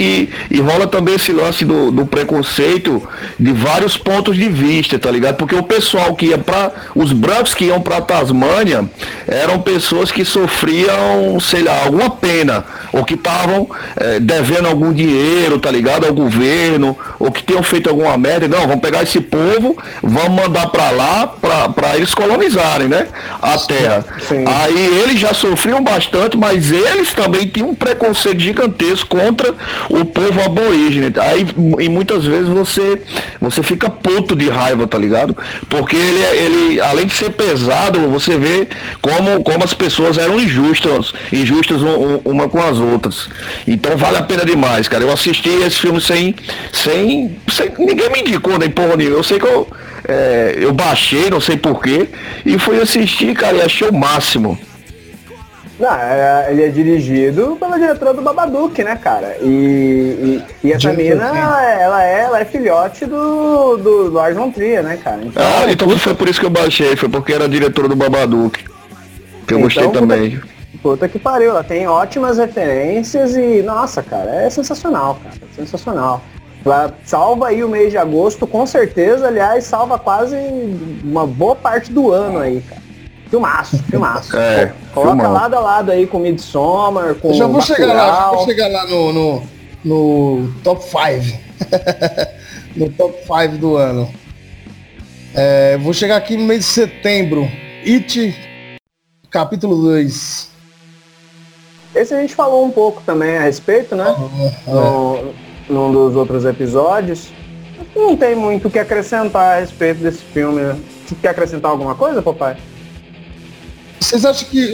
e, 0.50 0.56
e, 0.56 0.60
rola 0.60 0.86
também 0.86 1.16
esse 1.16 1.32
lance 1.32 1.64
do, 1.64 1.90
do 1.90 2.06
preconceito 2.06 3.02
de 3.38 3.52
vários 3.52 3.96
pontos 3.96 4.36
de 4.36 4.48
vista, 4.48 4.98
tá 4.98 5.10
ligado? 5.10 5.36
Porque 5.36 5.56
o 5.56 5.62
pessoal 5.62 6.14
que 6.14 6.26
ia 6.26 6.38
para 6.38 6.72
Os 6.94 7.12
brancos 7.12 7.52
que 7.52 7.64
iam 7.66 7.80
pra 7.80 8.00
Tasmânia 8.00 8.88
eram 9.26 9.60
pessoas 9.60 10.12
que 10.12 10.24
sofriam, 10.24 11.38
sei 11.40 11.62
lá, 11.62 11.84
alguma 11.84 12.10
pena, 12.10 12.64
ou 12.92 13.04
que 13.04 13.14
estavam 13.14 13.68
é, 13.96 14.20
devendo 14.20 14.68
algum 14.68 14.92
dinheiro, 14.92 15.58
tá 15.58 15.70
ligado? 15.70 16.06
Ao 16.06 16.14
governo, 16.14 16.96
ou 17.18 17.32
que 17.32 17.42
tinham 17.42 17.62
feito 17.62 17.90
alguma 17.90 18.16
merda, 18.16 18.46
não, 18.46 18.66
vamos 18.68 18.83
pegar 18.84 19.02
esse 19.02 19.18
povo, 19.18 19.78
vamos 20.02 20.42
mandar 20.42 20.66
para 20.66 20.90
lá 20.90 21.26
para 21.74 21.96
eles 21.96 22.12
colonizarem, 22.12 22.86
né? 22.86 23.08
A 23.40 23.56
terra. 23.56 24.04
Sim. 24.28 24.44
Aí 24.46 25.00
eles 25.02 25.18
já 25.18 25.32
sofriam 25.32 25.82
bastante, 25.82 26.36
mas 26.36 26.70
eles 26.70 27.14
também 27.14 27.46
tinham 27.46 27.70
um 27.70 27.74
preconceito 27.74 28.40
gigantesco 28.40 29.16
contra 29.16 29.54
o 29.88 30.04
povo 30.04 30.42
aborígene. 30.42 31.12
Aí 31.18 31.46
e 31.80 31.88
muitas 31.88 32.26
vezes 32.26 32.48
você 32.48 33.00
você 33.40 33.62
fica 33.62 33.88
puto 33.88 34.36
de 34.36 34.50
raiva, 34.50 34.86
tá 34.86 34.98
ligado? 34.98 35.34
Porque 35.70 35.96
ele, 35.96 36.20
ele 36.20 36.80
além 36.80 37.06
de 37.06 37.14
ser 37.14 37.30
pesado, 37.30 37.98
você 38.10 38.36
vê 38.36 38.68
como, 39.00 39.42
como 39.42 39.64
as 39.64 39.72
pessoas 39.72 40.18
eram 40.18 40.38
injustas, 40.38 41.12
injustas 41.32 41.80
uma 42.24 42.48
com 42.48 42.62
as 42.62 42.78
outras. 42.78 43.28
Então 43.66 43.96
vale 43.96 44.18
a 44.18 44.22
pena 44.22 44.44
demais, 44.44 44.88
cara. 44.88 45.04
Eu 45.04 45.12
assisti 45.12 45.48
esse 45.48 45.78
filme 45.78 46.00
sem, 46.02 46.34
sem, 46.70 47.36
sem 47.48 47.72
ninguém 47.78 48.10
me 48.10 48.20
indicou 48.20 48.58
nem 48.58 48.70
porra 48.74 48.96
nenhuma. 48.96 49.16
Eu 49.16 49.22
sei 49.22 49.38
que 49.38 49.46
eu, 49.46 49.66
é, 50.06 50.54
eu 50.58 50.72
baixei, 50.72 51.30
não 51.30 51.40
sei 51.40 51.56
porquê, 51.56 52.08
e 52.44 52.58
fui 52.58 52.80
assistir, 52.80 53.34
cara, 53.34 53.56
e 53.56 53.62
achei 53.62 53.88
o 53.88 53.94
máximo. 53.94 54.58
Não, 55.78 55.92
é, 55.92 56.46
ele 56.50 56.62
é 56.62 56.68
dirigido 56.68 57.56
pela 57.58 57.76
diretora 57.76 58.14
do 58.14 58.22
Babadook, 58.22 58.82
né, 58.84 58.94
cara? 58.96 59.36
E, 59.40 60.42
e, 60.62 60.68
e 60.68 60.72
essa 60.72 60.92
mina, 60.92 61.36
ela 61.36 62.04
é, 62.04 62.20
ela 62.20 62.40
é 62.40 62.44
filhote 62.44 63.06
do, 63.06 63.76
do, 63.76 64.04
do 64.04 64.12
Lars 64.12 64.36
von 64.36 64.50
Trier, 64.52 64.84
né, 64.84 64.96
cara? 65.02 65.20
Então, 65.24 65.42
ah, 65.42 65.70
então 65.70 65.98
foi 65.98 66.14
por 66.14 66.28
isso 66.28 66.38
que 66.38 66.46
eu 66.46 66.50
baixei, 66.50 66.94
foi 66.94 67.08
porque 67.08 67.32
era 67.32 67.48
diretora 67.48 67.88
do 67.88 67.96
Babadook. 67.96 68.64
Que 69.46 69.54
eu 69.54 69.58
então, 69.58 69.60
gostei 69.62 69.88
também. 69.88 70.30
Puta, 70.30 70.48
puta 70.80 71.08
que 71.08 71.18
pariu, 71.18 71.50
ela 71.50 71.64
tem 71.64 71.88
ótimas 71.88 72.38
referências 72.38 73.34
e, 73.34 73.60
nossa, 73.62 74.00
cara, 74.00 74.30
é 74.30 74.50
sensacional, 74.50 75.18
cara. 75.24 75.34
Sensacional. 75.56 76.22
Ela 76.64 76.94
salva 77.04 77.48
aí 77.48 77.62
o 77.62 77.68
mês 77.68 77.90
de 77.90 77.98
agosto, 77.98 78.46
com 78.46 78.64
certeza, 78.66 79.26
aliás, 79.26 79.64
salva 79.64 79.98
quase 79.98 80.36
uma 81.04 81.26
boa 81.26 81.54
parte 81.54 81.92
do 81.92 82.10
ano 82.10 82.38
aí, 82.38 82.62
cara. 82.62 82.82
Filmaço, 83.28 83.82
filmaço. 83.84 84.36
É, 84.38 84.72
Coloca 84.94 85.16
filmão. 85.16 85.32
lado 85.32 85.56
a 85.56 85.60
lado 85.60 85.90
aí 85.90 86.06
com 86.06 86.18
Midsommar, 86.18 87.16
com. 87.16 87.28
Eu 87.28 87.34
já 87.34 87.46
vou 87.46 87.60
chegar 87.60 87.92
lá, 87.92 88.06
já 88.06 88.30
vou 88.30 88.44
chegar 88.44 88.68
lá 88.68 88.86
no, 88.86 89.12
no, 89.12 89.42
no 89.84 90.54
top 90.62 90.82
5. 90.82 91.38
no 92.76 92.88
top 92.90 93.18
5 93.22 93.58
do 93.58 93.76
ano. 93.76 94.08
É, 95.34 95.76
vou 95.78 95.92
chegar 95.92 96.16
aqui 96.16 96.36
no 96.36 96.44
mês 96.44 96.60
de 96.60 96.66
setembro. 96.66 97.50
It, 97.84 98.78
capítulo 99.28 99.82
2. 99.82 100.48
Esse 101.94 102.14
a 102.14 102.20
gente 102.20 102.34
falou 102.34 102.64
um 102.64 102.70
pouco 102.70 103.02
também 103.04 103.36
a 103.36 103.42
respeito, 103.42 103.96
né? 103.96 104.14
é. 104.66 104.70
no, 104.70 105.34
num 105.68 105.92
dos 105.92 106.16
outros 106.16 106.44
episódios. 106.44 107.28
Não 107.94 108.16
tem 108.16 108.34
muito 108.34 108.68
o 108.68 108.70
que 108.70 108.78
acrescentar 108.78 109.56
a 109.56 109.60
respeito 109.60 110.02
desse 110.02 110.22
filme. 110.22 110.60
Você 111.06 111.14
quer 111.20 111.28
acrescentar 111.28 111.70
alguma 111.70 111.94
coisa, 111.94 112.22
papai? 112.22 112.56
Vocês 114.00 114.24
acham 114.24 114.48
que. 114.48 114.70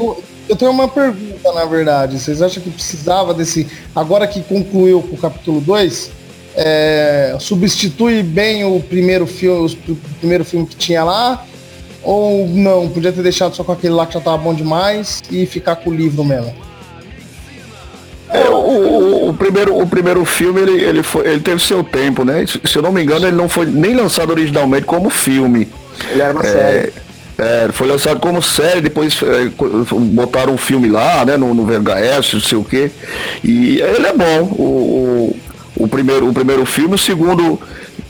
Eu 0.49 0.57
tenho 0.57 0.71
uma 0.71 0.89
pergunta, 0.89 1.53
na 1.53 1.65
verdade. 1.65 2.19
Vocês 2.19 2.43
acham 2.43 2.63
que 2.63 2.71
precisava 2.71 3.33
desse. 3.33 3.69
Agora 3.95 4.27
que 4.27 4.43
concluiu 4.43 5.03
com 5.03 5.15
o 5.15 5.19
capítulo 5.19 5.61
2, 5.61 6.11
é, 6.57 7.37
substitui 7.39 8.23
bem 8.23 8.65
o 8.65 8.81
primeiro 8.81 9.27
filme, 9.27 9.79
o 9.89 9.97
primeiro 10.19 10.45
filme 10.45 10.67
que 10.67 10.77
tinha 10.77 11.05
lá? 11.05 11.45
Ou 12.03 12.49
não? 12.49 12.89
Podia 12.89 13.13
ter 13.13 13.23
deixado 13.23 13.55
só 13.55 13.63
com 13.63 13.73
aquele 13.73 13.95
lá 13.95 14.07
que 14.07 14.15
já 14.15 14.21
tava 14.21 14.39
bom 14.39 14.55
demais 14.55 15.23
e 15.31 15.47
ficar 15.47 15.77
com 15.77 15.91
o 15.91 15.95
livro 15.95 16.25
mesmo? 16.25 16.70
O, 18.71 18.73
o, 18.73 19.29
o, 19.31 19.35
primeiro, 19.35 19.77
o 19.77 19.87
primeiro 19.87 20.25
filme 20.25 20.61
ele, 20.61 20.83
ele, 20.83 21.03
foi, 21.03 21.27
ele 21.27 21.41
teve 21.41 21.61
seu 21.61 21.83
tempo, 21.83 22.25
né? 22.25 22.45
Se 22.47 22.77
eu 22.77 22.83
não 22.83 22.93
me 22.93 23.03
engano, 23.03 23.27
ele 23.27 23.37
não 23.37 23.49
foi 23.49 23.67
nem 23.67 23.95
lançado 23.95 24.31
originalmente 24.31 24.87
como 24.87 25.11
filme. 25.11 25.69
Ele 26.11 26.23
era 26.23 26.33
uma 26.33 26.47
é, 26.47 26.53
série. 26.53 26.93
É, 27.37 27.69
foi 27.73 27.89
lançado 27.89 28.21
como 28.21 28.43
série, 28.43 28.81
depois 28.81 29.19
é, 29.23 29.51
botaram 30.13 30.53
um 30.53 30.59
filme 30.59 30.89
lá, 30.89 31.25
né, 31.25 31.37
no, 31.37 31.55
no 31.55 31.65
VHS, 31.65 32.35
não 32.35 32.41
sei 32.41 32.59
o 32.59 32.65
quê. 32.65 32.91
E 33.43 33.81
ele 33.81 34.07
é 34.07 34.13
bom, 34.13 34.43
o, 34.53 34.63
o, 34.63 35.85
o, 35.85 35.89
primeiro, 35.89 36.29
o 36.29 36.35
primeiro 36.35 36.65
filme, 36.67 36.95
o 36.95 36.99
segundo, 36.99 37.59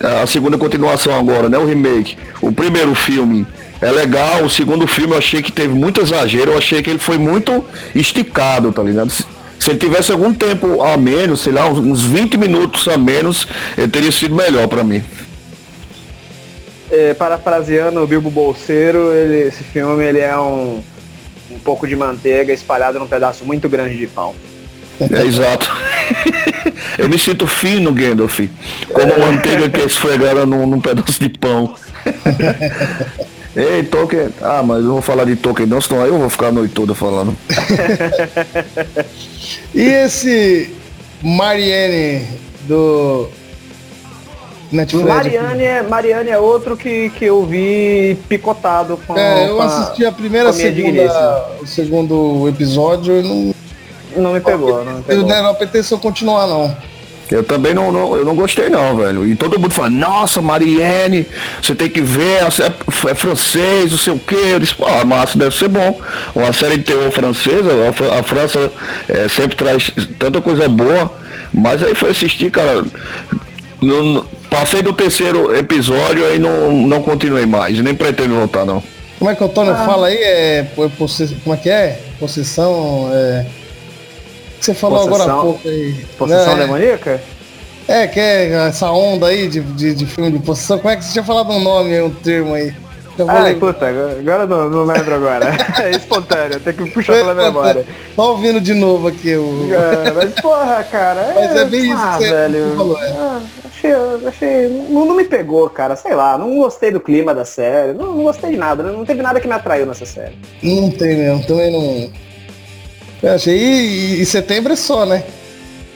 a 0.00 0.26
segunda 0.26 0.58
continuação 0.58 1.16
agora, 1.16 1.48
né, 1.48 1.56
o 1.56 1.64
remake. 1.64 2.18
O 2.42 2.50
primeiro 2.50 2.94
filme 2.94 3.46
é 3.80 3.90
legal, 3.90 4.44
o 4.44 4.50
segundo 4.50 4.86
filme 4.86 5.14
eu 5.14 5.18
achei 5.18 5.40
que 5.40 5.52
teve 5.52 5.72
muito 5.72 6.00
exagero, 6.00 6.50
eu 6.50 6.58
achei 6.58 6.82
que 6.82 6.90
ele 6.90 6.98
foi 6.98 7.16
muito 7.16 7.64
esticado, 7.94 8.72
tá 8.72 8.82
ligado? 8.82 9.12
Se, 9.60 9.70
ele 9.70 9.78
tivesse 9.78 10.10
algum 10.10 10.34
tempo 10.34 10.82
a 10.82 10.96
menos, 10.96 11.42
sei 11.42 11.52
lá, 11.52 11.68
uns 11.68 12.02
20 12.02 12.36
minutos 12.36 12.88
a 12.88 12.98
menos, 12.98 13.46
ele 13.78 13.88
teria 13.88 14.10
sido 14.10 14.34
melhor 14.34 14.66
para 14.66 14.82
mim 14.82 15.04
é, 16.90 17.14
parafraseando 17.14 18.02
o 18.02 18.06
Bilbo 18.06 18.30
Bolseiro, 18.30 19.12
ele, 19.12 19.48
esse 19.48 19.62
filme 19.62 20.04
ele 20.04 20.18
é 20.18 20.36
um, 20.36 20.82
um 21.50 21.58
pouco 21.58 21.86
de 21.86 21.94
manteiga 21.94 22.52
espalhado 22.52 22.98
num 22.98 23.06
pedaço 23.06 23.44
muito 23.44 23.68
grande 23.68 23.96
de 23.96 24.06
pão. 24.06 24.34
É 25.00 25.24
exato. 25.24 25.70
Eu 26.98 27.08
me 27.08 27.18
sinto 27.18 27.46
fino, 27.46 27.92
Gandalf, 27.92 28.40
como 28.92 29.18
manteiga 29.18 29.70
que 29.70 29.80
é 29.80 29.84
esfregada 29.84 30.44
num, 30.44 30.66
num 30.66 30.80
pedaço 30.80 31.18
de 31.20 31.30
pão. 31.30 31.74
Ei, 33.56 33.82
Tolkien. 33.82 34.28
Ah, 34.40 34.62
mas 34.62 34.78
eu 34.78 34.84
não 34.84 34.92
vou 34.92 35.02
falar 35.02 35.24
de 35.24 35.36
Tolkien 35.36 35.68
não, 35.68 35.80
senão 35.80 36.06
eu 36.06 36.18
vou 36.18 36.30
ficar 36.30 36.48
a 36.48 36.52
noite 36.52 36.72
toda 36.72 36.94
falando. 36.94 37.36
e 39.74 39.82
esse 39.82 40.72
Marianne 41.22 42.26
do 42.68 43.28
Netflix. 44.70 45.08
Mariane 45.08 45.64
é, 45.64 45.82
Mariane 45.82 46.30
é 46.30 46.38
outro 46.38 46.76
que, 46.76 47.10
que 47.10 47.24
eu 47.24 47.44
vi 47.44 48.16
picotado 48.28 48.96
com 49.06 49.16
É, 49.18 49.48
eu 49.48 49.60
assisti 49.60 50.04
a 50.04 50.12
primeira 50.12 50.52
segunda, 50.52 51.46
o 51.60 51.66
segundo 51.66 52.48
episódio 52.48 53.18
e 53.18 53.22
não. 53.22 53.54
Não 54.16 54.32
me 54.32 54.40
pegou, 54.40 54.84
não 54.84 54.94
me 54.94 55.02
pegou. 55.02 55.26
Não, 55.26 55.42
não 55.42 55.50
apeteceu 55.50 55.98
continuar 55.98 56.46
não. 56.46 56.76
Eu 57.30 57.44
também 57.44 57.72
não, 57.72 57.92
não, 57.92 58.16
eu 58.16 58.24
não 58.24 58.34
gostei 58.34 58.68
não, 58.68 58.96
velho. 58.96 59.26
E 59.26 59.36
todo 59.36 59.58
mundo 59.58 59.72
fala, 59.72 59.90
nossa, 59.90 60.42
Marianne, 60.42 61.26
você 61.62 61.74
tem 61.74 61.88
que 61.88 62.00
ver, 62.00 62.42
é, 62.42 63.10
é 63.10 63.14
francês, 63.14 63.92
não 63.92 63.98
sei 63.98 64.12
o 64.12 64.18
que. 64.18 64.34
Eu 64.34 64.60
disse, 64.60 64.74
ah, 64.84 65.04
mas 65.04 65.36
deve 65.36 65.56
ser 65.56 65.68
bom. 65.68 66.00
Uma 66.34 66.52
série 66.52 66.78
de 66.78 66.84
terror 66.84 67.10
francesa, 67.10 67.70
a, 68.18 68.22
França 68.22 68.72
é, 69.08 69.28
sempre 69.28 69.56
traz 69.56 69.90
tanta 70.18 70.40
coisa 70.40 70.68
boa. 70.68 71.12
Mas 71.52 71.82
aí 71.82 71.94
foi 71.94 72.10
assistir, 72.10 72.50
cara. 72.50 72.84
Não, 73.80 74.26
Passei 74.50 74.82
do 74.82 74.92
terceiro 74.92 75.56
episódio 75.56 76.34
e 76.34 76.38
não, 76.38 76.72
não 76.72 77.00
continuei 77.00 77.46
mais, 77.46 77.78
nem 77.78 77.94
pretendo 77.94 78.34
voltar 78.34 78.64
não. 78.64 78.82
Como 79.16 79.30
é 79.30 79.34
que 79.36 79.44
o 79.44 79.48
Tony 79.48 79.70
ah. 79.70 79.86
fala 79.86 80.08
aí? 80.08 80.16
É, 80.16 80.66
como 80.74 81.54
é 81.54 81.56
que 81.56 81.70
é? 81.70 82.00
Possessão. 82.18 83.08
É... 83.12 83.46
Você 84.60 84.74
falou 84.74 85.08
possessão, 85.08 85.24
agora 85.24 85.40
há 85.40 85.42
pouco 85.42 85.68
aí. 85.68 86.06
Possessão 86.18 86.56
né? 86.56 86.62
demoníaca? 86.62 87.20
É, 87.88 88.06
que 88.06 88.20
é 88.20 88.52
essa 88.68 88.90
onda 88.90 89.26
aí 89.26 89.48
de, 89.48 89.60
de, 89.60 89.94
de 89.94 90.06
filme 90.06 90.30
de 90.30 90.38
possessão. 90.38 90.78
Como 90.78 90.90
é 90.90 90.96
que 90.96 91.04
você 91.04 91.12
tinha 91.12 91.24
falado 91.24 91.50
um 91.50 91.60
nome, 91.60 92.00
um 92.00 92.10
termo 92.10 92.54
aí? 92.54 92.74
Ai, 93.28 93.54
puta, 93.56 93.86
agora 93.88 94.46
não, 94.46 94.70
não 94.70 94.84
lembro 94.84 95.14
agora. 95.14 95.50
é 95.82 95.90
espontâneo, 95.90 96.60
tem 96.60 96.72
que 96.72 96.90
puxar 96.90 97.14
pela 97.14 97.34
memória. 97.34 97.84
Tá 98.16 98.22
ouvindo 98.22 98.60
de 98.60 98.72
novo 98.74 99.08
aqui 99.08 99.34
o. 99.34 99.68
É, 99.74 100.10
mas 100.12 100.32
porra, 100.40 100.82
cara. 100.84 101.20
É, 101.20 101.34
mas 101.48 101.56
é 101.56 101.64
bem 101.64 101.90
isso 101.90 102.00
ah, 102.02 102.16
que 102.16 102.24
você 102.24 102.30
velho. 102.30 102.76
falou. 102.76 103.02
É. 103.02 103.10
Ah, 103.10 103.40
achei, 103.66 103.90
achei. 104.26 104.68
Não, 104.88 105.04
não, 105.04 105.14
me 105.14 105.24
pegou, 105.24 105.68
cara. 105.68 105.96
Sei 105.96 106.14
lá, 106.14 106.38
não 106.38 106.56
gostei 106.56 106.90
do 106.90 107.00
clima 107.00 107.34
da 107.34 107.44
série. 107.44 107.92
Não, 107.92 108.14
não 108.14 108.22
gostei 108.22 108.50
de 108.50 108.56
nada. 108.56 108.82
Não 108.82 109.04
teve 109.04 109.22
nada 109.22 109.40
que 109.40 109.48
me 109.48 109.54
atraiu 109.54 109.86
nessa 109.86 110.06
série. 110.06 110.38
Não 110.62 110.90
tem 110.90 111.16
mesmo, 111.16 111.44
também 111.44 111.72
não. 111.72 112.29
Eu 113.22 113.34
achei. 113.34 113.56
E, 113.56 114.22
e 114.22 114.26
setembro 114.26 114.72
é 114.72 114.76
só, 114.76 115.04
né? 115.04 115.24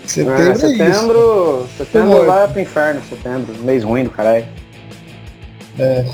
Setembro 0.07 0.43
é, 0.43 0.55
setembro, 0.55 1.69
é 1.75 1.85
setembro 1.85 2.27
vai 2.27 2.49
pro 2.49 2.61
inferno, 2.61 3.03
setembro. 3.09 3.55
Mês 3.63 3.83
ruim 3.83 4.05
do 4.05 4.11
caralho. 4.11 4.45
É. 5.79 6.05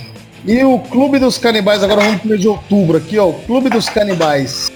E 0.45 0.65
o 0.65 0.79
Clube 0.79 1.19
dos 1.19 1.37
Canibais, 1.37 1.83
agora 1.83 2.01
vamos 2.01 2.21
pro 2.21 2.29
mês 2.29 2.41
de 2.41 2.49
outubro 2.49 2.97
aqui, 2.97 3.19
ó. 3.19 3.29
O 3.29 3.35
Clube 3.35 3.69
dos 3.69 3.89
Canibais. 3.89 4.71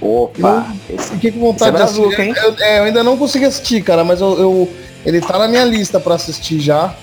Opa! 0.00 0.66
Fiquei 0.98 1.32
com 1.32 1.40
vontade 1.40 1.76
de 1.76 1.82
assistir. 1.82 2.20
Hein? 2.20 2.34
Eu, 2.36 2.54
é, 2.60 2.78
eu 2.78 2.84
ainda 2.84 3.02
não 3.02 3.16
consegui 3.16 3.44
assistir, 3.44 3.82
cara, 3.82 4.04
mas 4.04 4.20
eu, 4.20 4.38
eu 4.38 4.68
ele 5.04 5.20
tá 5.20 5.38
na 5.38 5.48
minha 5.48 5.64
lista 5.64 5.98
para 5.98 6.14
assistir 6.14 6.60
já. 6.60 6.94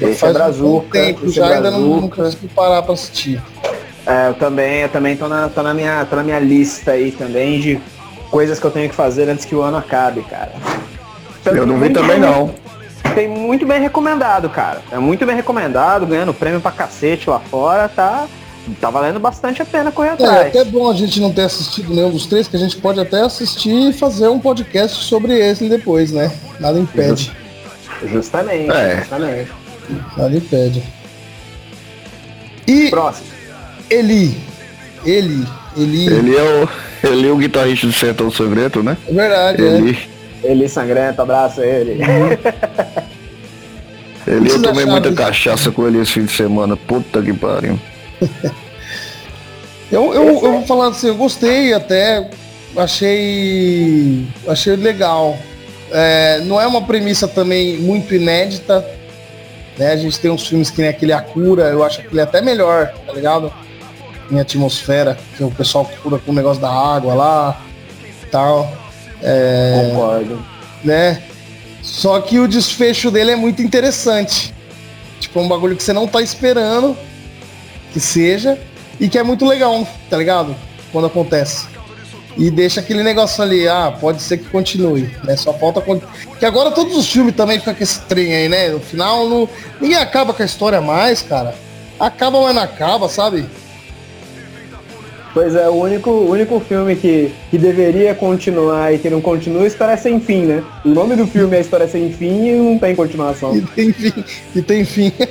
Esse 0.00 0.14
faz 0.14 0.34
é 0.34 0.38
Brazuca, 0.38 0.86
um 0.86 0.90
tempo 0.90 1.26
é 1.26 1.28
já, 1.28 1.48
ainda 1.48 1.70
não, 1.70 2.00
não 2.00 2.08
consegui 2.08 2.48
parar 2.48 2.82
para 2.82 2.94
assistir. 2.94 3.42
É, 4.08 4.28
eu 4.30 4.34
também, 4.34 4.80
eu 4.80 4.88
também 4.88 5.16
tô 5.16 5.28
na, 5.28 5.48
tô 5.48 5.62
na, 5.62 5.74
minha, 5.74 6.04
tô 6.06 6.16
na 6.16 6.22
minha 6.22 6.38
lista 6.38 6.92
aí 6.92 7.12
também 7.12 7.60
de 7.60 7.78
coisas 8.30 8.58
que 8.58 8.64
eu 8.64 8.70
tenho 8.70 8.88
que 8.88 8.94
fazer 8.94 9.28
antes 9.28 9.44
que 9.44 9.54
o 9.54 9.60
ano 9.60 9.76
acabe, 9.76 10.22
cara. 10.22 10.52
eu 11.44 11.66
não 11.66 11.78
vi 11.78 11.90
também 11.90 12.18
não 12.18 12.54
tem 13.18 13.26
muito 13.26 13.66
bem 13.66 13.80
recomendado, 13.80 14.48
cara. 14.48 14.80
É 14.92 14.98
muito 14.98 15.26
bem 15.26 15.34
recomendado, 15.34 16.06
ganhando 16.06 16.32
prêmio 16.32 16.60
pra 16.60 16.70
cacete 16.70 17.28
lá 17.28 17.40
fora, 17.40 17.88
tá? 17.88 18.28
Tá 18.80 18.90
valendo 18.90 19.18
bastante 19.18 19.60
a 19.60 19.64
pena 19.64 19.90
correr 19.90 20.10
é, 20.10 20.12
atrás. 20.12 20.54
É 20.54 20.60
até 20.60 20.64
bom 20.64 20.88
a 20.88 20.94
gente 20.94 21.20
não 21.20 21.32
ter 21.32 21.42
assistido 21.42 21.92
nenhum 21.92 22.10
dos 22.10 22.26
três, 22.26 22.46
que 22.46 22.54
a 22.54 22.58
gente 22.58 22.76
pode 22.76 23.00
até 23.00 23.22
assistir 23.22 23.90
e 23.90 23.92
fazer 23.92 24.28
um 24.28 24.38
podcast 24.38 25.02
sobre 25.02 25.36
esse 25.36 25.68
depois, 25.68 26.12
né? 26.12 26.30
Nada 26.60 26.78
impede. 26.78 27.32
Justamente, 28.04 28.70
é. 28.70 28.98
justamente. 28.98 29.50
Ali 30.16 30.40
pede. 30.40 30.84
E. 32.68 32.90
Próximo. 32.90 33.37
Eli. 33.90 34.36
Eli. 35.04 35.46
Eli. 35.76 36.06
Ele 36.06 36.36
é 36.36 36.42
o. 36.42 36.68
Ele 37.00 37.28
é 37.28 37.30
o 37.30 37.36
guitarrista 37.36 37.86
do 37.86 37.92
Sertão 37.92 38.28
Sangrento, 38.28 38.82
né? 38.82 38.96
É 39.06 39.12
verdade, 39.12 39.62
Eli. 39.62 39.96
É. 40.42 40.50
Eli 40.50 40.68
Sangrento, 40.68 41.22
abraço 41.22 41.60
ele. 41.60 42.02
ele 44.26 44.50
eu 44.50 44.60
tomei 44.60 44.84
muita 44.84 45.12
cachaça 45.12 45.70
com 45.70 45.86
ele 45.86 46.00
esse 46.00 46.10
fim 46.12 46.24
de 46.24 46.32
semana. 46.32 46.76
Puta 46.76 47.22
que 47.22 47.32
pariu. 47.32 47.78
eu, 49.92 50.12
eu, 50.12 50.24
eu 50.24 50.52
vou 50.52 50.66
falar 50.66 50.88
assim, 50.88 51.06
eu 51.06 51.14
gostei 51.14 51.72
até. 51.72 52.28
Achei. 52.76 54.26
Achei 54.46 54.74
legal. 54.76 55.38
É, 55.92 56.40
não 56.44 56.60
é 56.60 56.66
uma 56.66 56.82
premissa 56.82 57.26
também 57.28 57.78
muito 57.78 58.14
inédita. 58.14 58.84
Né? 59.76 59.92
A 59.92 59.96
gente 59.96 60.18
tem 60.18 60.30
uns 60.30 60.46
filmes 60.46 60.70
que 60.70 60.80
nem 60.80 60.90
aquele 60.90 61.12
A 61.12 61.20
Cura, 61.20 61.64
eu 61.64 61.84
acho 61.84 62.02
que 62.02 62.08
ele 62.08 62.20
é 62.20 62.24
até 62.24 62.42
melhor, 62.42 62.92
tá 63.06 63.12
ligado? 63.12 63.52
Em 64.30 64.38
atmosfera, 64.38 65.18
que 65.36 65.42
o 65.42 65.50
pessoal 65.50 65.90
cura 66.02 66.18
com 66.18 66.32
o 66.32 66.34
negócio 66.34 66.60
da 66.60 66.70
água 66.70 67.14
lá 67.14 67.62
tal. 68.30 68.70
É, 69.22 69.90
Concordo. 69.90 70.44
Né? 70.84 71.22
Só 71.82 72.20
que 72.20 72.38
o 72.38 72.46
desfecho 72.46 73.10
dele 73.10 73.32
é 73.32 73.36
muito 73.36 73.62
interessante. 73.62 74.54
Tipo, 75.20 75.40
é 75.40 75.42
um 75.42 75.48
bagulho 75.48 75.76
que 75.76 75.82
você 75.82 75.92
não 75.92 76.06
tá 76.06 76.20
esperando 76.20 76.96
que 77.92 77.98
seja 77.98 78.58
e 79.00 79.08
que 79.08 79.18
é 79.18 79.22
muito 79.22 79.46
legal, 79.46 79.86
tá 80.08 80.16
ligado? 80.16 80.54
Quando 80.92 81.06
acontece 81.06 81.66
e 82.36 82.52
deixa 82.52 82.78
aquele 82.78 83.02
negócio 83.02 83.42
ali, 83.42 83.66
ah, 83.66 83.92
pode 84.00 84.22
ser 84.22 84.38
que 84.38 84.48
continue, 84.48 85.12
né? 85.24 85.36
Só 85.36 85.52
falta 85.52 85.82
que 86.38 86.46
agora 86.46 86.70
todos 86.70 86.96
os 86.96 87.10
filmes 87.10 87.34
também 87.34 87.58
ficam 87.58 87.74
com 87.74 87.82
esse 87.82 88.00
trem 88.02 88.32
aí, 88.32 88.48
né? 88.48 88.68
No 88.68 88.78
final 88.78 89.28
não... 89.28 89.48
ninguém 89.80 89.98
acaba 89.98 90.32
com 90.32 90.40
a 90.40 90.46
história 90.46 90.80
mais, 90.80 91.20
cara. 91.20 91.52
Acaba, 91.98 92.40
mas 92.40 92.54
não 92.54 92.62
acaba, 92.62 93.08
sabe? 93.08 93.44
Pois 95.38 95.54
é, 95.54 95.68
o 95.68 95.74
único, 95.74 96.10
único 96.10 96.58
filme 96.58 96.96
que, 96.96 97.32
que 97.48 97.56
deveria 97.56 98.12
continuar 98.12 98.92
e 98.92 98.98
que 98.98 99.08
não 99.08 99.20
continua 99.20 99.62
é 99.62 99.66
História 99.68 99.96
Sem 99.96 100.18
Fim, 100.18 100.46
né? 100.46 100.64
O 100.84 100.88
nome 100.88 101.14
do 101.14 101.28
filme 101.28 101.56
é 101.56 101.60
História 101.60 101.86
Sem 101.86 102.12
Fim 102.12 102.48
e 102.48 102.56
não 102.56 102.76
tem 102.76 102.96
continuação. 102.96 103.56
E 103.56 103.62
tem 103.62 103.92
fim. 103.92 104.24
E 104.56 104.62
tem 104.62 104.84
fim. 104.84 105.12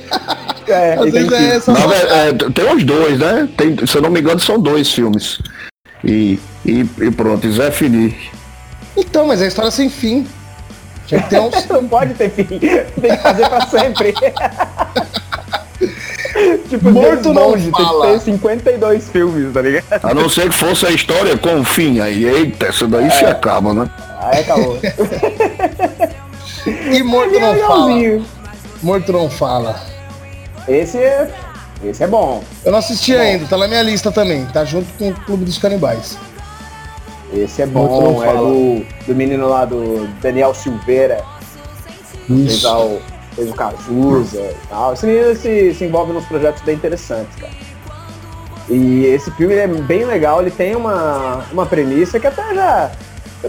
É, 0.66 0.94
Às 0.94 1.10
vezes 1.10 1.32
é 1.32 1.56
essa. 1.56 1.72
Não, 1.72 1.90
é, 1.90 2.28
é, 2.28 2.32
tem 2.32 2.74
os 2.74 2.84
dois, 2.84 3.18
né? 3.18 3.48
Tem, 3.56 3.86
se 3.86 3.96
eu 3.96 4.02
não 4.02 4.10
me 4.10 4.20
engano, 4.20 4.38
são 4.38 4.60
dois 4.60 4.92
filmes. 4.92 5.40
E, 6.04 6.38
e, 6.64 6.86
e 7.00 7.10
pronto, 7.10 7.50
Zé 7.50 7.70
Fini. 7.70 8.14
Então, 8.94 9.26
mas 9.26 9.40
é 9.40 9.46
história 9.46 9.70
sem 9.70 9.88
fim. 9.88 10.26
Tinha 11.06 11.22
que 11.22 11.30
ter 11.30 11.40
uns... 11.40 11.66
Não 11.68 11.88
pode 11.88 12.12
ter 12.12 12.28
fim. 12.28 12.44
Tem 12.44 12.60
que 12.60 13.16
fazer 13.16 13.48
pra 13.48 13.66
sempre. 13.66 14.12
tipo, 16.68 16.90
Morto 16.90 17.32
não 17.32 17.56
fala. 17.70 18.16
tem 18.16 18.16
que 18.16 18.24
ter 18.24 18.32
52 18.32 19.08
filmes, 19.08 19.52
tá 19.52 19.62
ligado? 19.62 19.84
A 20.02 20.14
não 20.14 20.28
ser 20.28 20.50
que 20.50 20.56
fosse 20.56 20.86
a 20.86 20.90
história 20.90 21.36
com 21.38 21.64
fim. 21.64 22.00
Aí, 22.00 22.24
eita, 22.24 22.66
essa 22.66 22.86
daí 22.86 23.06
é. 23.06 23.10
se 23.10 23.24
acaba, 23.24 23.72
né? 23.72 23.90
Aí 24.20 24.40
acabou. 24.40 24.78
e 26.66 27.02
Morto 27.02 27.38
não 27.38 27.56
fala. 27.56 27.90
Morto 28.82 29.12
não 29.12 29.30
fala. 29.30 29.80
Esse 30.66 30.98
é 30.98 31.30
esse 31.82 32.02
é 32.02 32.06
bom. 32.06 32.42
Eu 32.64 32.72
não 32.72 32.78
assisti 32.78 33.12
bom. 33.12 33.20
ainda, 33.20 33.46
tá 33.46 33.56
na 33.56 33.68
minha 33.68 33.82
lista 33.82 34.10
também. 34.10 34.44
Tá 34.46 34.64
junto 34.64 34.92
com 34.98 35.10
o 35.10 35.14
Clube 35.14 35.44
dos 35.44 35.58
Canibais. 35.58 36.18
Esse 37.32 37.62
é 37.62 37.66
bom, 37.66 38.24
é 38.24 38.32
do, 38.32 38.86
do 39.06 39.14
menino 39.14 39.48
lá 39.48 39.64
do 39.64 40.08
Daniel 40.20 40.54
Silveira. 40.54 41.22
Fez, 42.26 42.64
o, 42.64 42.98
fez 43.38 43.50
o 43.50 43.54
Cazuza 43.54 44.40
e 44.40 44.66
tal. 44.68 44.92
Esse 44.92 45.06
menino 45.06 45.36
se, 45.36 45.74
se 45.74 45.84
envolve 45.84 46.12
nos 46.12 46.24
projetos 46.26 46.60
bem 46.62 46.74
interessantes, 46.74 47.34
cara. 47.40 47.52
E 48.68 49.06
esse 49.06 49.30
filme 49.30 49.54
é 49.54 49.66
bem 49.66 50.04
legal, 50.04 50.42
ele 50.42 50.50
tem 50.50 50.76
uma, 50.76 51.44
uma 51.50 51.64
premissa 51.64 52.20
que 52.20 52.26
até 52.26 52.54
já 52.54 52.90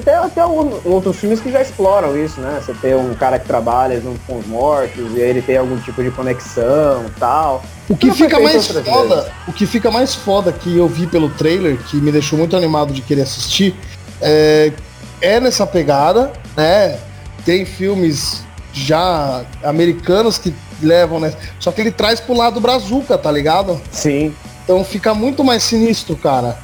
tem 0.06 0.14
até 0.14 0.45
outros 0.45 1.18
filmes 1.18 1.41
que 1.41 1.52
já 1.52 1.61
exploram 1.61 2.16
isso, 2.16 2.40
né? 2.40 2.61
Você 2.64 2.74
tem 2.76 2.94
um 2.94 3.14
cara 3.16 3.40
que 3.40 3.48
trabalha 3.48 3.99
junto 3.99 4.20
com 4.28 4.38
os 4.38 4.45
mortos 4.45 5.11
e 5.16 5.20
ele 5.20 5.41
tem 5.41 5.57
algum 5.57 5.78
tipo 5.78 6.03
de 6.03 6.11
conexão 6.11 7.06
tal. 7.20 7.64
O 7.90 7.98
que 7.98 8.11
fica 8.11 8.40
mais 8.40 8.68
foda, 8.68 9.16
vezes. 9.16 9.32
o 9.48 9.52
que 9.52 9.66
fica 9.66 9.90
mais 9.90 10.14
foda 10.14 10.52
que 10.52 10.78
eu 10.78 10.88
vi 10.88 11.07
pelo 11.07 11.28
trailer, 11.32 11.76
que 11.78 11.98
me 11.98 12.11
deixou 12.11 12.38
muito 12.38 12.56
animado 12.56 12.94
de 12.94 13.02
querer 13.02 13.24
assistir, 13.24 13.76
é, 14.22 14.72
é 15.20 15.40
nessa 15.40 15.66
pegada, 15.66 16.32
né? 16.56 16.99
Tem 17.44 17.66
filmes 17.66 18.44
já 18.74 19.44
americanos 19.64 20.38
que 20.38 20.54
levam, 20.82 21.20
né? 21.20 21.34
Só 21.60 21.72
que 21.72 21.82
ele 21.82 21.91
traz 21.91 22.20
pro 22.20 22.36
lado 22.36 22.60
brazuca, 22.60 23.18
tá 23.18 23.32
ligado? 23.32 23.80
Sim. 23.91 24.34
Então 24.64 24.84
fica 24.84 25.14
muito 25.14 25.44
mais 25.44 25.64
sinistro, 25.64 26.16
cara. 26.16 26.58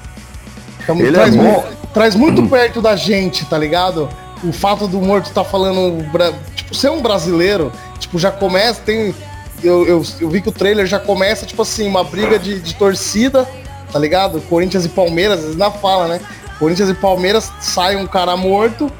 Fica, 0.80 0.94
ele 0.94 1.11
traz, 1.11 1.36
é 1.36 1.38
bom 1.38 1.65
traz 1.95 2.14
muito 2.14 2.45
perto 2.49 2.82
da 2.82 2.94
gente, 2.98 3.45
tá 3.45 3.57
ligado? 3.57 4.10
O 4.44 4.52
fato 4.52 4.86
do 4.86 4.99
morto 5.02 5.32
tá 5.32 5.45
falando, 5.45 6.06
tipo, 6.53 6.76
ser 6.76 6.91
um 6.91 7.02
brasileiro, 7.02 7.72
tipo, 7.98 8.19
já 8.19 8.30
começa, 8.30 8.82
tem. 8.82 9.15
Eu, 9.64 9.88
eu, 9.88 10.03
eu, 10.19 10.30
vi 10.30 10.41
que 10.41 10.49
o 10.49 10.52
trailer 10.52 10.86
já 10.86 10.99
começa, 10.99 11.45
tipo 11.45 11.61
assim, 11.61 11.88
uma 11.88 12.03
briga 12.03 12.38
de, 12.38 12.60
de 12.60 12.76
torcida, 12.76 13.48
tá 13.94 13.98
ligado? 13.98 14.41
Corinthians 14.41 14.84
e 14.84 14.90
Palmeiras, 14.90 15.45
ainda 15.45 15.72
falam, 15.72 16.10
né? 16.10 16.19
Corinthians 16.60 16.90
e 16.90 16.94
Palmeiras 16.94 17.49
sai 17.61 17.95
um 17.95 18.06
cara 18.06 18.36
morto 18.36 18.91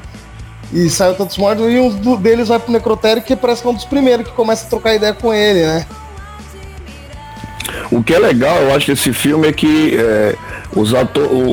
e 0.72 0.90
sai 0.90 1.14
tantos 1.14 1.36
mortos 1.38 1.66
e 1.70 1.78
um 1.78 2.16
deles 2.16 2.48
vai 2.48 2.58
pro 2.58 2.72
necrotério 2.72 3.22
que 3.22 3.36
parece 3.36 3.62
que 3.62 3.68
é 3.68 3.70
um 3.70 3.74
dos 3.74 3.84
primeiros 3.84 4.26
que 4.26 4.32
começa 4.34 4.66
a 4.66 4.68
trocar 4.68 4.94
ideia 4.94 5.14
com 5.14 5.32
ele, 5.32 5.60
né? 5.60 5.86
O 7.90 8.02
que 8.02 8.14
é 8.14 8.18
legal, 8.18 8.56
eu 8.58 8.74
acho, 8.74 8.88
desse 8.88 9.12
filme 9.12 9.48
é 9.48 9.52
que 9.52 9.96
é, 9.96 10.34
os, 10.74 10.92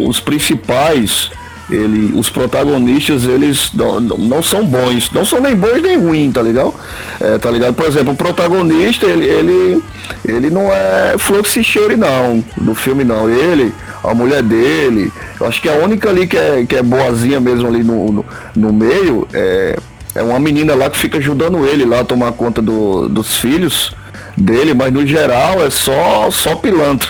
os 0.08 0.20
principais, 0.20 1.30
ele, 1.70 2.12
os 2.18 2.30
protagonistas, 2.30 3.26
eles 3.26 3.72
não, 3.74 4.00
não 4.00 4.42
são 4.42 4.66
bons, 4.66 5.12
não 5.12 5.26
são 5.26 5.40
nem 5.40 5.56
bons 5.56 5.82
nem 5.82 5.98
ruins, 5.98 6.34
tá 6.34 6.42
ligado? 6.42 6.74
É, 7.20 7.38
tá 7.38 7.52
ligado? 7.52 7.74
Por 7.74 7.86
exemplo, 7.86 8.14
o 8.14 8.18
protagonista, 8.18 9.06
ele, 9.06 9.26
ele, 9.26 9.84
ele 10.26 10.50
não 10.50 10.72
é 10.72 11.16
fluxicheiro 11.18 11.96
não, 11.98 12.44
do 12.58 12.74
filme 12.74 13.04
não. 13.04 13.30
Ele, 13.30 13.74
a 14.04 14.14
mulher 14.14 14.44
dele, 14.44 15.12
eu 15.40 15.48
acho 15.48 15.62
que 15.62 15.70
a 15.70 15.76
única 15.76 16.10
ali 16.10 16.28
que 16.28 16.38
é, 16.38 16.66
que 16.66 16.76
é 16.76 16.84
boazinha 16.84 17.40
mesmo 17.40 17.68
ali 17.68 17.84
no, 17.84 18.12
no, 18.12 18.26
no 18.56 18.74
meio 18.74 19.28
é, 19.34 19.78
é 20.16 20.22
uma 20.22 20.40
menina 20.40 20.76
lá 20.76 20.90
que 20.90 20.98
fica 20.98 21.18
ajudando 21.18 21.66
ele 21.66 21.86
lá 21.86 22.02
a 22.02 22.06
tomar 22.06 22.32
conta 22.34 22.62
do, 22.62 23.08
dos 23.08 23.38
filhos 23.38 23.96
dele, 24.38 24.74
mas 24.74 24.92
no 24.92 25.06
geral 25.06 25.64
é 25.66 25.70
só, 25.70 26.30
só 26.32 26.56
pilantra. 26.56 27.10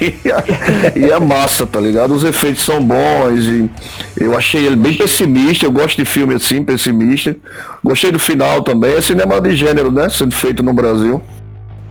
e, 0.00 1.04
é 1.04 1.18
massa, 1.20 1.66
tá 1.66 1.78
ligado? 1.78 2.14
Os 2.14 2.24
efeitos 2.24 2.64
são 2.64 2.82
bons 2.82 3.44
e 3.44 3.70
eu 4.16 4.36
achei 4.36 4.64
ele 4.64 4.76
bem 4.76 4.94
pessimista, 4.94 5.66
eu 5.66 5.72
gosto 5.72 5.96
de 5.96 6.04
filme 6.04 6.34
assim, 6.34 6.64
pessimista. 6.64 7.36
Gostei 7.84 8.10
do 8.10 8.18
final 8.18 8.62
também, 8.62 8.94
é 8.94 9.00
cinema 9.00 9.40
de 9.40 9.54
gênero, 9.54 9.90
né? 9.90 10.08
Sendo 10.08 10.34
feito 10.34 10.62
no 10.62 10.72
Brasil. 10.72 11.22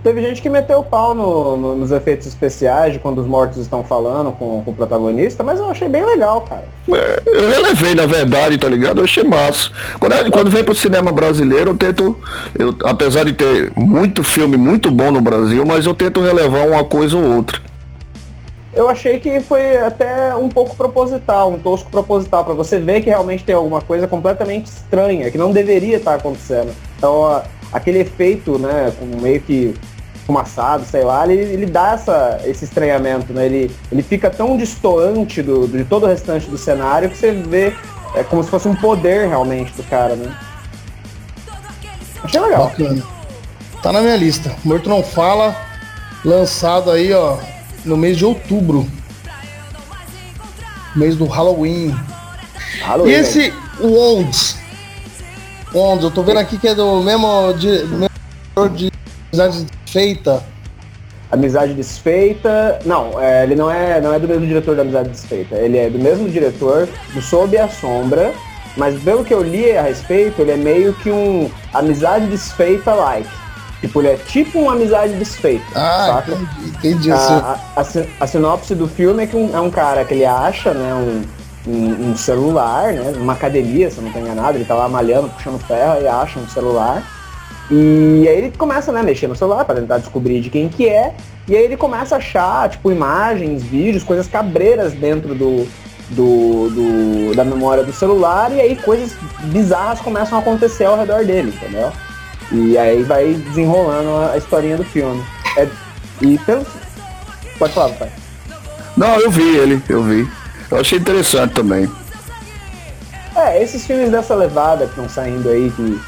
Teve 0.02 0.22
gente 0.22 0.42
que 0.42 0.50
meteu 0.50 0.80
o 0.80 0.84
pau 0.84 1.14
no, 1.14 1.58
no, 1.58 1.76
nos 1.76 1.92
efeitos 1.92 2.26
especiais 2.26 2.94
de 2.94 3.00
quando 3.00 3.20
os 3.20 3.28
mortos 3.28 3.58
estão 3.58 3.84
falando 3.84 4.32
com, 4.32 4.64
com, 4.64 4.72
o 4.72 4.74
protagonista, 4.74 5.44
mas 5.44 5.60
eu 5.60 5.70
achei 5.70 5.90
bem 5.90 6.06
legal, 6.06 6.42
cara. 6.42 6.64
É, 6.90 7.22
eu 7.26 7.50
relevei, 7.50 7.94
na 7.94 8.06
verdade, 8.06 8.58
tá 8.58 8.70
ligado? 8.70 9.00
Eu 9.00 9.04
achei 9.04 9.26
massa. 9.26 9.70
Quando, 10.00 10.32
quando 10.32 10.50
vem 10.50 10.64
pro 10.64 10.74
cinema 10.74 11.12
brasileiro, 11.12 11.72
eu 11.72 11.78
tento, 11.78 12.18
eu, 12.58 12.74
apesar 12.86 13.26
de 13.26 13.34
ter 13.34 13.74
muito 13.76 14.24
filme 14.24 14.56
muito 14.56 14.90
bom 14.90 15.12
no 15.12 15.20
Brasil, 15.20 15.66
mas 15.66 15.86
eu 15.86 15.94
tento 15.94 16.22
relevar 16.22 16.66
uma 16.66 16.84
coisa 16.86 17.18
ou 17.18 17.36
outra. 17.36 17.60
Eu 18.74 18.88
achei 18.88 19.20
que 19.20 19.42
foi 19.42 19.78
até 19.78 20.34
um 20.36 20.48
pouco 20.48 20.76
proposital, 20.76 21.52
um 21.52 21.60
tosco 21.60 21.90
proposital, 21.90 22.46
para 22.46 22.54
você 22.54 22.80
ver 22.80 23.02
que 23.02 23.10
realmente 23.10 23.44
tem 23.44 23.56
alguma 23.56 23.82
coisa 23.82 24.08
completamente 24.08 24.68
estranha, 24.68 25.30
que 25.30 25.38
não 25.38 25.52
deveria 25.52 25.98
estar 25.98 26.16
acontecendo. 26.16 26.74
Então, 26.98 27.42
aquele 27.74 28.00
efeito, 28.00 28.58
né, 28.58 28.94
meio 29.22 29.42
que 29.42 29.74
fumaçado, 30.30 30.86
sei 30.86 31.04
lá, 31.04 31.26
ele, 31.28 31.42
ele 31.42 31.66
dá 31.66 31.94
essa, 31.94 32.40
esse 32.46 32.64
estranhamento, 32.64 33.34
né? 33.34 33.48
Ele, 33.48 33.76
ele 33.92 34.04
fica 34.04 34.30
tão 34.30 34.56
distoante 34.56 35.42
do, 35.42 35.68
de 35.68 35.84
todo 35.84 36.04
o 36.04 36.06
restante 36.06 36.48
do 36.48 36.58
cenário 36.58 37.10
que 37.10 37.18
você 37.18 37.32
vê 37.32 37.76
é 38.14 38.24
como 38.24 38.44
se 38.44 38.50
fosse 38.50 38.68
um 38.68 38.76
poder 38.76 39.28
realmente 39.28 39.74
do 39.74 39.82
cara, 39.84 40.16
né? 40.16 40.32
Achei 42.24 42.40
legal. 42.40 42.68
Bacana. 42.68 43.04
Tá 43.82 43.92
na 43.92 44.02
minha 44.02 44.16
lista. 44.16 44.56
Morto 44.64 44.88
Não 44.88 45.04
Fala, 45.04 45.56
lançado 46.24 46.92
aí, 46.92 47.12
ó, 47.12 47.38
no 47.84 47.98
mês 47.98 48.16
de 48.16 48.24
outubro. 48.24 48.88
Mês 50.96 51.16
do 51.16 51.26
Halloween. 51.26 51.96
Halloween 52.84 53.12
e 53.12 53.16
esse 53.16 53.54
Wonds. 53.82 54.58
Wonds, 55.74 56.04
eu 56.04 56.12
tô 56.12 56.22
vendo 56.22 56.38
aqui 56.38 56.60
que 56.60 56.68
é 56.68 56.76
do 56.76 57.02
mesmo, 57.02 57.54
de, 57.54 57.84
mesmo 57.86 58.70
de 58.76 58.92
desfeita. 59.94 60.44
Amizade 61.32 61.74
desfeita. 61.74 62.80
Não, 62.86 63.20
é, 63.22 63.44
ele 63.44 63.56
não 63.56 63.70
é, 63.70 64.00
não 64.02 64.14
é 64.14 64.20
do 64.20 64.28
mesmo 64.28 64.46
diretor 64.48 64.76
da 64.76 64.82
Amizade 64.82 65.10
Desfeita. 65.10 65.56
Ele 65.56 65.78
é 65.78 65.90
do 65.90 66.00
mesmo 66.00 66.28
diretor 66.30 66.88
do 67.14 67.22
Sob 67.22 67.56
a 67.58 67.68
Sombra. 67.68 68.34
Mas 68.78 69.00
pelo 69.02 69.24
que 69.24 69.34
eu 69.34 69.42
li 69.44 69.76
a 69.76 69.82
respeito, 69.82 70.42
ele 70.42 70.52
é 70.52 70.56
meio 70.58 70.94
que 70.94 71.12
um 71.12 71.50
Amizade 71.74 72.28
Desfeita 72.28 72.94
like. 72.94 73.30
Tipo, 73.82 74.02
ele 74.02 74.10
é 74.10 74.16
tipo 74.18 74.60
uma 74.60 74.74
amizade 74.74 75.14
desfeita. 75.14 75.64
Ah, 75.74 76.16
saca? 76.26 76.34
entendi, 76.34 76.68
entendi. 76.70 77.12
A, 77.14 77.58
a, 77.78 77.80
a 77.80 77.84
si- 77.86 78.10
a 78.20 78.28
sinopse 78.28 78.76
do 78.76 78.90
filme 78.90 79.24
é 79.24 79.28
que 79.28 79.38
um- 79.38 79.56
é 79.56 79.60
um 79.62 79.70
cara 79.72 80.04
que 80.04 80.16
ele 80.16 80.26
acha, 80.26 80.74
né, 80.74 80.94
um, 80.94 81.24
um, 81.72 82.10
um 82.12 82.18
celular, 82.18 82.92
né, 82.92 83.14
numa 83.16 83.32
academia, 83.32 83.90
se 83.90 83.98
eu 84.00 84.04
não 84.04 84.12
tô 84.12 84.20
enganado, 84.20 84.58
ele 84.58 84.66
tá 84.66 84.76
lá 84.76 84.90
malhando, 84.90 85.30
puxando 85.30 85.60
ferro 85.66 86.02
e 86.02 86.08
acha 86.10 86.40
um 86.40 86.48
celular. 86.50 87.02
E 87.72 88.26
aí 88.28 88.38
ele 88.38 88.52
começa, 88.58 88.92
né, 88.92 89.04
mexer 89.04 89.28
no 89.28 89.36
celular 89.36 89.64
para 89.64 89.76
tentar 89.80 90.00
descobrir 90.00 90.42
de 90.42 90.50
quem 90.50 90.68
que 90.70 90.88
é. 90.90 91.14
E 91.48 91.56
aí 91.56 91.64
ele 91.64 91.78
começa 91.78 92.16
a 92.16 92.18
achar, 92.18 92.70
tipo, 92.70 92.92
imagens, 92.92 93.62
vídeos, 93.64 94.04
coisas 94.04 94.28
cabreiras 94.28 94.94
dentro 94.94 95.36
do, 95.36 95.68
do, 96.10 96.70
do- 96.70 97.36
da 97.36 97.44
memória 97.46 97.84
do 97.84 97.94
celular. 97.94 98.52
E 98.52 98.60
aí 98.60 98.76
coisas 98.76 99.16
bizarras 99.44 100.00
começam 100.00 100.38
a 100.38 100.42
acontecer 100.42 100.86
ao 100.86 100.98
redor 100.98 101.24
dele, 101.26 101.54
entendeu? 101.56 101.92
E 102.52 102.76
aí 102.78 103.04
vai 103.04 103.34
desenrolando 103.34 104.10
a, 104.10 104.32
a 104.34 104.38
historinha 104.38 104.76
do 104.78 104.84
filme. 104.84 105.24
É, 105.56 105.68
e 106.22 106.38
pelo... 106.40 106.66
Pode 107.60 107.74
falar, 107.74 107.94
pai. 107.94 108.10
Não, 108.98 109.20
eu 109.20 109.30
vi 109.30 109.58
ele, 109.58 109.82
eu 109.88 110.02
vi. 110.04 110.28
Eu 110.72 110.80
achei 110.80 110.98
interessante 110.98 111.54
também. 111.54 111.90
É, 113.36 113.62
esses 113.62 113.86
filmes 113.86 114.10
dessa 114.10 114.34
levada 114.34 114.86
que 114.86 114.92
estão 114.92 115.08
saindo 115.08 115.48
aí, 115.50 115.72
que 115.76 116.00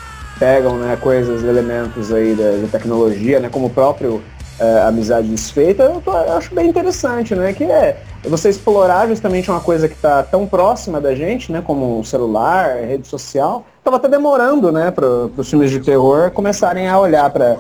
pegam 0.42 0.76
né, 0.76 0.98
coisas, 1.00 1.44
elementos 1.44 2.12
aí 2.12 2.34
da, 2.34 2.64
da 2.64 2.68
tecnologia, 2.68 3.40
né, 3.40 3.48
como 3.48 3.68
o 3.68 3.70
próprio 3.70 4.24
é, 4.60 4.82
Amizade 4.88 5.28
Desfeita, 5.28 5.84
eu, 5.84 6.02
tô- 6.02 6.12
eu 6.12 6.34
acho 6.34 6.54
bem 6.54 6.68
interessante, 6.68 7.34
né? 7.36 7.54
Que 7.54 7.64
é 7.64 8.02
você 8.26 8.50
explorar 8.50 9.08
justamente 9.08 9.50
uma 9.50 9.60
coisa 9.60 9.88
que 9.88 9.94
está 9.96 10.22
tão 10.24 10.46
próxima 10.46 11.00
da 11.02 11.16
gente, 11.16 11.52
né? 11.52 11.64
Como 11.66 12.00
o 12.00 12.06
celular, 12.06 12.76
rede 12.78 13.08
social. 13.08 13.66
Tava 13.84 13.98
até 13.98 14.08
demorando, 14.08 14.72
né, 14.72 14.92
para 14.92 15.08
os 15.36 15.50
filmes 15.50 15.72
de 15.72 15.80
terror 15.80 16.30
começarem 16.32 16.88
a 16.88 17.00
olhar 17.00 17.28
para 17.32 17.58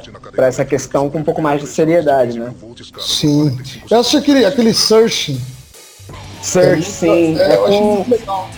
essa 0.48 0.64
questão 0.64 1.10
com 1.10 1.20
um 1.20 1.24
pouco 1.24 1.41
mais 1.41 1.60
de 1.62 1.66
seriedade, 1.68 2.40
né? 2.40 2.52
Sim. 2.99 3.58
Eu 3.90 3.99
acho 3.99 4.18
aquele, 4.18 4.45
aquele 4.45 4.74
Search. 4.74 5.40
Search, 6.41 6.84
sim. 6.84 7.36
É, 7.40 7.53
É 7.53 7.58
com, 7.58 7.72
muito 7.95 8.12
legal. 8.12 8.49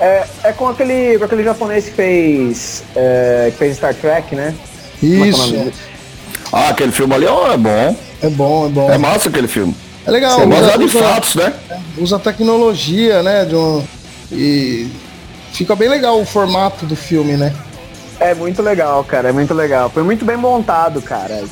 É, 0.00 0.24
é 0.44 0.52
com 0.52 0.68
aquele, 0.68 1.18
com 1.18 1.24
aquele 1.24 1.44
japonês 1.44 1.84
que 1.86 1.92
fez, 1.92 2.84
é, 2.96 3.48
que 3.52 3.58
fez 3.58 3.76
Star 3.76 3.94
Trek, 3.94 4.34
né? 4.34 4.54
É 5.02 5.06
é 5.06 5.08
Isso. 5.08 5.50
dele? 5.50 5.74
Ah, 6.52 6.68
aquele 6.68 6.92
filme 6.92 7.14
ali 7.14 7.26
ó, 7.26 7.52
é 7.52 7.56
bom. 7.56 7.96
É 8.22 8.28
bom, 8.28 8.66
é 8.66 8.68
bom. 8.68 8.90
É 8.92 8.98
massa 8.98 9.28
aquele 9.28 9.48
filme. 9.48 9.74
É 10.06 10.10
legal. 10.10 10.40
É 10.40 10.46
usa- 10.46 10.54
baseado 10.60 10.82
em 10.82 10.86
usa- 10.86 10.98
fatos, 11.02 11.34
né? 11.34 11.52
usa 11.98 12.18
tecnologia, 12.18 13.22
né? 13.22 13.44
De 13.44 13.54
um, 13.56 13.82
e 14.30 14.88
fica 15.52 15.74
bem 15.74 15.88
legal 15.88 16.20
o 16.20 16.24
formato 16.26 16.84
do 16.86 16.94
filme, 16.96 17.36
né? 17.36 17.52
É 18.20 18.34
muito 18.34 18.62
legal, 18.62 19.02
cara, 19.02 19.30
é 19.30 19.32
muito 19.32 19.52
legal. 19.52 19.90
Foi 19.90 20.02
muito 20.04 20.24
bem 20.24 20.36
montado, 20.36 21.02
cara. 21.02 21.42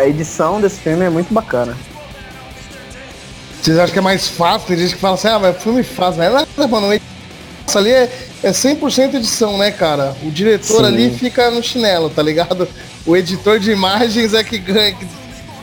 A 0.00 0.06
edição 0.08 0.60
desse 0.60 0.80
filme 0.80 1.04
é 1.04 1.10
muito 1.10 1.32
bacana. 1.32 1.76
Vocês 3.62 3.78
acham 3.78 3.92
que 3.92 3.98
é 3.98 4.02
mais 4.02 4.26
fácil? 4.26 4.66
Tem 4.68 4.76
gente 4.78 4.94
que 4.94 5.00
fala 5.00 5.14
assim, 5.14 5.28
ah, 5.28 5.38
mas 5.38 5.56
é 5.56 5.58
filme 5.58 5.82
fácil. 5.82 6.18
Não 6.18 6.26
é 6.26 6.30
nada, 6.30 6.66
mano. 6.68 7.00
Isso 7.68 7.76
ali 7.76 7.90
é, 7.90 8.10
é 8.42 8.50
100% 8.50 9.14
edição, 9.14 9.58
né, 9.58 9.70
cara? 9.70 10.16
O 10.22 10.30
diretor 10.30 10.80
Sim. 10.80 10.86
ali 10.86 11.10
fica 11.10 11.50
no 11.50 11.62
chinelo, 11.62 12.08
tá 12.08 12.22
ligado? 12.22 12.66
O 13.04 13.14
editor 13.14 13.58
de 13.60 13.70
imagens 13.70 14.32
é 14.32 14.42
que 14.42 14.58
ganha, 14.58 14.94
que 14.94 15.06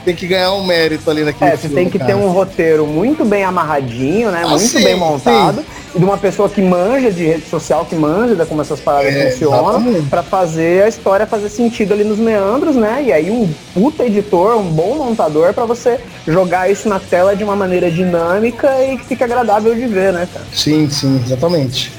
tem 0.06 0.16
que 0.16 0.28
ganhar 0.28 0.54
um 0.54 0.64
mérito 0.64 1.10
ali 1.10 1.24
naquele 1.24 1.52
É, 1.52 1.56
você 1.58 1.62
filme, 1.68 1.76
tem 1.76 1.90
que 1.90 1.98
cara. 2.00 2.12
ter 2.14 2.18
um 2.18 2.30
roteiro 2.30 2.86
muito 2.86 3.26
bem 3.26 3.44
amarradinho, 3.44 4.30
né? 4.32 4.44
Ah, 4.46 4.50
muito 4.50 4.62
sim, 4.68 4.84
bem 4.84 4.96
montado. 4.96 5.66
E 5.94 5.98
de 6.00 6.06
uma 6.06 6.18
pessoa 6.18 6.48
que 6.48 6.62
manja 6.62 7.10
de 7.12 7.26
rede 7.26 7.46
social, 7.50 7.86
que 7.86 7.96
manja 7.96 8.36
de 8.36 8.46
como 8.46 8.62
essas 8.62 8.80
paradas 8.80 9.14
É, 9.16 9.32
funcionam, 9.32 10.04
pra 10.10 10.22
fazer 10.22 10.84
a 10.84 10.88
história 10.88 11.26
fazer 11.26 11.50
sentido 11.50 11.94
ali 11.94 12.04
nos 12.04 12.20
meandros, 12.20 12.76
né? 12.76 13.04
E 13.08 13.12
aí 13.12 13.32
um 13.32 13.50
puta 13.74 14.06
editor, 14.06 14.58
um 14.58 14.64
bom 14.70 14.96
montador 14.96 15.54
pra 15.54 15.66
você 15.66 16.00
jogar 16.28 16.70
isso 16.70 16.88
na 16.88 17.00
tela 17.00 17.36
de 17.36 17.44
uma 17.44 17.56
maneira 17.56 17.90
dinâmica 17.90 18.70
e 18.84 18.98
que 18.98 19.06
fica 19.06 19.26
agradável 19.26 19.74
de 19.74 19.88
ver, 19.88 20.14
né, 20.14 20.28
cara? 20.32 20.46
Sim, 20.54 20.90
sim, 20.90 21.20
exatamente. 21.26 21.92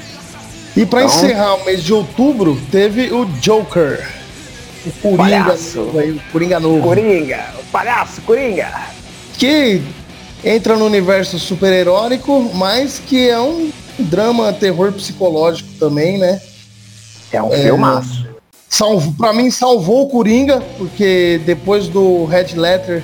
E 0.75 0.85
pra 0.85 1.03
Então- 1.03 1.15
encerrar 1.15 1.55
o 1.55 1.65
mês 1.65 1.83
de 1.83 1.91
outubro, 1.91 2.57
teve 2.71 3.11
o 3.11 3.25
Joker. 3.41 3.99
O 4.87 4.91
Coringa 5.17 5.17
Palhaço. 5.43 5.79
novo 5.81 5.99
aí, 5.99 6.11
o 6.11 6.21
Coringa 6.31 6.59
novo. 6.59 6.81
Coringa, 6.83 7.45
o 7.59 7.63
palhaço, 7.71 8.21
Coringa. 8.21 8.71
que 9.37 9.81
entra 10.43 10.75
no 10.75 10.85
universo 10.85 11.37
super-heróico, 11.39 12.51
mas 12.53 12.99
que 12.99 13.29
é 13.29 13.39
um 13.39 13.69
drama 13.99 14.51
terror 14.53 14.91
psicológico 14.93 15.69
também, 15.79 16.17
né? 16.17 16.39
É 17.31 17.41
um 17.41 17.49
filmaço. 17.51 18.25
Salvo, 18.69 19.13
para 19.13 19.33
mim 19.33 19.49
salvou 19.49 20.03
o 20.03 20.09
Coringa, 20.09 20.61
porque 20.77 21.39
depois 21.45 21.87
do 21.87 22.25
Red 22.25 22.55
Letter 22.55 23.01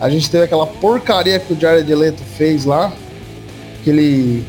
a 0.00 0.08
gente 0.08 0.30
teve 0.30 0.44
aquela 0.44 0.66
porcaria 0.66 1.38
que 1.38 1.52
o 1.52 1.60
Jared 1.60 1.92
Leto 1.94 2.22
fez 2.36 2.64
lá, 2.64 2.92
aquele 3.80 4.44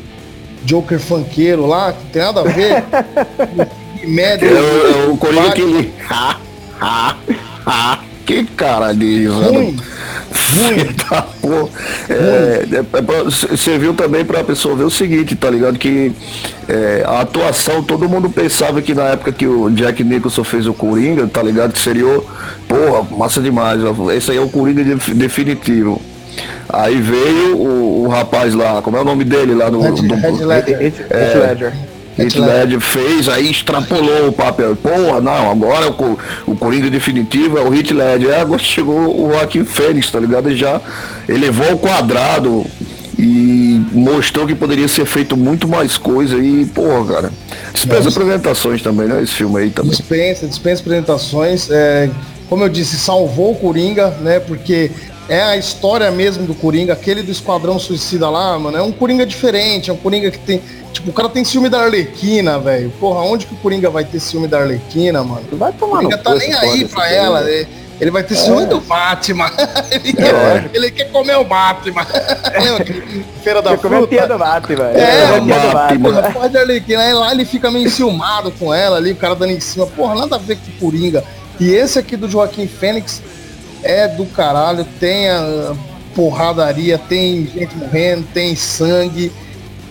Joker 0.64 0.98
funkeiro 0.98 1.66
lá, 1.66 1.92
que 1.92 2.06
tem 2.06 2.22
nada 2.22 2.40
a 2.40 2.44
ver. 2.44 2.84
E 4.02 4.06
médio, 4.06 4.48
É, 4.48 4.60
o- 4.60 5.08
é 5.08 5.12
o 5.12 5.16
Coringa 5.16 5.52
que 5.52 5.62
ele. 5.62 5.94
Ha, 6.84 7.16
ha. 7.66 7.98
Que 8.26 8.44
cara 8.44 8.92
de 8.94 9.26
ruim. 9.26 9.76
Tá. 11.08 11.26
É, 12.08 12.64
é, 12.72 13.26
é 13.26 13.30
c- 13.30 13.56
serviu 13.56 13.92
também 13.94 14.24
pra 14.24 14.42
pessoa 14.44 14.74
ver 14.76 14.84
o 14.84 14.90
seguinte, 14.90 15.34
tá 15.34 15.50
ligado? 15.50 15.78
Que 15.78 16.12
é, 16.68 17.02
a 17.06 17.20
atuação, 17.20 17.82
todo 17.82 18.08
mundo 18.08 18.30
pensava 18.30 18.80
que 18.80 18.94
na 18.94 19.02
época 19.04 19.32
que 19.32 19.46
o 19.46 19.68
Jack 19.70 20.02
Nicholson 20.04 20.44
fez 20.44 20.66
o 20.66 20.72
Coringa, 20.74 21.26
tá 21.26 21.42
ligado? 21.42 21.72
Que 21.72 21.78
seria, 21.80 22.04
porra, 22.68 23.06
massa 23.16 23.40
demais. 23.40 23.80
Esse 24.16 24.30
aí 24.30 24.36
é 24.36 24.40
o 24.40 24.48
Coringa 24.48 24.82
def- 24.84 25.10
definitivo. 25.14 26.00
Aí 26.68 27.00
veio 27.00 27.56
o, 27.56 28.04
o 28.04 28.08
rapaz 28.08 28.54
lá, 28.54 28.80
como 28.82 28.96
é 28.96 29.00
o 29.00 29.04
nome 29.04 29.24
dele 29.24 29.54
lá 29.54 29.70
no. 29.70 29.80
Red, 29.82 29.90
do- 29.92 30.14
Red. 30.48 30.70
Heath 30.72 31.00
Heath 31.00 31.36
Ledger. 31.36 31.72
Heath 32.18 32.36
Ledger 32.36 32.80
fez, 32.80 33.28
aí 33.28 33.50
extrapolou 33.50 34.28
o 34.28 34.32
papel. 34.32 34.76
Porra, 34.76 35.20
não, 35.20 35.50
agora 35.50 35.90
o, 35.90 36.18
o 36.46 36.56
Coringa 36.56 36.88
definitivo 36.90 37.58
é 37.58 37.62
o 37.62 37.74
Heath. 37.74 37.90
Aí 37.92 38.34
agora 38.40 38.62
chegou 38.62 39.26
o 39.26 39.32
Joaquim 39.32 39.64
Fênix, 39.64 40.10
tá 40.10 40.20
ligado? 40.20 40.48
Ele 40.48 40.56
já 40.56 40.80
elevou 41.28 41.70
ao 41.70 41.78
quadrado 41.78 42.64
e 43.18 43.84
mostrou 43.92 44.46
que 44.46 44.54
poderia 44.54 44.88
ser 44.88 45.06
feito 45.06 45.36
muito 45.36 45.68
mais 45.68 45.96
coisa 45.96 46.36
e, 46.36 46.66
porra, 46.66 47.14
cara. 47.14 47.32
Dispensa 47.72 48.04
Nossa. 48.04 48.20
apresentações 48.20 48.82
também, 48.82 49.06
né? 49.08 49.22
Esse 49.22 49.32
filme 49.32 49.60
aí 49.60 49.70
também. 49.70 49.90
Dispensa, 49.90 50.46
dispensa 50.46 50.82
apresentações. 50.82 51.70
É, 51.70 52.10
como 52.48 52.64
eu 52.64 52.68
disse, 52.68 52.96
salvou 52.96 53.52
o 53.52 53.56
Coringa, 53.56 54.10
né? 54.20 54.40
Porque 54.40 54.90
é 55.28 55.42
a 55.42 55.56
história 55.56 56.10
mesmo 56.10 56.46
do 56.46 56.54
Coringa, 56.54 56.92
aquele 56.92 57.22
do 57.22 57.30
Esquadrão 57.30 57.78
Suicida 57.78 58.28
lá, 58.28 58.58
mano. 58.58 58.76
É 58.76 58.82
um 58.82 58.92
Coringa 58.92 59.24
diferente, 59.24 59.90
é 59.90 59.92
um 59.92 59.96
Coringa 59.96 60.30
que 60.30 60.38
tem. 60.38 60.62
Tipo, 60.92 61.10
o 61.10 61.12
cara 61.12 61.28
tem 61.28 61.44
ciúme 61.44 61.68
da 61.68 61.80
Arlequina, 61.82 62.58
velho. 62.58 62.90
Porra, 63.00 63.20
onde 63.22 63.46
que 63.46 63.54
o 63.54 63.56
Coringa 63.56 63.90
vai 63.90 64.04
ter 64.04 64.20
ciúme 64.20 64.46
da 64.46 64.60
Arlequina, 64.60 65.24
mano? 65.24 65.42
Vai 65.52 65.70
O 65.70 65.74
tomar 65.74 66.02
no 66.02 66.08
Coringa 66.10 66.18
tá 66.18 66.34
nem 66.34 66.52
aí 66.54 66.84
pra 66.86 67.10
ela. 67.10 67.40
Ele, 67.50 67.66
ele 68.00 68.10
vai 68.12 68.22
ter 68.22 68.36
ciúme 68.36 68.66
do 68.66 68.80
Batman. 68.80 69.50
ele, 69.90 70.12
quer, 70.12 70.70
ele 70.72 70.90
quer 70.92 71.10
comer 71.10 71.36
o 71.36 71.44
Batman. 71.44 72.06
Lembra? 72.62 72.84
Feira 73.42 73.60
da 73.62 73.70
Quer 73.70 73.78
comer 73.78 73.96
a 73.96 73.98
fruta. 73.98 74.16
tia 74.16 74.26
do 74.28 74.38
Batman. 74.38 74.84
É, 74.90 75.26
tia 75.26 75.40
do 75.40 75.72
Batman. 75.72 76.12
Batman. 76.12 76.32
Porra 76.32 76.48
de 76.48 76.58
Arlequina, 76.58 77.02
aí 77.02 77.12
lá 77.12 77.32
ele 77.32 77.44
fica 77.44 77.70
meio 77.70 77.86
enciumado 77.86 78.52
com 78.52 78.72
ela 78.72 78.96
ali, 78.98 79.12
o 79.12 79.16
cara 79.16 79.34
dando 79.34 79.52
em 79.52 79.60
cima. 79.60 79.86
Porra, 79.86 80.14
nada 80.14 80.36
a 80.36 80.38
ver 80.38 80.56
com 80.56 80.70
o 80.70 80.90
Coringa. 80.90 81.24
E 81.58 81.72
esse 81.72 81.98
aqui 81.98 82.16
do 82.16 82.28
Joaquim 82.28 82.66
Fênix 82.68 83.20
é 83.84 84.08
do 84.08 84.26
caralho, 84.26 84.84
tem 84.98 85.28
a 85.28 85.74
porradaria, 86.14 86.98
tem 86.98 87.46
gente 87.46 87.76
morrendo, 87.76 88.26
tem 88.32 88.56
sangue, 88.56 89.30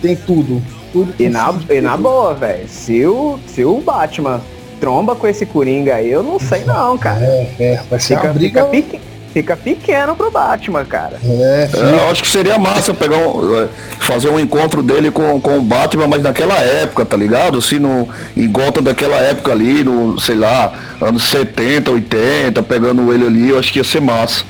tem 0.02 0.16
tudo. 0.16 0.62
Tudo 0.92 1.14
E 1.18 1.28
na, 1.28 1.54
e 1.70 1.80
na 1.80 1.96
boa, 1.96 2.34
velho. 2.34 2.68
Se 2.68 3.04
o, 3.06 3.38
se 3.46 3.64
o 3.64 3.80
Batman 3.80 4.40
tromba 4.80 5.16
com 5.16 5.26
esse 5.26 5.46
Coringa 5.46 5.94
aí, 5.94 6.10
eu 6.10 6.22
não 6.22 6.38
sei 6.38 6.62
não, 6.66 6.96
cara. 6.98 7.24
É, 7.24 7.54
é, 7.58 7.82
vai 7.88 7.98
ser 7.98 8.16
Fica, 8.16 8.28
uma 8.28 8.34
briga. 8.34 8.66
fica, 8.66 8.98
fica 9.34 9.54
pequeno 9.56 10.14
pro 10.16 10.30
Batman, 10.30 10.84
cara. 10.84 11.18
É, 11.22 11.68
É, 11.74 11.78
eu 12.04 12.10
acho 12.10 12.22
que 12.22 12.28
seria 12.30 12.56
massa 12.58 12.94
pegar 12.94 13.16
um, 13.18 13.58
é, 13.62 13.68
fazer 13.98 14.28
um 14.30 14.38
encontro 14.40 14.82
dele 14.82 15.10
com, 15.10 15.38
com 15.40 15.58
o 15.58 15.62
Batman, 15.62 16.06
mas 16.06 16.22
naquela 16.22 16.54
época, 16.60 17.04
tá 17.04 17.16
ligado? 17.16 17.60
Se 17.60 17.78
no, 17.78 18.08
em 18.36 18.50
volta 18.50 18.80
daquela 18.80 19.16
época 19.16 19.50
ali, 19.52 19.82
no, 19.84 20.18
sei 20.20 20.36
lá, 20.36 20.72
anos 21.02 21.24
70, 21.24 21.90
80, 21.90 22.62
pegando 22.62 23.12
ele 23.12 23.26
ali, 23.26 23.50
eu 23.50 23.58
acho 23.58 23.72
que 23.72 23.80
ia 23.80 23.84
ser 23.84 24.00
massa. 24.00 24.44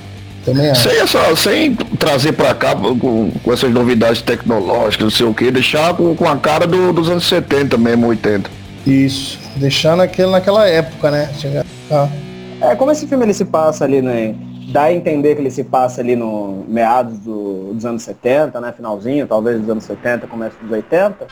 também 0.44 0.70
acho. 0.70 0.82
Sem, 0.88 0.98
essa, 1.00 1.34
sem 1.36 1.74
trazer 1.98 2.32
pra 2.32 2.54
cá 2.54 2.76
com, 2.76 3.30
com 3.42 3.52
essas 3.52 3.72
novidades 3.72 4.20
tecnológicas, 4.20 5.02
não 5.04 5.10
sei 5.10 5.24
o 5.26 5.32
que, 5.34 5.50
deixar 5.50 5.94
com, 5.94 6.14
com 6.14 6.28
a 6.28 6.36
cara 6.36 6.66
do- 6.66 6.92
dos 6.92 7.08
anos 7.08 7.24
70 7.26 7.78
mesmo, 7.78 8.06
80. 8.08 8.50
Isso. 8.86 9.38
Deixar 9.56 9.96
naquele, 9.96 10.30
naquela 10.30 10.68
época, 10.68 11.10
né? 11.10 11.30
Chegar. 11.40 11.64
Ah, 11.90 12.06
É, 12.60 12.74
como 12.76 12.90
esse 12.92 13.06
filme 13.06 13.24
ele 13.24 13.32
se 13.34 13.44
passa 13.46 13.84
ali, 13.84 14.02
né? 14.02 14.34
Dá 14.72 14.84
a 14.84 14.92
entender 14.92 15.34
que 15.34 15.40
ele 15.40 15.50
se 15.50 15.64
passa 15.64 16.00
ali 16.00 16.16
no 16.16 16.64
meados 16.68 17.18
do- 17.18 17.72
dos 17.74 17.84
anos 17.84 18.02
70, 18.02 18.60
né? 18.60 18.72
Finalzinho, 18.72 19.26
talvez 19.26 19.60
dos 19.60 19.68
anos 19.68 19.84
70, 19.84 20.26
começo 20.26 20.56
dos 20.60 20.70
80. 20.70 21.26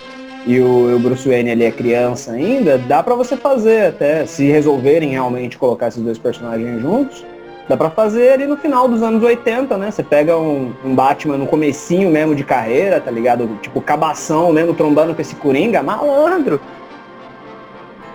E 0.47 0.59
o, 0.61 0.97
o 0.97 0.99
Bruce 0.99 1.29
Wayne 1.29 1.51
ele 1.51 1.65
é 1.65 1.71
criança 1.71 2.33
ainda, 2.33 2.77
dá 2.77 3.03
pra 3.03 3.15
você 3.15 3.37
fazer 3.37 3.87
até, 3.87 4.27
se 4.27 4.45
resolverem 4.45 5.11
realmente 5.11 5.57
colocar 5.57 5.89
esses 5.89 6.03
dois 6.03 6.19
personagens 6.19 6.81
juntos, 6.81 7.25
Dá 7.69 7.77
pra 7.77 7.91
fazer 7.91 8.33
ali 8.33 8.47
no 8.47 8.57
final 8.57 8.89
dos 8.89 9.03
anos 9.03 9.23
80, 9.23 9.77
né? 9.79 9.91
Você 9.91 10.03
pega 10.03 10.37
um, 10.37 10.75
um, 10.85 10.95
Batman 10.95 11.39
no 11.39 11.47
comecinho 11.47 12.11
mesmo 12.11 12.35
de 12.35 12.43
carreira, 12.43 13.01
tá 13.01 13.11
ligado? 13.11 13.49
Tipo, 13.63 13.81
cabação 13.81 14.53
mesmo, 14.53 14.75
trombando 14.75 15.15
com 15.15 15.23
esse 15.23 15.37
Coringa, 15.37 15.83
malandro. 15.83 16.61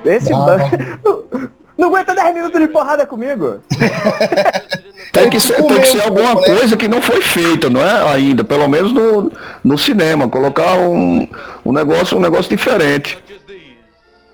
Esse... 0.05 0.31
Não 1.77 1.89
aguenta 1.89 2.15
10 2.15 2.33
minutos 2.33 2.59
de 2.59 2.67
porrada 2.67 3.05
comigo. 3.05 3.61
tem 5.13 5.29
que 5.29 5.39
ser, 5.39 5.55
tem 5.55 5.79
que 5.79 5.87
ser 5.87 6.01
alguma 6.01 6.35
coisa 6.35 6.75
que 6.75 6.87
não 6.87 7.01
foi 7.01 7.21
feita, 7.21 7.69
não 7.69 7.81
é? 7.81 8.13
Ainda, 8.13 8.43
pelo 8.43 8.67
menos 8.67 8.91
no, 8.91 9.31
no 9.63 9.77
cinema. 9.77 10.27
Colocar 10.27 10.77
um, 10.79 11.27
um 11.63 11.71
negócio, 11.71 12.17
um 12.17 12.21
negócio 12.21 12.49
diferente. 12.49 13.17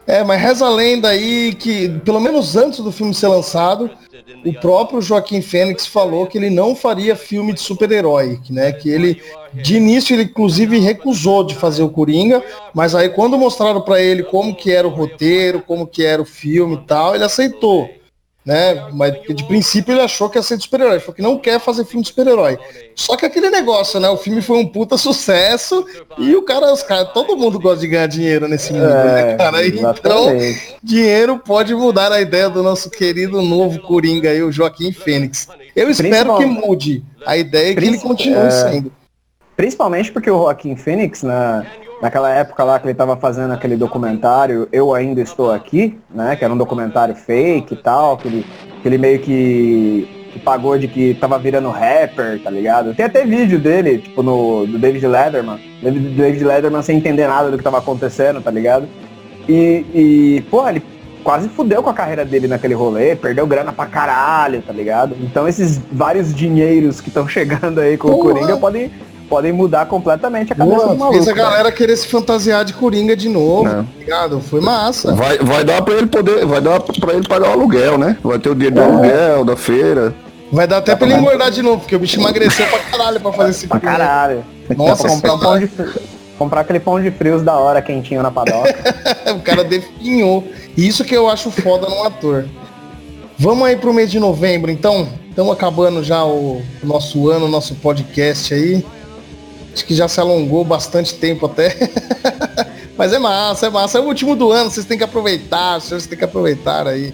É, 0.05 0.23
mas 0.23 0.41
reza 0.41 0.65
a 0.65 0.69
lenda 0.69 1.07
aí 1.09 1.53
que, 1.53 1.89
pelo 2.03 2.19
menos 2.19 2.55
antes 2.57 2.79
do 2.79 2.91
filme 2.91 3.13
ser 3.13 3.27
lançado, 3.27 3.89
o 4.45 4.53
próprio 4.53 5.01
Joaquim 5.01 5.41
Fênix 5.41 5.87
falou 5.87 6.27
que 6.27 6.37
ele 6.37 6.49
não 6.49 6.75
faria 6.75 7.15
filme 7.15 7.53
de 7.53 7.61
super-herói, 7.61 8.39
né? 8.49 8.73
Que 8.73 8.89
ele, 8.89 9.21
de 9.53 9.77
início, 9.77 10.13
ele 10.13 10.23
inclusive 10.23 10.77
recusou 10.79 11.45
de 11.45 11.55
fazer 11.55 11.83
o 11.83 11.89
Coringa, 11.89 12.43
mas 12.73 12.93
aí 12.93 13.09
quando 13.09 13.37
mostraram 13.37 13.81
para 13.81 14.01
ele 14.01 14.23
como 14.23 14.55
que 14.55 14.71
era 14.71 14.87
o 14.87 14.91
roteiro, 14.91 15.61
como 15.65 15.87
que 15.87 16.03
era 16.03 16.21
o 16.21 16.25
filme 16.25 16.75
e 16.75 16.85
tal, 16.85 17.15
ele 17.15 17.23
aceitou 17.23 17.89
né? 18.45 18.89
Mas 18.91 19.13
de 19.27 19.43
princípio 19.45 19.93
ele 19.93 20.01
achou 20.01 20.29
que 20.29 20.37
ia 20.37 20.43
ser 20.43 20.57
de 20.57 20.63
super-herói, 20.63 20.99
falou 20.99 21.15
que 21.15 21.21
não 21.21 21.37
quer 21.37 21.59
fazer 21.59 21.85
filme 21.85 22.03
de 22.03 22.09
super-herói. 22.09 22.57
Só 22.95 23.15
que 23.15 23.25
aquele 23.25 23.49
negócio, 23.49 23.99
né? 23.99 24.09
O 24.09 24.17
filme 24.17 24.41
foi 24.41 24.57
um 24.57 24.67
puta 24.67 24.97
sucesso 24.97 25.85
e 26.17 26.35
o 26.35 26.43
cara, 26.43 26.71
os 26.71 26.83
caras, 26.83 27.11
todo 27.13 27.37
mundo 27.37 27.59
gosta 27.59 27.79
de 27.79 27.87
ganhar 27.87 28.07
dinheiro 28.07 28.47
nesse 28.47 28.73
mundo, 28.73 28.87
né, 28.87 29.21
é, 29.21 29.25
né, 29.25 29.37
cara? 29.37 29.65
Então, 29.65 30.27
dinheiro 30.81 31.39
pode 31.39 31.73
mudar 31.73 32.11
a 32.11 32.21
ideia 32.21 32.49
do 32.49 32.61
nosso 32.61 32.89
querido 32.89 33.41
novo 33.41 33.79
Coringa 33.81 34.29
aí, 34.29 34.43
o 34.43 34.51
Joaquim 34.51 34.91
Fênix. 34.91 35.47
Eu 35.75 35.89
espero 35.89 36.37
que 36.37 36.45
mude 36.45 37.03
a 37.25 37.37
ideia 37.37 37.71
e 37.71 37.75
que 37.75 37.85
ele 37.85 37.97
continue 37.97 38.37
é, 38.37 38.51
sendo. 38.51 38.91
Principalmente 39.55 40.11
porque 40.11 40.29
o 40.29 40.43
Joaquim 40.43 40.75
Fênix, 40.75 41.23
na, 41.23 41.65
naquela 42.03 42.29
época 42.29 42.65
lá 42.65 42.77
que 42.77 42.85
ele 42.85 42.91
estava 42.91 43.15
fazendo 43.15 43.53
aquele 43.53 43.77
documentário 43.77 44.67
Eu 44.73 44.93
Ainda 44.93 45.21
Estou 45.21 45.53
Aqui, 45.53 45.97
né? 46.13 46.35
Que 46.35 46.43
era 46.43 46.53
um 46.53 46.57
documentário 46.57 47.15
fake 47.15 47.75
e 47.75 47.77
tal, 47.77 48.17
que 48.17 48.27
ele, 48.27 48.45
que 48.81 48.87
ele 48.89 48.97
meio 48.97 49.19
que, 49.19 50.27
que 50.33 50.39
pagou 50.39 50.77
de 50.77 50.89
que 50.89 51.13
tava 51.13 51.39
virando 51.39 51.69
rapper, 51.69 52.43
tá 52.43 52.49
ligado? 52.49 52.93
Tem 52.93 53.05
até 53.05 53.25
vídeo 53.25 53.57
dele, 53.57 53.99
tipo, 53.99 54.21
no, 54.21 54.67
do 54.67 54.77
David 54.77 55.07
Letterman. 55.07 55.57
David, 55.81 56.09
David 56.09 56.43
Letterman 56.43 56.81
sem 56.81 56.97
entender 56.97 57.25
nada 57.25 57.49
do 57.49 57.57
que 57.57 57.63
tava 57.63 57.77
acontecendo, 57.77 58.41
tá 58.41 58.51
ligado? 58.51 58.85
E, 59.47 59.85
e 59.93 60.45
pô, 60.51 60.67
ele 60.67 60.83
quase 61.23 61.47
fudeu 61.47 61.81
com 61.81 61.89
a 61.89 61.93
carreira 61.93 62.25
dele 62.25 62.49
naquele 62.49 62.73
rolê, 62.73 63.15
perdeu 63.15 63.47
grana 63.47 63.71
pra 63.71 63.85
caralho, 63.85 64.61
tá 64.61 64.73
ligado? 64.73 65.15
Então 65.21 65.47
esses 65.47 65.81
vários 65.89 66.35
dinheiros 66.35 66.99
que 66.99 67.07
estão 67.07 67.25
chegando 67.29 67.79
aí 67.79 67.97
com 67.97 68.09
Porra. 68.09 68.19
o 68.19 68.33
Coringa 68.33 68.57
podem 68.57 68.91
podem 69.29 69.51
mudar 69.51 69.85
completamente 69.85 70.53
a 70.53 70.55
cabeça 70.55 70.77
Boa, 70.77 70.89
do 70.89 70.97
maluco. 70.97 71.17
Fez 71.17 71.27
a 71.27 71.33
galera 71.33 71.71
querer 71.71 71.97
se 71.97 72.07
fantasiar 72.07 72.63
de 72.65 72.73
Coringa 72.73 73.15
de 73.15 73.29
novo, 73.29 73.67
é. 73.67 73.71
tá 73.71 73.85
ligado? 73.97 74.41
Foi 74.41 74.61
massa. 74.61 75.13
Vai, 75.13 75.37
vai 75.39 75.63
dar 75.63 75.81
pra 75.81 75.95
ele 75.95 76.07
poder, 76.07 76.45
vai 76.45 76.61
dar 76.61 76.79
pra 76.79 77.13
ele 77.13 77.27
pagar 77.27 77.49
o 77.49 77.51
aluguel, 77.53 77.97
né? 77.97 78.17
Vai 78.23 78.39
ter 78.39 78.49
o 78.49 78.55
dia 78.55 78.71
do 78.71 78.79
é. 78.79 78.83
aluguel, 78.83 79.45
da 79.45 79.55
feira. 79.55 80.13
Vai 80.51 80.67
dar 80.67 80.77
até 80.77 80.95
pra 80.95 81.07
ele 81.07 81.17
engordar 81.17 81.49
de 81.49 81.63
novo, 81.63 81.79
porque 81.79 81.95
o 81.95 81.99
bicho 81.99 82.19
emagreceu 82.19 82.67
pra 82.67 82.79
caralho 82.79 83.19
pra 83.19 83.33
fazer 83.33 83.49
esse 83.49 83.67
Pra 83.67 83.79
caralho. 83.79 84.45
Nossa, 84.77 85.07
comprar, 85.07 85.33
um 85.33 85.39
pão 85.39 85.59
de, 85.59 85.69
comprar 86.37 86.61
aquele 86.61 86.79
pão 86.79 87.01
de 87.01 87.09
frios 87.09 87.41
da 87.41 87.55
hora 87.55 87.81
quentinho 87.81 88.21
na 88.21 88.29
padoca. 88.29 88.75
o 89.35 89.39
cara 89.39 89.63
definhou. 89.63 90.47
Isso 90.77 91.03
que 91.03 91.15
eu 91.15 91.27
acho 91.27 91.49
foda 91.49 91.89
num 91.89 92.03
ator. 92.03 92.45
Vamos 93.37 93.67
aí 93.67 93.75
pro 93.75 93.93
mês 93.93 94.11
de 94.11 94.19
novembro, 94.19 94.69
então. 94.69 95.07
Estamos 95.27 95.51
acabando 95.51 96.03
já 96.03 96.23
o 96.23 96.61
nosso 96.83 97.27
ano, 97.27 97.47
nosso 97.47 97.73
podcast 97.73 98.53
aí. 98.53 98.85
Acho 99.73 99.85
que 99.85 99.95
já 99.95 100.07
se 100.07 100.19
alongou 100.19 100.63
bastante 100.63 101.15
tempo 101.15 101.45
até. 101.47 101.75
Mas 102.95 103.11
é 103.11 103.19
massa, 103.19 103.67
é 103.67 103.69
massa. 103.69 103.97
É 103.97 104.01
o 104.01 104.05
último 104.05 104.35
do 104.35 104.51
ano, 104.51 104.69
vocês 104.69 104.85
têm 104.85 104.97
que 104.97 105.03
aproveitar, 105.03 105.79
vocês 105.79 106.05
têm 106.05 106.17
que 106.17 106.23
aproveitar 106.23 106.87
aí. 106.87 107.13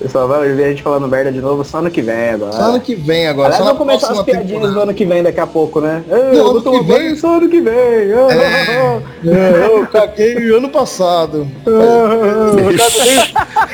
Pessoal, 0.00 0.26
vai 0.26 0.48
ver 0.54 0.64
a 0.64 0.68
gente 0.70 0.82
falando 0.82 1.06
merda 1.06 1.30
de 1.30 1.42
novo 1.42 1.62
só 1.62 1.76
ano 1.76 1.90
que 1.90 2.00
vem 2.00 2.30
agora. 2.30 2.52
Só 2.52 2.62
ano 2.62 2.80
que 2.80 2.94
vem 2.94 3.26
agora. 3.26 3.48
Aliás, 3.48 3.58
só 3.58 3.64
vamos 3.74 3.78
começar 3.78 4.12
as 4.12 4.22
piadinhas 4.22 4.48
temporada. 4.48 4.72
do 4.72 4.80
ano 4.80 4.94
que 4.94 5.04
vem 5.04 5.22
daqui 5.22 5.40
a 5.40 5.46
pouco, 5.46 5.78
né? 5.78 6.02
Eu, 6.08 6.52
ano 6.52 6.62
que 6.62 6.80
vem, 6.84 7.14
só 7.16 7.36
ano 7.36 7.50
que 7.50 7.60
vem. 7.60 7.74
É, 9.20 9.66
eu 9.66 9.86
caguei 9.86 10.50
ano 10.54 10.70
passado. 10.70 11.46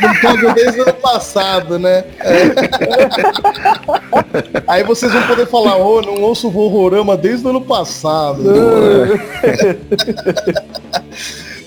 Não 0.03 0.15
cago 0.21 0.53
desde 0.55 0.81
o 0.81 0.83
ano 0.83 0.95
passado, 0.95 1.79
né? 1.79 2.05
É. 2.19 2.43
Aí 4.67 4.83
vocês 4.83 5.13
vão 5.13 5.23
poder 5.29 5.47
falar, 5.47 5.77
ô, 5.77 5.99
oh, 5.99 6.03
não 6.03 6.21
ouço 6.23 6.49
o 6.49 6.59
Horrorama 6.59 7.17
desde 7.17 7.47
o 7.47 7.51
ano 7.51 7.61
passado. 7.61 8.43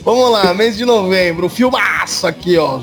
Vamos 0.03 0.31
lá, 0.31 0.53
mês 0.53 0.76
de 0.77 0.84
novembro, 0.84 1.48
filmaço 1.48 2.27
aqui, 2.27 2.57
ó. 2.57 2.80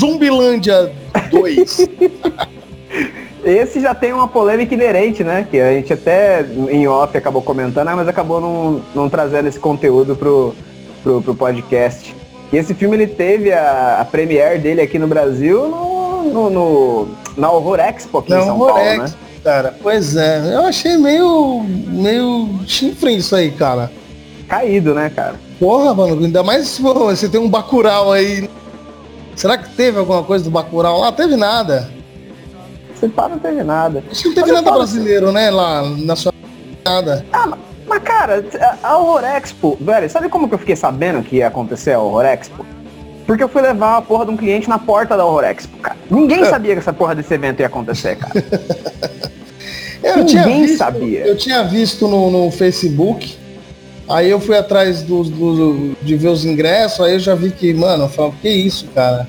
Zumbilândia 0.00 0.90
2. 1.30 1.88
Esse 3.44 3.80
já 3.80 3.94
tem 3.94 4.12
uma 4.12 4.28
polêmica 4.28 4.74
inerente, 4.74 5.22
né? 5.22 5.46
Que 5.50 5.60
a 5.60 5.72
gente 5.72 5.92
até 5.92 6.44
em 6.70 6.86
off 6.86 7.16
acabou 7.16 7.42
comentando, 7.42 7.86
mas 7.94 8.08
acabou 8.08 8.40
não, 8.40 8.82
não 8.94 9.08
trazendo 9.08 9.48
esse 9.48 9.58
conteúdo 9.58 10.14
pro, 10.14 10.54
pro, 11.02 11.22
pro 11.22 11.34
podcast. 11.34 12.14
E 12.52 12.56
esse 12.56 12.74
filme 12.74 12.96
ele 12.96 13.06
teve 13.06 13.52
a, 13.52 13.98
a 14.00 14.04
premiere 14.04 14.58
dele 14.58 14.80
aqui 14.82 14.98
no 14.98 15.06
Brasil 15.06 15.68
no, 15.68 16.22
no, 16.24 16.50
no 16.50 17.08
na 17.36 17.50
Horror 17.50 17.80
Expo 17.80 18.18
aqui 18.18 18.30
na 18.30 18.40
em 18.40 18.44
São 18.44 18.56
Horror 18.56 18.74
Paulo, 18.74 18.88
Expo, 18.88 19.02
né? 19.02 19.12
Cara, 19.42 19.74
pois 19.82 20.16
é, 20.16 20.54
eu 20.54 20.66
achei 20.66 20.98
meio 20.98 21.62
meio 21.62 22.60
chifre 22.66 23.16
isso 23.16 23.34
aí, 23.34 23.50
cara. 23.50 23.90
Caído, 24.48 24.94
né, 24.94 25.10
cara? 25.14 25.36
Porra, 25.58 25.94
mano, 25.94 26.24
ainda 26.24 26.42
mais 26.42 26.68
se 26.68 26.82
você 26.82 27.28
tem 27.28 27.40
um 27.40 27.48
Bacurau 27.48 28.12
aí 28.12 28.50
Será 29.36 29.56
que 29.56 29.70
teve 29.70 29.98
alguma 29.98 30.22
coisa 30.22 30.44
do 30.44 30.50
Bacurau 30.50 31.00
lá? 31.00 31.12
Teve 31.12 31.36
nada. 31.36 31.90
Se 32.98 33.08
pá, 33.08 33.28
não 33.28 33.38
teve 33.38 33.62
nada. 33.62 34.04
Acho 34.10 34.22
que 34.22 34.28
não 34.28 34.34
teve 34.34 34.52
mas 34.52 34.62
nada 34.62 34.76
brasileiro, 34.76 35.32
né, 35.32 35.50
lá 35.50 35.82
na 35.82 36.14
sua 36.14 36.32
nada. 36.84 37.24
Ah, 37.32 37.56
mas 37.86 38.02
cara, 38.02 38.44
a 38.82 38.98
Horror 38.98 39.24
Expo, 39.24 39.78
velho, 39.80 40.08
sabe 40.10 40.28
como 40.28 40.48
que 40.48 40.54
eu 40.54 40.58
fiquei 40.58 40.76
sabendo 40.76 41.22
que 41.22 41.36
ia 41.36 41.48
acontecer 41.48 41.92
a 41.92 42.00
Horror 42.00 42.26
Expo? 42.26 42.66
Porque 43.26 43.42
eu 43.42 43.48
fui 43.48 43.62
levar 43.62 43.96
a 43.96 44.02
porra 44.02 44.26
de 44.26 44.32
um 44.32 44.36
cliente 44.36 44.68
na 44.68 44.78
porta 44.78 45.16
da 45.16 45.24
Horror 45.24 45.44
Expo, 45.44 45.78
cara. 45.78 45.96
Ninguém 46.10 46.42
é. 46.42 46.44
sabia 46.50 46.74
que 46.74 46.80
essa 46.80 46.92
porra 46.92 47.14
desse 47.14 47.32
evento 47.32 47.60
ia 47.60 47.66
acontecer, 47.66 48.16
cara. 48.16 48.34
eu 50.02 50.16
Ninguém 50.18 50.26
tinha 50.26 50.44
visto, 50.44 50.76
sabia. 50.76 51.26
Eu 51.26 51.36
tinha 51.36 51.62
visto 51.64 52.06
no, 52.06 52.30
no 52.30 52.50
Facebook 52.50 53.39
Aí 54.10 54.28
eu 54.28 54.40
fui 54.40 54.56
atrás 54.56 55.02
do, 55.02 55.22
do, 55.22 55.96
de 56.02 56.16
ver 56.16 56.28
os 56.28 56.44
ingressos, 56.44 57.00
aí 57.00 57.12
eu 57.12 57.20
já 57.20 57.36
vi 57.36 57.52
que, 57.52 57.72
mano, 57.72 58.10
eu 58.18 58.34
que 58.42 58.48
isso, 58.48 58.88
cara? 58.88 59.26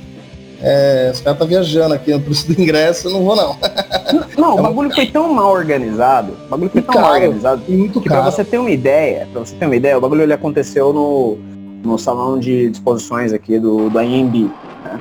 É, 0.59 1.11
os 1.13 1.21
caras 1.21 1.39
tá 1.39 1.45
viajando 1.45 1.93
aqui, 1.93 2.11
no 2.11 2.19
preço 2.19 2.51
do 2.51 2.59
ingresso, 2.59 3.07
eu 3.07 3.13
não 3.13 3.23
vou 3.23 3.35
não. 3.35 3.55
Não, 4.37 4.55
o 4.55 4.61
bagulho 4.61 4.93
foi 4.93 5.05
tão 5.05 5.31
mal 5.33 5.51
organizado, 5.51 6.33
o 6.45 6.49
bagulho 6.49 6.69
foi 6.71 6.81
tão 6.81 6.95
caro, 6.95 7.05
mal 7.05 7.15
organizado, 7.15 7.61
muito 7.67 8.01
que 8.01 8.09
caro. 8.09 8.23
pra 8.23 8.31
você 8.31 8.43
ter 8.43 8.57
uma 8.57 8.71
ideia, 8.71 9.27
pra 9.31 9.41
você 9.41 9.55
ter 9.55 9.65
uma 9.65 9.75
ideia, 9.75 9.97
o 9.97 10.01
bagulho 10.01 10.23
ele 10.23 10.33
aconteceu 10.33 10.91
no, 10.91 11.37
no 11.83 11.97
salão 11.97 12.39
de 12.39 12.69
disposições 12.71 13.33
aqui 13.33 13.59
do, 13.59 13.89
do 13.89 14.01
IMB, 14.01 14.49
né? 14.83 14.99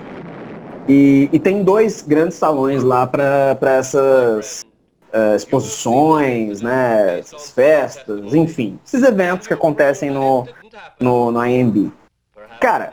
E, 0.89 1.29
e 1.33 1.39
tem 1.39 1.63
dois 1.63 2.03
grandes 2.03 2.37
salões 2.37 2.83
lá 2.83 3.07
para 3.07 3.57
essas 3.63 4.65
uh, 5.13 5.37
exposições, 5.37 6.61
né, 6.61 7.23
festas, 7.55 8.35
enfim, 8.35 8.79
esses 8.85 9.03
eventos 9.03 9.47
que 9.47 9.55
acontecem 9.55 10.11
no, 10.11 10.47
no, 10.99 11.31
no 11.31 11.47
IMB. 11.47 11.93
Cara, 12.61 12.93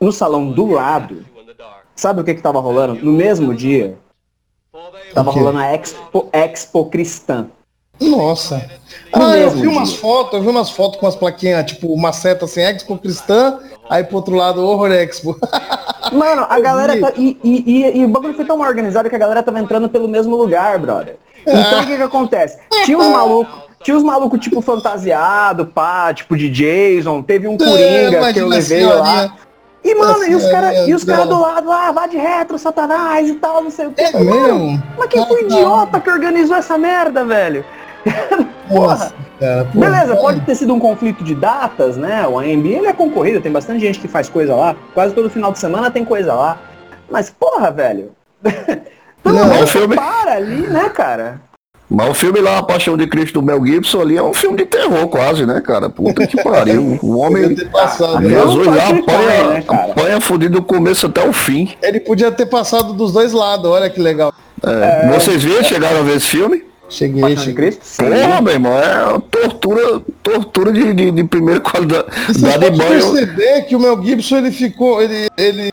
no 0.00 0.12
salão 0.12 0.50
do 0.50 0.66
lado, 0.66 1.24
sabe 1.94 2.20
o 2.20 2.24
que 2.24 2.34
que 2.34 2.42
tava 2.42 2.60
rolando? 2.60 2.94
No 3.04 3.12
mesmo 3.12 3.54
dia, 3.54 3.96
tava 5.12 5.30
rolando 5.30 5.58
a 5.58 5.72
Expo, 5.74 6.28
Expo 6.32 6.86
Cristã. 6.86 7.48
Nossa. 8.00 8.68
Ah, 9.12 9.36
eu 9.36 9.50
vi 9.50 9.68
umas 9.68 9.94
fotos, 9.94 10.34
eu 10.34 10.42
vi 10.42 10.48
umas 10.48 10.70
fotos 10.70 10.98
com 10.98 11.06
as 11.06 11.14
plaquinhas, 11.14 11.64
tipo, 11.64 11.92
uma 11.92 12.12
seta 12.12 12.44
assim, 12.44 12.60
Expo 12.60 12.98
Cristã, 12.98 13.60
aí 13.88 14.02
pro 14.02 14.16
outro 14.16 14.34
lado, 14.34 14.64
Horror 14.64 14.92
Expo. 14.92 15.38
Mano, 16.12 16.46
a 16.48 16.60
galera 16.60 17.00
tá. 17.00 17.12
E, 17.16 17.38
e, 17.42 18.00
e, 18.00 18.04
o 18.04 18.08
bagulho 18.08 18.34
foi 18.34 18.44
tão 18.44 18.60
organizado 18.60 19.08
que 19.08 19.16
a 19.16 19.18
galera 19.18 19.42
tava 19.42 19.60
entrando 19.60 19.88
pelo 19.88 20.08
mesmo 20.08 20.36
lugar, 20.36 20.78
brother. 20.78 21.16
Então 21.46 21.82
o 21.82 21.86
que 21.86 21.96
que 21.96 22.02
acontece? 22.02 22.58
Tinha 22.84 22.98
os 22.98 23.06
malucos. 23.06 23.64
Tinha 23.82 23.96
os 23.98 24.02
malucos, 24.02 24.40
tipo, 24.40 24.62
fantasiado, 24.62 25.66
pá, 25.66 26.12
tipo 26.14 26.38
de 26.38 26.48
Jason, 26.48 27.20
teve 27.20 27.46
um 27.46 27.58
Coringa 27.58 28.28
é, 28.28 28.32
que 28.32 28.38
eu 28.38 28.48
levei 28.48 28.86
lá. 28.86 29.36
E, 29.84 29.94
mano, 29.94 30.24
e 30.24 30.34
os 30.34 30.48
caras 30.48 31.04
cara 31.04 31.26
do 31.26 31.38
lado, 31.38 31.70
ah, 31.70 31.92
vá 31.92 32.06
de 32.06 32.16
retro, 32.16 32.58
satanás 32.58 33.28
e 33.28 33.34
tal, 33.34 33.62
não 33.62 33.70
sei 33.70 33.88
o 33.88 33.92
que. 33.92 34.00
É 34.00 34.18
mesmo? 34.18 34.82
Mas 34.96 35.08
quem 35.08 35.26
foi 35.26 35.42
idiota 35.42 36.00
que 36.00 36.08
organizou 36.08 36.56
essa 36.56 36.78
merda, 36.78 37.22
velho? 37.26 37.62
Porra. 38.66 39.12
Cara, 39.38 39.64
porra. 39.64 39.90
Beleza, 39.90 40.16
pode 40.16 40.40
ter 40.42 40.54
sido 40.54 40.74
um 40.74 40.78
conflito 40.78 41.24
de 41.24 41.34
datas, 41.34 41.96
né? 41.96 42.26
O 42.26 42.38
AMB 42.38 42.66
ele 42.66 42.86
é 42.86 42.92
concorrido, 42.92 43.40
tem 43.40 43.52
bastante 43.52 43.80
gente 43.80 43.98
que 43.98 44.08
faz 44.08 44.28
coisa 44.28 44.54
lá. 44.54 44.76
Quase 44.92 45.14
todo 45.14 45.28
final 45.30 45.52
de 45.52 45.58
semana 45.58 45.90
tem 45.90 46.04
coisa 46.04 46.34
lá. 46.34 46.58
Mas, 47.10 47.30
porra, 47.30 47.70
velho. 47.70 48.12
Não, 49.24 49.32
não 49.32 49.62
o 49.62 49.66
filme 49.66 49.96
para 49.96 50.34
ali, 50.34 50.66
né, 50.66 50.90
cara? 50.90 51.40
Mas 51.88 52.10
o 52.10 52.14
filme 52.14 52.40
lá, 52.40 52.58
A 52.58 52.62
Paixão 52.62 52.96
de 52.96 53.06
Cristo 53.06 53.40
do 53.40 53.46
Mel 53.46 53.64
Gibson 53.64 54.00
ali 54.00 54.16
é 54.16 54.22
um 54.22 54.34
filme 54.34 54.56
de 54.56 54.66
terror 54.66 55.06
quase, 55.08 55.46
né, 55.46 55.60
cara? 55.60 55.88
Puta 55.88 56.26
que 56.26 56.42
pariu. 56.42 56.98
O 57.02 57.18
homem. 57.18 57.54
Passado, 57.70 58.28
Jesus 58.28 58.66
lá 58.66 58.88
apanha, 58.88 59.48
né, 59.48 59.64
apanha 59.66 60.20
fudido 60.20 60.60
do 60.60 60.62
começo 60.62 61.06
até 61.06 61.26
o 61.26 61.32
fim. 61.32 61.74
Ele 61.82 62.00
podia 62.00 62.30
ter 62.30 62.46
passado 62.46 62.92
dos 62.92 63.12
dois 63.12 63.32
lados, 63.32 63.70
olha 63.70 63.88
que 63.88 64.00
legal. 64.00 64.32
É, 64.62 65.06
é, 65.06 65.12
vocês 65.12 65.42
viram, 65.42 65.62
chegaram 65.62 66.00
a 66.00 66.02
ver 66.02 66.16
esse 66.16 66.28
filme? 66.28 66.64
Cheguei, 66.88 67.36
cheguei. 67.36 67.72
Porra, 67.72 68.40
meu 68.40 68.52
irmão, 68.52 68.72
é 68.78 69.20
tortura, 69.30 70.02
tortura 70.22 70.72
de, 70.72 70.92
de, 70.92 71.10
de 71.10 71.24
primeira 71.24 71.60
qualidade. 71.60 72.06
Você 72.28 72.58
pode 72.58 72.78
perceber 72.78 73.62
que 73.62 73.74
o 73.74 73.80
Mel 73.80 74.02
Gibson, 74.02 74.36
ele 74.36 74.52
ficou, 74.52 75.02
ele, 75.02 75.28
ele 75.36 75.72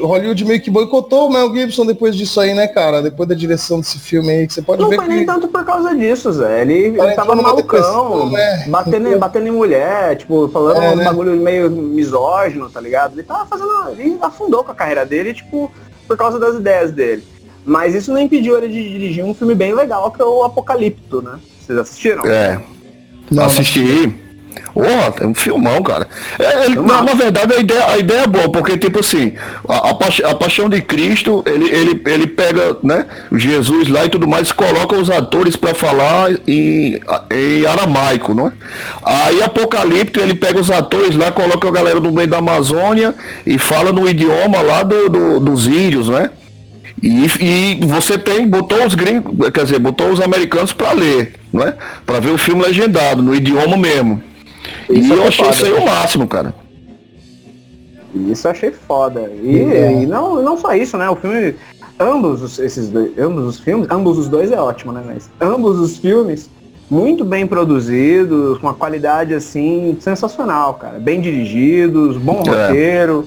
Hollywood 0.00 0.44
meio 0.44 0.60
que 0.60 0.70
boicotou 0.70 1.28
o 1.28 1.32
Mel 1.32 1.52
Gibson 1.54 1.86
depois 1.86 2.14
disso 2.14 2.40
aí, 2.40 2.54
né, 2.54 2.66
cara? 2.66 3.00
Depois 3.02 3.28
da 3.28 3.34
direção 3.34 3.80
desse 3.80 3.98
filme 3.98 4.30
aí, 4.30 4.46
que 4.46 4.52
você 4.52 4.62
pode 4.62 4.82
não 4.82 4.88
ver 4.88 4.96
foi 4.96 5.06
que... 5.06 5.14
nem 5.14 5.26
tanto 5.26 5.48
por 5.48 5.64
causa 5.64 5.94
disso, 5.94 6.32
Zé. 6.32 6.62
Ele, 6.62 6.98
ele 6.98 7.14
tava 7.14 7.34
malucão, 7.34 8.30
né? 8.30 8.66
batendo, 8.68 9.18
batendo 9.18 9.48
em 9.48 9.52
mulher, 9.52 10.16
tipo, 10.16 10.48
falando 10.48 10.82
é, 10.82 10.90
um 10.90 10.96
né? 10.96 11.04
bagulho 11.04 11.36
meio 11.36 11.70
misógino, 11.70 12.68
tá 12.68 12.80
ligado? 12.80 13.14
Ele 13.14 13.22
tava 13.22 13.46
fazendo. 13.46 13.70
Ele 13.98 14.18
afundou 14.20 14.62
com 14.62 14.72
a 14.72 14.74
carreira 14.74 15.06
dele, 15.06 15.32
tipo, 15.32 15.70
por 16.06 16.16
causa 16.16 16.38
das 16.38 16.56
ideias 16.56 16.92
dele. 16.92 17.24
Mas 17.66 17.96
isso 17.96 18.12
não 18.12 18.20
impediu 18.20 18.56
ele 18.56 18.68
de 18.68 18.88
dirigir 18.90 19.24
um 19.24 19.34
filme 19.34 19.54
bem 19.54 19.74
legal, 19.74 20.10
que 20.12 20.22
é 20.22 20.24
o 20.24 20.44
Apocalipto, 20.44 21.20
né? 21.20 21.40
Vocês 21.60 21.76
assistiram? 21.76 22.24
É. 22.24 22.60
Não, 23.28 23.44
assisti. 23.44 24.14
Porra, 24.72 25.14
é 25.20 25.26
um 25.26 25.34
filmão, 25.34 25.82
cara. 25.82 26.06
É, 26.38 26.66
ele, 26.66 26.76
na, 26.76 27.02
na, 27.02 27.14
verdade, 27.14 27.54
a 27.54 27.58
ideia, 27.58 27.86
a 27.86 27.98
ideia 27.98 28.20
é 28.20 28.26
boa, 28.26 28.48
porque, 28.50 28.76
tipo 28.76 29.00
assim, 29.00 29.32
a, 29.68 29.90
a, 29.90 29.94
paixão, 29.94 30.30
a 30.30 30.34
paixão 30.34 30.68
de 30.68 30.80
Cristo, 30.80 31.42
ele, 31.46 31.70
ele, 31.70 32.02
ele 32.06 32.26
pega, 32.26 32.76
né, 32.82 33.06
Jesus 33.32 33.88
lá 33.88 34.04
e 34.04 34.10
tudo 34.10 34.28
mais, 34.28 34.52
coloca 34.52 34.94
os 34.94 35.10
atores 35.10 35.56
para 35.56 35.74
falar 35.74 36.30
em, 36.46 37.00
em 37.30 37.66
aramaico, 37.66 38.34
não 38.34 38.48
é? 38.48 38.52
Aí, 39.02 39.42
Apocalipto, 39.42 40.20
ele 40.20 40.34
pega 40.34 40.60
os 40.60 40.70
atores 40.70 41.16
lá, 41.16 41.32
coloca 41.32 41.66
a 41.66 41.72
galera 41.72 41.98
no 41.98 42.12
meio 42.12 42.28
da 42.28 42.38
Amazônia 42.38 43.14
e 43.46 43.58
fala 43.58 43.92
no 43.92 44.08
idioma 44.08 44.60
lá 44.60 44.82
do, 44.82 45.08
do 45.08 45.40
dos 45.40 45.66
índios, 45.66 46.08
né? 46.08 46.30
E, 47.02 47.26
e 47.40 47.86
você 47.86 48.18
tem, 48.18 48.48
botou 48.48 48.84
os 48.86 48.94
gringos, 48.94 49.50
quer 49.50 49.64
dizer, 49.64 49.78
botou 49.78 50.10
os 50.10 50.20
americanos 50.20 50.72
para 50.72 50.92
ler, 50.92 51.34
não 51.52 51.62
é? 51.62 51.74
Para 52.04 52.20
ver 52.20 52.30
o 52.30 52.38
filme 52.38 52.62
legendado, 52.62 53.22
no 53.22 53.34
idioma 53.34 53.76
mesmo. 53.76 54.22
Isso 54.88 55.12
e 55.12 55.16
eu 55.16 55.26
achei 55.26 55.44
foda, 55.44 55.56
isso 55.56 55.64
aí 55.66 55.72
o 55.72 55.84
máximo, 55.84 56.26
cara. 56.26 56.54
Isso 58.28 58.46
eu 58.46 58.50
achei 58.50 58.70
foda. 58.70 59.30
E, 59.42 59.60
é. 59.60 60.02
e, 60.02 60.06
não, 60.06 60.42
não 60.42 60.56
só 60.56 60.74
isso, 60.74 60.96
né? 60.96 61.08
O 61.10 61.16
filme. 61.16 61.54
Ambos 61.98 62.42
os, 62.42 62.58
esses 62.58 62.88
dois, 62.88 63.18
ambos 63.18 63.46
os 63.46 63.60
filmes, 63.60 63.88
ambos 63.90 64.18
os 64.18 64.28
dois 64.28 64.52
é 64.52 64.60
ótimo, 64.60 64.92
né? 64.92 65.02
Mas 65.06 65.30
ambos 65.40 65.78
os 65.78 65.96
filmes 65.96 66.50
muito 66.90 67.24
bem 67.24 67.46
produzidos, 67.46 68.58
com 68.58 68.66
uma 68.66 68.74
qualidade 68.74 69.34
assim 69.34 69.96
sensacional, 70.00 70.74
cara. 70.74 70.98
Bem 70.98 71.20
dirigidos, 71.20 72.16
bom 72.16 72.42
é. 72.46 73.22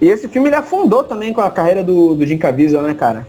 E 0.00 0.08
esse 0.08 0.28
filme 0.28 0.48
ele 0.48 0.56
afundou 0.56 1.02
também 1.02 1.32
com 1.32 1.40
a 1.40 1.50
carreira 1.50 1.82
do, 1.82 2.14
do 2.14 2.26
Jim 2.26 2.38
Caviezel, 2.38 2.82
né, 2.82 2.94
cara? 2.94 3.26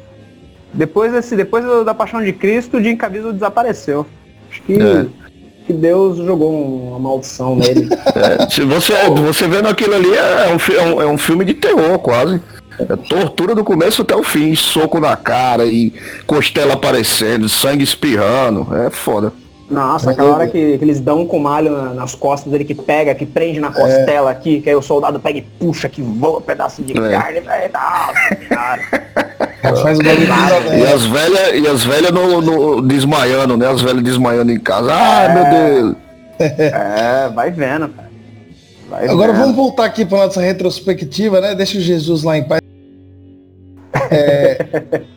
Depois 0.73 1.11
desse, 1.11 1.35
depois 1.35 1.65
da 1.83 1.93
Paixão 1.93 2.23
de 2.23 2.31
Cristo, 2.31 2.77
o 2.77 2.83
Jim 2.83 2.95
Caviezel 2.95 3.33
desapareceu. 3.33 4.05
Acho 4.49 4.61
que 4.63 4.73
é 4.73 5.05
que 5.69 5.73
Deus 5.73 6.17
jogou 6.17 6.51
uma 6.89 6.97
maldição 6.97 7.55
nele. 7.55 7.87
É, 8.15 8.49
se 8.49 8.61
você, 8.63 8.91
você 9.23 9.47
vendo 9.47 9.67
aquilo 9.67 9.93
ali, 9.93 10.11
é 10.15 10.47
um, 10.47 10.73
é 10.75 10.81
um, 10.81 11.01
é 11.03 11.05
um 11.05 11.17
filme 11.17 11.45
de 11.45 11.53
terror, 11.53 11.99
quase. 11.99 12.41
É 12.79 12.95
tortura 12.95 13.53
do 13.53 13.63
começo 13.63 14.01
até 14.01 14.15
o 14.15 14.23
fim, 14.23 14.55
soco 14.55 14.99
na 14.99 15.15
cara 15.15 15.65
e 15.65 15.93
costela 16.25 16.73
aparecendo, 16.73 17.47
sangue 17.47 17.83
espirrando. 17.83 18.67
É 18.75 18.89
foda. 18.89 19.31
Nossa, 19.69 20.11
aquela 20.11 20.33
hora 20.33 20.47
que, 20.47 20.77
que, 20.79 20.83
eles 20.83 20.99
dão 20.99 21.27
com 21.27 21.37
malho 21.37 21.93
nas 21.93 22.15
costas 22.15 22.51
dele, 22.51 22.65
que 22.65 22.73
pega, 22.73 23.13
que 23.13 23.25
prende 23.25 23.59
na 23.59 23.71
costela 23.71 24.29
é. 24.29 24.31
aqui, 24.31 24.61
que 24.61 24.69
aí 24.69 24.75
o 24.75 24.81
soldado 24.81 25.19
pega 25.19 25.37
e 25.37 25.41
puxa, 25.41 25.87
que 25.87 26.01
voa 26.01 26.39
um 26.39 26.41
pedaço 26.41 26.81
de 26.81 26.97
é. 26.97 27.11
carne, 27.11 27.39
velho. 27.39 27.71
Nossa, 27.71 28.35
cara. 28.49 28.81
Faz 29.61 29.99
o 29.99 30.01
e 30.01 30.87
as 30.87 31.05
velhas 31.05 31.53
e 31.53 31.67
as 31.67 31.83
velhas 31.83 32.11
no, 32.11 32.41
no, 32.41 32.81
desmaiando, 32.81 33.57
né? 33.57 33.67
As 33.67 33.81
velhas 33.81 34.01
desmaiando 34.01 34.51
em 34.51 34.59
casa. 34.59 34.91
Ai, 34.91 35.25
é. 35.25 35.33
meu 35.33 35.83
Deus. 35.83 35.95
É, 36.39 37.29
vai 37.29 37.51
vendo, 37.51 37.89
cara. 37.89 38.09
Vai 38.89 39.07
Agora 39.07 39.33
vendo. 39.33 39.41
vamos 39.41 39.55
voltar 39.55 39.85
aqui 39.85 40.05
para 40.05 40.25
nossa 40.25 40.41
retrospectiva, 40.41 41.41
né? 41.41 41.53
Deixa 41.53 41.77
o 41.77 41.81
Jesus 41.81 42.23
lá 42.23 42.37
em 42.37 42.43
paz. 42.43 42.61
É, 44.09 44.65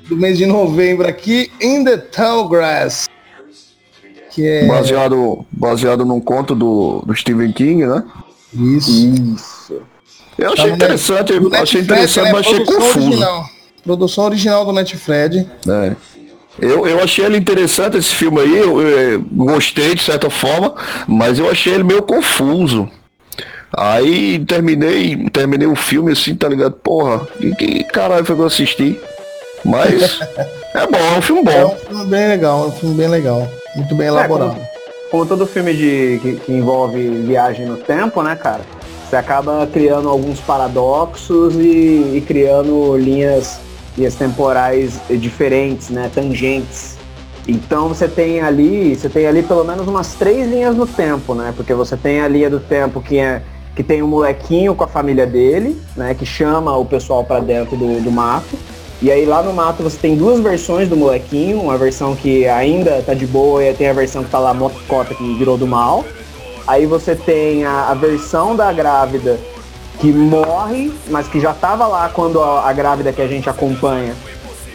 do 0.09 0.17
mês 0.17 0.37
de 0.37 0.45
novembro 0.45 1.09
aqui, 1.09 1.51
In 1.61 1.85
the 1.85 1.97
Tall 1.97 2.49
Grass. 2.49 3.09
Que 4.33 4.47
é... 4.47 4.67
Baseado, 4.67 5.45
baseado 5.51 6.05
num 6.05 6.21
conto 6.21 6.55
do, 6.55 7.03
do 7.07 7.15
Stephen 7.15 7.53
King, 7.53 7.87
né? 7.87 8.03
Isso. 8.55 8.91
Isso. 8.91 9.83
Eu 10.39 10.53
achei 10.53 10.71
tá 10.71 10.75
interessante, 10.75 11.33
eu 11.33 11.55
achei 11.55 11.81
interessante, 11.83 12.25
né? 12.25 12.33
mas 12.33 12.47
achei 12.47 12.65
confuso. 12.65 13.07
Original. 13.09 13.45
Produção 13.85 14.25
original 14.25 14.65
do 14.65 14.73
Netflix. 14.73 15.47
É. 15.69 15.97
Eu, 16.59 16.87
eu 16.87 17.03
achei 17.03 17.25
ele 17.25 17.37
interessante 17.37 17.97
esse 17.97 18.15
filme 18.15 18.41
aí, 18.41 18.59
eu, 18.59 18.81
eu, 18.81 19.21
gostei 19.21 19.95
de 19.95 20.03
certa 20.03 20.29
forma, 20.31 20.75
mas 21.07 21.39
eu 21.39 21.51
achei 21.51 21.75
ele 21.75 21.85
meio 21.85 22.03
confuso. 22.03 22.89
Aí 23.75 24.39
terminei, 24.45 25.29
terminei 25.31 25.67
o 25.67 25.75
filme 25.75 26.13
assim, 26.13 26.35
tá 26.35 26.49
ligado? 26.49 26.75
Porra, 26.75 27.27
que, 27.39 27.55
que 27.55 27.85
caralho 27.85 28.25
foi 28.25 28.37
que 28.37 28.43
eu 28.43 28.47
assisti? 28.47 29.01
Mas 29.65 30.21
é 30.75 30.87
bom, 30.87 30.99
é 30.99 31.19
um 31.19 31.23
filme 31.23 31.43
bom. 31.43 31.51
É 31.51 31.65
um 31.65 31.77
filme 31.77 32.07
bem 32.07 32.29
legal, 32.29 32.65
é 32.65 32.67
um 32.67 32.73
filme 32.73 32.95
bem 32.95 33.09
legal. 33.09 33.49
Muito 33.77 33.95
bem 33.95 34.07
é, 34.07 34.11
elaborado. 34.11 34.53
É, 34.53 34.55
como, 34.55 34.67
como, 35.11 35.27
todo 35.27 35.47
filme 35.47 35.75
de, 35.75 36.19
que, 36.23 36.37
que 36.37 36.53
envolve 36.53 37.09
viagem 37.23 37.67
no 37.67 37.77
tempo, 37.77 38.23
né, 38.23 38.37
cara? 38.37 38.61
Você 39.09 39.17
acaba 39.17 39.67
criando 39.67 40.09
alguns 40.09 40.41
paradoxos 40.41 41.55
e, 41.55 42.17
e 42.17 42.25
criando 42.27 42.97
linhas 42.97 43.61
linhas 43.97 44.15
temporais 44.15 44.99
diferentes, 45.11 45.91
né, 45.91 46.11
tangentes. 46.15 46.97
Então 47.47 47.89
você 47.89 48.07
tem 48.07 48.41
ali, 48.41 48.95
você 48.95 49.09
tem 49.09 49.27
ali 49.27 49.43
pelo 49.43 49.65
menos 49.65 49.87
umas 49.87 50.15
três 50.15 50.49
linhas 50.49 50.77
no 50.77 50.87
tempo, 50.87 51.35
né? 51.35 51.53
Porque 51.57 51.75
você 51.75 51.97
tem 51.97 52.21
a 52.21 52.29
linha 52.29 52.49
do 52.49 52.61
tempo 52.61 53.01
que 53.01 53.19
é 53.19 53.43
que 53.75 53.83
tem 53.83 54.03
um 54.03 54.07
molequinho 54.07 54.75
com 54.75 54.85
a 54.85 54.87
família 54.87 55.27
dele, 55.27 55.81
né? 55.97 56.15
Que 56.15 56.25
chama 56.25 56.77
o 56.77 56.85
pessoal 56.85 57.25
para 57.25 57.41
dentro 57.41 57.77
do, 57.77 58.01
do 58.01 58.13
mato. 58.13 58.57
E 59.03 59.11
aí 59.11 59.27
lá 59.27 59.43
no 59.43 59.53
mato 59.53 59.83
você 59.83 59.99
tem 59.99 60.15
duas 60.15 60.39
versões 60.39 60.89
do 60.89 60.97
molequinho, 60.97 61.61
uma 61.61 61.77
versão 61.77 62.15
que 62.15 62.47
ainda 62.47 63.03
tá 63.03 63.13
de 63.15 63.27
boa 63.27 63.65
e 63.65 63.75
tem 63.75 63.89
a 63.89 63.93
versão 63.93 64.23
que 64.23 64.31
tá 64.31 64.39
lá 64.39 64.55
motocota 64.55 65.13
que 65.13 65.35
virou 65.35 65.59
do 65.59 65.67
mal. 65.67 66.05
Aí 66.69 66.87
você 66.87 67.17
tem 67.17 67.65
a, 67.65 67.89
a 67.89 67.95
versão 67.95 68.55
da 68.55 68.73
grávida 68.73 69.41
que 69.99 70.13
morre, 70.13 70.93
mas 71.09 71.27
que 71.27 71.41
já 71.41 71.51
estava 71.51 71.85
lá 71.89 72.09
quando 72.11 72.41
a, 72.41 72.69
a, 72.69 72.73
grávida 72.73 73.13
que 73.13 73.21
a 73.21 73.27
gente 73.27 73.51
acompanha 73.51 74.15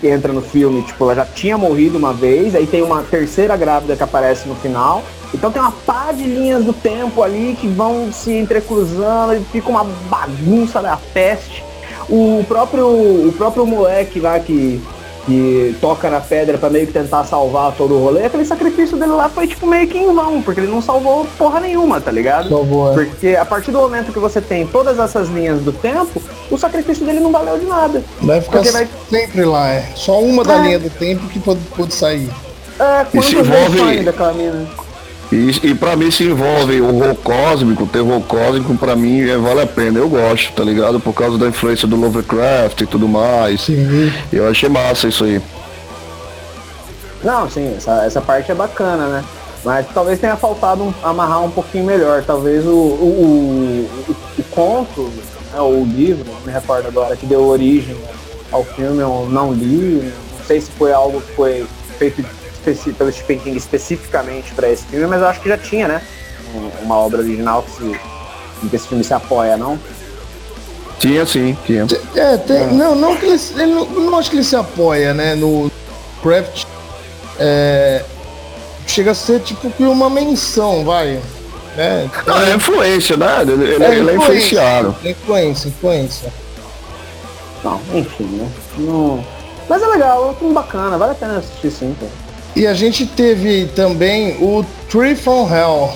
entra 0.03 0.33
no 0.33 0.41
filme, 0.41 0.81
tipo, 0.81 1.05
ela 1.05 1.15
já 1.15 1.25
tinha 1.25 1.57
morrido 1.57 1.97
uma 1.97 2.11
vez, 2.11 2.53
aí 2.53 2.67
tem 2.67 2.83
uma 2.83 3.03
terceira 3.03 3.55
grávida 3.55 3.95
que 3.95 4.03
aparece 4.03 4.45
no 4.45 4.55
final. 4.55 5.03
Então 5.33 5.49
tem 5.49 5.61
uma 5.61 5.71
pá 5.71 6.11
de 6.11 6.23
linhas 6.23 6.65
do 6.65 6.73
tempo 6.73 7.23
ali 7.23 7.57
que 7.59 7.67
vão 7.67 8.11
se 8.11 8.33
entrecruzando 8.33 9.35
e 9.35 9.39
fica 9.45 9.69
uma 9.69 9.85
bagunça 10.09 10.81
da 10.81 10.97
peste. 11.13 11.66
O 12.09 12.43
próprio, 12.47 12.87
o 12.87 13.33
próprio 13.37 13.65
moleque 13.65 14.19
lá 14.19 14.39
que 14.39 14.81
que 15.27 15.75
toca 15.81 16.09
na 16.09 16.21
pedra 16.21 16.57
para 16.57 16.69
meio 16.69 16.87
que 16.87 16.93
tentar 16.93 17.25
salvar 17.25 17.73
todo 17.73 17.95
o 17.95 18.01
rolê, 18.01 18.25
aquele 18.25 18.45
sacrifício 18.45 18.95
dele 18.95 19.11
lá 19.11 19.27
foi 19.27 19.45
tipo 19.45 19.67
meio 19.67 19.85
que 19.85 19.97
em 19.97 20.15
vão, 20.15 20.41
porque 20.41 20.61
ele 20.61 20.71
não 20.71 20.81
salvou 20.81 21.27
porra 21.37 21.59
nenhuma, 21.59 21.99
tá 21.99 22.09
ligado? 22.09 22.47
Salvou, 22.47 22.93
é. 22.93 22.93
Porque 22.93 23.35
a 23.35 23.43
partir 23.43 23.71
do 23.71 23.77
momento 23.77 24.13
que 24.13 24.19
você 24.19 24.39
tem 24.39 24.65
todas 24.65 24.97
essas 24.97 25.27
linhas 25.27 25.59
do 25.59 25.73
tempo, 25.73 26.21
o 26.49 26.57
sacrifício 26.57 27.05
dele 27.05 27.19
não 27.19 27.29
valeu 27.29 27.59
de 27.59 27.65
nada. 27.65 28.01
Vai 28.21 28.39
ficar 28.39 28.61
vai... 28.71 28.87
sempre 29.09 29.43
lá, 29.43 29.67
é. 29.67 29.91
Só 29.95 30.17
uma 30.21 30.45
da 30.45 30.59
é. 30.59 30.61
linha 30.61 30.79
do 30.79 30.89
tempo 30.89 31.27
que 31.27 31.39
pode, 31.41 31.59
pode 31.75 31.93
sair. 31.93 32.29
É, 32.79 33.05
quantas 33.11 33.47
vezes 33.47 33.81
ainda, 33.81 34.13
Camila? 34.13 34.65
E, 35.31 35.71
e 35.71 35.75
para 35.75 35.95
mim 35.95 36.09
se 36.09 36.23
envolve 36.23 36.79
o 36.79 36.95
horror 36.95 37.15
cósmico, 37.15 37.83
o 37.83 37.87
terror 37.87 38.21
cósmico 38.21 38.75
para 38.77 38.95
mim 38.95 39.27
é, 39.27 39.37
vale 39.37 39.61
a 39.61 39.67
pena, 39.67 39.99
eu 39.99 40.07
gosto, 40.07 40.53
tá 40.53 40.63
ligado? 40.63 40.99
Por 40.99 41.13
causa 41.13 41.37
da 41.37 41.47
influência 41.47 41.87
do 41.87 41.97
Lovecraft 41.97 42.81
e 42.81 42.85
tudo 42.85 43.07
mais. 43.07 43.61
Sim. 43.61 44.11
Eu 44.31 44.49
achei 44.49 44.69
massa 44.69 45.07
isso 45.07 45.25
aí. 45.25 45.41
Não, 47.23 47.49
sim, 47.49 47.75
essa, 47.75 48.05
essa 48.05 48.21
parte 48.21 48.51
é 48.51 48.55
bacana, 48.55 49.07
né? 49.07 49.23
Mas 49.65 49.85
talvez 49.93 50.17
tenha 50.19 50.37
faltado 50.37 50.83
um, 50.83 50.93
amarrar 51.03 51.43
um 51.43 51.51
pouquinho 51.51 51.83
melhor. 51.83 52.23
Talvez 52.23 52.65
o, 52.65 52.69
o, 52.69 53.89
o, 54.07 54.15
o 54.39 54.43
conto, 54.51 55.11
né, 55.51 55.59
ou 55.59 55.81
o 55.81 55.85
livro, 55.85 56.25
não 56.31 56.41
me 56.41 56.51
recordo 56.51 56.87
agora, 56.87 57.17
que 57.17 57.25
deu 57.25 57.45
origem 57.45 57.97
ao 58.49 58.63
filme, 58.63 59.01
eu 59.01 59.27
não 59.29 59.51
li. 59.51 60.13
Não 60.37 60.45
sei 60.45 60.61
se 60.61 60.71
foi 60.71 60.93
algo 60.93 61.19
que 61.19 61.33
foi 61.33 61.67
feito 61.97 62.23
pelo 62.73 63.11
Stephen 63.11 63.39
King 63.39 63.57
especificamente 63.57 64.53
para 64.53 64.69
esse 64.69 64.85
filme, 64.85 65.07
mas 65.07 65.21
eu 65.21 65.27
acho 65.27 65.41
que 65.41 65.49
já 65.49 65.57
tinha, 65.57 65.87
né? 65.87 66.01
Uma 66.81 66.95
obra 66.95 67.19
original 67.19 67.63
que, 67.63 67.71
se, 67.71 67.99
que 68.69 68.75
esse 68.75 68.87
filme 68.87 69.03
se 69.03 69.13
apoia, 69.13 69.57
não? 69.57 69.79
Tinha 70.99 71.25
sim, 71.25 71.55
tinha. 71.65 71.85
É, 72.15 72.37
tem, 72.37 72.63
é. 72.63 72.65
não, 72.67 72.95
não 72.95 73.15
que 73.15 73.25
ele, 73.25 73.39
ele 73.55 73.73
não, 73.73 73.85
não, 73.85 74.17
acho 74.17 74.29
que 74.29 74.37
ele 74.37 74.43
se 74.43 74.55
apoia, 74.55 75.13
né, 75.13 75.35
no 75.35 75.71
Craft. 76.23 76.65
É, 77.39 78.03
chega 78.87 79.11
a 79.11 79.15
ser 79.15 79.41
tipo 79.41 79.69
que 79.69 79.83
uma 79.83 80.09
menção, 80.09 80.83
vai. 80.83 81.21
Né? 81.75 82.09
Então, 82.21 82.35
não, 82.35 82.43
é 82.43 82.55
influência, 82.55 83.15
né? 83.15 83.41
Ele, 83.43 83.51
ele 83.51 83.83
é, 83.83 83.95
ele 83.95 84.09
é 84.09 84.15
influenciado. 84.15 84.95
Influência, 85.03 85.67
influência. 85.67 86.33
Não, 87.63 87.79
enfim, 87.93 88.23
né? 88.23 88.49
Não... 88.79 89.23
Mas 89.69 89.83
é 89.83 89.85
legal, 89.85 90.25
é 90.25 90.31
um 90.31 90.35
filme 90.35 90.53
bacana, 90.53 90.97
vale 90.97 91.11
a 91.11 91.15
pena 91.15 91.37
assistir 91.37 91.69
sim, 91.69 91.95
pô. 91.99 92.07
E 92.57 92.65
a 92.65 92.73
gente 92.73 93.05
teve 93.05 93.67
também 93.75 94.35
o 94.43 94.65
Tree 94.89 95.15
from 95.15 95.47
Hell. 95.47 95.91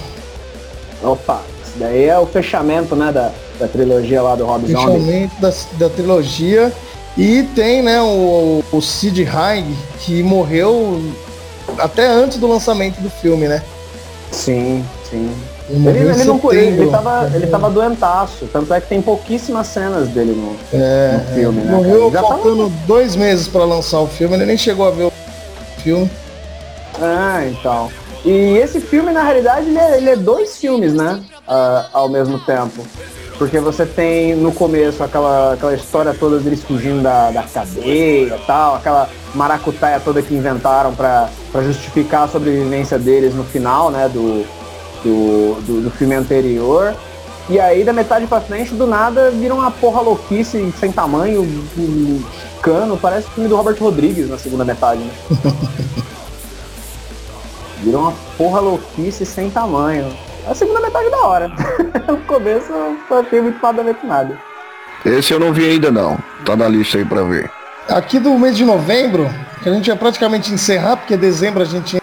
Opa, 1.01 1.41
isso 1.65 1.73
daí 1.77 2.05
é 2.05 2.19
o 2.19 2.27
fechamento, 2.27 2.95
né, 2.95 3.11
da, 3.11 3.31
da 3.59 3.67
trilogia 3.67 4.21
lá 4.21 4.35
do 4.35 4.45
Rob 4.45 4.71
Zombie. 4.71 4.99
Fechamento 4.99 5.41
da, 5.41 5.51
da 5.79 5.89
trilogia. 5.89 6.71
E 7.17 7.41
tem, 7.55 7.81
né, 7.81 7.99
o, 8.03 8.63
o 8.71 8.79
Sid 8.79 9.27
Haig, 9.27 9.75
que 10.01 10.21
morreu 10.21 11.01
até 11.79 12.05
antes 12.05 12.38
do 12.38 12.45
lançamento 12.45 13.01
do 13.01 13.09
filme, 13.09 13.47
né? 13.47 13.63
Sim, 14.29 14.85
sim. 15.09 15.31
Ele, 15.67 15.89
ele, 15.89 15.99
ele, 16.11 16.23
não, 16.25 16.39
ele, 16.51 16.81
ele, 16.81 16.91
tava, 16.91 17.31
ele 17.33 17.47
tava 17.47 17.69
doentaço, 17.71 18.47
tanto 18.53 18.71
é 18.71 18.79
que 18.79 18.88
tem 18.88 19.01
pouquíssimas 19.01 19.65
cenas 19.65 20.09
dele 20.09 20.33
no, 20.33 20.55
é, 20.71 21.13
no 21.13 21.33
filme, 21.33 21.61
né? 21.61 21.71
Morreu 21.71 22.11
faltando 22.11 22.69
tava... 22.69 22.85
dois 22.85 23.15
meses 23.15 23.47
para 23.47 23.63
lançar 23.65 23.99
o 23.99 24.05
filme, 24.05 24.35
ele 24.35 24.45
nem 24.45 24.57
chegou 24.57 24.88
a 24.88 24.91
ver 24.91 25.05
o 25.05 25.13
filme. 25.81 26.07
Ah, 26.99 27.45
então. 27.45 27.91
E 28.23 28.57
esse 28.57 28.80
filme, 28.80 29.11
na 29.11 29.23
realidade, 29.23 29.68
ele 29.68 29.77
é, 29.77 29.97
ele 29.97 30.09
é 30.11 30.15
dois 30.15 30.57
filmes, 30.57 30.93
né? 30.93 31.23
Uh, 31.47 31.88
ao 31.91 32.09
mesmo 32.09 32.39
tempo. 32.39 32.85
Porque 33.38 33.59
você 33.59 33.85
tem 33.85 34.35
no 34.35 34.51
começo 34.51 35.03
aquela, 35.03 35.53
aquela 35.53 35.73
história 35.73 36.13
toda 36.13 36.38
deles 36.38 36.63
fugindo 36.63 37.01
da, 37.01 37.31
da 37.31 37.41
cadeia 37.41 38.35
e 38.35 38.45
tal, 38.45 38.76
aquela 38.76 39.09
maracutaia 39.34 39.99
toda 39.99 40.22
que 40.22 40.35
inventaram 40.35 40.93
para 40.93 41.27
justificar 41.63 42.26
a 42.26 42.27
sobrevivência 42.27 42.99
deles 42.99 43.34
no 43.34 43.43
final, 43.43 43.89
né? 43.89 44.07
Do, 44.07 44.45
do, 45.03 45.61
do, 45.61 45.81
do, 45.85 45.91
filme 45.91 46.13
anterior. 46.13 46.93
E 47.49 47.59
aí, 47.59 47.84
da 47.84 47.91
metade 47.91 48.27
pra 48.27 48.39
frente, 48.39 48.76
do 48.76 48.85
nada, 48.85 49.31
vira 49.31 49.55
uma 49.55 49.72
porra 49.72 50.01
louquice 50.01 50.72
sem 50.80 50.91
tamanho, 50.91 51.41
um 51.41 52.23
cano, 52.61 52.95
parece 52.95 53.27
o 53.27 53.31
filme 53.31 53.49
do 53.49 53.55
Robert 53.55 53.77
Rodrigues 53.80 54.30
na 54.30 54.38
segunda 54.38 54.63
metade, 54.63 55.01
né? 55.01 55.11
vira 57.81 57.97
uma 57.97 58.13
porra 58.37 58.59
louquice 58.59 59.25
sem 59.25 59.49
tamanho. 59.49 60.15
A 60.47 60.55
segunda 60.55 60.79
metade 60.79 61.09
da 61.09 61.17
hora. 61.17 61.51
o 62.11 62.17
começo 62.25 62.71
eu 62.71 63.17
achei 63.17 63.41
muito 63.41 63.61
nada 63.61 63.81
a 63.81 63.85
ver 63.85 63.95
com 63.95 64.07
nada. 64.07 64.37
Esse 65.05 65.33
eu 65.33 65.39
não 65.39 65.51
vi 65.51 65.65
ainda 65.65 65.91
não. 65.91 66.17
Tá 66.45 66.55
na 66.55 66.67
lista 66.67 66.97
aí 66.97 67.05
pra 67.05 67.23
ver. 67.23 67.49
Aqui 67.89 68.19
do 68.19 68.37
mês 68.37 68.55
de 68.55 68.63
novembro, 68.63 69.27
que 69.61 69.69
a 69.69 69.73
gente 69.73 69.87
ia 69.87 69.95
praticamente 69.95 70.53
encerrar, 70.53 70.97
porque 70.97 71.17
dezembro 71.17 71.61
a 71.61 71.65
gente 71.65 72.01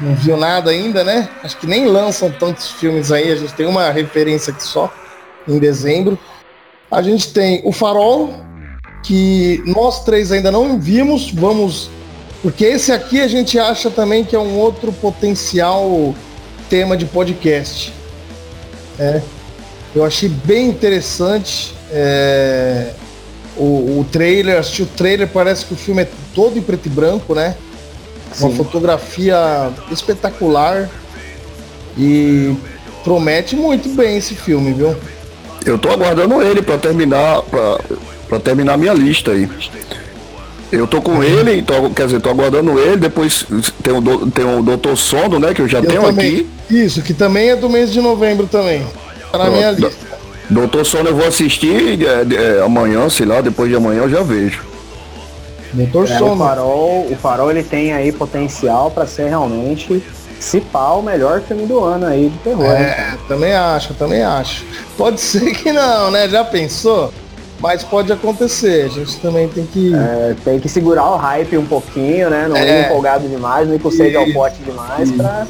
não 0.00 0.14
viu 0.14 0.36
nada 0.36 0.70
ainda, 0.70 1.04
né? 1.04 1.28
Acho 1.42 1.56
que 1.56 1.66
nem 1.66 1.86
lançam 1.86 2.30
tantos 2.30 2.70
filmes 2.70 3.12
aí, 3.12 3.30
a 3.30 3.36
gente 3.36 3.52
tem 3.54 3.66
uma 3.66 3.90
referência 3.90 4.52
aqui 4.52 4.62
só, 4.62 4.92
em 5.46 5.58
dezembro. 5.58 6.18
A 6.90 7.02
gente 7.02 7.32
tem 7.32 7.60
O 7.64 7.72
Farol, 7.72 8.34
que 9.02 9.62
nós 9.66 10.04
três 10.04 10.30
ainda 10.30 10.50
não 10.50 10.78
vimos, 10.78 11.30
vamos. 11.30 11.90
Porque 12.42 12.64
esse 12.64 12.90
aqui 12.90 13.20
a 13.20 13.28
gente 13.28 13.58
acha 13.58 13.88
também 13.88 14.24
que 14.24 14.34
é 14.34 14.38
um 14.38 14.58
outro 14.58 14.92
potencial 14.92 16.14
tema 16.68 16.96
de 16.96 17.04
podcast. 17.04 17.92
É, 18.98 19.22
eu 19.94 20.04
achei 20.04 20.28
bem 20.28 20.68
interessante 20.68 21.74
é, 21.90 22.92
o, 23.56 24.00
o 24.00 24.06
trailer, 24.10 24.58
assisti 24.58 24.82
o 24.82 24.86
trailer, 24.86 25.28
parece 25.28 25.64
que 25.66 25.74
o 25.74 25.76
filme 25.76 26.02
é 26.02 26.08
todo 26.34 26.58
em 26.58 26.62
preto 26.62 26.86
e 26.86 26.88
branco, 26.88 27.34
né? 27.34 27.54
Uma 28.40 28.50
fotografia 28.50 29.70
espetacular 29.90 30.88
e 31.98 32.56
promete 33.04 33.54
muito 33.54 33.90
bem 33.90 34.16
esse 34.16 34.34
filme, 34.34 34.72
viu? 34.72 34.96
Eu 35.64 35.78
tô 35.78 35.90
aguardando 35.90 36.42
ele 36.42 36.62
para 36.62 36.78
terminar 36.78 37.42
para 37.42 38.40
terminar 38.40 38.78
minha 38.78 38.94
lista 38.94 39.32
aí. 39.32 39.46
Eu 40.72 40.86
tô 40.86 41.02
com 41.02 41.22
ele, 41.22 41.62
tô, 41.62 41.90
quer 41.90 42.06
dizer, 42.06 42.20
tô 42.20 42.30
aguardando 42.30 42.78
ele, 42.78 42.96
depois 42.96 43.44
tem 43.82 43.92
o, 43.92 44.30
tem 44.30 44.44
o 44.44 44.62
Doutor 44.62 44.96
Sono, 44.96 45.38
né, 45.38 45.52
que 45.52 45.60
eu 45.60 45.68
já 45.68 45.80
eu 45.80 45.86
tenho 45.86 46.02
também. 46.02 46.26
aqui. 46.26 46.50
Isso, 46.70 47.02
que 47.02 47.12
também 47.12 47.50
é 47.50 47.56
do 47.56 47.68
mês 47.68 47.92
de 47.92 48.00
novembro 48.00 48.46
também. 48.46 48.82
Tá 49.30 49.36
na 49.36 49.50
minha 49.50 49.70
lista. 49.70 49.92
Doutor 50.48 50.86
Sono 50.86 51.10
eu 51.10 51.14
vou 51.14 51.26
assistir 51.26 52.06
é, 52.06 52.58
é, 52.58 52.62
amanhã, 52.62 53.08
sei 53.10 53.26
lá, 53.26 53.42
depois 53.42 53.68
de 53.68 53.76
amanhã 53.76 54.02
eu 54.02 54.10
já 54.10 54.22
vejo. 54.22 54.62
Doutor 55.74 56.04
é, 56.04 56.18
Sono. 56.18 56.34
O 56.34 56.38
Farol, 56.38 57.06
o 57.10 57.16
Farol 57.16 57.50
ele 57.50 57.62
tem 57.62 57.92
aí 57.92 58.10
potencial 58.10 58.90
para 58.90 59.06
ser 59.06 59.28
realmente 59.28 60.02
se 60.42 60.60
pá, 60.60 60.90
o 60.92 61.02
melhor 61.02 61.40
filme 61.40 61.66
do 61.66 61.82
ano 61.84 62.06
aí 62.06 62.28
de 62.28 62.38
terror. 62.38 62.66
É, 62.66 63.16
também 63.28 63.52
acho, 63.52 63.94
também 63.94 64.22
acho. 64.22 64.64
Pode 64.96 65.20
ser 65.20 65.52
que 65.54 65.72
não, 65.72 66.10
né? 66.10 66.28
Já 66.28 66.44
pensou? 66.44 67.12
Mas 67.62 67.84
pode 67.84 68.12
acontecer, 68.12 68.86
a 68.86 68.88
gente 68.88 69.20
também 69.20 69.48
tem 69.48 69.64
que. 69.64 69.94
É, 69.94 70.34
tem 70.44 70.58
que 70.58 70.68
segurar 70.68 71.08
o 71.12 71.16
hype 71.16 71.56
um 71.56 71.64
pouquinho, 71.64 72.28
né? 72.28 72.48
Não 72.48 72.56
é. 72.56 72.80
ir 72.80 72.84
empolgado 72.86 73.28
demais, 73.28 73.68
não 73.68 73.76
ir 73.76 73.78
com 73.78 73.88
sede 73.88 74.16
ao 74.16 74.26
pote 74.32 74.56
demais 74.64 75.12
pra, 75.12 75.46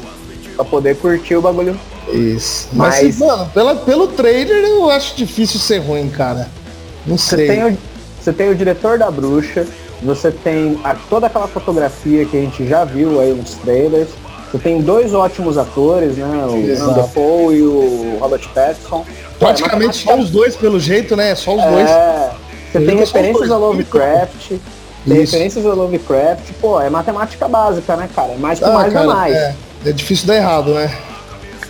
pra 0.55 0.63
poder 0.63 0.95
curtir 0.97 1.35
o 1.35 1.41
bagulho. 1.41 1.75
Isso. 2.07 2.69
Mas, 2.71 3.01
Mas 3.01 3.17
mano, 3.17 3.49
pela, 3.51 3.75
pelo 3.75 4.07
trailer 4.09 4.63
eu 4.63 4.91
acho 4.91 5.15
difícil 5.15 5.59
ser 5.59 5.79
ruim, 5.79 6.07
cara. 6.07 6.47
Não 7.07 7.17
sei. 7.17 7.47
Você 7.47 7.47
tem 7.47 7.65
o, 7.65 7.77
você 8.21 8.33
tem 8.33 8.49
o 8.49 8.55
diretor 8.55 8.99
da 8.99 9.09
bruxa, 9.09 9.65
você 10.03 10.29
tem 10.29 10.79
a, 10.83 10.95
toda 11.09 11.25
aquela 11.25 11.47
fotografia 11.47 12.25
que 12.25 12.37
a 12.37 12.41
gente 12.41 12.67
já 12.67 12.85
viu 12.85 13.19
aí 13.19 13.33
nos 13.33 13.55
trailers. 13.55 14.09
Você 14.53 14.59
tem 14.59 14.81
dois 14.81 15.15
ótimos 15.15 15.57
atores, 15.57 16.15
né? 16.15 16.45
O 16.45 16.93
Dafoe 16.93 17.55
e 17.55 17.61
o 17.63 18.17
Robert 18.19 18.47
Pattinson. 18.53 19.03
Praticamente 19.39 19.97
só 19.97 20.15
os 20.15 20.29
dois, 20.29 20.55
pelo 20.55 20.79
jeito, 20.79 21.15
né? 21.15 21.33
Só 21.33 21.55
os 21.55 21.63
é, 21.63 21.71
dois. 21.71 21.89
Você 22.71 22.85
tem 22.85 22.95
referências 22.95 23.49
a 23.49 23.57
Lovecraft. 23.57 24.51
Tem 25.07 25.17
referências 25.17 25.65
a 25.65 25.73
Lovecraft. 25.73 26.51
Pô, 26.61 26.79
é 26.79 26.87
matemática 26.87 27.47
básica, 27.47 27.95
né, 27.95 28.07
cara? 28.15 28.33
É 28.33 28.37
mais 28.37 28.59
que 28.59 28.65
ah, 28.65 28.73
mais 28.73 28.93
cara, 28.93 29.05
é 29.05 29.07
mais. 29.07 29.33
É, 29.33 29.55
é 29.87 29.91
difícil 29.91 30.27
dar 30.27 30.35
errado, 30.35 30.71
né? 30.75 30.95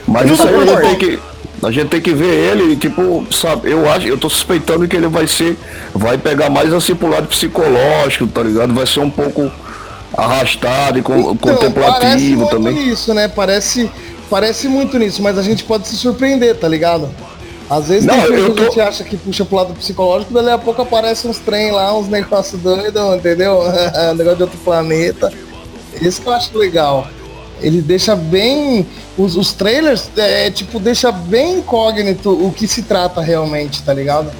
Mas 0.05 0.29
isso 0.29 0.45
aí 0.45 0.53
a 0.53 0.65
gente 0.65 0.81
tem 0.81 0.95
que. 0.97 1.19
A 1.63 1.71
gente 1.71 1.87
tem 1.87 2.01
que 2.01 2.13
ver 2.13 2.51
ele, 2.51 2.75
tipo, 2.75 3.25
sabe, 3.31 3.71
eu 3.71 3.89
acho, 3.89 4.05
eu 4.05 4.17
tô 4.17 4.29
suspeitando 4.29 4.85
que 4.85 4.97
ele 4.97 5.07
vai 5.07 5.25
ser, 5.25 5.57
vai 5.93 6.17
pegar 6.17 6.49
mais 6.49 6.73
assim 6.73 6.93
pro 6.93 7.07
lado 7.07 7.27
psicológico, 7.27 8.27
tá 8.27 8.43
ligado? 8.43 8.73
Vai 8.73 8.85
ser 8.85 8.99
um 8.99 9.09
pouco 9.09 9.49
arrastado 10.15 10.99
e 10.99 11.01
com, 11.01 11.17
então, 11.17 11.37
contemplativo 11.37 12.47
também. 12.47 12.89
Isso, 12.89 13.13
né? 13.13 13.27
Parece, 13.27 13.89
parece 14.29 14.67
muito 14.67 14.97
nisso, 14.97 15.21
mas 15.21 15.37
a 15.37 15.41
gente 15.41 15.63
pode 15.63 15.87
se 15.87 15.95
surpreender, 15.95 16.55
tá 16.55 16.67
ligado? 16.67 17.09
Às 17.69 17.87
vezes 17.87 18.05
não, 18.05 18.19
tem 18.21 18.53
tô... 18.53 18.61
a 18.61 18.65
gente 18.65 18.81
acha 18.81 19.03
que 19.03 19.17
puxa 19.17 19.45
pro 19.45 19.55
lado 19.55 19.73
psicológico, 19.73 20.33
daí 20.33 20.51
a 20.51 20.57
pouco 20.57 20.81
aparece 20.81 21.27
uns 21.27 21.39
trem 21.39 21.71
lá, 21.71 21.97
uns 21.97 22.07
negócios 22.07 22.61
doidos, 22.61 23.15
entendeu? 23.15 23.61
um 24.11 24.15
negócio 24.15 24.37
de 24.37 24.43
outro 24.43 24.59
planeta. 24.59 25.31
Isso 26.01 26.21
que 26.21 26.27
eu 26.27 26.33
acho 26.33 26.57
legal. 26.57 27.07
Ele 27.61 27.81
deixa 27.81 28.15
bem. 28.15 28.85
Os, 29.17 29.37
os 29.37 29.53
trailers, 29.53 30.09
é, 30.17 30.51
tipo, 30.51 30.79
deixa 30.79 31.11
bem 31.11 31.59
incógnito 31.59 32.31
o 32.31 32.51
que 32.51 32.67
se 32.67 32.81
trata 32.81 33.21
realmente, 33.21 33.81
tá 33.83 33.93
ligado? 33.93 34.31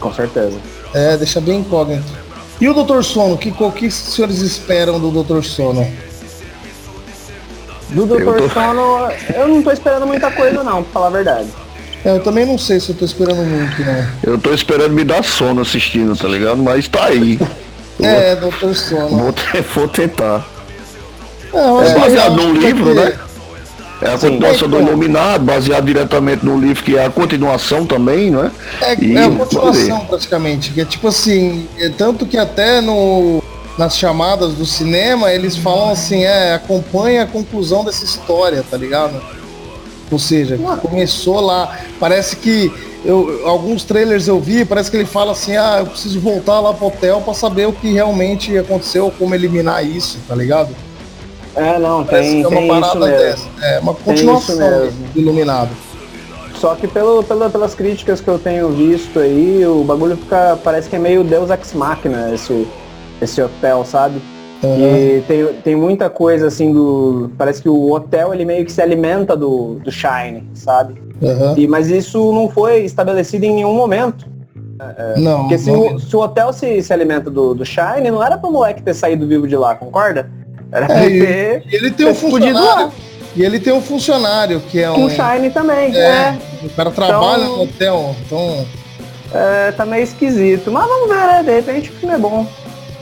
Com 0.00 0.12
certeza. 0.12 0.58
É, 0.92 1.16
deixa 1.16 1.40
bem 1.40 1.60
incógnito. 1.60 2.21
E 2.62 2.68
o 2.68 2.72
Dr. 2.72 3.02
Sono? 3.02 3.36
Que, 3.36 3.52
o 3.58 3.72
que 3.72 3.88
os 3.88 3.94
senhores 3.94 4.38
esperam 4.38 5.00
do 5.00 5.10
Dr. 5.10 5.42
Sono? 5.42 5.84
Do 7.88 8.06
Dr. 8.06 8.22
Tô... 8.22 8.48
Sono, 8.50 9.10
eu 9.34 9.48
não 9.48 9.64
tô 9.64 9.72
esperando 9.72 10.06
muita 10.06 10.30
coisa 10.30 10.62
não, 10.62 10.84
pra 10.84 10.92
falar 10.92 11.06
a 11.08 11.10
verdade. 11.10 11.48
É, 12.04 12.14
eu 12.14 12.22
também 12.22 12.46
não 12.46 12.56
sei 12.56 12.78
se 12.78 12.90
eu 12.90 12.94
tô 12.94 13.04
esperando 13.04 13.42
muito, 13.42 13.82
não. 13.82 14.06
Eu 14.22 14.38
tô 14.38 14.54
esperando 14.54 14.92
me 14.92 15.02
dar 15.02 15.24
sono 15.24 15.60
assistindo, 15.60 16.16
tá 16.16 16.28
ligado? 16.28 16.58
Mas 16.58 16.86
tá 16.86 17.06
aí. 17.06 17.36
é, 18.00 18.36
Dr. 18.36 18.74
Sono. 18.74 19.08
Vou, 19.08 19.34
vou 19.74 19.88
tentar. 19.88 20.46
É, 21.52 21.90
é 21.90 21.98
baseado 21.98 22.36
num 22.36 22.52
livro, 22.52 22.94
né? 22.94 23.18
É 24.02 24.14
a 24.14 24.18
continuação 24.18 24.68
do 24.68 24.80
Iluminado, 24.80 25.44
baseado 25.44 25.84
diretamente 25.84 26.44
no 26.44 26.58
livro, 26.58 26.82
que 26.82 26.96
é 26.96 27.06
a 27.06 27.10
continuação 27.10 27.86
também, 27.86 28.32
não 28.32 28.44
é? 28.44 28.50
É, 28.80 28.96
e, 29.00 29.16
é 29.16 29.24
a 29.24 29.30
continuação 29.30 30.00
praticamente, 30.06 30.72
que 30.72 30.80
é 30.80 30.84
tipo 30.84 31.06
assim, 31.06 31.68
é 31.78 31.88
tanto 31.88 32.26
que 32.26 32.36
até 32.36 32.80
no, 32.80 33.40
nas 33.78 33.96
chamadas 33.96 34.54
do 34.54 34.66
cinema 34.66 35.32
eles 35.32 35.56
falam 35.56 35.90
assim, 35.90 36.24
é, 36.24 36.54
acompanha 36.54 37.22
a 37.22 37.26
conclusão 37.26 37.84
dessa 37.84 38.04
história, 38.04 38.64
tá 38.68 38.76
ligado? 38.76 39.22
Ou 40.10 40.18
seja, 40.18 40.58
começou 40.80 41.40
lá, 41.40 41.78
parece 42.00 42.34
que 42.36 42.72
eu, 43.04 43.42
alguns 43.46 43.84
trailers 43.84 44.26
eu 44.26 44.40
vi, 44.40 44.64
parece 44.64 44.90
que 44.90 44.96
ele 44.96 45.06
fala 45.06 45.30
assim, 45.30 45.56
ah, 45.56 45.76
eu 45.78 45.86
preciso 45.86 46.20
voltar 46.20 46.58
lá 46.58 46.74
pro 46.74 46.88
hotel 46.88 47.20
para 47.20 47.34
saber 47.34 47.66
o 47.66 47.72
que 47.72 47.92
realmente 47.92 48.58
aconteceu, 48.58 49.12
como 49.16 49.32
eliminar 49.34 49.86
isso, 49.86 50.18
tá 50.26 50.34
ligado? 50.34 50.74
É, 51.54 51.78
não, 51.78 52.04
tem, 52.04 52.42
é 52.42 52.46
uma 52.46 52.56
tem 52.56 52.68
parada 52.68 53.06
dessa. 53.06 53.48
É 53.60 53.78
uma 53.80 53.94
continuação 53.94 54.56
do 54.56 55.18
Iluminado. 55.18 55.70
Só 56.54 56.74
que 56.74 56.86
pelo, 56.86 57.24
pelas 57.24 57.74
críticas 57.74 58.20
que 58.20 58.28
eu 58.28 58.38
tenho 58.38 58.68
visto 58.70 59.18
aí, 59.18 59.66
o 59.66 59.82
bagulho 59.82 60.16
fica. 60.16 60.56
Parece 60.62 60.88
que 60.88 60.96
é 60.96 60.98
meio 60.98 61.24
Deus 61.24 61.50
Ex 61.50 61.74
Machina 61.74 62.32
esse, 62.32 62.66
esse 63.20 63.42
hotel, 63.42 63.84
sabe? 63.84 64.22
Uhum. 64.62 64.78
E 64.78 65.20
tem, 65.22 65.46
tem 65.64 65.76
muita 65.76 66.08
coisa 66.08 66.46
assim 66.46 66.72
do. 66.72 67.32
Parece 67.36 67.60
que 67.60 67.68
o 67.68 67.90
hotel 67.90 68.32
ele 68.32 68.44
meio 68.44 68.64
que 68.64 68.70
se 68.70 68.80
alimenta 68.80 69.36
do, 69.36 69.80
do 69.82 69.90
Shine, 69.90 70.48
sabe? 70.54 70.94
Uhum. 71.20 71.54
E, 71.56 71.66
mas 71.66 71.90
isso 71.90 72.32
não 72.32 72.48
foi 72.48 72.84
estabelecido 72.84 73.44
em 73.44 73.54
nenhum 73.54 73.74
momento. 73.74 74.30
É, 74.78 75.18
não. 75.18 75.40
Porque 75.40 75.58
se, 75.58 75.70
não. 75.70 75.96
O, 75.96 75.98
se 75.98 76.14
o 76.14 76.20
hotel 76.20 76.52
se, 76.52 76.80
se 76.80 76.92
alimenta 76.92 77.28
do, 77.28 77.54
do 77.54 77.64
Shine, 77.64 78.08
não 78.08 78.22
era 78.22 78.38
pro 78.38 78.52
moleque 78.52 78.82
ter 78.82 78.94
saído 78.94 79.26
vivo 79.26 79.48
de 79.48 79.56
lá, 79.56 79.74
concorda? 79.74 80.30
Era 80.72 80.86
é, 80.86 81.08
ter. 81.08 81.62
Ele 81.70 81.90
tem 81.90 82.06
um 82.06 82.14
funcionário. 82.14 82.92
E 83.34 83.42
ele 83.42 83.60
tem 83.60 83.72
um 83.72 83.82
funcionário 83.82 84.60
que 84.70 84.80
é 84.80 84.90
um. 84.90 85.04
Um 85.04 85.10
Shine 85.10 85.50
também, 85.50 85.94
é. 85.94 86.00
é. 86.00 86.38
O 86.62 86.70
cara 86.70 86.90
trabalha 86.90 87.44
então, 87.44 87.56
no 87.56 87.62
hotel, 87.62 88.16
então. 88.26 88.66
É, 89.34 89.72
tá 89.72 89.86
meio 89.86 90.02
esquisito. 90.02 90.70
Mas 90.70 90.86
vamos 90.86 91.08
ver, 91.08 91.26
né? 91.26 91.42
De 91.42 91.54
repente 91.54 91.90
o 91.90 91.92
filme 91.94 92.14
é 92.14 92.18
bom. 92.18 92.46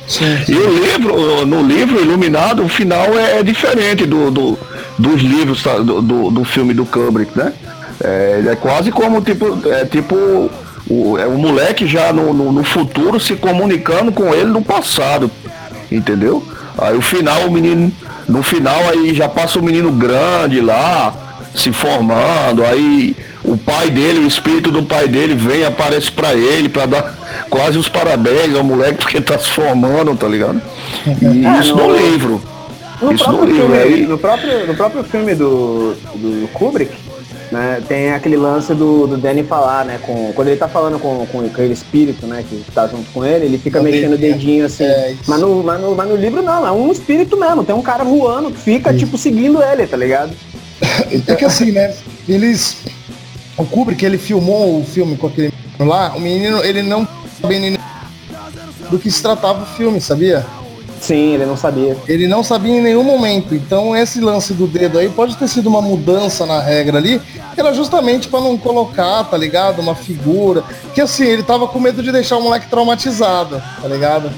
Sim, 0.06 0.36
sim. 0.44 0.52
E 0.52 0.56
o 0.56 0.84
livro, 0.84 1.47
no 1.47 1.62
livro 1.62 2.01
Iluminado, 2.01 2.64
o 2.64 2.68
final 2.68 3.16
é, 3.16 3.38
é 3.38 3.42
diferente 3.42 4.06
do, 4.06 4.30
do 4.30 4.59
dos 4.98 5.22
livros 5.22 5.62
tá, 5.62 5.78
do, 5.78 6.02
do, 6.02 6.30
do, 6.30 6.44
filme 6.44 6.74
do 6.74 6.84
Kubrick, 6.84 7.36
né? 7.36 7.52
É, 8.02 8.42
é 8.48 8.56
quase 8.56 8.90
como 8.90 9.20
tipo, 9.22 9.68
é 9.68 9.84
tipo 9.84 10.14
o, 10.88 11.18
é 11.18 11.26
o 11.26 11.38
moleque 11.38 11.86
já 11.86 12.12
no, 12.12 12.32
no, 12.32 12.52
no 12.52 12.64
futuro 12.64 13.18
se 13.18 13.34
comunicando 13.36 14.12
com 14.12 14.34
ele 14.34 14.51
no 14.51 14.62
passado, 14.62 15.30
entendeu? 15.90 16.44
Aí 16.81 16.97
o 16.97 17.02
final, 17.02 17.47
o 17.47 17.51
menino, 17.51 17.93
no 18.28 18.43
final 18.43 18.81
aí 18.89 19.15
já 19.15 19.28
passa 19.28 19.59
o 19.59 19.62
menino 19.62 19.93
grande 19.93 20.61
lá, 20.61 21.15
se 21.55 21.73
formando, 21.73 22.65
aí 22.65 23.15
o 23.44 23.57
pai 23.57 23.90
dele, 23.90 24.20
o 24.20 24.27
espírito 24.27 24.70
do 24.70 24.82
pai 24.82 25.09
dele 25.09 25.35
vem, 25.35 25.65
aparece 25.65 26.11
para 26.11 26.32
ele 26.35 26.69
para 26.69 26.86
dar 26.86 27.19
quase 27.48 27.77
os 27.77 27.89
parabéns 27.89 28.55
ao 28.57 28.65
moleque 28.65 28.98
porque 28.98 29.20
tá 29.20 29.39
se 29.39 29.51
formando, 29.51 30.15
tá 30.16 30.27
ligado? 30.27 30.61
E 31.20 31.47
é, 31.47 31.61
isso 31.61 31.77
no, 31.77 31.89
no 31.89 31.97
livro. 31.97 32.43
No 33.01 33.12
isso 33.12 33.24
próprio 33.24 33.47
no 33.47 33.52
livro. 33.52 33.66
Filme, 33.66 33.78
aí... 33.78 34.07
no, 34.07 34.19
próprio, 34.19 34.66
no 34.66 34.74
próprio 34.74 35.05
filme 35.05 35.35
do, 35.35 35.94
do 36.15 36.48
Kubrick, 36.52 36.93
né, 37.51 37.82
tem 37.86 38.12
aquele 38.12 38.36
lance 38.36 38.74
do, 38.74 39.06
do 39.06 39.16
Danny 39.16 39.43
falar, 39.43 39.85
né? 39.85 39.98
Com, 40.02 40.32
quando 40.32 40.48
ele 40.48 40.56
tá 40.56 40.68
falando 40.68 40.98
com, 40.98 41.27
com 41.27 41.40
aquele 41.44 41.72
espírito, 41.72 42.27
né, 42.27 42.44
que 42.48 42.64
tá 42.72 42.86
junto 42.86 43.10
com 43.12 43.24
ele, 43.24 43.47
ele 43.47 43.59
fica 43.59 43.82
mexendo 43.82 44.14
o 44.14 44.18
dedinho 44.18 44.66
assim. 44.66 44.85
É, 44.85 45.16
mas, 45.27 45.40
no, 45.40 45.62
mas, 45.62 45.81
no, 45.81 45.94
mas 45.94 46.09
no 46.09 46.16
livro 46.16 46.43
não, 46.43 46.66
é 46.66 46.72
um 46.72 46.90
espírito 46.93 47.36
mesmo, 47.36 47.64
tem 47.64 47.74
um 47.74 47.82
cara 47.82 48.05
voando 48.05 48.51
que 48.51 48.59
fica, 48.59 48.90
isso. 48.90 49.01
tipo, 49.01 49.18
seguindo 49.18 49.62
ele, 49.62 49.86
tá 49.86 49.97
ligado? 49.97 50.32
É 51.27 51.35
que 51.35 51.44
assim, 51.44 51.72
né? 51.72 51.94
Eles. 52.28 52.78
O 53.56 53.64
Kubrick, 53.64 54.05
ele 54.05 54.16
filmou 54.16 54.81
o 54.81 54.85
filme 54.85 55.16
com 55.16 55.27
aquele 55.27 55.52
menino 55.52 55.90
lá, 55.90 56.12
o 56.14 56.20
menino, 56.20 56.64
ele 56.64 56.82
não 56.82 57.06
sabia 57.40 57.78
do 58.90 58.98
que 58.98 59.10
se 59.10 59.20
tratava 59.22 59.62
o 59.62 59.66
filme, 59.66 60.01
sabia? 60.01 60.47
Sim, 61.01 61.35
ele 61.35 61.47
não 61.47 61.56
sabia. 61.56 61.97
Ele 62.06 62.28
não 62.28 62.44
sabia 62.44 62.77
em 62.77 62.82
nenhum 62.82 63.02
momento. 63.02 63.55
Então 63.55 63.97
esse 63.97 64.20
lance 64.20 64.52
do 64.52 64.66
dedo 64.66 64.98
aí 64.98 65.09
pode 65.09 65.36
ter 65.36 65.48
sido 65.48 65.68
uma 65.68 65.81
mudança 65.81 66.44
na 66.44 66.60
regra 66.60 66.98
ali, 66.98 67.20
que 67.55 67.60
era 67.60 67.72
justamente 67.72 68.28
para 68.28 68.40
não 68.40 68.56
colocar, 68.59 69.24
tá 69.24 69.36
ligado? 69.36 69.81
Uma 69.81 69.94
figura. 69.94 70.62
Que 70.94 71.01
assim, 71.01 71.24
ele 71.24 71.43
tava 71.43 71.66
com 71.66 71.81
medo 71.81 72.02
de 72.02 72.12
deixar 72.12 72.36
o 72.36 72.43
moleque 72.43 72.68
traumatizado, 72.68 73.62
tá 73.81 73.89
ligado? 73.89 74.31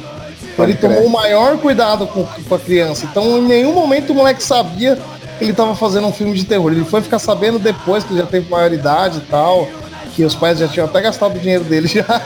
Ele 0.57 0.75
tomou 0.75 1.05
o 1.05 1.11
maior 1.11 1.59
cuidado 1.59 2.07
com, 2.07 2.25
com 2.25 2.55
a 2.55 2.59
criança. 2.59 3.07
Então 3.11 3.39
em 3.39 3.43
nenhum 3.43 3.75
momento 3.75 4.11
o 4.11 4.15
moleque 4.15 4.43
sabia 4.43 4.97
que 5.39 5.45
ele 5.45 5.53
tava 5.53 5.75
fazendo 5.75 6.07
um 6.07 6.13
filme 6.13 6.35
de 6.35 6.45
terror. 6.45 6.71
Ele 6.71 6.85
foi 6.85 7.03
ficar 7.03 7.19
sabendo 7.19 7.59
depois 7.59 8.05
que 8.05 8.13
ele 8.13 8.21
já 8.21 8.27
teve 8.27 8.49
maioridade 8.49 9.19
e 9.19 9.23
tal 9.23 9.67
que 10.15 10.25
os 10.25 10.35
pais 10.35 10.59
já 10.59 10.69
tinham 10.69 10.87
até 10.87 11.01
gastado 11.01 11.37
o 11.37 11.39
dinheiro 11.39 11.65
dele 11.65 11.89
já. 11.89 12.05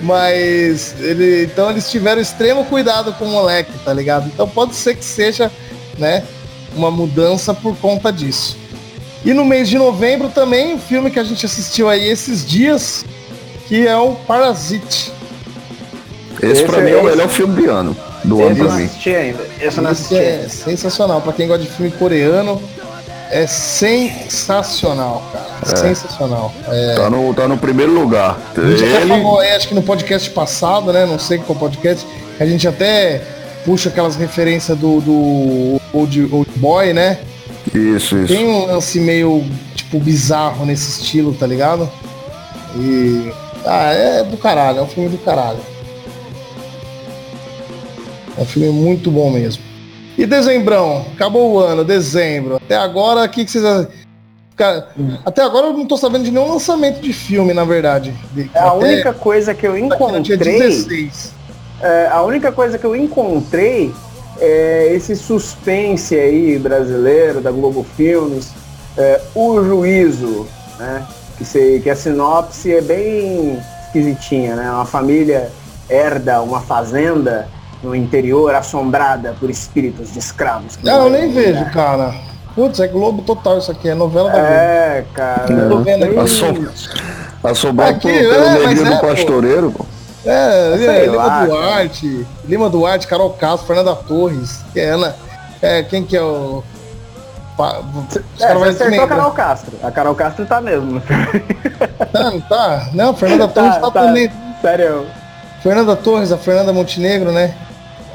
Mas 0.00 0.94
ele, 1.00 1.44
então 1.44 1.70
eles 1.70 1.90
tiveram 1.90 2.20
extremo 2.20 2.64
cuidado 2.66 3.12
com 3.14 3.24
o 3.24 3.28
moleque, 3.28 3.72
tá 3.84 3.92
ligado? 3.92 4.26
Então 4.26 4.46
pode 4.48 4.74
ser 4.74 4.94
que 4.94 5.04
seja, 5.04 5.50
né, 5.98 6.22
uma 6.74 6.90
mudança 6.90 7.54
por 7.54 7.76
conta 7.76 8.12
disso. 8.12 8.56
E 9.24 9.32
no 9.32 9.44
mês 9.44 9.68
de 9.68 9.78
novembro 9.78 10.28
também, 10.28 10.74
o 10.74 10.78
filme 10.78 11.10
que 11.10 11.18
a 11.18 11.24
gente 11.24 11.44
assistiu 11.44 11.88
aí 11.88 12.08
esses 12.08 12.46
dias, 12.46 13.04
que 13.66 13.86
é 13.86 13.96
o 13.96 14.12
Parasite. 14.14 15.12
Esse, 16.42 16.52
esse 16.52 16.64
pra 16.64 16.80
mim 16.80 16.90
é 16.90 16.96
o 16.96 17.04
melhor 17.04 17.28
filme 17.28 17.60
do 17.60 17.70
ano. 17.70 17.96
Do 18.22 18.42
ano 18.42 18.56
pra 18.56 18.74
mim. 18.76 18.88
ainda. 19.16 19.46
Esse, 19.60 19.80
esse 19.80 20.16
é 20.16 20.48
sensacional. 20.48 21.20
Pra 21.20 21.32
quem 21.32 21.48
gosta 21.48 21.64
de 21.64 21.70
filme 21.70 21.90
coreano, 21.92 22.62
é 23.30 23.46
sensacional, 23.46 25.22
cara. 25.32 25.46
É. 25.62 25.76
Sensacional. 25.76 26.52
É... 26.68 26.94
Tá, 26.94 27.10
no, 27.10 27.34
tá 27.34 27.48
no 27.48 27.58
primeiro 27.58 27.92
lugar. 27.92 28.38
A 28.56 28.60
gente 28.60 28.84
Ele... 28.84 28.96
até 28.96 29.06
falou, 29.06 29.42
é, 29.42 29.56
acho 29.56 29.68
que 29.68 29.74
no 29.74 29.82
podcast 29.82 30.30
passado, 30.30 30.92
né? 30.92 31.06
Não 31.06 31.18
sei 31.18 31.38
qual 31.38 31.58
podcast, 31.58 32.06
a 32.38 32.46
gente 32.46 32.66
até 32.66 33.22
puxa 33.64 33.88
aquelas 33.88 34.16
referências 34.16 34.78
do, 34.78 35.00
do 35.00 35.80
Old, 35.92 36.28
Old 36.32 36.50
Boy, 36.56 36.92
né? 36.92 37.18
Isso, 37.74 38.16
isso. 38.18 38.32
Tem 38.32 38.46
um 38.46 38.66
lance 38.66 39.00
meio, 39.00 39.44
tipo, 39.74 39.98
bizarro 39.98 40.64
nesse 40.64 41.00
estilo, 41.00 41.34
tá 41.34 41.46
ligado? 41.46 41.90
E. 42.76 43.32
Ah, 43.64 43.92
é 43.92 44.22
do 44.22 44.36
caralho, 44.36 44.78
é 44.78 44.82
um 44.82 44.86
filme 44.86 45.08
do 45.08 45.18
caralho. 45.18 45.58
É 48.38 48.42
um 48.42 48.46
filme 48.46 48.68
muito 48.70 49.10
bom 49.10 49.30
mesmo. 49.30 49.65
E 50.16 50.24
dezembrão, 50.24 51.04
acabou 51.14 51.52
o 51.52 51.58
ano, 51.58 51.84
dezembro. 51.84 52.56
Até 52.56 52.76
agora, 52.76 53.24
o 53.24 53.28
que, 53.28 53.44
que 53.44 53.50
vocês. 53.50 53.88
Até 55.24 55.42
agora 55.42 55.66
eu 55.66 55.74
não 55.74 55.84
tô 55.84 55.98
sabendo 55.98 56.24
de 56.24 56.30
nenhum 56.30 56.50
lançamento 56.50 57.00
de 57.00 57.12
filme, 57.12 57.52
na 57.52 57.64
verdade. 57.64 58.14
É 58.54 58.58
a 58.58 58.72
única 58.72 59.12
coisa 59.12 59.54
que 59.54 59.66
eu 59.66 59.76
encontrei. 59.76 61.10
É, 61.82 62.08
a 62.10 62.22
única 62.22 62.50
coisa 62.50 62.78
que 62.78 62.86
eu 62.86 62.96
encontrei 62.96 63.92
é 64.40 64.92
esse 64.94 65.14
suspense 65.14 66.14
aí 66.14 66.58
brasileiro 66.58 67.42
da 67.42 67.50
Globo 67.50 67.84
Filmes, 67.96 68.52
é, 68.96 69.20
o 69.34 69.62
juízo, 69.62 70.46
né? 70.78 71.06
Que, 71.36 71.44
se, 71.44 71.80
que 71.80 71.90
a 71.90 71.96
sinopse 71.96 72.74
é 72.74 72.80
bem 72.80 73.58
esquisitinha, 73.86 74.56
né? 74.56 74.70
Uma 74.70 74.86
família 74.86 75.50
herda 75.88 76.40
uma 76.40 76.60
fazenda 76.60 77.48
no 77.86 77.94
interior 77.94 78.52
assombrada 78.52 79.36
por 79.38 79.48
espíritos 79.48 80.12
de 80.12 80.18
escravos. 80.18 80.76
Não, 80.82 81.04
eu 81.04 81.10
nem 81.10 81.30
vejo, 81.30 81.64
cara. 81.70 82.12
Putz, 82.52 82.80
é 82.80 82.88
Globo 82.88 83.22
total 83.22 83.58
isso 83.58 83.70
aqui, 83.70 83.88
é 83.88 83.94
novela 83.94 84.28
da 84.28 84.38
Globo. 84.38 84.52
É, 84.52 85.04
cara. 85.14 85.52
Eu 85.52 85.68
tô 85.68 85.78
vendo 85.78 86.04
aqui. 86.04 86.18
Assombrado 87.44 87.90
aqui, 87.92 88.08
pelo 88.08 88.44
é, 88.44 88.58
negrinho 88.58 88.86
é, 88.86 88.90
do 88.90 89.00
pastoreiro, 89.00 89.70
pô. 89.70 89.86
É, 90.24 90.72
é 90.72 91.04
Lima 91.04 91.16
lá, 91.16 91.44
Duarte, 91.44 92.08
cara. 92.08 92.26
Lima 92.48 92.68
Duarte, 92.68 93.06
Carol 93.06 93.30
Castro, 93.30 93.66
Fernanda 93.68 93.94
Torres, 93.94 94.64
que 94.72 94.80
é 94.80 94.90
Ana. 94.90 95.14
É, 95.62 95.82
quem 95.84 96.02
que 96.02 96.16
é 96.16 96.22
o. 96.22 96.64
Pa... 97.56 97.82
É, 98.40 98.54
você 98.54 98.84
acertou 98.84 99.04
a 99.04 99.08
Carol 99.08 99.30
Castro. 99.30 99.72
A 99.80 99.90
Carol 99.92 100.14
Castro 100.16 100.44
tá 100.44 100.60
mesmo. 100.60 101.00
Tá, 102.12 102.30
não 102.30 102.40
tá? 102.40 102.88
Não, 102.92 103.14
Fernanda 103.14 103.46
Torres 103.48 103.74
tá, 103.74 103.80
tá, 103.80 103.90
tá 103.92 104.00
também. 104.06 104.32
Sério. 104.60 105.06
Fernanda 105.62 105.94
Torres, 105.94 106.32
a 106.32 106.36
Fernanda 106.36 106.72
Montenegro, 106.72 107.30
né? 107.30 107.54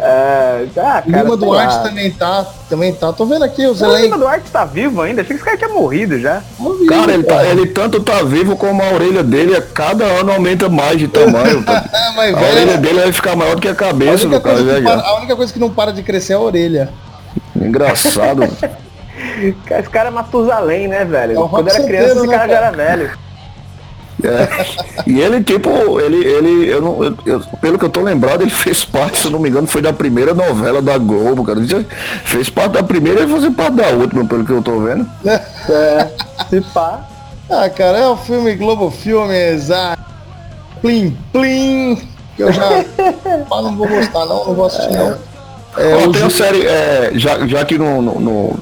É, 0.03 0.65
ah, 0.77 1.03
cara, 1.03 1.03
Lima 1.05 1.37
Duarte 1.37 1.75
lá. 1.75 1.83
também 1.83 2.09
tá, 2.09 2.47
também 2.67 2.91
tá. 2.91 3.13
Tô 3.13 3.23
vendo 3.23 3.43
aqui 3.43 3.67
os 3.67 3.81
elencos. 3.81 4.01
Lima 4.01 4.17
Duarte 4.17 4.49
tá 4.49 4.65
vivo 4.65 4.99
ainda? 4.99 5.21
Achei 5.21 5.35
que 5.35 5.39
esse 5.39 5.45
cara 5.45 5.57
tinha 5.57 5.69
morrido 5.69 6.19
já. 6.19 6.41
Morrido, 6.57 6.87
cara, 6.87 7.13
ele, 7.13 7.23
tá, 7.23 7.45
ele, 7.45 7.67
tanto 7.67 8.01
tá 8.01 8.23
vivo 8.23 8.57
como 8.57 8.81
a 8.81 8.93
orelha 8.93 9.21
dele, 9.21 9.55
a 9.55 9.61
cada 9.61 10.05
ano 10.05 10.31
aumenta 10.31 10.67
mais 10.67 10.97
de 10.97 11.07
tamanho. 11.07 11.61
Tá? 11.71 11.83
Mas, 12.15 12.33
a 12.33 12.39
velho, 12.39 12.51
orelha 12.51 12.77
dele 12.77 12.99
vai 13.01 13.13
ficar 13.13 13.35
maior 13.35 13.55
do 13.55 13.61
que 13.61 13.67
a 13.67 13.75
cabeça 13.75 14.25
a 14.25 14.29
do 14.29 14.41
cara. 14.41 14.81
Para, 14.81 15.01
a 15.01 15.17
única 15.17 15.35
coisa 15.35 15.53
que 15.53 15.59
não 15.59 15.69
para 15.69 15.93
de 15.93 16.01
crescer 16.01 16.33
é 16.33 16.35
a 16.35 16.39
orelha. 16.39 16.89
Engraçado. 17.55 18.43
esse 19.39 19.89
cara 19.89 20.07
é 20.07 20.11
Matusalém, 20.11 20.87
né, 20.87 21.05
velho? 21.05 21.33
É 21.33 21.47
Quando 21.47 21.69
era 21.69 21.83
criança, 21.83 22.17
esse 22.17 22.27
né, 22.27 22.37
cara, 22.37 22.49
cara 22.49 22.77
já 22.77 22.83
era 22.83 22.95
velho. 22.95 23.11
É. 24.23 25.09
E 25.09 25.19
ele, 25.19 25.43
tipo, 25.43 25.99
ele, 25.99 26.25
ele 26.25 26.69
eu 26.69 26.81
não, 26.81 27.03
eu, 27.25 27.39
pelo 27.59 27.77
que 27.77 27.85
eu 27.85 27.89
tô 27.89 28.01
lembrado, 28.01 28.41
ele 28.41 28.49
fez 28.51 28.83
parte, 28.83 29.19
se 29.19 29.29
não 29.29 29.39
me 29.39 29.49
engano, 29.49 29.67
foi 29.67 29.81
da 29.81 29.93
primeira 29.93 30.33
novela 30.33 30.81
da 30.81 30.97
Globo, 30.97 31.43
cara. 31.43 31.59
Ele 31.59 31.85
fez 32.23 32.49
parte 32.49 32.73
da 32.73 32.83
primeira 32.83 33.23
e 33.23 33.27
fazer 33.27 33.51
parte 33.51 33.75
da 33.75 33.87
última, 33.89 34.25
pelo 34.25 34.45
que 34.45 34.51
eu 34.51 34.61
tô 34.61 34.79
vendo. 34.79 35.07
É, 35.69 36.09
se 36.49 36.61
pá. 36.73 37.07
Ah, 37.49 37.69
cara, 37.69 37.97
é 37.97 38.07
o 38.07 38.15
filme 38.15 38.55
Globo 38.55 38.89
Filmes, 38.89 39.69
ah, 39.71 39.97
Plim 40.81 41.17
Plim, 41.33 42.01
que 42.35 42.43
eu 42.43 42.51
já 42.51 42.63
ah, 42.65 43.61
não 43.61 43.75
vou 43.75 43.87
gostar 43.87 44.25
não, 44.25 44.45
não 44.45 44.53
vou 44.53 44.65
assistir 44.65 44.93
não. 44.93 45.17
É, 45.77 45.95
oh, 45.95 46.11
tem 46.11 46.23
a 46.23 46.29
série, 46.29 46.65
é, 46.65 47.11
já, 47.15 47.45
já 47.47 47.65
que 47.65 47.77
no, 47.77 48.01
no, 48.01 48.19
no 48.19 48.59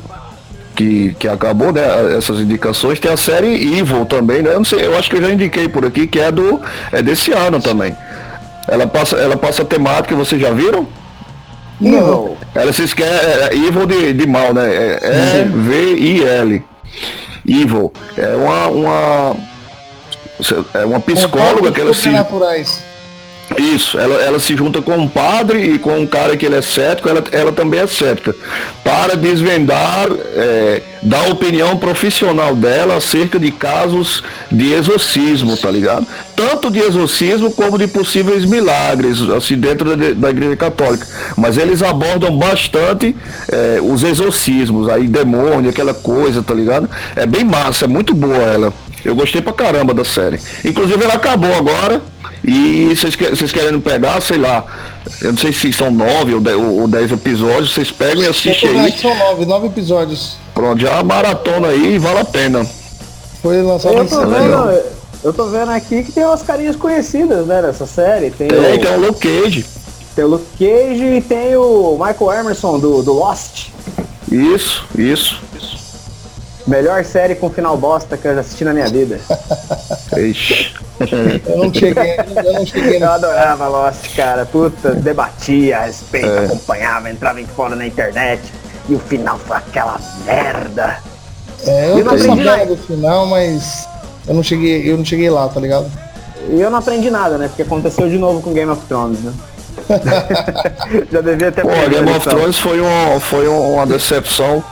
que, 0.80 1.14
que 1.20 1.28
acabou, 1.28 1.74
né? 1.74 1.82
Essas 2.18 2.40
indicações. 2.40 3.02
Tem 3.02 3.12
a 3.12 3.18
série 3.18 3.78
Evil 3.78 4.06
também, 4.06 4.42
né? 4.42 4.52
Eu 4.52 4.60
não 4.60 4.64
sei, 4.64 4.86
eu 4.86 4.98
acho 4.98 5.10
que 5.10 5.18
eu 5.18 5.22
já 5.22 5.30
indiquei 5.30 5.68
por 5.68 5.86
aqui, 5.86 6.08
que 6.08 6.18
é 6.18 6.32
do. 6.32 6.62
é 6.94 7.02
desse 7.02 7.34
ano 7.34 7.62
também. 7.62 7.94
Ela 8.66 8.88
passa, 8.88 9.18
ela 9.18 9.36
passa 9.36 9.66
temática, 9.66 10.16
vocês 10.16 10.42
já 10.42 10.52
viram? 10.52 10.88
Não. 11.82 12.38
Ela 12.56 12.72
se 12.72 12.84
esquece, 12.84 13.10
é, 13.12 13.50
é 13.52 13.58
Evil 13.58 13.86
de, 13.86 14.14
de 14.14 14.26
mal, 14.26 14.54
né? 14.54 14.74
É, 14.74 15.00
é 15.02 15.44
V-I-L. 15.44 16.64
Evil. 17.46 17.92
É 18.16 18.36
uma, 18.36 18.68
uma, 18.68 19.36
é 20.74 20.86
uma 20.86 21.00
psicóloga 21.02 21.74
que 21.74 21.82
ela 21.82 21.94
se. 21.94 22.10
Isso, 23.60 24.00
ela, 24.00 24.16
ela 24.22 24.40
se 24.40 24.56
junta 24.56 24.82
com 24.82 24.96
um 24.96 25.08
padre 25.08 25.74
e 25.74 25.80
com 25.80 26.00
um 26.00 26.08
cara 26.08 26.38
que 26.38 26.46
ele 26.46 26.56
é 26.56 26.62
cético, 26.62 27.10
ela, 27.10 27.22
ela 27.30 27.52
também 27.52 27.82
é 27.82 27.88
cética, 27.88 28.34
para 28.86 29.18
desvendar, 29.18 30.08
é, 30.34 30.82
dar 31.04 31.30
opinião 31.30 31.76
profissional 31.76 32.56
dela 32.56 32.96
acerca 32.96 33.38
de 33.38 33.52
casos 33.52 34.24
de 34.50 34.72
exorcismo, 34.72 35.58
tá 35.58 35.70
ligado? 35.70 36.08
Tanto 36.38 36.72
de 36.72 36.80
exorcismo 36.80 37.52
como 37.52 37.78
de 37.78 37.88
possíveis 37.88 38.46
milagres, 38.46 39.22
assim, 39.30 39.58
dentro 39.58 39.94
da, 39.94 40.14
da 40.14 40.30
igreja 40.30 40.56
católica. 40.56 41.06
Mas 41.36 41.58
eles 41.58 41.84
abordam 41.84 42.38
bastante 42.38 43.14
é, 43.52 43.80
os 43.82 44.04
exorcismos, 44.04 44.88
aí 44.88 45.06
demônio, 45.06 45.70
aquela 45.70 45.94
coisa, 45.94 46.42
tá 46.42 46.54
ligado? 46.54 46.90
É 47.14 47.26
bem 47.26 47.44
massa, 47.44 47.84
é 47.84 47.88
muito 47.90 48.14
boa 48.14 48.38
ela. 48.38 48.74
Eu 49.04 49.16
gostei 49.16 49.42
pra 49.42 49.52
caramba 49.52 49.94
da 49.94 50.06
série. 50.06 50.40
Inclusive 50.64 51.04
ela 51.04 51.16
acabou 51.16 51.54
agora. 51.54 52.02
E 52.44 52.96
vocês, 52.96 53.16
vocês 53.16 53.52
querendo 53.52 53.82
pegar, 53.82 54.22
sei 54.22 54.38
lá, 54.38 54.66
eu 55.22 55.32
não 55.32 55.38
sei 55.38 55.52
se 55.52 55.74
são 55.74 55.92
nove 55.92 56.34
ou 56.34 56.40
dez, 56.40 56.58
ou 56.58 56.88
dez 56.88 57.12
episódios, 57.12 57.74
vocês 57.74 57.92
pegam 57.92 58.24
e 58.24 58.28
assistem 58.28 58.80
aí. 58.80 58.92
São 58.94 59.16
nove, 59.16 59.46
nove 59.46 59.68
episódios. 59.68 60.38
Pronto, 60.54 60.80
já 60.80 61.04
maratona 61.04 61.70
aí 61.70 61.96
e 61.96 62.00
vale 62.00 62.20
a 62.20 62.26
pena. 62.26 62.66
Foi 63.42 63.62
lançado 63.62 63.96
eu 63.96 64.08
tô, 64.08 64.20
vendo, 64.26 64.82
eu 65.24 65.34
tô 65.34 65.46
vendo 65.48 65.72
aqui 65.72 66.04
que 66.04 66.12
tem 66.12 66.26
umas 66.26 66.42
carinhas 66.42 66.76
conhecidas, 66.76 67.46
né, 67.46 67.62
nessa 67.62 67.86
série. 67.86 68.32
Tem, 68.32 68.48
tem, 68.48 68.58
o, 68.58 68.80
tem 68.80 68.94
o 68.94 69.00
Luke 69.00 69.20
Cage. 69.20 69.66
Tem 70.16 70.26
o 70.26 70.28
Luke 70.28 70.46
Cage 70.58 71.04
e 71.04 71.22
tem 71.22 71.56
o 71.56 71.98
Michael 71.98 72.42
Emerson 72.42 72.80
do, 72.80 73.02
do 73.02 73.14
Lost. 73.14 73.70
Isso, 74.32 74.86
isso. 74.98 75.42
Melhor 76.70 77.04
série 77.04 77.34
com 77.34 77.50
final 77.50 77.76
bosta 77.76 78.16
que 78.16 78.28
eu 78.28 78.36
já 78.36 78.42
assisti 78.42 78.64
na 78.64 78.74
minha 78.74 78.88
vida. 78.88 79.20
Ixi. 80.16 80.76
Eu 81.48 81.58
não 81.58 81.74
cheguei, 81.74 82.16
eu 82.46 82.54
não 82.54 82.66
cheguei. 82.66 83.02
Eu 83.02 83.10
adorava 83.10 83.68
Lost, 83.68 84.16
cara. 84.16 84.46
Puta, 84.46 84.94
debatia 84.94 85.80
a 85.80 85.86
respeito, 85.86 86.28
é. 86.28 86.46
acompanhava, 86.46 87.10
entrava 87.10 87.42
em 87.42 87.48
fora 87.48 87.76
na 87.76 87.88
internet. 87.88 88.42
E 88.88 88.94
o 88.94 89.00
final 89.00 89.40
foi 89.40 89.58
aquela 89.58 90.00
merda. 90.26 91.00
É, 91.66 91.92
eu, 91.92 92.00
eu 92.00 92.06
não 92.06 92.14
aprendi 92.14 92.44
nada 92.44 92.66
do 92.68 92.78
final, 92.78 93.26
mas 93.26 93.90
eu 94.28 94.36
não 94.36 94.44
cheguei, 94.44 94.92
eu 94.92 94.96
não 94.96 95.04
cheguei 95.04 95.30
lá, 95.30 95.48
tá 95.50 95.60
ligado? 95.60 95.92
E 96.50 96.62
eu 96.62 96.70
não 96.70 96.78
aprendi 96.78 97.10
nada, 97.10 97.38
né? 97.38 97.48
Porque 97.48 97.64
aconteceu 97.64 98.08
de 98.08 98.18
novo 98.20 98.42
com 98.42 98.54
Game 98.54 98.72
of 98.72 98.86
Thrones, 98.86 99.20
né? 99.22 99.34
Já 101.12 101.22
devia 101.22 101.52
ter 101.52 101.62
Pô, 101.62 101.70
Game 101.90 102.12
of 102.12 102.28
Thrones 102.28 102.60
foi, 102.60 102.82
um, 102.82 103.20
foi 103.20 103.48
uma 103.48 103.86
decepção 103.86 104.64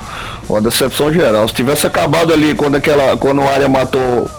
uma 0.50 0.62
decepção 0.62 1.12
geral. 1.12 1.48
Se 1.48 1.54
tivesse 1.54 1.86
acabado 1.86 2.34
ali 2.34 2.56
quando 2.56 2.76
aquela. 2.76 3.18
Quando 3.18 3.42
o 3.42 3.48
Arya 3.48 3.68
matou 3.68 4.30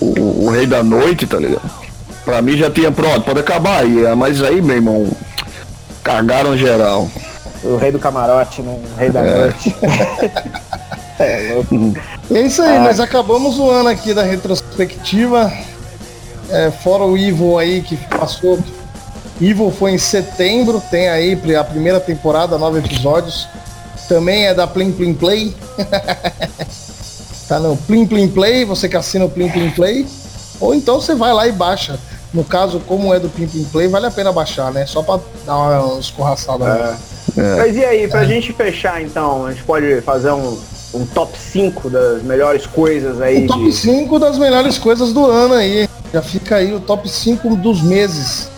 o, 0.00 0.46
o, 0.46 0.50
Rei 0.50 0.66
da 0.66 0.82
Noite, 0.82 1.26
tá 1.26 1.38
ligado? 1.38 1.70
Pra 2.24 2.42
mim 2.42 2.56
já 2.56 2.70
tinha 2.70 2.90
pronto, 2.90 3.22
pode 3.22 3.40
acabar 3.40 3.82
aí. 3.82 4.04
É, 4.04 4.14
mas 4.14 4.42
aí, 4.42 4.60
meu 4.60 4.76
irmão, 4.76 5.10
cagaram 6.02 6.56
geral. 6.56 7.08
O 7.62 7.76
rei 7.76 7.90
do 7.92 7.98
camarote, 7.98 8.62
né? 8.62 8.78
O 8.94 8.98
rei 8.98 9.10
da 9.10 9.20
é. 9.20 9.40
noite. 9.40 9.76
é, 11.18 11.52
louco. 11.54 11.94
é 12.32 12.40
isso 12.40 12.62
aí, 12.62 12.76
ah. 12.76 12.80
nós 12.80 13.00
acabamos 13.00 13.58
o 13.58 13.70
ano 13.70 13.88
aqui 13.88 14.14
da 14.14 14.22
retrospectiva. 14.22 15.52
É, 16.48 16.70
fora 16.70 17.02
o 17.02 17.16
Evil 17.16 17.58
aí 17.58 17.82
que 17.82 17.96
passou. 17.96 18.58
Evil 19.40 19.70
foi 19.70 19.92
em 19.92 19.98
setembro, 19.98 20.82
tem 20.90 21.08
aí 21.08 21.38
a 21.56 21.64
primeira 21.64 22.00
temporada, 22.00 22.56
nove 22.56 22.78
episódios. 22.78 23.48
Também 24.08 24.46
é 24.46 24.54
da 24.54 24.66
Plim 24.66 24.92
Plim 24.92 25.14
Play. 25.14 25.54
tá 27.48 27.58
no 27.58 27.76
Plim 27.76 28.06
Plim 28.06 28.28
Play, 28.28 28.64
você 28.64 28.88
que 28.88 28.96
assina 28.96 29.24
o 29.24 29.30
Plim 29.30 29.50
Plim 29.50 29.70
Play. 29.70 30.06
Ou 30.60 30.74
então 30.74 31.00
você 31.00 31.14
vai 31.14 31.32
lá 31.32 31.46
e 31.46 31.52
baixa. 31.52 31.98
No 32.32 32.44
caso, 32.44 32.80
como 32.80 33.12
é 33.12 33.18
do 33.18 33.28
Plim 33.28 33.48
Plim 33.48 33.64
Play, 33.64 33.88
vale 33.88 34.06
a 34.06 34.10
pena 34.10 34.32
baixar, 34.32 34.72
né? 34.72 34.86
Só 34.86 35.02
pra 35.02 35.18
dar 35.44 35.56
uma 35.56 35.98
escorraçada. 35.98 36.64
É. 36.64 37.16
É. 37.40 37.56
Mas 37.56 37.76
e 37.76 37.84
aí, 37.84 38.08
pra 38.08 38.22
é. 38.22 38.26
gente 38.26 38.52
fechar 38.52 39.02
então, 39.02 39.46
a 39.46 39.52
gente 39.52 39.64
pode 39.64 40.00
fazer 40.00 40.30
um, 40.30 40.58
um 40.94 41.06
top 41.06 41.36
5 41.38 41.90
das 41.90 42.22
melhores 42.22 42.66
coisas 42.66 43.20
aí. 43.20 43.44
O 43.44 43.48
top 43.48 43.64
de... 43.64 43.72
5 43.72 44.18
das 44.18 44.38
melhores 44.38 44.78
coisas 44.78 45.12
do 45.12 45.26
ano 45.26 45.54
aí. 45.54 45.88
Já 46.12 46.22
fica 46.22 46.56
aí 46.56 46.72
o 46.72 46.80
top 46.80 47.08
5 47.08 47.56
dos 47.56 47.82
meses. 47.82 48.48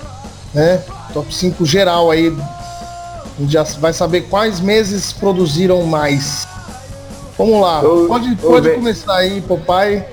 Né? 0.55 0.83
Top 1.13 1.35
5 1.35 1.65
geral 1.65 2.11
aí 2.11 2.35
a 3.39 3.41
gente 3.41 3.53
já 3.53 3.63
vai 3.63 3.93
saber 3.93 4.23
quais 4.23 4.59
meses 4.59 5.13
produziram 5.13 5.85
mais. 5.85 6.47
Vamos 7.37 7.61
lá. 7.61 7.81
Eu, 7.83 8.07
pode 8.09 8.35
pode 8.37 8.71
começar 8.71 9.15
aí, 9.15 9.41
papai. 9.41 10.05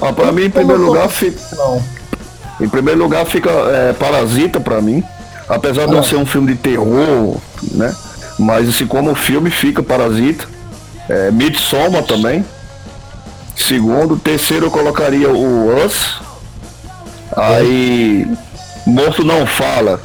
Ah, 0.00 0.12
para 0.12 0.32
mim, 0.32 0.44
em 0.44 0.50
primeiro 0.50 0.82
lugar, 0.86 1.08
fica. 1.10 1.38
Não. 1.54 1.84
Em 2.60 2.68
primeiro 2.68 2.98
lugar 2.98 3.26
fica 3.26 3.50
é, 3.50 3.92
Parasita 3.92 4.58
para 4.58 4.80
mim. 4.80 5.04
Apesar 5.46 5.86
de 5.86 5.92
não 5.92 6.00
ah. 6.00 6.02
ser 6.02 6.16
um 6.16 6.24
filme 6.24 6.54
de 6.54 6.58
terror, 6.58 7.36
né? 7.72 7.94
Mas 8.38 8.68
assim, 8.68 8.86
como 8.86 9.14
filme 9.14 9.50
fica 9.50 9.82
Parasita. 9.82 10.46
É, 11.10 11.30
Midsommar 11.30 12.04
também. 12.04 12.44
Segundo, 13.54 14.16
terceiro 14.16 14.66
eu 14.66 14.70
colocaria 14.70 15.28
o 15.28 15.84
Us. 15.84 16.20
Aí 17.36 18.26
Morto 18.88 19.22
Não 19.22 19.46
Fala. 19.46 20.00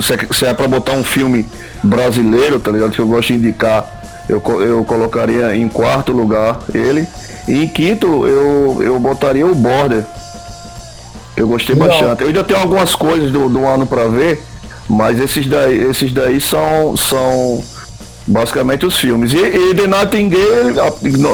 Se 0.00 0.14
é, 0.14 0.18
se 0.32 0.46
é 0.46 0.54
pra 0.54 0.68
botar 0.68 0.92
um 0.92 1.04
filme 1.04 1.46
brasileiro, 1.82 2.58
tá 2.60 2.70
ligado? 2.70 2.92
Que 2.92 3.00
eu 3.00 3.06
gosto 3.06 3.28
de 3.28 3.34
indicar, 3.34 4.24
eu, 4.28 4.40
eu 4.62 4.84
colocaria 4.84 5.54
em 5.56 5.68
quarto 5.68 6.12
lugar 6.12 6.60
ele. 6.72 7.06
E 7.48 7.64
em 7.64 7.68
quinto, 7.68 8.26
eu, 8.26 8.82
eu 8.82 8.98
botaria 9.00 9.46
o 9.46 9.54
Border. 9.54 10.04
Eu 11.36 11.48
gostei 11.48 11.74
Não. 11.74 11.86
bastante. 11.86 12.22
Eu 12.22 12.28
ainda 12.28 12.44
tenho 12.44 12.60
algumas 12.60 12.94
coisas 12.94 13.30
do, 13.32 13.48
do 13.48 13.66
ano 13.66 13.84
para 13.84 14.06
ver, 14.06 14.42
mas 14.88 15.18
esses 15.18 15.46
daí, 15.46 15.82
esses 15.90 16.12
daí 16.12 16.40
são, 16.40 16.96
são 16.96 17.62
basicamente 18.32 18.86
os 18.86 18.96
filmes. 18.96 19.32
E, 19.32 19.38
e 19.38 19.74
The 19.74 19.86
Nightingale 19.86 20.74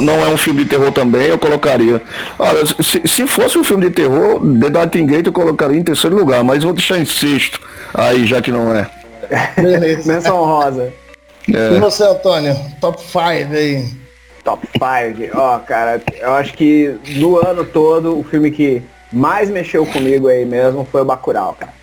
não 0.03 0.15
é 0.15 0.29
um 0.29 0.37
filme 0.37 0.65
de 0.65 0.71
terror 0.71 0.93
também, 0.93 1.29
eu 1.29 1.39
colocaria. 1.39 2.03
Olha, 2.39 2.67
se, 2.67 3.01
se 3.07 3.27
fosse 3.27 3.57
um 3.57 3.65
filme 3.65 3.87
de 3.87 3.95
terror, 3.95 4.41
The 4.41 4.71
Nightingale 4.71 5.27
eu 5.27 5.33
colocaria 5.33 5.79
em 5.79 5.83
terceiro 5.83 6.17
lugar, 6.17 6.43
mas 6.43 6.65
vou 6.65 6.73
deixar 6.73 6.99
em 6.99 7.05
sexto. 7.05 7.61
Aí, 7.95 8.27
já 8.27 8.43
que 8.43 8.51
não 8.51 8.75
é. 8.75 8.91
Beleza. 9.57 10.13
Menção 10.13 10.45
rosa. 10.45 10.93
É. 11.55 11.77
E 11.77 11.81
você, 11.81 12.05
Antônio? 12.05 12.57
Top 12.81 13.01
5 13.01 13.19
aí. 13.55 13.87
Top 14.45 14.67
5. 14.73 15.37
Ó, 15.39 15.59
cara, 15.61 16.01
eu 16.21 16.33
acho 16.35 16.53
que 16.55 16.99
no 17.17 17.37
ano 17.37 17.65
todo, 17.65 18.19
o 18.19 18.25
filme 18.25 18.51
que 18.51 18.83
mais 19.13 19.49
mexeu 19.49 19.87
comigo 19.87 20.29
aí 20.29 20.45
mesmo 20.45 20.87
foi 20.91 21.03
o 21.03 21.05
Bacurau, 21.05 21.57
cara. 21.59 21.78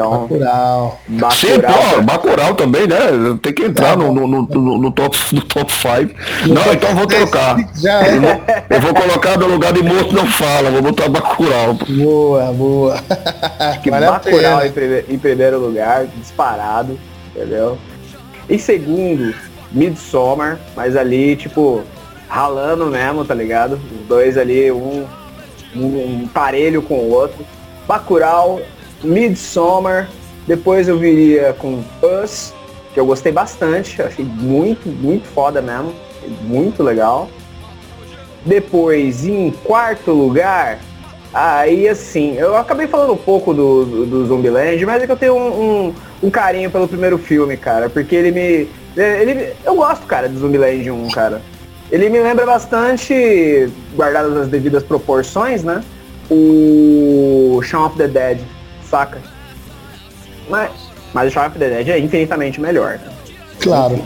Então, 0.00 0.26
Bacurau. 0.26 1.00
Bacurau, 1.06 1.30
Sim, 1.32 1.60
pô, 1.60 2.02
Bacurau 2.02 2.54
também, 2.54 2.86
né? 2.86 2.96
Tem 3.42 3.52
que 3.52 3.64
entrar 3.64 3.92
é, 3.92 3.96
no, 3.96 4.12
no, 4.12 4.26
no, 4.26 4.78
no, 4.78 4.90
top 4.90 5.18
no 5.32 5.42
top 5.42 5.70
5. 5.72 6.14
Não, 6.48 6.72
então 6.72 6.94
vou 6.94 7.06
trocar. 7.06 7.56
Já 7.76 8.06
é. 8.06 8.16
eu, 8.16 8.20
vou, 8.20 8.30
eu 8.70 8.80
vou 8.80 8.94
colocar 8.94 9.38
no 9.38 9.46
lugar 9.46 9.72
de 9.74 9.82
morto 9.82 10.14
não 10.14 10.26
fala, 10.26 10.70
vou 10.70 10.82
botar 10.82 11.08
Bacurau. 11.08 11.74
Boa, 11.74 12.52
boa. 12.52 12.94
Acho 13.58 13.82
que 13.82 13.90
vale 13.90 14.06
Bacurau 14.06 14.64
em 14.64 14.72
primeiro, 14.72 15.12
em 15.12 15.18
primeiro 15.18 15.58
lugar, 15.58 16.06
disparado, 16.06 16.98
entendeu? 17.34 17.76
Em 18.48 18.58
segundo, 18.58 19.34
Midsommar, 19.70 20.58
mas 20.74 20.96
ali, 20.96 21.36
tipo, 21.36 21.82
ralando 22.26 22.86
mesmo, 22.86 23.24
tá 23.24 23.34
ligado? 23.34 23.74
Os 23.74 24.08
dois 24.08 24.38
ali, 24.38 24.72
um, 24.72 25.06
um, 25.76 25.84
um 25.84 26.28
parelho 26.32 26.80
com 26.80 26.94
o 26.94 27.10
outro. 27.10 27.44
Bacurau 27.86 28.60
Midsommar, 29.02 30.08
depois 30.46 30.88
eu 30.88 30.98
viria 30.98 31.54
com 31.54 31.82
Us, 32.02 32.52
que 32.92 33.00
eu 33.00 33.06
gostei 33.06 33.32
bastante, 33.32 34.02
achei 34.02 34.24
muito, 34.24 34.88
muito 34.88 35.26
foda 35.28 35.62
mesmo, 35.62 35.94
muito 36.42 36.82
legal. 36.82 37.28
Depois, 38.44 39.26
em 39.26 39.50
quarto 39.64 40.12
lugar, 40.12 40.78
aí 41.32 41.88
assim, 41.88 42.34
eu 42.36 42.56
acabei 42.56 42.86
falando 42.86 43.12
um 43.12 43.18
pouco 43.18 43.54
do, 43.54 43.84
do, 43.84 44.06
do 44.06 44.26
Zombieland, 44.26 44.84
mas 44.86 45.02
é 45.02 45.06
que 45.06 45.12
eu 45.12 45.16
tenho 45.16 45.34
um, 45.34 45.62
um, 45.88 45.94
um, 46.24 46.30
carinho 46.30 46.70
pelo 46.70 46.88
primeiro 46.88 47.18
filme, 47.18 47.56
cara, 47.56 47.88
porque 47.88 48.14
ele 48.14 48.32
me. 48.32 48.68
Ele, 48.96 49.52
eu 49.64 49.76
gosto, 49.76 50.06
cara, 50.06 50.28
do 50.28 50.38
Zombieland 50.38 50.90
1, 50.90 51.08
cara. 51.10 51.40
Ele 51.92 52.08
me 52.08 52.20
lembra 52.20 52.46
bastante, 52.46 53.68
guardadas 53.94 54.36
as 54.36 54.48
devidas 54.48 54.82
proporções, 54.82 55.62
né? 55.62 55.82
O 56.30 57.60
Shaun 57.62 57.86
of 57.86 57.96
the 57.96 58.06
Dead 58.06 58.38
saca? 58.90 59.18
Mas, 60.48 60.70
mas 61.14 61.28
o 61.28 61.30
Shaun 61.30 61.46
of 61.46 61.58
the 61.58 61.68
Dead 61.68 61.88
é 61.88 61.98
infinitamente 61.98 62.60
melhor, 62.60 62.98
né? 62.98 63.12
Claro. 63.60 64.02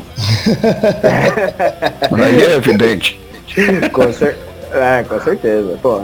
Aí 2.23 2.43
é 2.43 2.57
evidente. 2.57 3.21
com, 3.93 4.13
cer 4.13 4.37
é, 4.73 5.05
com 5.05 5.21
certeza. 5.21 5.79
Pô, 5.81 6.03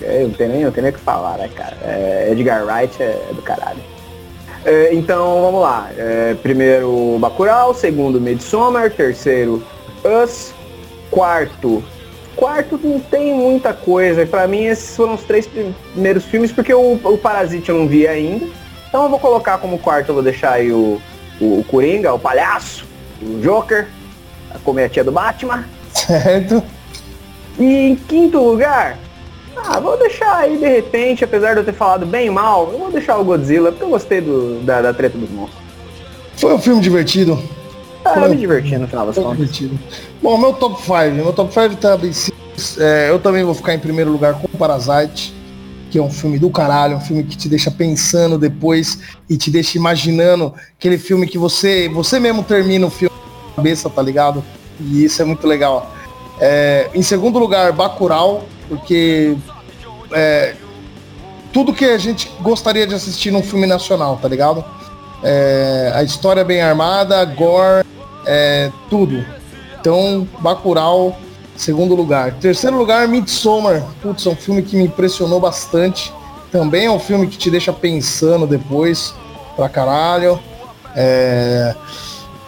eu 0.00 0.28
não 0.28 0.34
tenho 0.34 0.50
nem, 0.50 0.64
não 0.64 0.72
tenho 0.72 0.82
nem 0.82 0.90
o 0.90 0.94
que 0.94 1.00
falar, 1.00 1.38
né, 1.38 1.48
cara? 1.54 1.76
É, 1.82 2.28
Edgar 2.32 2.64
Wright 2.64 3.02
é, 3.02 3.28
é 3.30 3.32
do 3.32 3.42
caralho. 3.42 3.80
É, 4.64 4.92
então, 4.92 5.40
vamos 5.40 5.62
lá. 5.62 5.88
É, 5.96 6.34
primeiro, 6.42 7.16
Bacurau. 7.18 7.72
Segundo, 7.72 8.20
Midsommar. 8.20 8.90
Terceiro, 8.90 9.62
Us. 10.04 10.52
Quarto, 11.10 11.82
quarto 12.36 12.78
não 12.82 13.00
tem 13.00 13.34
muita 13.34 13.72
coisa. 13.72 14.24
Para 14.26 14.46
mim, 14.46 14.64
esses 14.64 14.96
foram 14.96 15.14
os 15.14 15.22
três 15.22 15.46
primeiros 15.46 16.24
filmes, 16.24 16.52
porque 16.52 16.72
o, 16.72 16.94
o 17.02 17.18
Parasite 17.18 17.68
eu 17.68 17.78
não 17.78 17.88
vi 17.88 18.06
ainda. 18.06 18.46
Então 18.88 19.04
eu 19.04 19.08
vou 19.08 19.18
colocar 19.18 19.58
como 19.58 19.78
quarto, 19.78 20.08
eu 20.08 20.14
vou 20.14 20.22
deixar 20.22 20.52
aí 20.52 20.72
o, 20.72 21.00
o, 21.40 21.60
o 21.60 21.64
Coringa, 21.64 22.12
o 22.12 22.18
Palhaço, 22.18 22.86
o 23.22 23.40
Joker, 23.40 23.86
a 24.54 24.58
comédia 24.58 25.04
do 25.04 25.12
Batman. 25.12 25.64
Certo. 25.92 26.62
E 27.58 27.90
em 27.90 27.96
quinto 27.96 28.38
lugar, 28.38 28.98
ah, 29.56 29.78
vou 29.78 29.96
deixar 29.98 30.38
aí 30.38 30.56
de 30.56 30.66
repente, 30.66 31.24
apesar 31.24 31.54
de 31.54 31.60
eu 31.60 31.64
ter 31.64 31.72
falado 31.72 32.06
bem 32.06 32.30
mal, 32.30 32.70
eu 32.72 32.78
vou 32.78 32.90
deixar 32.90 33.18
o 33.18 33.24
Godzilla, 33.24 33.70
porque 33.70 33.84
eu 33.84 33.90
gostei 33.90 34.20
do, 34.20 34.60
da, 34.60 34.80
da 34.80 34.94
treta 34.94 35.18
dos 35.18 35.30
monstros. 35.30 35.62
Foi 36.36 36.54
um 36.54 36.58
filme 36.58 36.80
divertido. 36.80 37.38
Ah, 38.04 38.18
eu 38.20 38.30
me 38.30 38.36
diverti 38.36 38.76
no 38.76 38.88
final 38.88 39.06
das 39.06 39.16
contas. 39.16 39.62
Bom, 40.22 40.38
meu 40.38 40.52
top 40.54 40.80
5. 40.80 40.92
Meu 41.14 41.32
top 41.32 41.52
5 41.52 41.76
tá 41.76 41.96
bem 41.96 42.12
simples. 42.12 42.78
É, 42.78 43.10
eu 43.10 43.18
também 43.18 43.44
vou 43.44 43.54
ficar 43.54 43.74
em 43.74 43.78
primeiro 43.78 44.10
lugar 44.10 44.34
com 44.34 44.48
Parasite, 44.48 45.34
que 45.90 45.98
é 45.98 46.02
um 46.02 46.10
filme 46.10 46.38
do 46.38 46.50
caralho, 46.50 46.96
um 46.96 47.00
filme 47.00 47.24
que 47.24 47.36
te 47.36 47.48
deixa 47.48 47.70
pensando 47.70 48.38
depois 48.38 48.98
e 49.28 49.36
te 49.36 49.50
deixa 49.50 49.76
imaginando 49.76 50.54
aquele 50.78 50.98
filme 50.98 51.26
que 51.26 51.38
você, 51.38 51.88
você 51.88 52.18
mesmo 52.18 52.42
termina 52.42 52.86
o 52.86 52.90
filme 52.90 53.14
na 53.50 53.56
cabeça, 53.56 53.90
tá 53.90 54.02
ligado? 54.02 54.42
E 54.80 55.04
isso 55.04 55.20
é 55.20 55.24
muito 55.24 55.46
legal. 55.46 55.90
É, 56.40 56.88
em 56.94 57.02
segundo 57.02 57.38
lugar, 57.38 57.72
Bacurau, 57.72 58.44
porque 58.68 59.36
é, 60.12 60.54
tudo 61.52 61.72
que 61.72 61.84
a 61.84 61.98
gente 61.98 62.30
gostaria 62.40 62.86
de 62.86 62.94
assistir 62.94 63.30
num 63.30 63.42
filme 63.42 63.66
nacional, 63.66 64.18
tá 64.20 64.28
ligado? 64.28 64.64
É, 65.22 65.92
a 65.94 66.02
história 66.02 66.44
bem 66.44 66.62
armada, 66.62 67.24
gore, 67.24 67.84
é, 68.26 68.70
tudo. 68.88 69.24
Então, 69.78 70.26
Bacurau, 70.40 71.16
segundo 71.56 71.94
lugar. 71.94 72.34
Terceiro 72.34 72.76
lugar, 72.76 73.06
Midsommar. 73.08 73.82
Putz, 74.02 74.26
é 74.26 74.30
um 74.30 74.36
filme 74.36 74.62
que 74.62 74.76
me 74.76 74.84
impressionou 74.84 75.40
bastante. 75.40 76.12
Também 76.50 76.86
é 76.86 76.90
um 76.90 76.98
filme 76.98 77.26
que 77.26 77.38
te 77.38 77.50
deixa 77.50 77.72
pensando 77.72 78.46
depois, 78.46 79.14
pra 79.56 79.68
caralho. 79.68 80.40
É... 80.96 81.74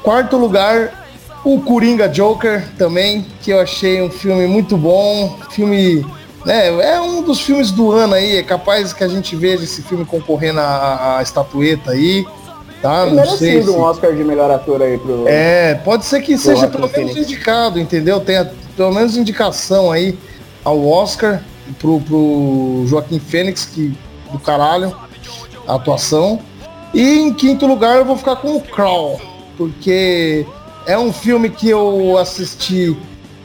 Quarto 0.02 0.36
lugar, 0.36 1.06
o 1.44 1.60
Coringa 1.60 2.08
Joker 2.08 2.68
também, 2.76 3.26
que 3.40 3.50
eu 3.50 3.60
achei 3.60 4.02
um 4.02 4.10
filme 4.10 4.46
muito 4.46 4.76
bom. 4.76 5.38
Filme. 5.50 6.04
Né, 6.44 6.68
é 6.82 7.00
um 7.00 7.22
dos 7.22 7.40
filmes 7.40 7.70
do 7.70 7.92
ano 7.92 8.14
aí. 8.14 8.38
É 8.38 8.42
capaz 8.42 8.92
que 8.92 9.04
a 9.04 9.08
gente 9.08 9.36
veja 9.36 9.62
esse 9.62 9.82
filme 9.82 10.04
concorrendo 10.04 10.60
à 10.60 11.20
estatueta 11.22 11.92
aí. 11.92 12.26
Tá? 12.82 13.06
Não 13.06 13.24
sei 13.36 13.62
se... 13.62 13.70
um 13.70 13.80
Oscar 13.80 14.12
de 14.12 14.24
melhor 14.24 14.50
ator 14.50 14.82
aí 14.82 14.98
pro. 14.98 15.24
É, 15.28 15.76
pode 15.76 16.04
ser 16.04 16.20
que 16.20 16.36
seja 16.36 16.66
pelo 16.66 16.90
menos 16.90 17.16
indicado, 17.16 17.78
entendeu? 17.78 18.18
Tenha 18.18 18.52
pelo 18.76 18.92
menos 18.92 19.16
indicação 19.16 19.92
aí 19.92 20.18
ao 20.64 20.84
Oscar 20.84 21.44
pro, 21.78 22.00
pro 22.00 22.84
Joaquim 22.88 23.20
Fênix, 23.20 23.64
que 23.66 23.96
do 24.32 24.38
caralho, 24.40 24.94
a 25.68 25.76
atuação. 25.76 26.40
E 26.92 27.20
em 27.20 27.32
quinto 27.32 27.66
lugar 27.66 27.96
eu 27.96 28.04
vou 28.04 28.16
ficar 28.16 28.36
com 28.36 28.56
o 28.56 28.60
Crawl, 28.60 29.20
porque 29.56 30.44
é 30.84 30.98
um 30.98 31.12
filme 31.12 31.50
que 31.50 31.70
eu 31.70 32.18
assisti 32.18 32.96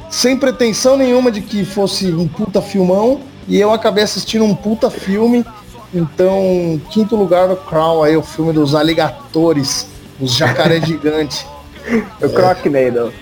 sem 0.09 0.35
pretensão 0.35 0.97
nenhuma 0.97 1.31
de 1.31 1.41
que 1.41 1.63
fosse 1.63 2.07
um 2.07 2.27
puta 2.27 2.59
filmão, 2.59 3.19
e 3.47 3.59
eu 3.59 3.71
acabei 3.71 4.03
assistindo 4.03 4.43
um 4.43 4.55
puta 4.55 4.89
filme 4.89 5.45
então, 5.93 6.81
quinto 6.91 7.15
lugar 7.15 7.47
do 7.47 7.55
Crown 7.55 8.03
aí, 8.03 8.17
o 8.17 8.21
filme 8.21 8.51
dos 8.51 8.75
aligatores, 8.75 9.87
os 10.19 10.33
jacaré 10.33 10.81
gigante. 10.85 11.45
o 12.21 12.25
é. 12.25 12.29
Crocnado. 12.29 13.13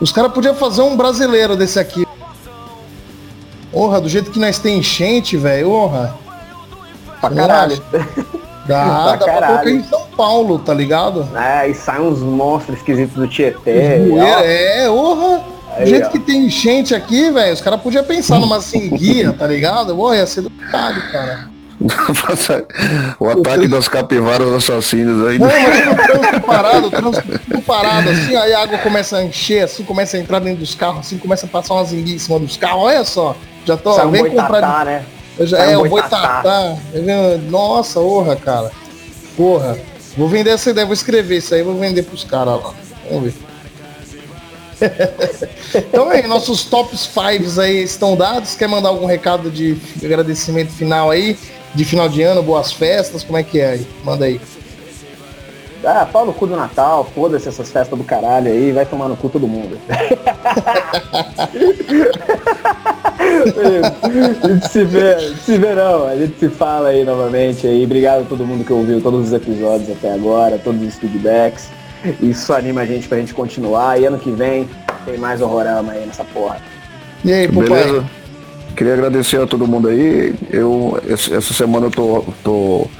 Os 0.00 0.12
caras 0.12 0.32
podiam 0.32 0.54
fazer 0.54 0.82
um 0.82 0.96
brasileiro 0.96 1.56
desse 1.56 1.78
aqui. 1.78 2.06
Porra, 3.72 4.00
do 4.00 4.08
jeito 4.08 4.30
que 4.30 4.38
nós 4.38 4.58
tem 4.58 4.78
enchente, 4.78 5.36
velho, 5.36 5.68
porra. 5.68 6.14
Pra 7.20 7.30
caralho. 7.30 7.82
Dá, 8.66 9.12
dá 9.12 9.16
pra 9.16 9.32
colocar 9.32 9.70
em 9.70 9.84
São 9.84 10.06
Paulo, 10.16 10.58
tá 10.58 10.74
ligado? 10.74 11.28
É, 11.36 11.68
e 11.70 11.74
saem 11.74 12.02
uns 12.02 12.18
monstros 12.18 12.78
esquisitos 12.78 13.14
do 13.14 13.28
Tietê. 13.28 13.70
É, 13.70 14.82
é, 14.82 14.88
porra. 14.88 15.40
Do 15.78 15.86
jeito 15.86 16.06
ó. 16.06 16.10
que 16.10 16.18
tem 16.18 16.46
enchente 16.46 16.92
aqui, 16.92 17.30
velho, 17.30 17.54
os 17.54 17.60
caras 17.60 17.80
podiam 17.80 18.02
pensar 18.02 18.40
numa 18.40 18.60
cinguia, 18.60 19.32
tá 19.32 19.46
ligado? 19.46 19.94
Porra, 19.94 20.16
ia 20.16 20.26
ser 20.26 20.40
do 20.40 20.50
caralho, 20.50 21.00
cara. 21.12 21.55
o 23.20 23.28
ataque 23.28 23.68
das 23.68 23.86
capivaras 23.86 24.48
assassinas 24.52 25.26
aí. 25.26 25.38
Não, 25.38 25.46
mas 25.46 25.86
o 25.86 25.94
trânsito 25.94 26.40
parado, 26.40 26.86
o 26.86 26.90
trânsito 26.90 27.62
parado, 27.62 28.10
assim, 28.10 28.34
aí 28.34 28.52
a 28.54 28.62
água 28.62 28.78
começa 28.78 29.18
a 29.18 29.24
encher, 29.24 29.64
assim, 29.64 29.84
começa 29.84 30.16
a 30.16 30.20
entrar 30.20 30.38
dentro 30.38 30.60
dos 30.60 30.74
carros, 30.74 31.00
assim, 31.00 31.18
começa 31.18 31.46
a 31.46 31.48
passar 31.48 31.74
umas 31.74 31.92
enguias 31.92 32.22
em 32.22 32.24
cima 32.24 32.38
dos 32.38 32.56
carros, 32.56 32.82
olha 32.82 33.04
só. 33.04 33.36
Já 33.66 33.76
tô, 33.76 33.92
Sai 33.92 34.08
vem 34.08 34.30
comprar. 34.30 34.86
né? 34.86 35.04
Eu 35.38 35.46
já, 35.46 35.58
é, 35.58 35.76
o 35.76 35.86
boitatá. 35.86 36.42
Tá 36.42 36.76
Nossa, 37.50 38.00
porra, 38.00 38.36
cara. 38.36 38.70
Porra. 39.36 39.76
Vou 40.16 40.28
vender 40.28 40.50
essa 40.50 40.70
ideia, 40.70 40.86
vou 40.86 40.94
escrever 40.94 41.38
isso 41.38 41.54
aí, 41.54 41.62
vou 41.62 41.74
vender 41.74 42.02
pros 42.04 42.24
caras 42.24 42.54
lá. 42.54 42.72
Vamos 43.10 43.24
ver. 43.24 43.34
então 45.74 46.08
aí, 46.10 46.26
nossos 46.26 46.64
tops 46.64 47.00
5 47.00 47.60
aí 47.60 47.82
estão 47.82 48.16
dados. 48.16 48.54
Quer 48.54 48.68
mandar 48.68 48.88
algum 48.88 49.06
recado 49.06 49.50
de 49.50 49.76
agradecimento 50.02 50.72
final 50.72 51.10
aí? 51.10 51.36
De 51.76 51.84
final 51.84 52.08
de 52.08 52.22
ano, 52.22 52.42
boas 52.42 52.72
festas, 52.72 53.22
como 53.22 53.36
é 53.38 53.42
que 53.42 53.60
é 53.60 53.72
aí? 53.72 53.86
Manda 54.02 54.24
aí. 54.24 54.40
Ah, 55.84 56.08
pau 56.10 56.24
no 56.26 56.32
cu 56.32 56.46
do 56.46 56.56
Natal, 56.56 57.08
foda-se 57.14 57.48
essas 57.48 57.70
festas 57.70 57.96
do 57.96 58.04
caralho 58.04 58.50
aí, 58.50 58.72
vai 58.72 58.86
tomar 58.86 59.08
no 59.08 59.16
cu 59.16 59.28
todo 59.28 59.46
mundo. 59.46 59.78
a 64.42 64.48
gente 64.48 64.68
se 64.68 64.84
vê, 64.84 65.34
se 65.44 65.58
vê 65.58 65.74
não, 65.74 66.08
a 66.08 66.16
gente 66.16 66.38
se 66.38 66.48
fala 66.48 66.88
aí 66.88 67.04
novamente 67.04 67.66
aí. 67.66 67.84
Obrigado 67.84 68.22
a 68.22 68.24
todo 68.24 68.44
mundo 68.44 68.64
que 68.64 68.72
ouviu 68.72 69.00
todos 69.00 69.26
os 69.26 69.32
episódios 69.32 69.90
até 69.90 70.12
agora, 70.12 70.58
todos 70.58 70.82
os 70.82 70.94
feedbacks. 70.96 71.68
Isso 72.20 72.52
anima 72.52 72.80
a 72.80 72.86
gente 72.86 73.06
pra 73.06 73.18
gente 73.18 73.34
continuar. 73.34 74.00
E 74.00 74.06
ano 74.06 74.18
que 74.18 74.30
vem 74.30 74.68
tem 75.04 75.18
mais 75.18 75.40
horrorama 75.40 75.92
aí 75.92 76.04
nessa 76.06 76.24
porra. 76.24 76.56
E 77.24 77.32
aí, 77.32 77.46
Beleza? 77.46 78.04
Queria 78.76 78.92
agradecer 78.92 79.40
a 79.40 79.46
todo 79.46 79.66
mundo 79.66 79.88
aí. 79.88 80.34
Eu, 80.50 81.00
essa 81.08 81.54
semana 81.54 81.86
eu 81.86 81.90
tô, 81.90 82.24
tô 82.44 82.90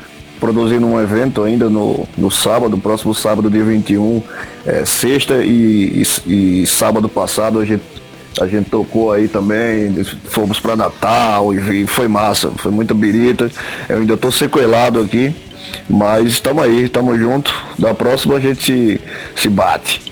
produzindo 0.40 0.86
um 0.86 0.98
evento 0.98 1.42
ainda 1.42 1.68
no, 1.68 2.08
no 2.16 2.30
sábado, 2.30 2.78
próximo 2.78 3.14
sábado, 3.14 3.50
dia 3.50 3.62
21, 3.62 4.22
é, 4.64 4.86
sexta 4.86 5.44
e, 5.44 6.02
e, 6.26 6.62
e 6.62 6.66
sábado 6.66 7.10
passado 7.10 7.60
a 7.60 7.64
gente, 7.66 7.82
a 8.40 8.46
gente 8.46 8.70
tocou 8.70 9.12
aí 9.12 9.28
também, 9.28 10.02
fomos 10.24 10.58
para 10.58 10.76
Natal 10.76 11.52
e, 11.52 11.82
e, 11.82 11.86
foi 11.86 12.08
massa, 12.08 12.50
foi 12.56 12.72
muita 12.72 12.94
birita. 12.94 13.50
Eu 13.86 13.98
ainda 13.98 14.16
tô 14.16 14.32
sequelado 14.32 15.00
aqui, 15.00 15.34
mas 15.90 16.26
estamos 16.26 16.64
aí, 16.64 16.84
estamos 16.84 17.18
junto. 17.18 17.54
Da 17.78 17.94
próxima 17.94 18.36
a 18.36 18.40
gente 18.40 18.64
se, 18.64 19.00
se 19.36 19.48
bate. 19.50 20.10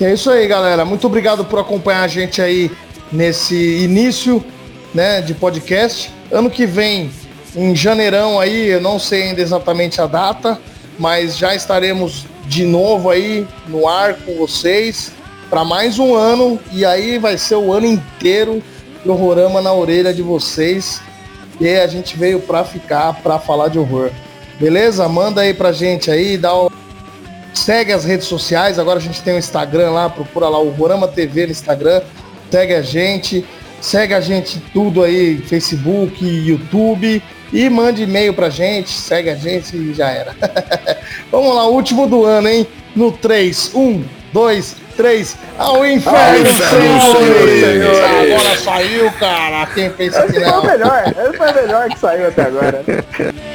É 0.00 0.12
isso 0.12 0.28
aí, 0.28 0.48
galera. 0.48 0.84
Muito 0.84 1.06
obrigado 1.06 1.44
por 1.44 1.60
acompanhar 1.60 2.02
a 2.02 2.08
gente 2.08 2.42
aí 2.42 2.68
nesse 3.12 3.54
início 3.54 4.44
né, 4.94 5.20
de 5.20 5.34
podcast. 5.34 6.12
Ano 6.30 6.50
que 6.50 6.66
vem, 6.66 7.10
em 7.54 7.74
janeirão 7.76 8.40
aí, 8.40 8.68
eu 8.68 8.80
não 8.80 8.98
sei 8.98 9.24
ainda 9.24 9.40
exatamente 9.40 10.00
a 10.00 10.06
data, 10.06 10.58
mas 10.98 11.36
já 11.36 11.54
estaremos 11.54 12.26
de 12.46 12.64
novo 12.64 13.10
aí 13.10 13.46
no 13.68 13.88
ar 13.88 14.14
com 14.14 14.34
vocês 14.36 15.12
para 15.52 15.64
mais 15.64 15.98
um 15.98 16.14
ano 16.14 16.58
e 16.72 16.82
aí 16.82 17.18
vai 17.18 17.36
ser 17.36 17.56
o 17.56 17.72
ano 17.72 17.86
inteiro 17.86 18.62
do 19.04 19.12
Horrorama 19.12 19.60
na 19.60 19.72
orelha 19.72 20.14
de 20.14 20.22
vocês. 20.22 21.00
E 21.60 21.68
a 21.68 21.86
gente 21.86 22.16
veio 22.16 22.40
para 22.40 22.64
ficar, 22.64 23.12
para 23.22 23.38
falar 23.38 23.68
de 23.68 23.78
horror. 23.78 24.10
Beleza? 24.58 25.06
Manda 25.08 25.42
aí 25.42 25.52
pra 25.52 25.70
gente 25.70 26.10
aí, 26.10 26.38
dá 26.38 26.54
o... 26.56 26.72
segue 27.52 27.92
as 27.92 28.04
redes 28.04 28.26
sociais. 28.26 28.78
Agora 28.78 28.98
a 28.98 29.02
gente 29.02 29.20
tem 29.22 29.34
o 29.34 29.38
Instagram 29.38 29.90
lá, 29.90 30.08
procura 30.08 30.48
lá 30.48 30.58
o 30.58 30.68
Horrorama 30.68 31.06
TV 31.06 31.44
no 31.44 31.52
Instagram. 31.52 32.00
Segue 32.50 32.74
a 32.74 32.82
gente. 32.82 33.44
Segue 33.82 34.14
a 34.14 34.20
gente 34.20 34.60
tudo 34.72 35.02
aí, 35.02 35.38
Facebook, 35.38 36.24
YouTube. 36.24 37.20
E 37.52 37.68
mande 37.68 38.04
e-mail 38.04 38.32
pra 38.32 38.48
gente, 38.48 38.88
segue 38.88 39.28
a 39.28 39.34
gente 39.34 39.76
e 39.76 39.92
já 39.92 40.08
era. 40.08 40.34
Vamos 41.30 41.54
lá, 41.54 41.66
último 41.66 42.06
do 42.06 42.24
ano, 42.24 42.48
hein? 42.48 42.66
No 42.96 43.12
3, 43.12 43.72
1, 43.74 44.04
2, 44.32 44.76
3. 44.96 45.36
Ao 45.58 45.84
inferno, 45.84 46.18
Ao 46.18 46.38
inferno 46.38 47.00
senhores, 47.00 47.60
senhores. 47.60 48.40
Agora 48.40 48.58
saiu, 48.58 49.12
cara. 49.18 49.66
Quem 49.66 49.90
pensa 49.90 50.26
que 50.28 50.38
não? 50.38 50.48
Esse 50.48 50.60
foi 50.60 50.60
o 50.60 50.78
melhor, 50.78 51.04
esse 51.08 51.36
foi 51.36 51.50
o 51.50 51.54
melhor 51.54 51.88
que 51.90 51.98
saiu 51.98 52.28
até 52.28 52.42
agora. 52.42 52.84